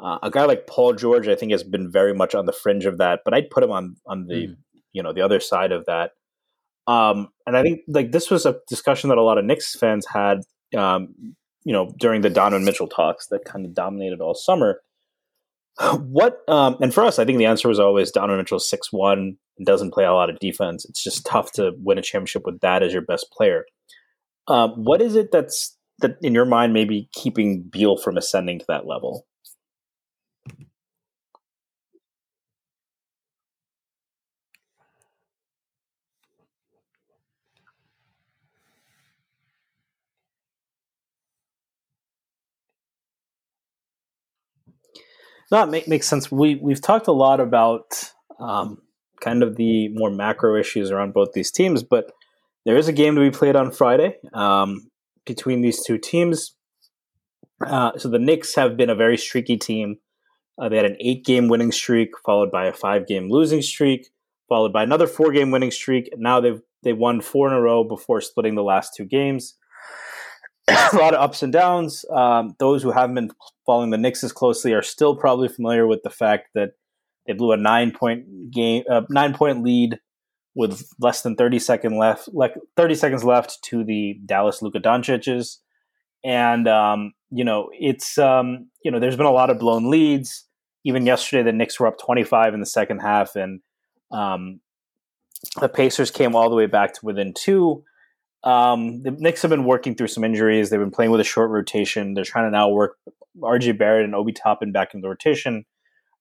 uh, 0.00 0.18
a 0.22 0.30
guy 0.30 0.44
like 0.44 0.66
Paul 0.66 0.94
George, 0.94 1.28
I 1.28 1.36
think 1.36 1.52
has 1.52 1.62
been 1.62 1.90
very 1.90 2.12
much 2.12 2.34
on 2.34 2.46
the 2.46 2.52
fringe 2.52 2.84
of 2.84 2.98
that, 2.98 3.20
but 3.24 3.32
I'd 3.34 3.50
put 3.50 3.62
him 3.62 3.70
on 3.70 3.96
on 4.06 4.26
the 4.26 4.48
mm. 4.48 4.56
you 4.92 5.02
know 5.02 5.12
the 5.12 5.22
other 5.22 5.40
side 5.40 5.72
of 5.72 5.86
that. 5.86 6.12
Um, 6.88 7.28
and 7.46 7.56
I 7.56 7.62
think 7.62 7.80
like 7.88 8.12
this 8.12 8.30
was 8.30 8.46
a 8.46 8.56
discussion 8.68 9.08
that 9.08 9.18
a 9.18 9.22
lot 9.22 9.38
of 9.38 9.44
Knicks 9.44 9.74
fans 9.76 10.06
had, 10.06 10.40
um, 10.76 11.14
you 11.64 11.72
know, 11.72 11.92
during 11.98 12.20
the 12.22 12.30
Donovan 12.30 12.64
Mitchell 12.64 12.88
talks 12.88 13.28
that 13.28 13.44
kind 13.44 13.64
of 13.64 13.74
dominated 13.74 14.20
all 14.20 14.34
summer. 14.34 14.80
What 15.78 16.38
um, 16.48 16.76
and 16.80 16.92
for 16.92 17.04
us, 17.04 17.18
I 17.18 17.24
think 17.24 17.38
the 17.38 17.46
answer 17.46 17.68
was 17.68 17.78
always 17.78 18.10
Donovan 18.10 18.38
Mitchell 18.38 18.58
six 18.58 18.92
one 18.92 19.36
doesn't 19.64 19.92
play 19.92 20.04
a 20.04 20.12
lot 20.12 20.30
of 20.30 20.38
defense. 20.38 20.86
It's 20.86 21.02
just 21.02 21.26
tough 21.26 21.52
to 21.52 21.72
win 21.78 21.98
a 21.98 22.02
championship 22.02 22.42
with 22.46 22.60
that 22.60 22.82
as 22.82 22.92
your 22.92 23.02
best 23.02 23.30
player. 23.30 23.64
Um, 24.48 24.70
what 24.84 25.02
is 25.02 25.16
it 25.16 25.32
that's 25.32 25.76
that 25.98 26.16
in 26.22 26.34
your 26.34 26.46
mind 26.46 26.72
maybe 26.72 27.08
keeping 27.12 27.62
Beal 27.62 27.96
from 27.96 28.16
ascending 28.16 28.60
to 28.60 28.64
that 28.68 28.86
level? 28.86 29.26
That 45.50 45.68
make, 45.68 45.86
makes 45.88 46.08
sense. 46.08 46.30
We 46.30 46.56
we've 46.56 46.80
talked 46.80 47.06
a 47.06 47.12
lot 47.12 47.40
about 47.40 48.12
um, 48.40 48.78
kind 49.20 49.42
of 49.42 49.56
the 49.56 49.88
more 49.88 50.10
macro 50.10 50.58
issues 50.58 50.90
around 50.90 51.14
both 51.14 51.32
these 51.32 51.50
teams, 51.50 51.82
but 51.82 52.12
there 52.64 52.76
is 52.76 52.88
a 52.88 52.92
game 52.92 53.14
to 53.14 53.20
be 53.20 53.30
played 53.30 53.56
on 53.56 53.70
Friday 53.70 54.16
um, 54.34 54.90
between 55.24 55.62
these 55.62 55.84
two 55.84 55.98
teams. 55.98 56.54
Uh, 57.64 57.92
so 57.96 58.08
the 58.08 58.18
Knicks 58.18 58.54
have 58.54 58.76
been 58.76 58.90
a 58.90 58.94
very 58.94 59.16
streaky 59.16 59.56
team. 59.56 59.96
Uh, 60.58 60.68
they 60.68 60.76
had 60.76 60.86
an 60.86 60.96
eight 61.00 61.24
game 61.24 61.48
winning 61.48 61.72
streak, 61.72 62.10
followed 62.24 62.50
by 62.50 62.66
a 62.66 62.72
five 62.72 63.06
game 63.06 63.30
losing 63.30 63.62
streak, 63.62 64.08
followed 64.48 64.72
by 64.72 64.82
another 64.82 65.06
four 65.06 65.30
game 65.30 65.50
winning 65.50 65.70
streak. 65.70 66.10
Now 66.16 66.40
they've 66.40 66.60
they 66.82 66.92
won 66.92 67.20
four 67.20 67.48
in 67.48 67.54
a 67.54 67.60
row 67.60 67.84
before 67.84 68.20
splitting 68.20 68.54
the 68.54 68.62
last 68.62 68.92
two 68.96 69.04
games. 69.04 69.54
A 70.68 70.96
lot 70.96 71.14
of 71.14 71.20
ups 71.20 71.42
and 71.42 71.52
downs. 71.52 72.04
Um, 72.10 72.54
those 72.58 72.82
who 72.82 72.90
haven't 72.90 73.14
been 73.14 73.30
following 73.64 73.90
the 73.90 73.98
Knicks 73.98 74.24
as 74.24 74.32
closely 74.32 74.72
are 74.72 74.82
still 74.82 75.16
probably 75.16 75.48
familiar 75.48 75.86
with 75.86 76.02
the 76.02 76.10
fact 76.10 76.48
that 76.54 76.72
they 77.26 77.32
blew 77.32 77.52
a 77.52 77.56
nine 77.56 77.92
point 77.92 78.50
game, 78.50 78.84
uh, 78.90 79.02
nine 79.10 79.34
point 79.34 79.62
lead 79.62 79.98
with 80.54 80.88
less 80.98 81.22
than 81.22 81.36
30 81.36 81.58
second 81.58 81.98
left, 81.98 82.28
like 82.32 82.54
30 82.76 82.94
seconds 82.94 83.24
left 83.24 83.62
to 83.62 83.84
the 83.84 84.18
Dallas 84.24 84.62
Luka 84.62 84.80
Doncic's. 84.80 85.60
And, 86.24 86.66
um, 86.66 87.12
you 87.30 87.44
know, 87.44 87.68
it's, 87.78 88.16
um, 88.18 88.70
you 88.82 88.90
know, 88.90 88.98
there's 88.98 89.16
been 89.16 89.26
a 89.26 89.32
lot 89.32 89.50
of 89.50 89.58
blown 89.58 89.90
leads. 89.90 90.44
Even 90.84 91.04
yesterday, 91.04 91.42
the 91.42 91.52
Knicks 91.52 91.78
were 91.78 91.86
up 91.86 91.98
25 91.98 92.54
in 92.54 92.60
the 92.60 92.66
second 92.66 93.00
half, 93.00 93.36
and 93.36 93.60
um, 94.12 94.60
the 95.60 95.68
Pacers 95.68 96.10
came 96.10 96.34
all 96.34 96.48
the 96.48 96.56
way 96.56 96.66
back 96.66 96.94
to 96.94 97.00
within 97.04 97.34
two. 97.34 97.84
Um, 98.44 99.02
the 99.02 99.10
Knicks 99.10 99.42
have 99.42 99.50
been 99.50 99.64
working 99.64 99.94
through 99.94 100.08
some 100.08 100.24
injuries. 100.24 100.70
They've 100.70 100.80
been 100.80 100.90
playing 100.90 101.10
with 101.10 101.20
a 101.20 101.24
short 101.24 101.50
rotation. 101.50 102.14
They're 102.14 102.24
trying 102.24 102.46
to 102.46 102.50
now 102.50 102.68
work 102.68 102.96
RJ 103.40 103.78
Barrett 103.78 104.04
and 104.04 104.14
Obi 104.14 104.32
Toppin 104.32 104.72
back 104.72 104.94
into 104.94 105.04
the 105.04 105.08
rotation. 105.08 105.64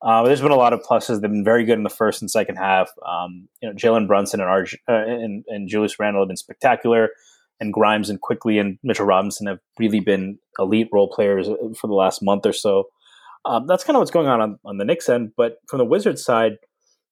Uh, 0.02 0.24
there's 0.24 0.42
been 0.42 0.52
a 0.52 0.56
lot 0.56 0.74
of 0.74 0.82
pluses. 0.82 1.22
They've 1.22 1.32
been 1.32 1.44
very 1.44 1.64
good 1.64 1.78
in 1.78 1.84
the 1.84 1.90
first 1.90 2.22
and 2.22 2.30
second 2.30 2.58
half. 2.58 2.90
Um, 3.08 3.48
you 3.62 3.70
know, 3.70 3.76
Jalen 3.76 4.08
Brunson 4.08 4.40
and, 4.40 4.50
RJ, 4.50 4.76
uh, 4.88 4.94
and, 4.94 5.44
and 5.48 5.70
Julius 5.70 6.00
Randle 6.00 6.22
have 6.22 6.28
been 6.28 6.38
spectacular, 6.38 7.10
and 7.60 7.74
Grimes 7.74 8.10
and 8.10 8.20
Quickley 8.22 8.60
and 8.60 8.78
Mitchell 8.84 9.06
Robinson 9.06 9.48
have 9.48 9.60
really 9.80 10.02
been 10.02 10.38
elite 10.60 10.90
role 10.92 11.10
players 11.10 11.48
uh, 11.48 11.56
for 11.80 11.88
the 11.88 11.94
last 11.94 12.22
month 12.22 12.46
or 12.46 12.54
so. 12.54 12.86
Um, 13.46 13.68
that's 13.68 13.84
kind 13.84 13.96
of 13.96 14.02
what's 14.02 14.12
going 14.12 14.28
on, 14.28 14.42
on 14.42 14.60
on 14.66 14.78
the 14.78 14.86
Knicks 14.86 15.08
end. 15.08 15.32
But 15.38 15.58
from 15.68 15.78
the 15.78 15.86
Wizards 15.86 16.24
side, 16.24 16.58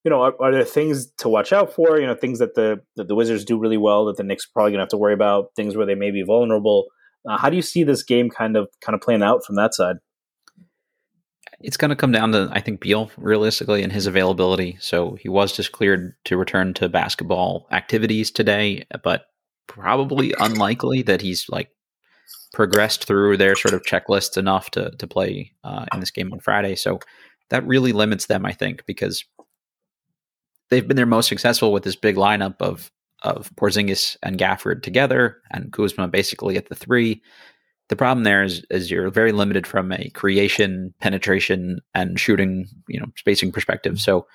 you 0.04 0.10
know, 0.10 0.22
are, 0.22 0.34
are, 0.40 0.52
there 0.52 0.66
things 0.66 1.12
to 1.18 1.30
watch 1.30 1.54
out 1.54 1.74
for? 1.74 2.00
You 2.00 2.08
know, 2.08 2.16
things 2.16 2.40
that 2.40 2.56
the 2.56 2.82
that 2.96 3.08
the 3.08 3.16
Wizards 3.16 3.46
do 3.46 3.58
really 3.58 3.78
well 3.78 4.06
that 4.06 4.18
the 4.18 4.24
Knicks 4.24 4.46
probably 4.46 4.72
gonna 4.72 4.84
have 4.84 4.90
to 4.90 4.98
worry 4.98 5.14
about. 5.14 5.56
Things 5.56 5.76
where 5.76 5.86
they 5.86 5.96
may 5.96 6.12
be 6.12 6.24
vulnerable. 6.24 6.88
Uh, 7.28 7.38
how 7.38 7.50
do 7.50 7.56
you 7.56 7.62
see 7.62 7.84
this 7.84 8.04
game 8.04 8.30
kind 8.30 8.58
of 8.58 8.68
kind 8.82 8.96
of 8.96 9.02
playing 9.02 9.24
out 9.24 9.46
from 9.46 9.56
that 9.56 9.74
side? 9.74 9.98
It's 11.62 11.78
going 11.78 11.90
to 11.90 11.96
come 11.96 12.12
down 12.12 12.34
to 12.34 12.50
I 12.52 12.60
think 12.60 12.82
Beal 12.82 13.10
realistically 13.18 13.84
and 13.84 13.92
his 13.94 14.06
availability. 14.06 14.78
So 14.82 15.16
he 15.22 15.30
was 15.30 15.54
just 15.54 15.72
cleared 15.72 16.14
to 16.26 16.36
return 16.36 16.74
to 16.76 16.90
basketball 16.90 17.68
activities 17.72 18.32
today, 18.32 18.86
but 19.02 19.28
probably 19.68 20.34
unlikely 20.40 21.04
that 21.04 21.22
he's 21.22 21.48
like 21.48 21.70
progressed 22.54 23.06
through 23.06 23.38
their 23.38 23.56
sort 23.56 23.74
of 23.74 23.84
checklist 23.84 24.38
enough 24.38 24.72
to 24.72 24.92
to 24.92 25.08
play 25.08 25.54
uh, 25.64 25.86
in 25.94 26.02
this 26.02 26.12
game 26.12 26.34
on 26.34 26.42
Friday. 26.42 26.76
So 26.76 27.00
that 27.50 27.66
really 27.68 27.94
limits 27.94 28.26
them, 28.26 28.46
I 28.46 28.52
think, 28.52 28.86
because 28.86 29.24
they've 30.74 30.88
been 30.88 30.98
their 30.98 31.06
most 31.06 31.30
successful 31.30 31.72
with 31.72 31.84
this 31.84 31.96
big 31.96 32.16
lineup 32.16 32.56
of 32.60 32.92
of 33.22 33.50
Porzingis 33.56 34.18
and 34.22 34.38
Gafford 34.38 34.84
together, 34.84 35.38
and 35.52 35.72
Kuzma 35.72 36.08
basically 36.10 36.58
at 36.58 36.68
the 36.68 36.76
three. 36.76 37.22
The 37.90 37.96
problem 37.96 38.24
there 38.24 38.44
is, 38.44 38.66
is 38.70 38.90
you're 38.90 39.10
very 39.10 39.32
limited 39.32 39.68
from 39.68 39.92
a 39.92 40.10
creation, 40.10 40.94
penetration, 41.00 41.80
and 41.94 42.20
shooting, 42.20 42.66
you 42.88 43.00
know, 43.00 43.08
spacing 43.16 43.52
perspective. 43.52 44.00
So 44.00 44.26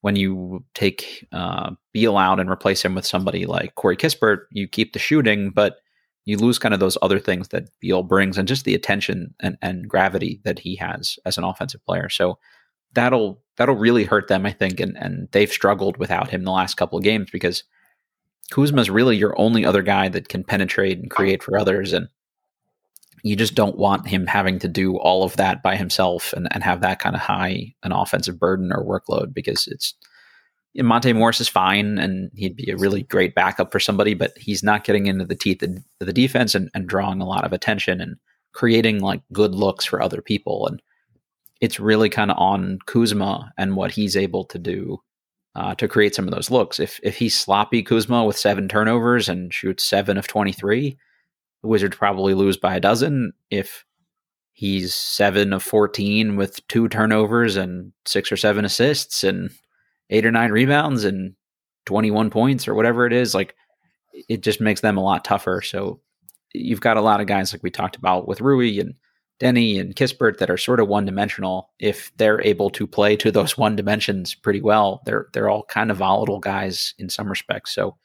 when 0.00 0.16
you 0.16 0.64
take 0.74 1.26
uh, 1.32 1.72
Beal 1.92 2.16
out 2.16 2.40
and 2.40 2.50
replace 2.50 2.84
him 2.84 2.94
with 2.94 3.06
somebody 3.06 3.46
like 3.46 3.74
Corey 3.74 3.96
Kispert, 3.96 4.46
you 4.50 4.66
keep 4.66 4.92
the 4.92 4.98
shooting, 4.98 5.50
but 5.50 5.76
you 6.24 6.36
lose 6.36 6.58
kind 6.58 6.74
of 6.74 6.80
those 6.80 6.98
other 7.02 7.20
things 7.20 7.48
that 7.48 7.68
Beal 7.80 8.02
brings 8.02 8.38
and 8.38 8.48
just 8.48 8.64
the 8.64 8.74
attention 8.74 9.34
and, 9.40 9.56
and 9.62 9.88
gravity 9.88 10.40
that 10.44 10.58
he 10.58 10.74
has 10.76 11.18
as 11.24 11.38
an 11.38 11.44
offensive 11.44 11.84
player. 11.84 12.08
So 12.08 12.38
that'll 12.94 13.42
that'll 13.56 13.76
really 13.76 14.04
hurt 14.04 14.28
them, 14.28 14.46
I 14.46 14.52
think. 14.52 14.80
And 14.80 14.96
and 14.96 15.28
they've 15.32 15.50
struggled 15.50 15.96
without 15.96 16.30
him 16.30 16.44
the 16.44 16.50
last 16.50 16.76
couple 16.76 16.98
of 16.98 17.04
games 17.04 17.30
because 17.30 17.64
Kuzma's 18.50 18.90
really 18.90 19.16
your 19.16 19.38
only 19.40 19.64
other 19.64 19.82
guy 19.82 20.08
that 20.08 20.28
can 20.28 20.44
penetrate 20.44 20.98
and 20.98 21.10
create 21.10 21.42
for 21.42 21.58
others. 21.58 21.92
And 21.92 22.08
you 23.22 23.36
just 23.36 23.54
don't 23.54 23.78
want 23.78 24.08
him 24.08 24.26
having 24.26 24.58
to 24.58 24.68
do 24.68 24.98
all 24.98 25.22
of 25.22 25.36
that 25.36 25.62
by 25.62 25.76
himself 25.76 26.32
and, 26.32 26.48
and 26.50 26.62
have 26.62 26.80
that 26.80 26.98
kind 26.98 27.14
of 27.14 27.22
high 27.22 27.74
an 27.82 27.92
offensive 27.92 28.38
burden 28.38 28.72
or 28.72 28.84
workload 28.84 29.32
because 29.32 29.66
it's 29.68 29.94
Monte 30.74 31.12
Morris 31.12 31.40
is 31.40 31.48
fine 31.48 31.98
and 31.98 32.30
he'd 32.34 32.56
be 32.56 32.70
a 32.70 32.76
really 32.76 33.02
great 33.02 33.34
backup 33.34 33.70
for 33.70 33.80
somebody, 33.80 34.14
but 34.14 34.32
he's 34.38 34.62
not 34.62 34.84
getting 34.84 35.06
into 35.06 35.24
the 35.24 35.34
teeth 35.34 35.62
of 35.62 35.78
the 35.98 36.12
defense 36.12 36.54
and, 36.54 36.70
and 36.74 36.88
drawing 36.88 37.20
a 37.20 37.26
lot 37.26 37.44
of 37.44 37.52
attention 37.52 38.00
and 38.00 38.16
creating 38.52 39.00
like 39.00 39.20
good 39.32 39.54
looks 39.54 39.84
for 39.84 40.02
other 40.02 40.22
people. 40.22 40.66
And 40.66 40.80
it's 41.62 41.78
really 41.78 42.10
kind 42.10 42.30
of 42.32 42.36
on 42.38 42.80
Kuzma 42.86 43.52
and 43.56 43.76
what 43.76 43.92
he's 43.92 44.16
able 44.16 44.44
to 44.46 44.58
do 44.58 44.98
uh, 45.54 45.76
to 45.76 45.86
create 45.86 46.12
some 46.12 46.26
of 46.26 46.34
those 46.34 46.50
looks. 46.50 46.80
If 46.80 46.98
if 47.04 47.16
he's 47.16 47.38
sloppy 47.38 47.82
Kuzma 47.84 48.24
with 48.24 48.36
seven 48.36 48.68
turnovers 48.68 49.28
and 49.28 49.54
shoots 49.54 49.84
seven 49.84 50.18
of 50.18 50.26
twenty 50.26 50.52
three, 50.52 50.98
the 51.62 51.68
Wizards 51.68 51.96
probably 51.96 52.34
lose 52.34 52.56
by 52.56 52.74
a 52.74 52.80
dozen. 52.80 53.32
If 53.48 53.84
he's 54.52 54.92
seven 54.92 55.52
of 55.52 55.62
fourteen 55.62 56.36
with 56.36 56.66
two 56.66 56.88
turnovers 56.88 57.56
and 57.56 57.92
six 58.06 58.32
or 58.32 58.36
seven 58.36 58.64
assists 58.64 59.22
and 59.22 59.50
eight 60.10 60.26
or 60.26 60.32
nine 60.32 60.50
rebounds 60.50 61.04
and 61.04 61.34
twenty 61.86 62.10
one 62.10 62.28
points 62.28 62.66
or 62.66 62.74
whatever 62.74 63.06
it 63.06 63.12
is, 63.12 63.36
like 63.36 63.54
it 64.28 64.42
just 64.42 64.60
makes 64.60 64.80
them 64.80 64.96
a 64.96 65.02
lot 65.02 65.24
tougher. 65.24 65.62
So 65.62 66.00
you've 66.52 66.80
got 66.80 66.96
a 66.96 67.02
lot 67.02 67.20
of 67.20 67.28
guys 67.28 67.52
like 67.52 67.62
we 67.62 67.70
talked 67.70 67.96
about 67.96 68.26
with 68.26 68.40
Rui 68.40 68.80
and 68.80 68.94
Deni 69.42 69.80
and 69.80 69.96
Kispert 69.96 70.38
that 70.38 70.50
are 70.50 70.56
sort 70.56 70.78
of 70.78 70.86
one 70.86 71.04
dimensional, 71.04 71.70
if 71.80 72.12
they're 72.16 72.40
able 72.42 72.70
to 72.70 72.86
play 72.86 73.16
to 73.16 73.32
those 73.32 73.58
one 73.58 73.74
dimensions 73.74 74.34
pretty 74.34 74.60
well, 74.60 75.02
they're 75.04 75.26
they're 75.32 75.50
all 75.50 75.64
kind 75.64 75.90
of 75.90 75.96
volatile 75.96 76.38
guys 76.38 76.94
in 76.98 77.08
some 77.08 77.28
respects. 77.28 77.74
So 77.74 77.96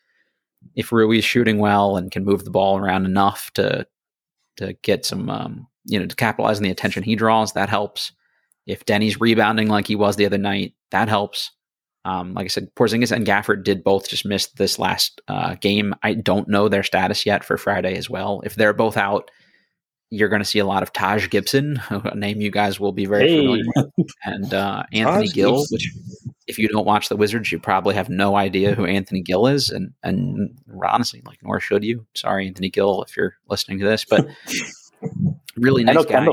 if 0.76 0.92
Rui's 0.92 1.24
shooting 1.24 1.60
well 1.60 1.98
and 1.98 2.12
can 2.12 2.26
move 2.26 2.44
the 2.44 2.52
ball 2.52 2.78
around 2.78 3.06
enough 3.06 3.52
to 3.54 3.86
to 4.58 4.74
get 4.82 5.06
some 5.06 5.30
um, 5.30 5.68
you 5.86 6.00
know 6.00 6.08
to 6.08 6.16
capitalize 6.16 6.58
on 6.58 6.64
the 6.64 6.72
attention 6.72 7.04
he 7.04 7.16
draws, 7.16 7.54
that 7.54 7.70
helps. 7.70 8.12
If 8.66 8.86
Deni's 8.86 9.22
rebounding 9.22 9.70
like 9.70 9.88
he 9.88 9.96
was 9.96 10.18
the 10.18 10.26
other 10.26 10.38
night, 10.38 10.74
that 10.92 11.08
helps. 11.08 11.52
Um, 12.04 12.34
like 12.34 12.46
I 12.46 12.48
said, 12.48 12.74
Porzingis 12.76 13.12
and 13.12 13.26
Gafford 13.28 13.64
did 13.64 13.84
both 13.84 14.10
just 14.10 14.26
miss 14.26 14.48
this 14.48 14.80
last 14.80 15.22
uh, 15.28 15.56
game. 15.56 15.94
I 16.04 16.14
don't 16.14 16.48
know 16.48 16.70
their 16.70 16.84
status 16.84 17.26
yet 17.26 17.44
for 17.44 17.58
Friday 17.58 17.98
as 17.98 18.10
well. 18.10 18.42
If 18.46 18.56
they're 18.56 18.74
both 18.74 18.96
out, 18.96 19.30
you're 20.10 20.30
going 20.30 20.42
to 20.42 20.46
see 20.46 20.60
a 20.60 20.66
lot 20.66 20.84
of 20.84 20.94
Taj 20.94 21.30
Gibson, 21.30 21.82
a 21.90 22.16
name 22.16 22.42
you 22.42 22.52
guys 22.52 22.80
will 22.80 22.92
be 22.92 23.06
very 23.06 23.30
hey. 23.30 23.38
familiar 23.38 23.64
with, 23.98 24.08
and 24.24 24.54
uh, 24.54 24.84
Anthony 24.94 25.28
Taj 25.28 25.34
Gill. 25.34 25.58
Gibson. 25.58 25.76
Which, 25.76 25.92
if 26.48 26.58
you 26.58 26.70
don't 26.70 26.86
watch 26.86 27.10
the 27.10 27.18
Wizards, 27.18 27.52
you 27.52 27.60
probably 27.60 27.94
have 27.96 28.10
no 28.10 28.38
idea 28.38 28.74
who 28.74 28.86
Anthony 28.86 29.22
Gill 29.22 29.48
is, 29.48 29.70
and 29.70 29.94
and 30.02 30.58
honestly, 30.82 31.22
like 31.26 31.40
nor 31.44 31.60
should 31.60 31.84
you. 31.84 32.06
Sorry, 32.16 32.48
Anthony 32.48 32.70
Gill, 32.70 33.04
if 33.04 33.18
you're 33.18 33.36
listening 33.50 33.80
to 33.80 33.86
this, 33.86 34.06
but 34.06 34.26
really 35.58 35.84
nice 35.84 36.06
guy. 36.06 36.26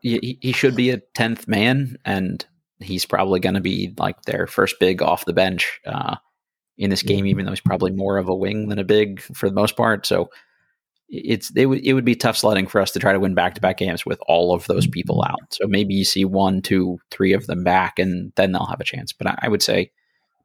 He, 0.00 0.38
he 0.40 0.52
should 0.52 0.74
be 0.74 0.90
a 0.90 0.98
tenth 1.14 1.46
man, 1.46 1.98
and 2.06 2.44
he's 2.80 3.04
probably 3.04 3.38
going 3.38 3.54
to 3.54 3.60
be 3.60 3.94
like 3.98 4.22
their 4.22 4.46
first 4.46 4.76
big 4.80 5.02
off 5.02 5.26
the 5.26 5.34
bench 5.34 5.78
uh, 5.86 6.16
in 6.78 6.88
this 6.88 7.02
game, 7.02 7.26
even 7.26 7.44
though 7.44 7.52
he's 7.52 7.60
probably 7.60 7.90
more 7.90 8.16
of 8.16 8.28
a 8.28 8.34
wing 8.34 8.68
than 8.68 8.78
a 8.78 8.84
big 8.84 9.20
for 9.20 9.48
the 9.48 9.54
most 9.54 9.76
part. 9.76 10.06
So 10.06 10.30
it's 11.08 11.50
it 11.56 11.66
would 11.66 11.84
it 11.84 11.94
would 11.94 12.04
be 12.04 12.14
tough 12.14 12.36
sledding 12.36 12.66
for 12.66 12.80
us 12.80 12.90
to 12.92 12.98
try 12.98 13.12
to 13.12 13.20
win 13.20 13.34
back 13.34 13.54
to 13.54 13.60
back 13.60 13.78
games 13.78 14.04
with 14.04 14.20
all 14.28 14.54
of 14.54 14.66
those 14.66 14.86
people 14.86 15.24
out. 15.24 15.40
So 15.50 15.66
maybe 15.66 15.94
you 15.94 16.04
see 16.04 16.24
one, 16.24 16.60
two, 16.60 16.98
three 17.10 17.32
of 17.32 17.46
them 17.46 17.64
back, 17.64 17.98
and 17.98 18.32
then 18.36 18.52
they'll 18.52 18.66
have 18.66 18.80
a 18.80 18.84
chance. 18.84 19.12
But 19.12 19.28
I, 19.28 19.38
I 19.42 19.48
would 19.48 19.62
say, 19.62 19.90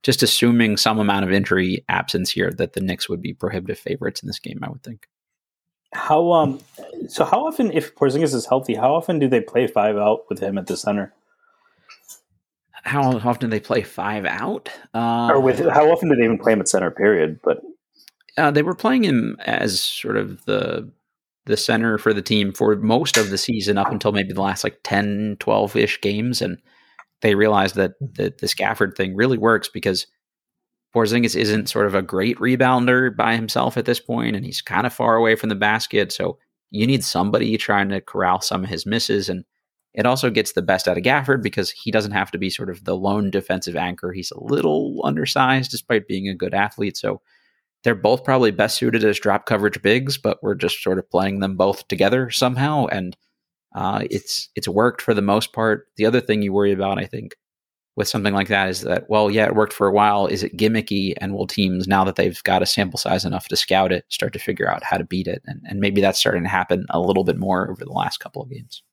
just 0.04 0.24
assuming 0.24 0.78
some 0.78 1.00
amount 1.00 1.26
of 1.26 1.32
injury 1.32 1.84
absence 1.90 2.32
here, 2.32 2.52
that 2.52 2.74
the 2.74 2.82
Knicks 2.82 3.10
would 3.10 3.22
be 3.22 3.34
prohibitive 3.34 3.80
favorites 3.80 4.24
in 4.24 4.28
this 4.28 4.40
game. 4.40 4.60
I 4.64 4.70
would 4.70 4.84
think. 4.84 5.08
How 5.94 6.32
um 6.32 6.60
so 7.08 7.26
how 7.26 7.46
often 7.46 7.72
if 7.72 7.94
Porzingis 7.96 8.34
is 8.34 8.46
healthy, 8.46 8.76
how 8.76 8.96
often 8.96 9.20
do 9.20 9.28
they 9.28 9.42
play 9.42 9.68
five 9.68 9.98
out 9.98 10.26
with 10.30 10.40
him 10.40 10.58
at 10.58 10.68
the 10.68 10.78
center? 10.78 11.14
How 12.84 13.18
often 13.18 13.50
do 13.50 13.56
they 13.56 13.62
play 13.62 13.82
five 13.82 14.26
out? 14.26 14.70
Uh, 14.94 15.30
or 15.32 15.40
with 15.40 15.60
how 15.60 15.90
often 15.90 16.10
do 16.10 16.16
they 16.16 16.24
even 16.24 16.38
play 16.38 16.54
him 16.54 16.60
at 16.60 16.68
center? 16.68 16.92
Period. 16.92 17.40
But 17.44 17.62
uh, 18.38 18.52
they 18.52 18.64
were 18.64 18.76
playing 18.76 19.04
him 19.04 19.38
as 19.46 19.80
sort 19.80 20.18
of 20.18 20.44
the 20.46 20.92
the 21.46 21.58
center 21.58 21.98
for 21.98 22.14
the 22.14 22.22
team 22.22 22.54
for 22.54 22.76
most 22.78 23.18
of 23.18 23.30
the 23.30 23.38
season 23.38 23.78
up 23.78 23.92
until 23.92 24.14
maybe 24.14 24.32
the 24.32 24.42
last 24.42 24.64
like 24.64 24.80
10 24.84 25.36
12ish 25.42 26.00
games 26.02 26.42
and 26.42 26.58
they 27.22 27.36
realized 27.36 27.76
that 27.76 27.94
the, 28.00 28.34
the 28.40 28.48
Gafford 28.48 28.96
thing 28.96 29.14
really 29.14 29.38
works 29.38 29.68
because 29.68 30.08
Porzingis 30.96 31.36
isn't 31.36 31.68
sort 31.68 31.86
of 31.86 31.96
a 31.96 32.02
great 32.02 32.38
rebounder 32.38 33.14
by 33.16 33.36
himself 33.36 33.76
at 33.76 33.86
this 33.86 34.00
point 34.00 34.38
and 34.38 34.46
he's 34.46 34.62
kind 34.62 34.88
of 34.88 34.94
far 34.94 35.18
away 35.18 35.36
from 35.36 35.50
the 35.50 35.56
basket 35.56 36.14
so 36.14 36.38
you 36.72 36.88
need 36.88 37.04
somebody 37.04 37.58
trying 37.58 37.90
to 37.90 38.00
corral 38.00 38.40
some 38.40 38.64
of 38.64 38.70
his 38.70 38.86
misses 38.86 39.28
and 39.28 39.44
it 39.94 40.06
also 40.06 40.30
gets 40.30 40.54
the 40.54 40.62
best 40.62 40.88
out 40.88 40.98
of 40.98 41.04
Gafford 41.04 41.44
because 41.44 41.70
he 41.70 41.92
doesn't 41.92 42.14
have 42.14 42.32
to 42.32 42.38
be 42.38 42.50
sort 42.50 42.70
of 42.70 42.84
the 42.84 42.96
lone 42.96 43.30
defensive 43.30 43.76
anchor. 43.76 44.12
He's 44.12 44.32
a 44.32 44.44
little 44.44 45.00
undersized 45.04 45.70
despite 45.70 46.08
being 46.08 46.28
a 46.28 46.34
good 46.34 46.56
athlete 46.56 46.98
so 46.98 47.22
they're 47.84 47.96
both 47.96 48.24
probably 48.24 48.52
best 48.52 48.78
suited 48.78 49.04
as 49.04 49.20
drop 49.20 49.46
coverage 49.46 49.82
bigs, 49.82 50.18
but 50.18 50.40
we're 50.42 50.56
just 50.56 50.82
sort 50.82 51.00
of 51.00 51.10
playing 51.10 51.40
them 51.40 51.56
both 51.56 51.88
together 51.88 52.30
somehow, 52.30 52.86
and 52.88 53.16
uh, 53.76 54.04
it's 54.10 54.50
it's 54.56 54.68
worked 54.68 55.02
for 55.02 55.14
the 55.14 55.22
most 55.22 55.54
part. 55.54 55.88
The 55.98 56.06
other 56.06 56.22
thing 56.22 56.42
you 56.42 56.54
worry 56.54 56.72
about, 56.72 57.00
I 57.00 57.06
think, 57.06 57.36
with 57.96 58.08
something 58.08 58.34
like 58.34 58.48
that 58.48 58.70
is 58.70 58.82
that 58.82 59.10
well, 59.10 59.30
yeah, 59.30 59.46
it 59.46 59.56
worked 59.56 59.74
for 59.74 59.88
a 59.88 59.94
while. 59.94 60.28
Is 60.28 60.44
it 60.44 60.58
gimmicky? 60.58 61.14
And 61.18 61.34
will 61.34 61.48
teams 61.48 61.88
now 61.88 62.04
that 62.06 62.16
they've 62.16 62.42
got 62.44 62.62
a 62.62 62.66
sample 62.68 62.98
size 62.98 63.26
enough 63.26 63.48
to 63.50 63.56
scout 63.56 63.92
it 63.92 64.06
start 64.10 64.34
to 64.34 64.40
figure 64.40 64.70
out 64.70 64.84
how 64.84 64.98
to 64.98 65.04
beat 65.04 65.28
it? 65.28 65.42
And, 65.46 65.62
and 65.66 65.80
maybe 65.80 66.02
that's 66.02 66.20
starting 66.20 66.44
to 66.44 66.50
happen 66.50 66.86
a 66.90 67.00
little 67.00 67.24
bit 67.24 67.38
more 67.38 67.70
over 67.70 67.84
the 67.84 67.92
last 67.92 68.20
couple 68.20 68.42
of 68.42 68.50
games. 68.50 68.84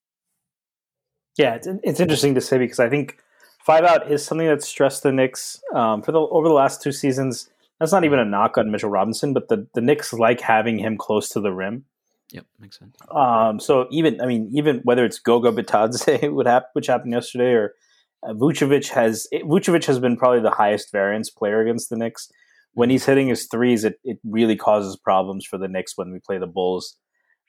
Yeah, 1.36 1.54
it's, 1.54 1.68
it's 1.82 2.00
interesting 2.00 2.34
to 2.34 2.40
say 2.40 2.58
because 2.58 2.80
I 2.80 2.88
think 2.88 3.18
five 3.64 3.84
out 3.84 4.10
is 4.10 4.24
something 4.24 4.46
that's 4.46 4.66
stressed 4.66 5.02
the 5.04 5.12
Knicks 5.12 5.62
um, 5.74 6.02
for 6.02 6.12
the 6.12 6.20
over 6.20 6.48
the 6.48 6.54
last 6.54 6.82
two 6.82 6.92
seasons. 6.92 7.48
That's 7.80 7.92
not 7.92 8.04
even 8.04 8.18
a 8.18 8.26
knock 8.26 8.58
on 8.58 8.70
Mitchell 8.70 8.90
Robinson, 8.90 9.32
but 9.32 9.48
the 9.48 9.66
the 9.74 9.80
Knicks 9.80 10.12
like 10.12 10.42
having 10.42 10.78
him 10.78 10.98
close 10.98 11.30
to 11.30 11.40
the 11.40 11.52
rim. 11.52 11.86
Yep, 12.30 12.46
makes 12.60 12.78
sense. 12.78 12.96
Um, 13.10 13.58
so 13.58 13.88
even 13.90 14.20
I 14.20 14.26
mean, 14.26 14.50
even 14.52 14.80
whether 14.84 15.04
it's 15.04 15.18
Goga 15.18 15.50
Bitadze, 15.50 16.32
would 16.32 16.46
hap- 16.46 16.70
which 16.74 16.86
happened 16.86 17.12
yesterday, 17.12 17.52
or 17.52 17.74
uh, 18.22 18.34
Vucevic 18.34 18.90
has 18.90 19.26
Vucevic 19.32 19.86
has 19.86 19.98
been 19.98 20.16
probably 20.16 20.40
the 20.40 20.50
highest 20.50 20.92
variance 20.92 21.30
player 21.30 21.60
against 21.60 21.88
the 21.88 21.96
Knicks. 21.96 22.30
When 22.74 22.90
he's 22.90 23.06
hitting 23.06 23.28
his 23.28 23.48
threes, 23.50 23.82
it, 23.82 23.98
it 24.04 24.18
really 24.22 24.54
causes 24.54 24.96
problems 24.96 25.44
for 25.44 25.58
the 25.58 25.66
Knicks 25.66 25.96
when 25.96 26.12
we 26.12 26.20
play 26.20 26.38
the 26.38 26.46
Bulls. 26.46 26.96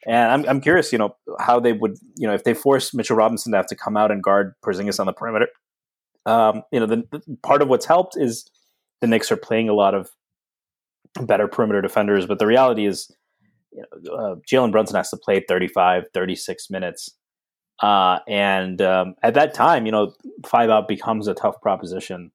And 0.08 0.32
I'm 0.32 0.50
I'm 0.50 0.62
curious, 0.62 0.94
you 0.94 0.98
know, 0.98 1.16
how 1.40 1.60
they 1.60 1.74
would, 1.74 1.98
you 2.16 2.26
know, 2.26 2.34
if 2.34 2.46
they 2.46 2.54
force 2.54 2.94
Mitchell 2.94 3.18
Robinson 3.18 3.52
to 3.52 3.58
have 3.58 3.68
to 3.68 3.76
come 3.76 3.98
out 3.98 4.12
and 4.12 4.24
guard 4.24 4.54
Porzingis 4.66 5.00
on 5.00 5.06
the 5.06 5.14
perimeter. 5.14 5.48
Um, 6.26 6.64
you 6.72 6.80
know, 6.80 6.86
the, 6.86 7.04
the 7.12 7.22
part 7.44 7.62
of 7.62 7.68
what's 7.68 7.86
helped 7.86 8.16
is 8.18 8.50
the 9.02 9.08
Knicks 9.08 9.32
are 9.32 9.38
playing 9.38 9.70
a 9.70 9.74
lot 9.74 9.94
of 9.94 10.10
better 11.20 11.48
perimeter 11.48 11.82
defenders, 11.82 12.26
but 12.26 12.40
the 12.40 12.48
reality 12.48 12.86
is, 12.86 13.12
you 13.72 13.84
know, 14.04 14.14
uh, 14.14 14.36
Jalen 14.50 14.72
Brunson 14.72 14.96
has 14.96 15.10
to 15.10 15.18
play 15.18 15.44
35, 15.48 16.06
36 16.14 16.70
minutes. 16.70 17.16
Uh, 17.82 18.20
and 18.28 18.82
um, 18.82 19.16
at 19.24 19.34
that 19.34 19.54
time, 19.54 19.86
you 19.86 19.92
know, 19.92 20.14
five 20.46 20.70
out 20.70 20.88
becomes 20.88 21.28
a 21.28 21.34
tough 21.34 21.56
proposition. 21.62 22.32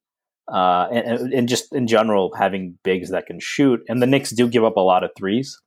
Uh, 0.51 0.87
and, 0.91 1.33
and, 1.33 1.49
just 1.49 1.73
in 1.73 1.87
general, 1.87 2.33
having 2.37 2.77
bigs 2.83 3.11
that 3.11 3.25
can 3.25 3.37
shoot. 3.39 3.81
And 3.89 4.01
the 4.01 4.07
Knicks 4.07 4.31
do 4.31 4.47
give 4.47 4.63
up 4.63 4.77
a 4.77 4.81
lot 4.81 5.03
of 5.03 5.11
threes. 5.17 5.59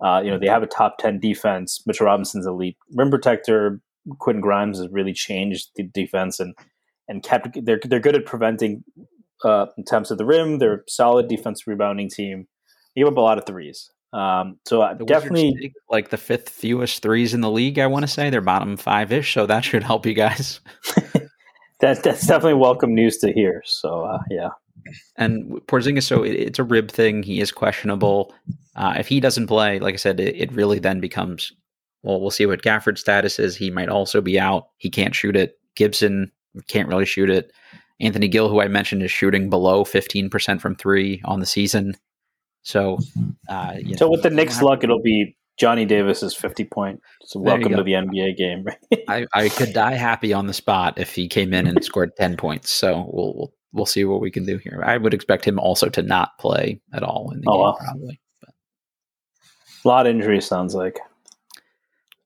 Uh, 0.00 0.20
you 0.24 0.30
know, 0.30 0.38
they 0.38 0.48
have 0.48 0.64
a 0.64 0.66
top 0.66 0.98
10 0.98 1.20
defense. 1.20 1.80
Mitchell 1.86 2.06
Robinson's 2.06 2.46
elite 2.46 2.76
rim 2.92 3.10
protector. 3.10 3.80
Quentin 4.18 4.40
Grimes 4.40 4.78
has 4.78 4.88
really 4.90 5.12
changed 5.12 5.70
the 5.76 5.84
defense 5.84 6.38
and 6.38 6.54
and 7.08 7.22
kept 7.22 7.64
they're 7.64 7.80
they're 7.84 8.00
good 8.00 8.16
at 8.16 8.24
preventing 8.24 8.84
uh, 9.44 9.66
attempts 9.78 10.10
at 10.10 10.18
the 10.18 10.24
rim. 10.24 10.58
They're 10.58 10.74
a 10.74 10.80
solid 10.88 11.28
defense 11.28 11.66
rebounding 11.66 12.10
team. 12.10 12.46
They 12.94 13.02
give 13.02 13.08
up 13.08 13.16
a 13.16 13.20
lot 13.20 13.38
of 13.38 13.44
threes. 13.46 13.90
Um, 14.12 14.58
so 14.66 14.82
uh, 14.82 14.94
definitely 14.94 15.74
like 15.90 16.08
the 16.08 16.16
fifth 16.16 16.48
fewest 16.48 17.02
threes 17.02 17.34
in 17.34 17.40
the 17.40 17.50
league. 17.50 17.78
I 17.78 17.86
want 17.86 18.04
to 18.04 18.08
say 18.08 18.30
they're 18.30 18.40
bottom 18.40 18.76
five 18.76 19.12
ish, 19.12 19.34
so 19.34 19.46
that 19.46 19.64
should 19.64 19.82
help 19.82 20.06
you 20.06 20.14
guys. 20.14 20.60
that 21.80 22.02
that's 22.02 22.26
definitely 22.26 22.54
welcome 22.54 22.94
news 22.94 23.18
to 23.18 23.32
hear. 23.32 23.62
So 23.66 24.04
uh, 24.04 24.18
yeah. 24.30 24.48
And 25.16 25.60
Porzingis, 25.66 26.04
so 26.04 26.22
it, 26.22 26.34
it's 26.34 26.58
a 26.58 26.64
rib 26.64 26.90
thing. 26.90 27.22
He 27.22 27.40
is 27.40 27.50
questionable. 27.50 28.32
Uh, 28.76 28.94
if 28.98 29.08
he 29.08 29.20
doesn't 29.20 29.48
play, 29.48 29.80
like 29.80 29.94
I 29.94 29.98
said, 29.98 30.20
it, 30.20 30.36
it, 30.36 30.52
really 30.52 30.78
then 30.78 31.00
becomes 31.00 31.52
well. 32.02 32.20
We'll 32.20 32.30
see 32.30 32.46
what 32.46 32.62
Gafford's 32.62 33.00
status 33.00 33.38
is. 33.38 33.56
He 33.56 33.70
might 33.70 33.88
also 33.88 34.20
be 34.20 34.38
out. 34.38 34.68
He 34.76 34.90
can't 34.90 35.14
shoot 35.14 35.36
it. 35.36 35.58
Gibson 35.74 36.30
can't 36.68 36.88
really 36.88 37.04
shoot 37.04 37.30
it. 37.30 37.52
Anthony 38.00 38.28
Gill, 38.28 38.48
who 38.48 38.60
I 38.60 38.68
mentioned, 38.68 39.02
is 39.02 39.10
shooting 39.10 39.50
below 39.50 39.84
fifteen 39.84 40.30
percent 40.30 40.60
from 40.60 40.76
three 40.76 41.20
on 41.24 41.40
the 41.40 41.46
season. 41.46 41.96
So, 42.62 42.98
uh, 43.48 43.74
so 43.96 44.06
know, 44.06 44.10
with 44.10 44.22
the 44.22 44.30
Knicks' 44.30 44.60
luck, 44.60 44.82
it'll 44.82 45.02
be 45.02 45.36
Johnny 45.58 45.84
Davis's 45.84 46.34
fifty 46.34 46.64
point. 46.64 47.00
So 47.22 47.40
welcome 47.40 47.72
to 47.72 47.82
the 47.82 47.92
NBA 47.92 48.36
game. 48.36 48.66
I, 49.08 49.26
I 49.32 49.48
could 49.48 49.72
die 49.72 49.94
happy 49.94 50.32
on 50.32 50.46
the 50.46 50.52
spot 50.52 50.98
if 50.98 51.14
he 51.14 51.28
came 51.28 51.54
in 51.54 51.66
and 51.66 51.82
scored 51.84 52.16
ten 52.16 52.36
points. 52.36 52.70
So 52.70 53.08
we'll, 53.12 53.34
we'll 53.36 53.52
we'll 53.72 53.86
see 53.86 54.04
what 54.04 54.20
we 54.20 54.30
can 54.30 54.44
do 54.44 54.58
here. 54.58 54.82
I 54.84 54.96
would 54.96 55.14
expect 55.14 55.44
him 55.44 55.58
also 55.58 55.88
to 55.90 56.02
not 56.02 56.36
play 56.38 56.80
at 56.92 57.02
all 57.02 57.30
in 57.32 57.40
the 57.40 57.50
oh, 57.50 57.72
game, 57.72 57.86
probably. 57.86 58.20
But. 58.40 58.50
A 59.84 59.88
lot 59.88 60.06
of 60.06 60.10
injuries 60.10 60.46
sounds 60.46 60.74
like. 60.74 60.98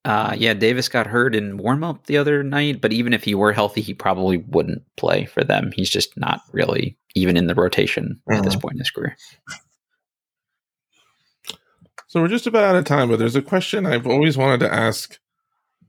Uh, 0.04 0.34
yeah, 0.36 0.54
Davis 0.54 0.88
got 0.88 1.06
hurt 1.06 1.34
in 1.34 1.58
warm 1.58 1.84
up 1.84 2.06
the 2.06 2.16
other 2.16 2.42
night, 2.42 2.80
but 2.80 2.92
even 2.92 3.12
if 3.12 3.22
he 3.22 3.34
were 3.34 3.52
healthy, 3.52 3.82
he 3.82 3.92
probably 3.92 4.38
wouldn't 4.38 4.82
play 4.96 5.26
for 5.26 5.44
them. 5.44 5.72
He's 5.74 5.90
just 5.90 6.16
not 6.16 6.40
really 6.52 6.96
even 7.14 7.36
in 7.36 7.46
the 7.46 7.54
rotation 7.54 8.20
mm-hmm. 8.28 8.38
at 8.38 8.44
this 8.44 8.54
mm-hmm. 8.54 8.62
point 8.62 8.74
in 8.74 8.78
his 8.78 8.90
career. 8.90 9.16
So 12.06 12.20
we're 12.20 12.28
just 12.28 12.46
about 12.46 12.64
out 12.64 12.76
of 12.76 12.84
time, 12.84 13.08
but 13.08 13.18
there's 13.18 13.36
a 13.36 13.42
question 13.42 13.86
I've 13.86 14.06
always 14.06 14.36
wanted 14.36 14.60
to 14.60 14.72
ask 14.72 15.18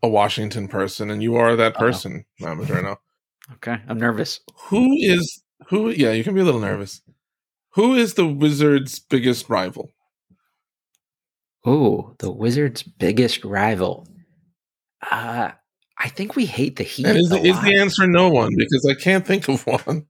a 0.04 0.10
Washington 0.10 0.68
person, 0.68 1.10
and 1.10 1.24
you 1.24 1.36
are 1.36 1.56
that 1.56 1.76
person, 1.76 2.26
oh. 2.42 2.56
Madreno. 2.56 2.98
Okay, 3.54 3.78
I'm 3.88 3.98
nervous. 3.98 4.40
Who 4.68 4.94
is 4.98 5.42
who? 5.68 5.90
Yeah, 5.90 6.12
you 6.12 6.24
can 6.24 6.36
be 6.36 6.42
a 6.42 6.44
little 6.44 6.60
nervous. 6.60 7.02
Who 7.72 7.96
is 7.96 8.14
the 8.14 8.28
Wizards' 8.28 9.00
biggest 9.00 9.50
rival? 9.50 9.90
Oh, 11.64 12.16
the 12.20 12.32
Wizards' 12.32 12.84
biggest 12.84 13.46
rival. 13.46 14.08
Uh, 15.10 15.52
I 15.98 16.10
think 16.10 16.36
we 16.36 16.46
hate 16.46 16.78
the 16.78 16.84
Heat. 16.84 17.06
Is, 17.06 17.30
the, 17.30 17.38
is 17.38 17.62
the 17.62 17.78
answer 17.78 18.08
no 18.08 18.30
one? 18.30 18.52
Because 18.58 18.88
I 18.90 18.96
can't 18.96 19.26
think 19.26 19.48
of 19.48 19.66
one. 19.68 20.08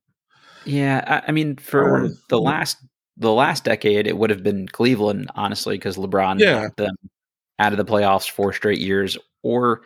Yeah, 0.66 1.04
I, 1.06 1.30
I 1.30 1.32
mean, 1.32 1.58
for 1.58 2.10
the 2.30 2.40
last 2.40 2.78
the 3.18 3.32
last 3.32 3.66
decade, 3.66 4.08
it 4.08 4.18
would 4.18 4.30
have 4.30 4.44
been 4.44 4.68
Cleveland, 4.68 5.30
honestly, 5.36 5.78
because 5.78 5.98
LeBron 5.98 6.40
yeah. 6.40 6.70
them 6.78 6.96
out 7.60 7.74
of 7.74 7.78
the 7.78 7.86
playoffs 7.86 8.30
four 8.30 8.54
straight 8.54 8.80
years. 8.80 9.18
Or 9.44 9.82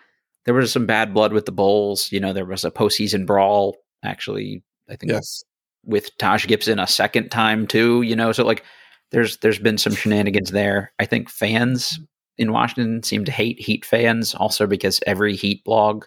there 0.46 0.54
was 0.54 0.72
some 0.72 0.86
bad 0.86 1.14
blood 1.14 1.34
with 1.34 1.46
the 1.46 1.52
Bulls. 1.52 2.12
You 2.12 2.20
know, 2.20 2.34
there 2.34 2.46
was 2.46 2.64
a 2.64 2.72
postseason 2.72 3.26
brawl, 3.26 3.76
actually, 4.04 4.64
I 4.90 4.96
think 4.96 5.12
yes. 5.12 5.44
with 5.84 6.16
Taj 6.18 6.46
Gibson 6.46 6.80
a 6.80 6.88
second 6.88 7.30
time 7.30 7.68
too, 7.68 8.04
you 8.04 8.16
know. 8.16 8.32
So 8.32 8.46
like 8.46 8.64
there's 9.16 9.38
there's 9.38 9.60
been 9.60 9.78
some 9.78 9.96
shenanigans 9.96 10.52
there. 10.52 10.92
I 11.00 11.06
think 11.06 11.30
fans 11.30 12.00
in 12.38 12.52
Washington 12.52 13.02
seem 13.02 13.24
to 13.26 13.32
hate 13.32 13.60
Heat 13.60 13.86
fans 13.86 14.36
also 14.36 14.68
because 14.68 15.00
every 15.08 15.36
Heat 15.36 15.64
blog 15.64 16.04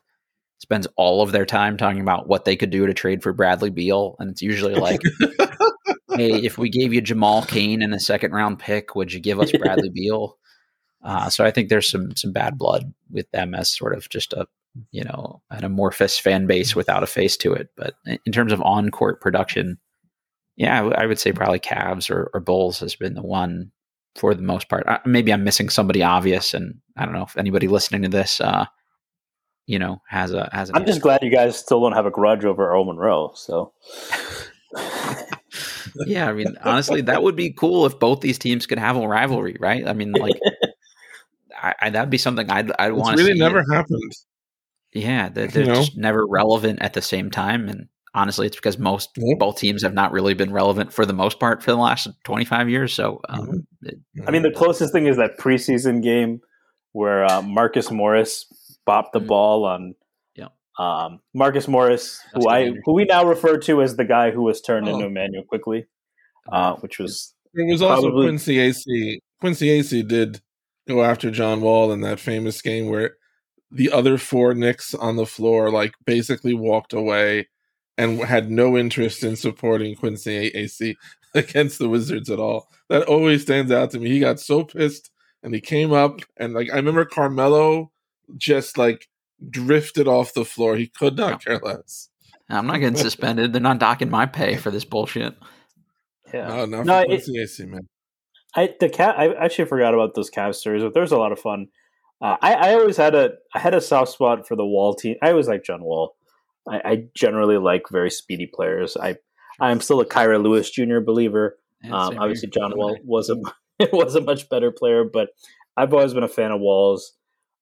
spends 0.59 0.87
all 0.97 1.23
of 1.23 1.33
their 1.33 1.47
time 1.47 1.77
talking 1.77 2.03
about 2.03 2.29
what 2.29 2.45
they 2.45 2.55
could 2.55 2.71
do 2.71 2.87
to 2.87 2.93
trade 2.93 3.23
for 3.23 3.33
Bradley 3.33 3.71
Beal. 3.71 4.15
And 4.19 4.31
it's 4.31 4.43
usually 4.43 4.75
like 4.75 5.01
hey, 6.11 6.35
if 6.35 6.59
we 6.59 6.69
gave 6.69 6.93
you 6.93 7.01
Jamal 7.01 7.45
Cain 7.45 7.81
in 7.81 7.95
a 7.95 8.01
second 8.01 8.33
round 8.33 8.59
pick, 8.59 8.95
would 8.95 9.13
you 9.13 9.21
give 9.21 9.41
us 9.41 9.53
Bradley 9.59 9.89
Beal? 9.89 10.37
Uh, 11.03 11.31
so 11.31 11.47
I 11.47 11.51
think 11.51 11.71
there's 11.71 11.91
some 11.91 12.15
some 12.15 12.33
bad 12.33 12.59
blood 12.59 12.93
with 13.11 13.31
them 13.31 13.55
as 13.55 13.75
sort 13.75 13.97
of 13.97 14.11
just 14.11 14.35
a 14.35 14.47
you 14.91 15.03
know 15.03 15.41
an 15.51 15.65
amorphous 15.65 16.19
fan 16.19 16.47
base 16.47 16.77
without 16.77 17.03
a 17.03 17.07
face 17.07 17.39
to 17.39 17.55
it. 17.55 17.71
But 17.75 17.95
in 18.05 18.33
terms 18.33 18.53
of 18.53 18.61
on 18.61 18.91
court 18.91 19.23
production, 19.23 19.79
yeah, 20.59 20.83
I 20.83 21.07
would 21.07 21.21
say 21.21 21.33
probably 21.33 21.61
Cavs 21.61 22.11
or, 22.11 22.31
or, 22.35 22.41
Bulls 22.41 22.81
has 22.81 22.97
been 22.97 23.15
the 23.15 23.23
one 23.23 23.71
for 24.17 24.35
the 24.35 24.43
most 24.43 24.69
part. 24.69 24.89
Uh, 24.89 24.99
maybe 25.07 25.33
I'm 25.33 25.45
missing 25.45 25.69
somebody 25.69 26.03
obvious, 26.03 26.53
and 26.53 26.75
I 26.97 27.05
don't 27.05 27.15
know 27.15 27.23
if 27.23 27.37
anybody 27.39 27.69
listening 27.69 28.03
to 28.03 28.09
this, 28.09 28.41
uh, 28.41 28.67
you 29.67 29.79
know, 29.79 30.03
has 30.09 30.33
a 30.33 30.51
has. 30.53 30.73
I'm 30.75 30.85
just 30.85 31.01
glad 31.01 31.23
you 31.23 31.31
guys 31.31 31.57
still 31.57 31.81
don't 31.81 31.93
have 31.93 32.07
a 32.07 32.11
grudge 32.11 32.45
over 32.45 32.69
Earl 32.69 32.85
Monroe. 32.87 33.31
So. 33.37 33.73
yeah, 36.07 36.29
I 36.29 36.33
mean, 36.33 36.57
honestly, 36.65 37.03
that 37.03 37.23
would 37.23 37.37
be 37.37 37.53
cool 37.53 37.87
if 37.87 38.01
both 38.01 38.21
these 38.21 38.39
teams 38.39 38.67
could 38.67 38.81
have 38.81 38.97
a 38.97 39.07
rivalry, 39.07 39.57
right? 39.61 39.87
I 39.87 39.93
mean, 39.93 40.11
like, 40.11 40.41
I, 41.63 41.75
I, 41.83 41.91
that'd 41.91 42.11
be 42.11 42.19
something 42.19 42.51
I'd 42.51 42.73
I'd 42.81 42.95
want. 42.95 43.17
Really, 43.17 43.39
never 43.39 43.61
it. 43.61 43.73
happened. 43.73 44.13
Yeah, 44.93 45.29
they're, 45.29 45.47
they're 45.47 45.67
just 45.67 45.97
never 45.97 46.27
relevant 46.27 46.83
at 46.83 46.95
the 46.95 47.03
same 47.03 47.31
time, 47.31 47.69
and 47.69 47.89
honestly, 48.19 48.47
it's 48.47 48.57
because 48.57 48.79
most 48.79 49.11
both 49.39 49.59
teams 49.59 49.83
have 49.83 49.95
not 49.95 50.13
really 50.13 50.35
been 50.35 50.53
relevant 50.53 50.93
for 50.93 51.07
the 51.07 51.13
most 51.13 51.41
part 51.41 51.63
for 51.63 51.71
the 51.71 51.79
last 51.79 52.09
twenty 52.25 52.45
five 52.45 52.69
years. 52.69 52.93
So, 52.93 53.21
um, 53.29 53.41
mm-hmm. 53.41 53.87
it, 53.87 53.99
I 54.27 54.31
mean, 54.31 54.43
the 54.43 54.51
closest 54.51 54.93
thing 54.93 55.07
is 55.07 55.17
that 55.17 55.39
preseason 55.39 56.03
game 56.03 56.41
where 56.93 57.25
uh, 57.25 57.43
Marcus 57.43 57.91
Morris 57.91 58.47
bopped 58.87 59.13
the 59.13 59.21
mm-hmm. 59.21 59.29
ball 59.29 59.65
on 59.65 59.95
um, 60.79 61.21
Marcus 61.35 61.67
Morris, 61.67 62.21
That's 62.33 62.45
who 62.45 62.51
I 62.51 62.73
who 62.85 62.95
we 62.95 63.05
now 63.05 63.25
refer 63.25 63.59
to 63.59 63.83
as 63.83 63.97
the 63.97 64.05
guy 64.05 64.31
who 64.31 64.43
was 64.43 64.61
turned 64.61 64.89
oh. 64.89 64.95
into 64.95 65.07
Immanuel 65.07 65.45
Quickley, 65.45 65.87
uh, 66.51 66.75
which 66.77 66.99
was 66.99 67.35
it 67.55 67.71
was 67.71 67.83
also 67.83 68.13
Quincy 68.13 68.57
Acy. 68.57 69.19
Quincy 69.41 69.67
Acy 69.69 70.07
did 70.07 70.41
go 70.87 71.03
after 71.03 71.31
John 71.31 71.61
Wall 71.61 71.93
in 71.93 72.01
that 72.03 72.21
famous 72.21 72.63
game 72.63 72.89
where 72.89 73.17
the 73.71 73.91
other 73.91 74.19
four 74.19 74.55
Knicks 74.55 74.95
on 74.95 75.17
the 75.17 75.27
floor 75.27 75.71
like 75.71 75.93
basically 76.07 76.55
walked 76.55 76.93
away 76.93 77.49
and 77.99 78.23
had 78.23 78.51
no 78.51 78.79
interest 78.79 79.25
in 79.25 79.37
supporting 79.37 79.97
Quincy 79.97 80.51
Acy 80.53 80.95
against 81.35 81.79
the 81.79 81.89
Wizards 81.89 82.31
at 82.31 82.39
all. 82.39 82.71
That 82.89 83.03
always 83.03 83.43
stands 83.43 83.73
out 83.73 83.91
to 83.91 83.99
me. 83.99 84.09
He 84.09 84.21
got 84.21 84.41
so 84.41 84.65
pissed 84.65 85.11
and 85.43 85.53
he 85.55 85.61
came 85.61 85.93
up 85.93 86.21
and 86.37 86.55
like 86.55 86.71
I 86.73 86.77
remember 86.77 87.05
Carmelo 87.05 87.91
just 88.37 88.79
like 88.79 89.09
drifted 89.51 90.09
off 90.09 90.33
the 90.33 90.45
floor. 90.45 90.77
He 90.77 90.87
could 90.87 91.17
not 91.17 91.45
care 91.45 91.59
less. 91.59 92.09
I'm 92.49 92.67
not 92.67 92.79
getting 92.79 92.97
suspended. 92.97 93.53
They're 93.53 93.61
not 93.61 93.79
docking 93.79 94.09
my 94.09 94.25
pay 94.25 94.57
for 94.57 94.71
this 94.71 94.85
bullshit. 94.85 95.35
Yeah, 96.33 96.49
no, 96.49 96.67
not 96.67 96.87
no, 96.87 97.01
it, 97.01 97.27
Acy, 97.27 97.67
man. 97.67 97.89
I 98.55 98.75
the 98.81 98.89
cat. 98.89 99.19
I 99.19 99.35
actually 99.35 99.67
forgot 99.67 99.93
about 99.93 100.15
those 100.15 100.31
Cavs 100.31 100.57
series, 100.57 100.83
but 100.83 100.95
there's 100.95 101.13
a 101.13 101.19
lot 101.19 101.33
of 101.33 101.39
fun. 101.39 101.67
Uh, 102.21 102.37
I, 102.41 102.55
I 102.55 102.75
always 102.75 102.97
had 102.97 103.15
a 103.15 103.33
I 103.55 103.59
had 103.59 103.75
a 103.75 103.81
soft 103.81 104.13
spot 104.13 104.47
for 104.47 104.57
the 104.57 104.65
Wall 104.65 104.95
team. 104.95 105.17
I 105.23 105.31
always 105.31 105.49
liked 105.49 105.67
John 105.67 105.83
Wall. 105.83 106.17
I, 106.69 106.81
I 106.85 107.05
generally 107.15 107.57
like 107.57 107.85
very 107.91 108.11
speedy 108.11 108.47
players. 108.53 108.97
I 108.97 109.17
I'm 109.61 109.81
still 109.81 110.01
a 110.01 110.07
Kira 110.07 110.43
Lewis 110.43 110.71
Jr. 110.71 111.01
believer. 111.01 111.59
Um, 111.85 112.19
obviously. 112.19 112.49
John 112.49 112.77
Wall 112.77 112.97
was 113.05 113.31
a 113.31 113.37
was 113.93 114.15
a 114.15 114.21
much 114.21 114.49
better 114.49 114.71
player, 114.71 115.05
but 115.05 115.31
I've 115.77 115.95
always 115.95 116.15
been 116.15 116.25
a 116.25 116.29
fan 116.29 116.51
of 116.51 116.61
Walls. 116.61 117.15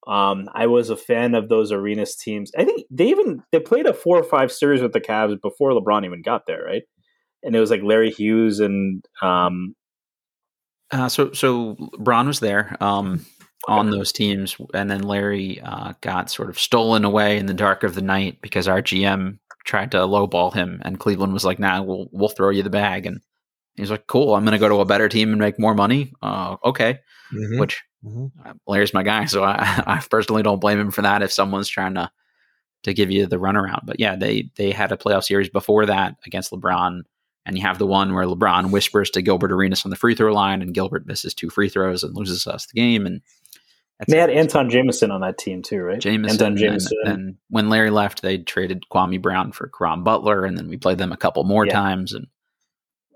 Um, 0.07 0.49
I 0.55 0.69
was 0.69 0.89
a 0.89 0.97
fan 0.97 1.35
of 1.35 1.49
those 1.49 1.73
Arenas 1.73 2.17
teams. 2.17 2.53
I 2.57 2.65
think 2.65 2.87
they 2.91 3.09
even 3.09 3.43
they 3.53 3.59
played 3.59 3.87
a 3.87 3.93
four 3.93 4.19
or 4.19 4.25
five 4.25 4.53
series 4.53 4.81
with 4.81 4.93
the 4.93 5.01
Cavs 5.01 5.41
before 5.41 5.73
LeBron 5.73 6.05
even 6.07 6.23
got 6.23 6.47
there, 6.47 6.63
right? 6.65 6.83
And 7.43 7.55
it 7.55 7.61
was 7.61 7.71
like 7.71 7.83
Larry 7.83 8.11
Hughes 8.11 8.61
and 8.61 9.05
um, 9.21 9.75
Uh, 10.91 11.09
so 11.09 11.33
so 11.33 11.77
Braun 11.99 12.29
was 12.29 12.41
there 12.41 12.77
um, 12.81 13.27
on 13.67 13.91
those 13.91 14.13
teams, 14.13 14.57
and 14.75 14.91
then 14.91 15.03
Larry 15.03 15.61
uh, 15.61 15.93
got 16.01 16.31
sort 16.31 16.49
of 16.49 16.59
stolen 16.59 17.05
away 17.05 17.37
in 17.39 17.47
the 17.47 17.55
dark 17.55 17.83
of 17.83 17.95
the 17.95 18.03
night 18.03 18.41
because 18.41 18.69
our 18.69 18.81
GM 18.83 19.39
tried 19.65 19.91
to 19.93 19.99
lowball 19.99 20.53
him, 20.55 20.81
and 20.85 21.01
Cleveland 21.01 21.33
was 21.33 21.45
like, 21.45 21.59
"Nah, 21.59 21.83
we'll 21.83 22.09
we'll 22.13 22.29
throw 22.29 22.51
you 22.51 22.63
the 22.63 22.71
bag." 22.71 23.07
And 23.07 23.21
he's 23.77 23.91
like, 23.91 24.07
"Cool, 24.07 24.35
I'm 24.35 24.45
going 24.45 24.53
to 24.53 24.59
go 24.59 24.69
to 24.69 24.77
a 24.81 24.85
better 24.85 25.09
team 25.09 25.31
and 25.31 25.39
make 25.41 25.59
more 25.59 25.75
money." 25.75 26.13
Uh, 26.23 26.57
okay, 26.65 27.01
Mhm. 27.33 27.59
which 27.61 27.83
Mhm. 28.05 28.31
uh, 28.45 28.53
Larry's 28.69 28.95
my 28.95 29.03
guy, 29.03 29.25
so 29.27 29.43
I, 29.43 29.83
I 29.87 30.03
personally 30.11 30.43
don't 30.45 30.61
blame 30.61 30.79
him 30.79 30.91
for 30.93 31.03
that. 31.03 31.23
If 31.23 31.33
someone's 31.33 31.69
trying 31.69 31.95
to 31.95 32.11
to 32.85 32.95
give 32.95 33.11
you 33.11 33.27
the 33.27 33.39
runaround, 33.39 33.81
but 33.85 33.99
yeah, 33.99 34.15
they 34.15 34.51
they 34.57 34.71
had 34.71 34.93
a 34.93 34.97
playoff 34.97 35.25
series 35.25 35.49
before 35.49 35.87
that 35.87 36.15
against 36.25 36.53
LeBron, 36.53 37.01
and 37.47 37.57
you 37.57 37.63
have 37.63 37.79
the 37.79 37.87
one 37.87 38.15
where 38.15 38.27
LeBron 38.27 38.71
whispers 38.71 39.11
to 39.11 39.23
Gilbert 39.23 39.51
Arenas 39.51 39.85
on 39.85 39.91
the 39.91 39.97
free 39.97 40.15
throw 40.15 40.33
line, 40.33 40.63
and 40.63 40.73
Gilbert 40.75 41.05
misses 41.07 41.35
two 41.35 41.51
free 41.51 41.69
throws 41.69 42.05
and 42.05 42.15
loses 42.15 42.47
us 42.47 42.67
the 42.67 42.75
game. 42.81 43.05
And 43.07 43.21
that's 43.99 44.11
they 44.13 44.19
had. 44.19 44.31
Antawn 44.31 44.69
Jamison 44.71 45.11
on 45.11 45.21
that 45.23 45.39
team 45.39 45.63
too, 45.63 45.81
right? 45.81 46.01
Jamison. 46.01 46.35
Antawn 46.37 46.47
and 46.53 46.59
Jamison. 46.59 46.99
then 47.05 47.39
when 47.51 47.69
Larry 47.69 47.91
left, 47.91 48.23
they 48.23 48.39
traded 48.39 48.85
Kwame 48.93 49.21
Brown 49.21 49.53
for 49.53 49.69
Caron 49.69 50.03
Butler, 50.03 50.45
and 50.45 50.57
then 50.59 50.69
we 50.69 50.77
played 50.77 50.99
them 50.99 51.13
a 51.13 51.17
couple 51.17 51.45
more 51.45 51.67
Yeah. 51.67 51.73
times, 51.73 52.13
and 52.13 52.27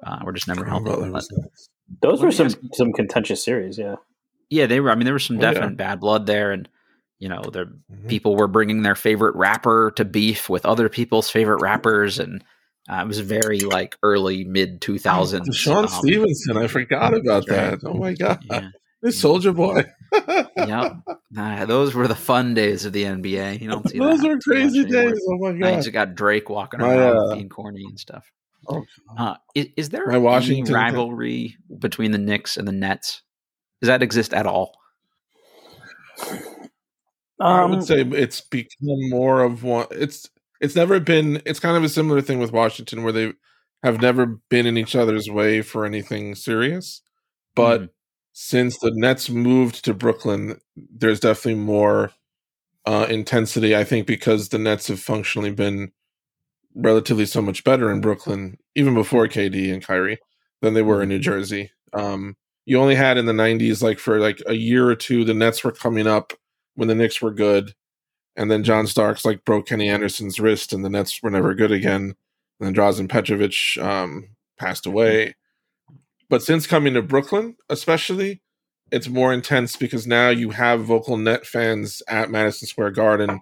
uh, 0.06 0.20
we're 0.24 0.32
just 0.32 0.48
never 0.48 0.60
Caron 0.64 0.70
helping. 0.84 0.92
Butler 0.92 1.06
But- 1.06 1.12
was 1.14 1.30
nuts. 1.32 1.68
Those 2.02 2.20
Let 2.20 2.26
were 2.26 2.32
some 2.32 2.46
ask- 2.46 2.58
some 2.74 2.92
contentious 2.92 3.44
series, 3.44 3.76
yeah. 3.76 3.96
yeah, 4.48 4.66
they 4.66 4.78
were. 4.80 4.90
I 4.90 4.94
mean, 4.94 5.04
there 5.06 5.14
was 5.14 5.24
some 5.24 5.38
Oh, 5.38 5.40
yeah. 5.42 5.52
definite 5.52 5.76
bad 5.76 5.98
blood 6.00 6.26
there, 6.26 6.52
and 6.52 6.68
you 7.18 7.28
know, 7.28 7.42
the 7.42 7.66
Mhm. 7.92 8.08
people 8.08 8.36
were 8.36 8.46
bringing 8.48 8.82
their 8.82 8.94
favorite 8.94 9.34
rapper 9.36 9.92
to 9.96 10.04
beef 10.06 10.48
with 10.48 10.64
other 10.64 10.88
people's 10.88 11.28
favorite 11.30 11.60
rappers, 11.60 12.18
and 12.18 12.42
uh, 12.88 13.00
it 13.02 13.06
was 13.08 13.18
very 13.20 13.60
like 13.60 13.96
early 14.02 14.44
mid 14.44 14.80
two 14.80 14.98
thousands. 14.98 15.48
um, 15.48 15.52
Sean 15.52 15.88
Stevenson, 15.88 16.56
I 16.56 16.66
forgot 16.68 17.12
about 17.12 17.46
right. 17.50 17.78
that. 17.78 17.80
Oh 17.84 17.92
my 17.94 18.14
god, 18.14 18.38
Yeah, 18.50 18.70
this 19.02 19.18
Soldier 19.20 19.52
Boy. 19.52 19.84
yep. 20.56 20.92
Nah, 21.30 21.64
those 21.64 21.94
were 21.94 22.08
the 22.08 22.14
fun 22.14 22.54
days 22.54 22.84
of 22.84 22.92
the 22.92 23.04
NBA. 23.04 23.60
You 23.60 23.68
don't 23.70 23.88
see 23.88 23.98
Those 23.98 24.20
that 24.20 24.28
were 24.28 24.34
too 24.34 24.50
crazy 24.50 24.80
anymore. 24.80 25.10
days. 25.12 25.20
Oh 25.28 25.38
my 25.38 25.52
Now 25.52 25.68
you 25.70 25.76
just 25.76 25.92
got 25.92 26.14
Drake 26.14 26.50
walking 26.50 26.80
My, 26.80 26.94
around 26.94 27.16
uh, 27.30 27.34
being 27.34 27.48
corny 27.48 27.84
and 27.84 27.98
stuff. 27.98 28.30
Oh, 28.68 28.84
Uh, 29.16 29.36
is, 29.54 29.66
is 29.76 29.88
there 29.90 30.06
My 30.06 30.14
any 30.14 30.22
Washington- 30.22 30.74
rivalry 30.74 31.56
between 31.78 32.10
the 32.10 32.18
Knicks 32.18 32.56
and 32.56 32.66
the 32.68 32.72
Nets? 32.72 33.22
Does 33.80 33.86
that 33.88 34.02
exist 34.02 34.34
at 34.34 34.46
all? 34.46 34.72
I 37.40 37.62
Um, 37.62 37.70
would 37.70 37.84
say 37.84 38.02
it's 38.02 38.40
become 38.42 39.08
more 39.08 39.42
of 39.42 39.62
one. 39.62 39.86
It's 39.90 40.28
it's 40.60 40.76
never 40.76 41.00
been. 41.00 41.40
It's 41.46 41.58
kind 41.60 41.76
of 41.76 41.82
a 41.84 41.88
similar 41.88 42.20
thing 42.20 42.38
with 42.38 42.52
Washington, 42.52 43.02
where 43.02 43.12
they 43.14 43.32
have 43.82 44.02
never 44.02 44.26
been 44.50 44.66
in 44.66 44.76
each 44.76 44.94
other's 44.94 45.30
way 45.30 45.62
for 45.62 45.86
anything 45.86 46.34
serious. 46.34 47.00
But 47.54 47.80
Mhm. 47.82 47.88
Since 48.42 48.78
the 48.78 48.90
Nets 48.94 49.28
moved 49.28 49.84
to 49.84 49.92
Brooklyn, 49.92 50.58
there's 50.74 51.20
definitely 51.20 51.60
more 51.60 52.10
uh, 52.86 53.06
intensity. 53.10 53.76
I 53.76 53.84
think 53.84 54.06
because 54.06 54.48
the 54.48 54.58
Nets 54.58 54.88
have 54.88 54.98
functionally 54.98 55.50
been 55.50 55.92
relatively 56.74 57.26
so 57.26 57.42
much 57.42 57.64
better 57.64 57.92
in 57.92 58.00
Brooklyn, 58.00 58.56
even 58.74 58.94
before 58.94 59.28
KD 59.28 59.70
and 59.70 59.84
Kyrie, 59.84 60.20
than 60.62 60.72
they 60.72 60.80
were 60.80 61.02
in 61.02 61.10
New 61.10 61.18
Jersey. 61.18 61.70
Um, 61.92 62.34
you 62.64 62.78
only 62.80 62.94
had 62.94 63.18
in 63.18 63.26
the 63.26 63.34
'90s, 63.34 63.82
like 63.82 63.98
for 63.98 64.18
like 64.18 64.40
a 64.46 64.54
year 64.54 64.88
or 64.88 64.96
two, 64.96 65.22
the 65.22 65.34
Nets 65.34 65.62
were 65.62 65.70
coming 65.70 66.06
up 66.06 66.32
when 66.76 66.88
the 66.88 66.94
Knicks 66.94 67.20
were 67.20 67.32
good, 67.32 67.74
and 68.36 68.50
then 68.50 68.64
John 68.64 68.86
Starks 68.86 69.26
like 69.26 69.44
broke 69.44 69.66
Kenny 69.66 69.90
Anderson's 69.90 70.40
wrist, 70.40 70.72
and 70.72 70.82
the 70.82 70.88
Nets 70.88 71.22
were 71.22 71.30
never 71.30 71.52
good 71.52 71.72
again. 71.72 72.14
And 72.58 72.74
then 72.74 72.74
Drazen 72.74 73.06
Petrovic 73.06 73.76
um, 73.84 74.30
passed 74.58 74.86
away. 74.86 75.34
But 76.30 76.42
since 76.42 76.66
coming 76.66 76.94
to 76.94 77.02
Brooklyn, 77.02 77.56
especially, 77.68 78.40
it's 78.90 79.08
more 79.08 79.32
intense 79.32 79.76
because 79.76 80.06
now 80.06 80.30
you 80.30 80.50
have 80.50 80.84
vocal 80.84 81.18
net 81.18 81.44
fans 81.46 82.02
at 82.08 82.30
Madison 82.30 82.68
Square 82.68 82.92
Garden. 82.92 83.40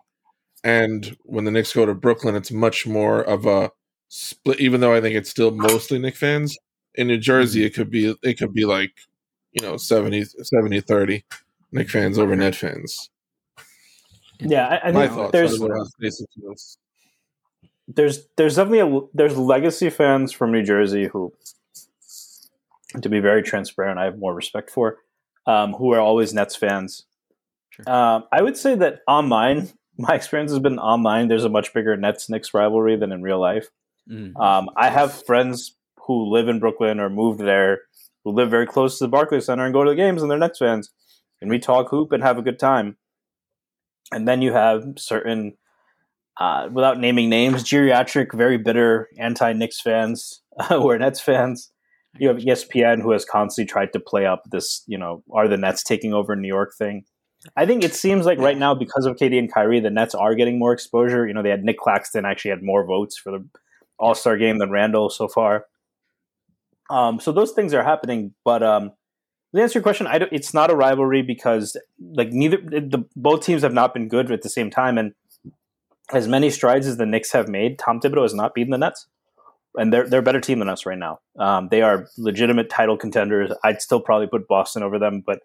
And 0.64 1.16
when 1.24 1.44
the 1.44 1.50
Knicks 1.50 1.72
go 1.72 1.86
to 1.86 1.94
Brooklyn, 1.94 2.34
it's 2.34 2.50
much 2.50 2.86
more 2.86 3.22
of 3.22 3.46
a 3.46 3.70
split, 4.08 4.58
even 4.58 4.80
though 4.80 4.94
I 4.94 5.00
think 5.00 5.14
it's 5.14 5.30
still 5.30 5.50
mostly 5.52 5.98
Knicks 5.98 6.18
fans. 6.18 6.58
In 6.94 7.06
New 7.06 7.18
Jersey, 7.18 7.60
mm-hmm. 7.60 7.66
it 7.66 7.74
could 7.74 7.90
be 7.90 8.16
it 8.22 8.38
could 8.38 8.52
be 8.52 8.64
like, 8.64 8.92
you 9.52 9.64
know, 9.64 9.76
70, 9.76 10.24
70 10.24 10.80
30 10.80 11.24
Knicks 11.72 11.92
fans 11.92 12.18
over 12.18 12.34
net 12.34 12.56
fans. 12.56 13.10
yeah, 14.40 14.66
I, 14.66 14.88
I 14.88 14.92
My 14.92 15.06
think 15.06 15.12
thoughts. 15.18 15.32
there's 15.32 15.54
I 15.54 15.58
don't 15.58 15.68
know 15.68 15.74
how 15.76 15.84
Stacey 15.84 16.24
feels. 16.34 16.78
there's 17.86 18.26
there's 18.36 18.56
definitely 18.56 18.80
a 18.98 19.00
there's 19.14 19.36
legacy 19.36 19.90
fans 19.90 20.32
from 20.32 20.52
New 20.52 20.62
Jersey 20.62 21.06
who, 21.06 21.32
to 23.00 23.08
be 23.08 23.20
very 23.20 23.42
transparent, 23.42 23.98
I 23.98 24.04
have 24.04 24.18
more 24.18 24.34
respect 24.34 24.70
for, 24.70 24.98
um, 25.46 25.74
who 25.74 25.92
are 25.92 26.00
always 26.00 26.32
Nets 26.32 26.56
fans. 26.56 27.04
Sure. 27.70 27.90
Um, 27.90 28.24
I 28.32 28.42
would 28.42 28.56
say 28.56 28.74
that 28.76 29.00
online, 29.06 29.70
my 29.98 30.14
experience 30.14 30.50
has 30.52 30.60
been 30.60 30.78
online. 30.78 31.28
There's 31.28 31.44
a 31.44 31.50
much 31.50 31.74
bigger 31.74 31.96
Nets 31.96 32.28
Knicks 32.28 32.54
rivalry 32.54 32.96
than 32.96 33.12
in 33.12 33.22
real 33.22 33.40
life. 33.40 33.68
Mm. 34.10 34.36
Um, 34.40 34.70
I 34.76 34.88
have 34.90 35.24
friends 35.24 35.76
who 36.06 36.30
live 36.32 36.48
in 36.48 36.58
Brooklyn 36.58 36.98
or 37.00 37.10
moved 37.10 37.40
there, 37.40 37.82
who 38.24 38.32
live 38.32 38.50
very 38.50 38.66
close 38.66 38.98
to 38.98 39.04
the 39.04 39.08
Barclays 39.08 39.46
Center 39.46 39.64
and 39.64 39.74
go 39.74 39.84
to 39.84 39.90
the 39.90 39.96
games, 39.96 40.22
and 40.22 40.30
they're 40.30 40.38
Nets 40.38 40.58
fans, 40.58 40.90
and 41.40 41.50
we 41.50 41.58
talk 41.58 41.90
hoop 41.90 42.12
and 42.12 42.22
have 42.22 42.38
a 42.38 42.42
good 42.42 42.58
time. 42.58 42.96
And 44.10 44.26
then 44.26 44.40
you 44.40 44.52
have 44.52 44.84
certain, 44.96 45.58
uh, 46.40 46.70
without 46.72 46.98
naming 46.98 47.28
names, 47.28 47.62
geriatric, 47.62 48.34
very 48.34 48.56
bitter 48.56 49.08
anti-Knicks 49.18 49.82
fans 49.82 50.42
who 50.68 50.88
are 50.88 50.98
Nets 50.98 51.20
fans. 51.20 51.70
You 52.18 52.28
have 52.28 52.38
ESPN 52.38 53.02
who 53.02 53.12
has 53.12 53.24
constantly 53.24 53.70
tried 53.70 53.92
to 53.92 54.00
play 54.00 54.26
up 54.26 54.42
this, 54.50 54.82
you 54.86 54.98
know, 54.98 55.22
are 55.32 55.48
the 55.48 55.56
Nets 55.56 55.82
taking 55.82 56.12
over 56.12 56.34
New 56.36 56.48
York 56.48 56.72
thing. 56.76 57.04
I 57.56 57.66
think 57.66 57.84
it 57.84 57.94
seems 57.94 58.26
like 58.26 58.38
right 58.38 58.58
now 58.58 58.74
because 58.74 59.06
of 59.06 59.16
KD 59.16 59.38
and 59.38 59.52
Kyrie, 59.52 59.80
the 59.80 59.90
Nets 59.90 60.14
are 60.14 60.34
getting 60.34 60.58
more 60.58 60.72
exposure. 60.72 61.26
You 61.26 61.34
know, 61.34 61.42
they 61.42 61.50
had 61.50 61.64
Nic 61.64 61.78
Claxton 61.78 62.24
actually 62.24 62.50
had 62.50 62.62
more 62.62 62.84
votes 62.84 63.16
for 63.16 63.30
the 63.30 63.48
All 63.98 64.14
Star 64.14 64.36
game 64.36 64.58
than 64.58 64.70
Randle 64.70 65.08
so 65.08 65.28
far. 65.28 65.66
Um, 66.90 67.20
so 67.20 67.32
those 67.32 67.52
things 67.52 67.74
are 67.74 67.84
happening, 67.84 68.34
but 68.44 68.62
um, 68.62 68.92
to 69.54 69.62
answer 69.62 69.78
your 69.78 69.82
question, 69.82 70.06
I 70.06 70.18
don't, 70.18 70.32
it's 70.32 70.54
not 70.54 70.70
a 70.70 70.76
rivalry 70.76 71.22
because 71.22 71.76
like 72.00 72.32
neither 72.32 72.56
the 72.56 73.04
both 73.14 73.44
teams 73.44 73.62
have 73.62 73.74
not 73.74 73.92
been 73.92 74.08
good 74.08 74.32
at 74.32 74.42
the 74.42 74.48
same 74.48 74.70
time, 74.70 74.98
and 74.98 75.12
as 76.12 76.26
many 76.26 76.50
strides 76.50 76.86
as 76.86 76.96
the 76.96 77.06
Knicks 77.06 77.32
have 77.32 77.48
made, 77.48 77.78
Tom 77.78 78.00
Thibodeau 78.00 78.22
has 78.22 78.34
not 78.34 78.54
beaten 78.54 78.70
the 78.70 78.78
Nets, 78.78 79.06
and 79.78 79.92
they're 79.92 80.08
they're 80.08 80.20
a 80.20 80.22
better 80.22 80.40
team 80.40 80.58
than 80.58 80.68
us 80.68 80.84
right 80.84 80.98
now. 80.98 81.20
Um, 81.38 81.68
they 81.70 81.82
are 81.82 82.06
legitimate 82.18 82.68
title 82.68 82.96
contenders. 82.96 83.52
I'd 83.64 83.80
still 83.80 84.00
probably 84.00 84.26
put 84.26 84.48
Boston 84.48 84.82
over 84.82 84.98
them, 84.98 85.22
but 85.24 85.40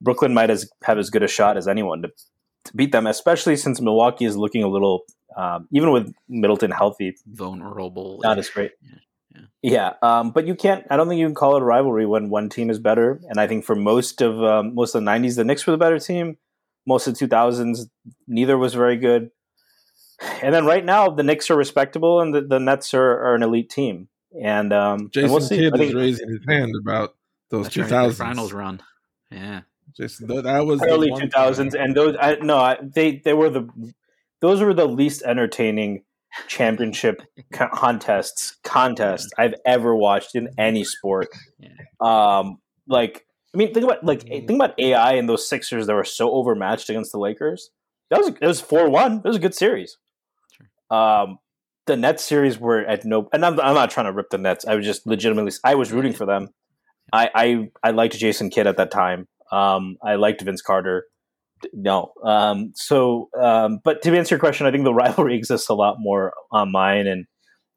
Brooklyn 0.00 0.34
might 0.34 0.50
as 0.50 0.68
have 0.84 0.98
as 0.98 1.10
good 1.10 1.22
a 1.22 1.28
shot 1.28 1.56
as 1.56 1.66
anyone 1.68 2.02
to, 2.02 2.08
to 2.64 2.76
beat 2.76 2.92
them, 2.92 3.06
especially 3.06 3.56
since 3.56 3.80
Milwaukee 3.80 4.24
is 4.24 4.36
looking 4.36 4.62
a 4.62 4.68
little, 4.68 5.04
um, 5.36 5.68
even 5.72 5.90
with 5.92 6.12
Middleton 6.28 6.70
healthy, 6.70 7.16
Vulnerable. 7.26 8.20
not 8.22 8.38
as 8.38 8.50
great. 8.50 8.72
Yeah, 8.82 8.98
yeah. 9.34 9.42
Yeah, 9.62 9.92
um, 10.02 10.30
but 10.30 10.46
you 10.46 10.54
can't. 10.54 10.84
I 10.90 10.96
don't 10.96 11.08
think 11.08 11.18
you 11.18 11.26
can 11.26 11.34
call 11.34 11.56
it 11.56 11.62
a 11.62 11.64
rivalry 11.64 12.06
when 12.06 12.28
one 12.28 12.48
team 12.48 12.70
is 12.70 12.78
better. 12.78 13.20
And 13.28 13.40
I 13.40 13.46
think 13.46 13.64
for 13.64 13.74
most 13.74 14.20
of 14.20 14.42
um, 14.42 14.74
most 14.74 14.94
of 14.94 15.02
the 15.02 15.10
'90s, 15.10 15.36
the 15.36 15.44
Knicks 15.44 15.66
were 15.66 15.72
the 15.72 15.78
better 15.78 15.98
team. 15.98 16.36
Most 16.88 17.08
of 17.08 17.18
the 17.18 17.26
2000s, 17.26 17.88
neither 18.28 18.56
was 18.56 18.74
very 18.74 18.96
good. 18.96 19.30
And 20.42 20.54
then 20.54 20.64
right 20.64 20.84
now, 20.84 21.10
the 21.10 21.22
Knicks 21.22 21.50
are 21.50 21.56
respectable, 21.56 22.20
and 22.20 22.34
the, 22.34 22.40
the 22.40 22.58
Nets 22.58 22.94
are, 22.94 23.10
are 23.10 23.34
an 23.34 23.42
elite 23.42 23.70
team. 23.70 24.08
And, 24.42 24.72
um, 24.72 25.00
and 25.00 25.12
Jason 25.12 25.30
we'll 25.30 25.40
see. 25.40 25.58
Kidd 25.58 25.74
I 25.74 25.76
is 25.76 25.80
think 25.80 25.94
raising 25.94 26.28
his 26.28 26.40
hand 26.48 26.74
about 26.80 27.16
those 27.50 27.66
That's 27.66 27.74
two 27.74 27.82
right, 27.82 28.14
finals 28.14 28.52
run. 28.52 28.82
Yeah. 29.30 29.62
Jason, 29.96 30.26
that 30.26 30.66
was 30.66 30.82
early 30.82 31.10
2000s, 31.10 31.74
and 31.78 31.94
those 31.94 32.16
I, 32.20 32.36
no, 32.36 32.58
I, 32.58 32.76
they 32.82 33.16
they 33.24 33.32
were 33.32 33.48
the 33.48 33.68
those 34.40 34.60
were 34.60 34.74
the 34.74 34.86
least 34.86 35.22
entertaining 35.22 36.02
championship 36.48 37.22
contests 37.52 38.56
contests 38.62 39.30
I've 39.38 39.54
ever 39.64 39.94
watched 39.94 40.34
in 40.34 40.48
any 40.58 40.84
sport. 40.84 41.28
Yeah. 41.58 41.70
Um, 42.00 42.58
like 42.86 43.26
I 43.54 43.58
mean, 43.58 43.72
think 43.72 43.84
about 43.84 44.04
like 44.04 44.22
think 44.22 44.50
about 44.50 44.78
AI 44.78 45.14
and 45.14 45.28
those 45.28 45.48
Sixers 45.48 45.86
that 45.86 45.94
were 45.94 46.04
so 46.04 46.30
overmatched 46.30 46.90
against 46.90 47.12
the 47.12 47.18
Lakers. 47.18 47.70
That 48.10 48.18
was 48.18 48.28
it 48.28 48.46
was 48.46 48.60
four 48.60 48.90
one. 48.90 49.18
It 49.18 49.24
was 49.24 49.36
a 49.36 49.40
good 49.40 49.54
series. 49.54 49.96
Um, 50.90 51.38
the 51.86 51.96
Nets 51.96 52.24
series 52.24 52.58
were 52.58 52.80
at 52.80 53.04
no, 53.04 53.28
and 53.32 53.44
I'm, 53.44 53.58
I'm 53.60 53.74
not 53.74 53.90
trying 53.90 54.06
to 54.06 54.12
rip 54.12 54.30
the 54.30 54.38
Nets. 54.38 54.66
I 54.66 54.74
was 54.74 54.84
just 54.84 55.06
legitimately 55.06 55.52
I 55.64 55.74
was 55.74 55.92
rooting 55.92 56.12
for 56.12 56.26
them. 56.26 56.48
I 57.12 57.30
I, 57.34 57.70
I 57.82 57.90
liked 57.92 58.18
Jason 58.18 58.50
Kidd 58.50 58.66
at 58.66 58.76
that 58.76 58.90
time. 58.90 59.28
Um, 59.52 59.96
I 60.02 60.16
liked 60.16 60.42
Vince 60.42 60.62
Carter. 60.62 61.06
no. 61.72 62.12
Um, 62.24 62.72
so, 62.74 63.28
um, 63.40 63.78
but 63.84 64.02
to 64.02 64.16
answer 64.16 64.34
your 64.34 64.40
question, 64.40 64.66
I 64.66 64.72
think 64.72 64.84
the 64.84 64.94
rivalry 65.04 65.36
exists 65.36 65.68
a 65.68 65.74
lot 65.74 65.96
more 65.98 66.32
online 66.50 67.06
and 67.06 67.26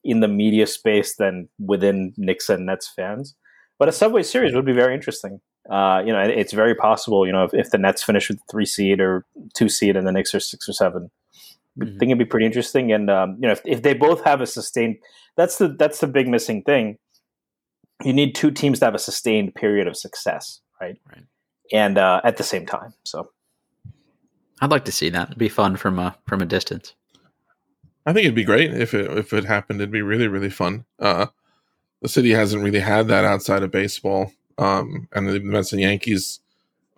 in 0.04 0.22
the 0.22 0.28
media 0.28 0.66
space 0.66 1.16
than 1.18 1.50
within 1.60 2.14
Knicks 2.18 2.50
and 2.50 2.66
Nets 2.66 2.92
fans. 2.96 3.36
But 3.78 3.90
a 3.90 3.92
Subway 3.92 4.24
Series 4.24 4.56
would 4.56 4.66
be 4.66 4.74
very 4.74 4.94
interesting. 4.96 5.40
Uh, 5.70 6.02
you 6.06 6.12
know, 6.12 6.20
it's 6.20 6.54
very 6.54 6.74
possible. 6.74 7.26
You 7.28 7.32
know, 7.32 7.44
if, 7.44 7.54
if 7.54 7.70
the 7.70 7.78
Nets 7.78 8.04
finish 8.04 8.30
with 8.30 8.40
three 8.50 8.66
seed 8.66 9.00
or 9.00 9.26
two 9.56 9.70
seed 9.70 9.96
and 9.96 10.08
the 10.08 10.12
Knicks 10.12 10.34
are 10.34 10.40
six 10.40 10.68
or 10.68 10.74
7 10.74 11.12
mm-hmm. 11.78 11.96
I 11.96 12.00
think 12.00 12.04
it'd 12.04 12.20
be 12.20 12.26
pretty 12.26 12.46
interesting. 12.46 12.92
And 12.92 13.10
um, 13.10 13.38
you 13.40 13.48
know, 13.48 13.52
if, 13.52 13.62
if 13.66 13.82
they 13.82 13.94
both 13.94 14.24
have 14.24 14.42
a 14.42 14.48
sustained, 14.48 14.98
that's 15.36 15.58
the 15.58 15.70
that's 15.70 16.00
the 16.00 16.08
big 16.08 16.28
missing 16.28 16.64
thing. 16.64 16.98
You 18.04 18.14
need 18.14 18.34
two 18.34 18.52
teams 18.52 18.80
to 18.80 18.86
have 18.86 18.96
a 18.96 19.00
sustained 19.00 19.56
period 19.56 19.88
of 19.88 19.98
success, 19.98 20.62
right? 20.80 20.98
Right. 21.10 21.26
And 21.74 21.98
uh, 21.98 22.22
at 22.24 22.38
the 22.38 22.44
same 22.44 22.66
time, 22.66 22.94
so 23.04 23.30
I'd 24.62 24.72
like 24.72 24.86
to 24.86 24.92
see 24.92 25.10
that. 25.10 25.30
It'd 25.30 25.38
be 25.38 25.50
fun 25.50 25.76
from 25.76 26.00
a 26.00 26.16
from 26.28 26.42
a 26.42 26.46
distance. 26.46 26.96
I 28.06 28.14
think 28.14 28.26
it'd 28.26 28.36
be 28.36 28.44
great 28.44 28.74
if 28.74 28.94
it 28.94 29.18
if 29.18 29.34
it 29.34 29.46
happened. 29.46 29.82
It'd 29.82 29.92
be 29.92 30.02
really 30.02 30.28
really 30.28 30.50
fun. 30.50 30.86
Uh, 31.00 31.28
the 32.02 32.10
city 32.10 32.32
hasn't 32.32 32.64
really 32.64 32.80
had 32.80 33.08
that 33.10 33.26
outside 33.26 33.64
of 33.64 33.72
baseball, 33.72 34.32
um, 34.58 35.08
and 35.14 35.28
the 35.28 35.40
Mets 35.40 35.72
and 35.74 35.82
Yankees. 35.82 36.40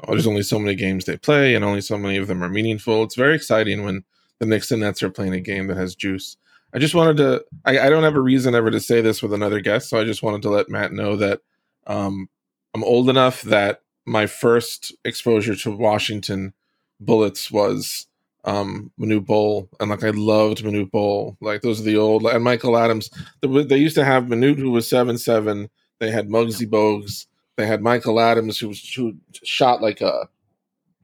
Oh, 0.07 0.11
there's 0.11 0.27
only 0.27 0.43
so 0.43 0.57
many 0.57 0.75
games 0.75 1.05
they 1.05 1.17
play, 1.17 1.53
and 1.53 1.63
only 1.63 1.81
so 1.81 1.97
many 1.97 2.17
of 2.17 2.27
them 2.27 2.43
are 2.43 2.49
meaningful. 2.49 3.03
It's 3.03 3.15
very 3.15 3.35
exciting 3.35 3.83
when 3.83 4.03
the 4.41 4.47
Knicks 4.47 4.71
and 4.71 4.81
Nets 4.81 5.03
are 5.03 5.09
playing 5.11 5.33
a 5.33 5.39
game 5.39 5.67
that 5.67 5.77
has 5.77 5.93
juice. 5.93 6.35
I 6.73 6.79
just 6.79 6.95
wanted 6.95 7.17
to. 7.17 7.45
I, 7.63 7.77
I 7.77 7.89
don't 7.89 8.03
have 8.03 8.15
a 8.15 8.21
reason 8.21 8.55
ever 8.55 8.71
to 8.71 8.79
say 8.79 8.99
this 8.99 9.21
with 9.21 9.33
another 9.33 9.61
guest, 9.61 9.87
so 9.89 9.99
I 9.99 10.03
just 10.03 10.23
wanted 10.23 10.41
to 10.41 10.49
let 10.49 10.67
Matt 10.67 10.91
know 10.91 11.15
that 11.15 11.41
um, 11.85 12.27
I'm 12.73 12.83
old 12.83 13.07
enough 13.07 13.43
that 13.43 13.81
my 14.05 14.25
first 14.25 14.95
exposure 15.05 15.55
to 15.55 15.71
Washington 15.71 16.53
Bullets 16.99 17.51
was 17.51 18.07
um 18.43 18.91
Manute 18.99 19.27
Bol, 19.27 19.69
and 19.79 19.91
like 19.91 20.03
I 20.03 20.09
loved 20.09 20.63
Manute 20.63 20.89
Bol. 20.89 21.37
Like 21.39 21.61
those 21.61 21.79
are 21.79 21.83
the 21.83 21.97
old 21.97 22.25
and 22.25 22.43
Michael 22.43 22.77
Adams. 22.77 23.11
They, 23.41 23.63
they 23.63 23.77
used 23.77 23.95
to 23.95 24.05
have 24.05 24.23
Manute 24.23 24.57
who 24.57 24.71
was 24.71 24.89
seven 24.89 25.19
seven. 25.19 25.69
They 25.99 26.09
had 26.09 26.29
Muggsy 26.29 26.67
Bogues. 26.67 27.27
They 27.57 27.67
had 27.67 27.83
Michael 27.83 28.19
Adams 28.19 28.57
who 28.57 28.69
was 28.69 28.93
who 28.95 29.17
shot 29.43 29.83
like 29.83 30.01
a 30.01 30.27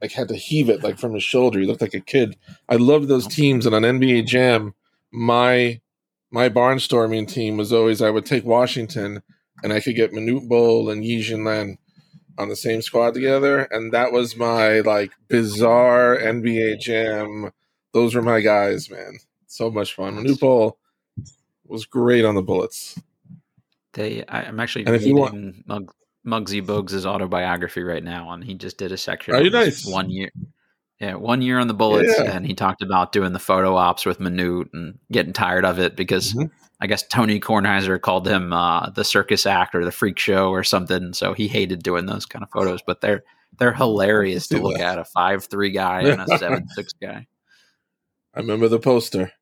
like 0.00 0.12
had 0.12 0.28
to 0.28 0.36
heave 0.36 0.68
it 0.68 0.82
like 0.82 0.98
from 0.98 1.14
his 1.14 1.24
shoulder. 1.24 1.58
He 1.58 1.66
looked 1.66 1.80
like 1.80 1.94
a 1.94 2.00
kid. 2.00 2.36
I 2.68 2.76
loved 2.76 3.08
those 3.08 3.26
teams, 3.26 3.66
and 3.66 3.74
on 3.74 3.82
NBA 3.82 4.26
Jam, 4.26 4.74
my 5.12 5.80
my 6.30 6.48
barnstorming 6.48 7.28
team 7.28 7.56
was 7.56 7.72
always 7.72 8.02
I 8.02 8.10
would 8.10 8.26
take 8.26 8.44
Washington, 8.44 9.22
and 9.62 9.72
I 9.72 9.80
could 9.80 9.96
get 9.96 10.12
Manute 10.12 10.48
Bol 10.48 10.90
and 10.90 11.04
Yi 11.04 11.22
Jianlian 11.22 11.78
on 12.38 12.48
the 12.48 12.56
same 12.56 12.82
squad 12.82 13.14
together, 13.14 13.62
and 13.70 13.92
that 13.92 14.12
was 14.12 14.36
my 14.36 14.80
like 14.80 15.12
bizarre 15.28 16.16
NBA 16.16 16.80
jam. 16.80 17.50
Those 17.92 18.14
were 18.14 18.22
my 18.22 18.40
guys, 18.40 18.90
man. 18.90 19.18
So 19.46 19.70
much 19.70 19.94
fun. 19.94 20.16
Manute 20.16 20.40
Bol 20.40 20.78
was 21.66 21.84
great 21.84 22.24
on 22.24 22.34
the 22.34 22.42
Bullets. 22.42 23.00
They, 23.94 24.24
I, 24.26 24.42
am 24.42 24.60
actually 24.60 24.86
and 24.86 24.94
reading 24.94 25.16
want, 25.16 25.66
Mug, 25.66 25.92
Muggsy 26.26 26.64
Bogues' 26.64 27.06
autobiography 27.06 27.82
right 27.82 28.02
now, 28.02 28.30
and 28.30 28.44
he 28.44 28.54
just 28.54 28.78
did 28.78 28.92
a 28.92 28.96
section. 28.96 29.34
Are 29.34 29.42
you 29.42 29.50
nice? 29.50 29.86
One 29.86 30.10
year, 30.10 30.30
yeah, 31.00 31.14
one 31.14 31.42
year 31.42 31.58
on 31.58 31.68
the 31.68 31.74
Bullets, 31.74 32.14
yeah. 32.18 32.32
and 32.32 32.46
he 32.46 32.54
talked 32.54 32.82
about 32.82 33.12
doing 33.12 33.32
the 33.32 33.38
photo 33.38 33.76
ops 33.76 34.04
with 34.04 34.18
Manute 34.18 34.68
and 34.72 34.98
getting 35.12 35.32
tired 35.32 35.64
of 35.64 35.78
it 35.78 35.96
because 35.96 36.32
mm-hmm. 36.32 36.46
I 36.80 36.86
guess 36.86 37.06
Tony 37.06 37.40
Kornheiser 37.40 38.00
called 38.00 38.26
him 38.26 38.52
uh, 38.52 38.90
the 38.90 39.04
circus 39.04 39.46
act 39.46 39.74
or 39.74 39.84
the 39.84 39.92
freak 39.92 40.18
show 40.18 40.50
or 40.50 40.64
something. 40.64 41.12
So 41.12 41.34
he 41.34 41.48
hated 41.48 41.82
doing 41.82 42.06
those 42.06 42.26
kind 42.26 42.42
of 42.42 42.50
photos, 42.50 42.80
but 42.86 43.00
they're 43.00 43.24
they're 43.58 43.74
hilarious 43.74 44.48
to 44.48 44.58
look 44.58 44.78
at 44.78 44.98
a 44.98 45.04
five 45.04 45.44
three 45.44 45.70
guy 45.70 46.02
and 46.02 46.20
a 46.20 46.26
seven 46.38 46.68
six 46.68 46.92
guy. 46.92 47.26
I 48.34 48.40
remember 48.40 48.68
the 48.68 48.78
poster. 48.78 49.32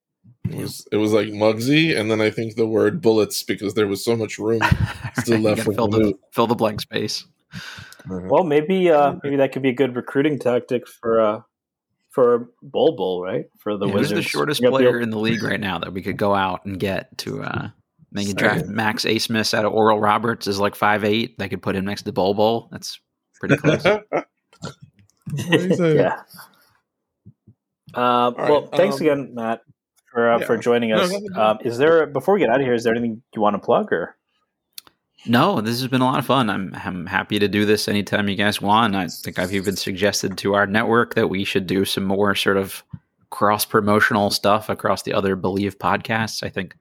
It 0.51 0.61
was 0.61 0.87
it 0.93 0.97
was 0.97 1.13
like 1.13 1.29
Muggsy, 1.29 1.99
and 1.99 2.11
then 2.11 2.21
I 2.21 2.31
think 2.31 2.57
the 2.57 2.67
word 2.67 3.01
bullets 3.01 3.43
because 3.43 3.75
there 3.75 3.87
was 3.87 4.05
so 4.05 4.17
much 4.17 4.39
room 4.39 4.61
still 5.19 5.41
left 5.41 5.63
for 5.63 5.73
fill 5.73 5.89
the, 5.89 6.15
fill 6.33 6.47
the 6.47 6.55
blank 6.55 6.81
space. 6.81 7.25
Mm-hmm. 8.07 8.29
Well, 8.29 8.45
maybe 8.45 8.91
uh, 8.91 9.17
maybe 9.23 9.37
that 9.37 9.53
could 9.53 9.63
be 9.63 9.71
a 9.71 9.75
good 9.75 9.97
recruiting 9.97 10.39
tactic 10.39 10.87
for 10.87 11.21
uh, 11.21 11.41
for 12.11 12.51
Bol 12.63 12.97
Bol, 12.97 13.23
right? 13.23 13.47
For 13.59 13.77
the 13.77 13.87
yeah, 13.87 13.95
Wizards. 13.95 14.11
Who's 14.13 14.25
the 14.25 14.29
shortest 14.29 14.63
player 14.63 15.01
in 15.01 15.11
the 15.11 15.19
league 15.19 15.43
right 15.43 15.61
now 15.61 15.79
that 15.79 15.93
we 15.93 16.03
could 16.03 16.17
go 16.17 16.35
out 16.35 16.65
and 16.65 16.79
get 16.79 17.17
to 17.19 17.43
uh 17.43 17.69
make 18.13 18.29
a 18.29 18.35
draft 18.35 18.67
Max 18.67 19.05
Abmas 19.05 19.53
out 19.55 19.65
of 19.65 19.73
Oral 19.73 20.01
Roberts 20.01 20.47
is 20.47 20.59
like 20.59 20.75
five 20.75 21.05
eight. 21.05 21.39
They 21.39 21.49
could 21.49 21.63
put 21.63 21.77
him 21.77 21.85
next 21.85 22.03
to 22.03 22.13
Bol 22.13 22.35
Bol. 22.35 22.69
That's 22.71 22.99
pretty 23.39 23.57
close. 23.57 23.85
yeah. 25.35 26.23
Uh, 27.95 28.33
well, 28.37 28.63
right, 28.63 28.77
thanks 28.77 28.97
um, 28.97 29.03
again, 29.03 29.35
Matt, 29.35 29.63
for 30.17 30.33
uh, 30.33 30.39
yeah. 30.39 30.47
for 30.47 30.57
joining 30.57 30.93
us. 30.93 31.11
No, 31.11 31.19
no, 31.19 31.27
no. 31.29 31.43
Um, 31.43 31.59
is 31.63 31.77
there 31.77 32.07
before 32.07 32.35
we 32.35 32.41
get 32.41 32.49
out 32.49 32.59
of 32.59 32.63
here? 32.63 32.73
Is 32.73 32.85
there 32.85 32.95
anything 32.95 33.23
you 33.35 33.43
want 33.43 33.53
to 33.55 33.59
plug 33.59 33.93
or? 33.93 34.17
No, 35.27 35.61
this 35.61 35.79
has 35.81 35.89
been 35.89 36.01
a 36.01 36.07
lot 36.07 36.19
of 36.19 36.25
fun. 36.25 36.49
I'm 36.49 36.75
I'm 36.75 37.05
happy 37.05 37.39
to 37.39 37.49
do 37.49 37.67
this 37.67 37.87
anytime 37.87 38.27
you 38.29 38.35
guys 38.37 38.63
want. 38.63 38.97
I 38.97 39.09
think 39.09 39.39
I've 39.39 39.53
even 39.53 39.77
suggested 39.77 40.39
to 40.39 40.55
our 40.55 40.67
network 40.67 41.15
that 41.17 41.29
we 41.29 41.45
should 41.45 41.67
do 41.67 41.85
some 41.85 42.05
more 42.05 42.35
sort 42.35 42.57
of 42.57 42.83
cross 43.29 43.67
promotional 43.67 44.31
stuff 44.31 44.71
across 44.71 45.03
the 45.03 45.13
other 45.13 45.37
Bleav 45.37 45.77
podcasts. 45.77 46.43
I 46.43 46.49
think 46.49 46.77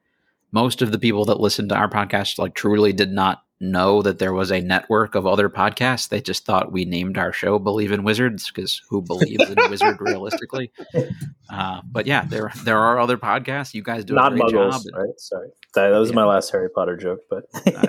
most 0.54 0.82
of 0.82 0.94
the 0.94 1.00
people 1.00 1.26
that 1.26 1.42
listen 1.42 1.68
to 1.70 1.76
our 1.76 1.90
podcast 1.90 2.38
like 2.38 2.56
truly 2.56 2.94
did 2.94 3.12
not 3.12 3.44
know 3.60 4.02
that 4.02 4.20
there 4.20 4.34
was 4.34 4.52
a 4.52 4.62
network 4.62 5.16
of 5.16 5.26
other 5.26 5.50
podcasts. 5.50 6.10
They 6.10 6.22
just 6.22 6.46
thought 6.46 6.72
we 6.72 6.86
named 6.86 7.18
our 7.18 7.32
show 7.32 7.60
"Bleav 7.60 7.92
in 7.92 8.04
Wizards" 8.04 8.50
because 8.50 8.82
who 8.90 9.02
believes 9.02 9.50
in 9.50 9.60
a 9.60 9.70
wizard 9.70 9.98
realistically? 10.00 10.72
Uh, 11.48 11.80
but 11.86 12.08
yeah, 12.08 12.26
there 12.26 12.52
there 12.64 12.80
are 12.80 13.00
other 13.00 13.18
podcasts. 13.18 13.76
You 13.76 13.84
guys 13.84 14.04
do 14.04 14.16
not 14.16 14.34
a 14.34 14.36
great 14.36 14.52
muggles, 14.52 14.72
job. 14.72 14.82
right? 14.96 15.20
Sorry, 15.20 15.48
that, 15.76 15.90
was 15.90 16.10
yeah. 16.10 16.16
my 16.16 16.24
last 16.26 16.52
Harry 16.52 16.72
Potter 16.72 16.98
joke, 16.98 17.20
but 17.30 17.46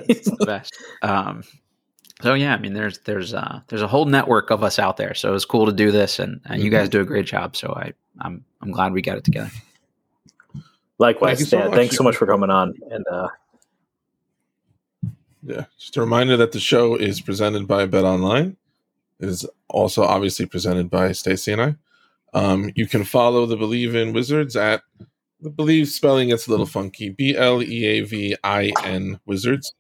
it's 0.09 0.31
the 0.31 0.45
best. 0.45 0.77
Um, 1.01 1.43
so 2.23 2.35
yeah, 2.35 2.55
I 2.55 2.59
mean, 2.59 2.75
there's 2.75 2.99
there's 3.01 3.35
uh, 3.35 3.61
there's 3.69 3.83
a 3.83 3.87
whole 3.87 4.05
network 4.05 4.51
of 4.51 4.63
us 4.63 4.79
out 4.79 4.97
there. 4.99 5.15
So 5.15 5.35
it's 5.35 5.47
cool 5.47 5.67
to 5.67 5.73
do 5.73 5.91
this, 5.91 6.19
and, 6.19 6.41
and 6.45 6.63
you 6.63 6.71
guys 6.71 6.85
mm-hmm. 6.85 6.99
do 6.99 7.01
a 7.01 7.05
great 7.05 7.27
job. 7.27 7.57
So 7.57 7.73
I 7.75 7.93
I'm 8.21 8.45
I'm 8.61 8.73
glad 8.73 8.93
we 8.93 9.03
got 9.03 9.19
it 9.19 9.25
together. 9.25 9.51
Likewise, 10.99 11.39
Thank 11.39 11.49
so 11.49 11.71
Thanks 11.73 11.97
so 11.97 12.05
much 12.05 12.17
for 12.17 12.27
coming 12.27 12.51
on, 12.51 12.75
and 12.91 13.05
uh, 13.11 13.29
yeah, 15.47 15.65
just 15.79 15.97
a 15.97 16.01
reminder 16.01 16.37
that 16.37 16.53
the 16.53 16.61
show 16.61 16.97
is 16.97 17.21
presented 17.21 17.67
by 17.67 17.87
BetOnline. 17.87 18.57
It 19.21 19.29
is 19.29 19.47
also 19.69 20.03
obviously 20.03 20.47
presented 20.47 20.91
by 20.91 21.13
Stacy 21.13 21.53
and 21.53 21.63
I. 21.63 21.75
Um, 22.35 22.71
you 22.75 22.87
can 22.87 23.05
follow 23.05 23.47
the 23.47 23.57
Bleav 23.57 23.95
in 23.95 24.13
Wizards 24.13 24.57
at 24.57 24.83
the 25.41 25.51
Bleav 25.51 25.87
spelling 25.87 26.29
gets 26.29 26.47
a 26.47 26.51
little 26.51 26.67
funky. 26.67 27.11
B 27.11 27.37
L 27.37 27.63
E 27.63 27.85
A 27.85 28.01
V 28.03 28.37
I 28.43 28.73
N 28.85 29.21
Wizards. 29.27 29.73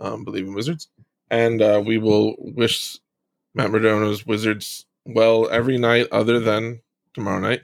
Um, 0.00 0.24
Bleav 0.24 0.46
in 0.46 0.54
Wizards, 0.54 0.88
and 1.30 1.60
uh, 1.60 1.82
we 1.84 1.98
will 1.98 2.36
wish 2.38 2.98
Matt 3.54 3.70
Mardona's 3.70 4.24
Wizards 4.24 4.86
well 5.04 5.48
every 5.50 5.78
night 5.78 6.06
other 6.12 6.38
than 6.38 6.80
tomorrow 7.14 7.40
night. 7.40 7.62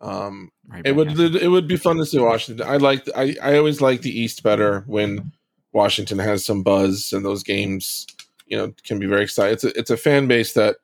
Um, 0.00 0.50
right 0.66 0.86
it 0.86 0.92
would 0.92 1.18
it 1.18 1.48
would 1.48 1.68
be 1.68 1.76
fun 1.76 1.98
to 1.98 2.06
see 2.06 2.18
Washington. 2.18 2.66
I 2.66 2.78
like 2.78 3.08
I 3.14 3.36
I 3.42 3.58
always 3.58 3.80
like 3.80 4.00
the 4.00 4.18
East 4.18 4.42
better 4.42 4.84
when 4.86 5.32
Washington 5.74 6.18
has 6.20 6.44
some 6.44 6.62
buzz, 6.62 7.12
and 7.12 7.24
those 7.24 7.42
games, 7.42 8.06
you 8.46 8.56
know, 8.56 8.72
can 8.84 8.98
be 8.98 9.06
very 9.06 9.22
exciting. 9.22 9.54
It's 9.54 9.64
a, 9.64 9.78
it's 9.78 9.90
a 9.90 9.96
fan 9.96 10.26
base 10.26 10.54
that 10.54 10.76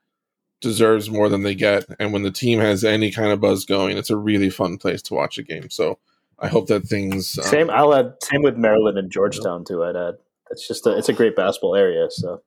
deserves 0.60 1.08
more 1.08 1.28
than 1.28 1.42
they 1.42 1.54
get, 1.54 1.86
and 1.98 2.12
when 2.12 2.22
the 2.22 2.30
team 2.30 2.60
has 2.60 2.84
any 2.84 3.10
kind 3.10 3.32
of 3.32 3.40
buzz 3.40 3.64
going, 3.64 3.96
it's 3.96 4.10
a 4.10 4.16
really 4.16 4.50
fun 4.50 4.76
place 4.76 5.00
to 5.02 5.14
watch 5.14 5.38
a 5.38 5.42
game. 5.42 5.70
So 5.70 5.98
I 6.40 6.48
hope 6.48 6.66
that 6.68 6.84
things 6.84 7.38
um, 7.38 7.44
same. 7.44 7.70
I'll 7.70 7.94
add 7.94 8.14
same 8.22 8.42
with 8.42 8.56
Maryland 8.56 8.98
and 8.98 9.10
Georgetown 9.10 9.64
too. 9.64 9.84
I'd 9.84 9.96
add 9.96 10.14
it's 10.50 10.66
just 10.66 10.86
a, 10.86 10.96
it's 10.96 11.08
a 11.08 11.12
great 11.12 11.36
basketball 11.36 11.76
area. 11.76 12.08
So 12.10 12.42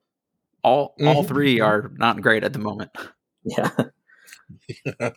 all 0.62 0.94
all 1.00 1.22
mm-hmm. 1.22 1.28
three 1.28 1.60
are 1.60 1.90
not 1.96 2.20
great 2.20 2.44
at 2.44 2.52
the 2.52 2.58
moment. 2.58 2.90
Yeah. 3.46 3.68
yeah. 4.86 5.10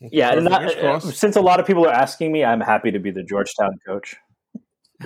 yeah, 0.00 0.34
not, 0.36 0.64
uh, 0.78 0.98
since 0.98 1.36
a 1.36 1.42
lot 1.42 1.60
of 1.60 1.66
people 1.66 1.86
are 1.86 1.92
asking 1.92 2.32
me, 2.32 2.42
I'm 2.42 2.62
happy 2.62 2.90
to 2.90 2.98
be 2.98 3.10
the 3.10 3.22
Georgetown 3.22 3.78
coach. 3.86 4.16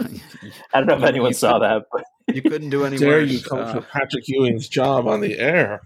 I 0.73 0.81
don't 0.81 0.87
know 0.87 0.97
if 0.97 1.03
anyone 1.03 1.35
saw 1.35 1.59
that, 1.59 1.85
but 1.93 2.05
you 2.35 2.43
couldn't 2.43 2.71
do 2.71 2.85
any 2.85 2.97
Dare 2.97 3.21
worse. 3.21 3.31
you 3.31 3.43
come 3.43 3.59
uh, 3.59 3.73
for 3.75 3.81
Patrick 3.81 4.25
Ewing's 4.29 4.69
job 4.69 5.07
on 5.07 5.21
the 5.21 5.39
air 5.39 5.83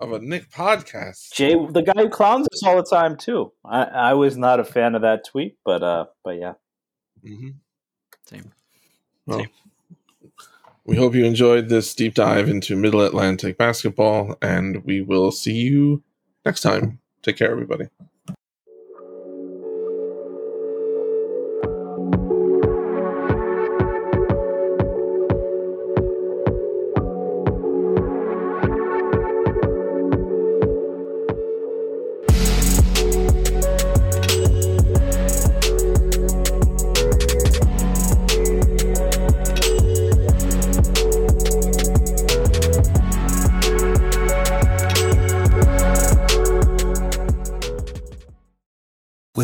of 0.00 0.12
a 0.12 0.18
Knick 0.18 0.50
podcast? 0.50 1.32
Jay, 1.32 1.54
the 1.54 1.82
guy 1.82 2.02
who 2.02 2.08
clowns 2.08 2.46
us 2.52 2.62
all 2.62 2.76
the 2.76 2.82
time 2.82 3.16
too. 3.16 3.52
I, 3.64 3.82
I 3.84 4.14
was 4.14 4.36
not 4.36 4.60
a 4.60 4.64
fan 4.64 4.94
of 4.94 5.02
that 5.02 5.26
tweet, 5.26 5.56
but 5.64 5.82
uh, 5.82 6.06
but 6.24 6.38
yeah. 6.38 6.54
Mm-hmm. 7.24 7.50
Same. 8.26 8.52
Well, 9.26 9.38
Same. 9.40 9.48
we 10.84 10.96
hope 10.96 11.14
you 11.14 11.24
enjoyed 11.24 11.68
this 11.68 11.94
deep 11.94 12.14
dive 12.14 12.48
into 12.48 12.76
Middle 12.76 13.02
Atlantic 13.02 13.58
basketball, 13.58 14.36
and 14.42 14.84
we 14.84 15.00
will 15.00 15.30
see 15.30 15.54
you 15.54 16.02
next 16.44 16.60
time. 16.60 17.00
Take 17.22 17.36
care, 17.36 17.50
everybody. 17.50 17.86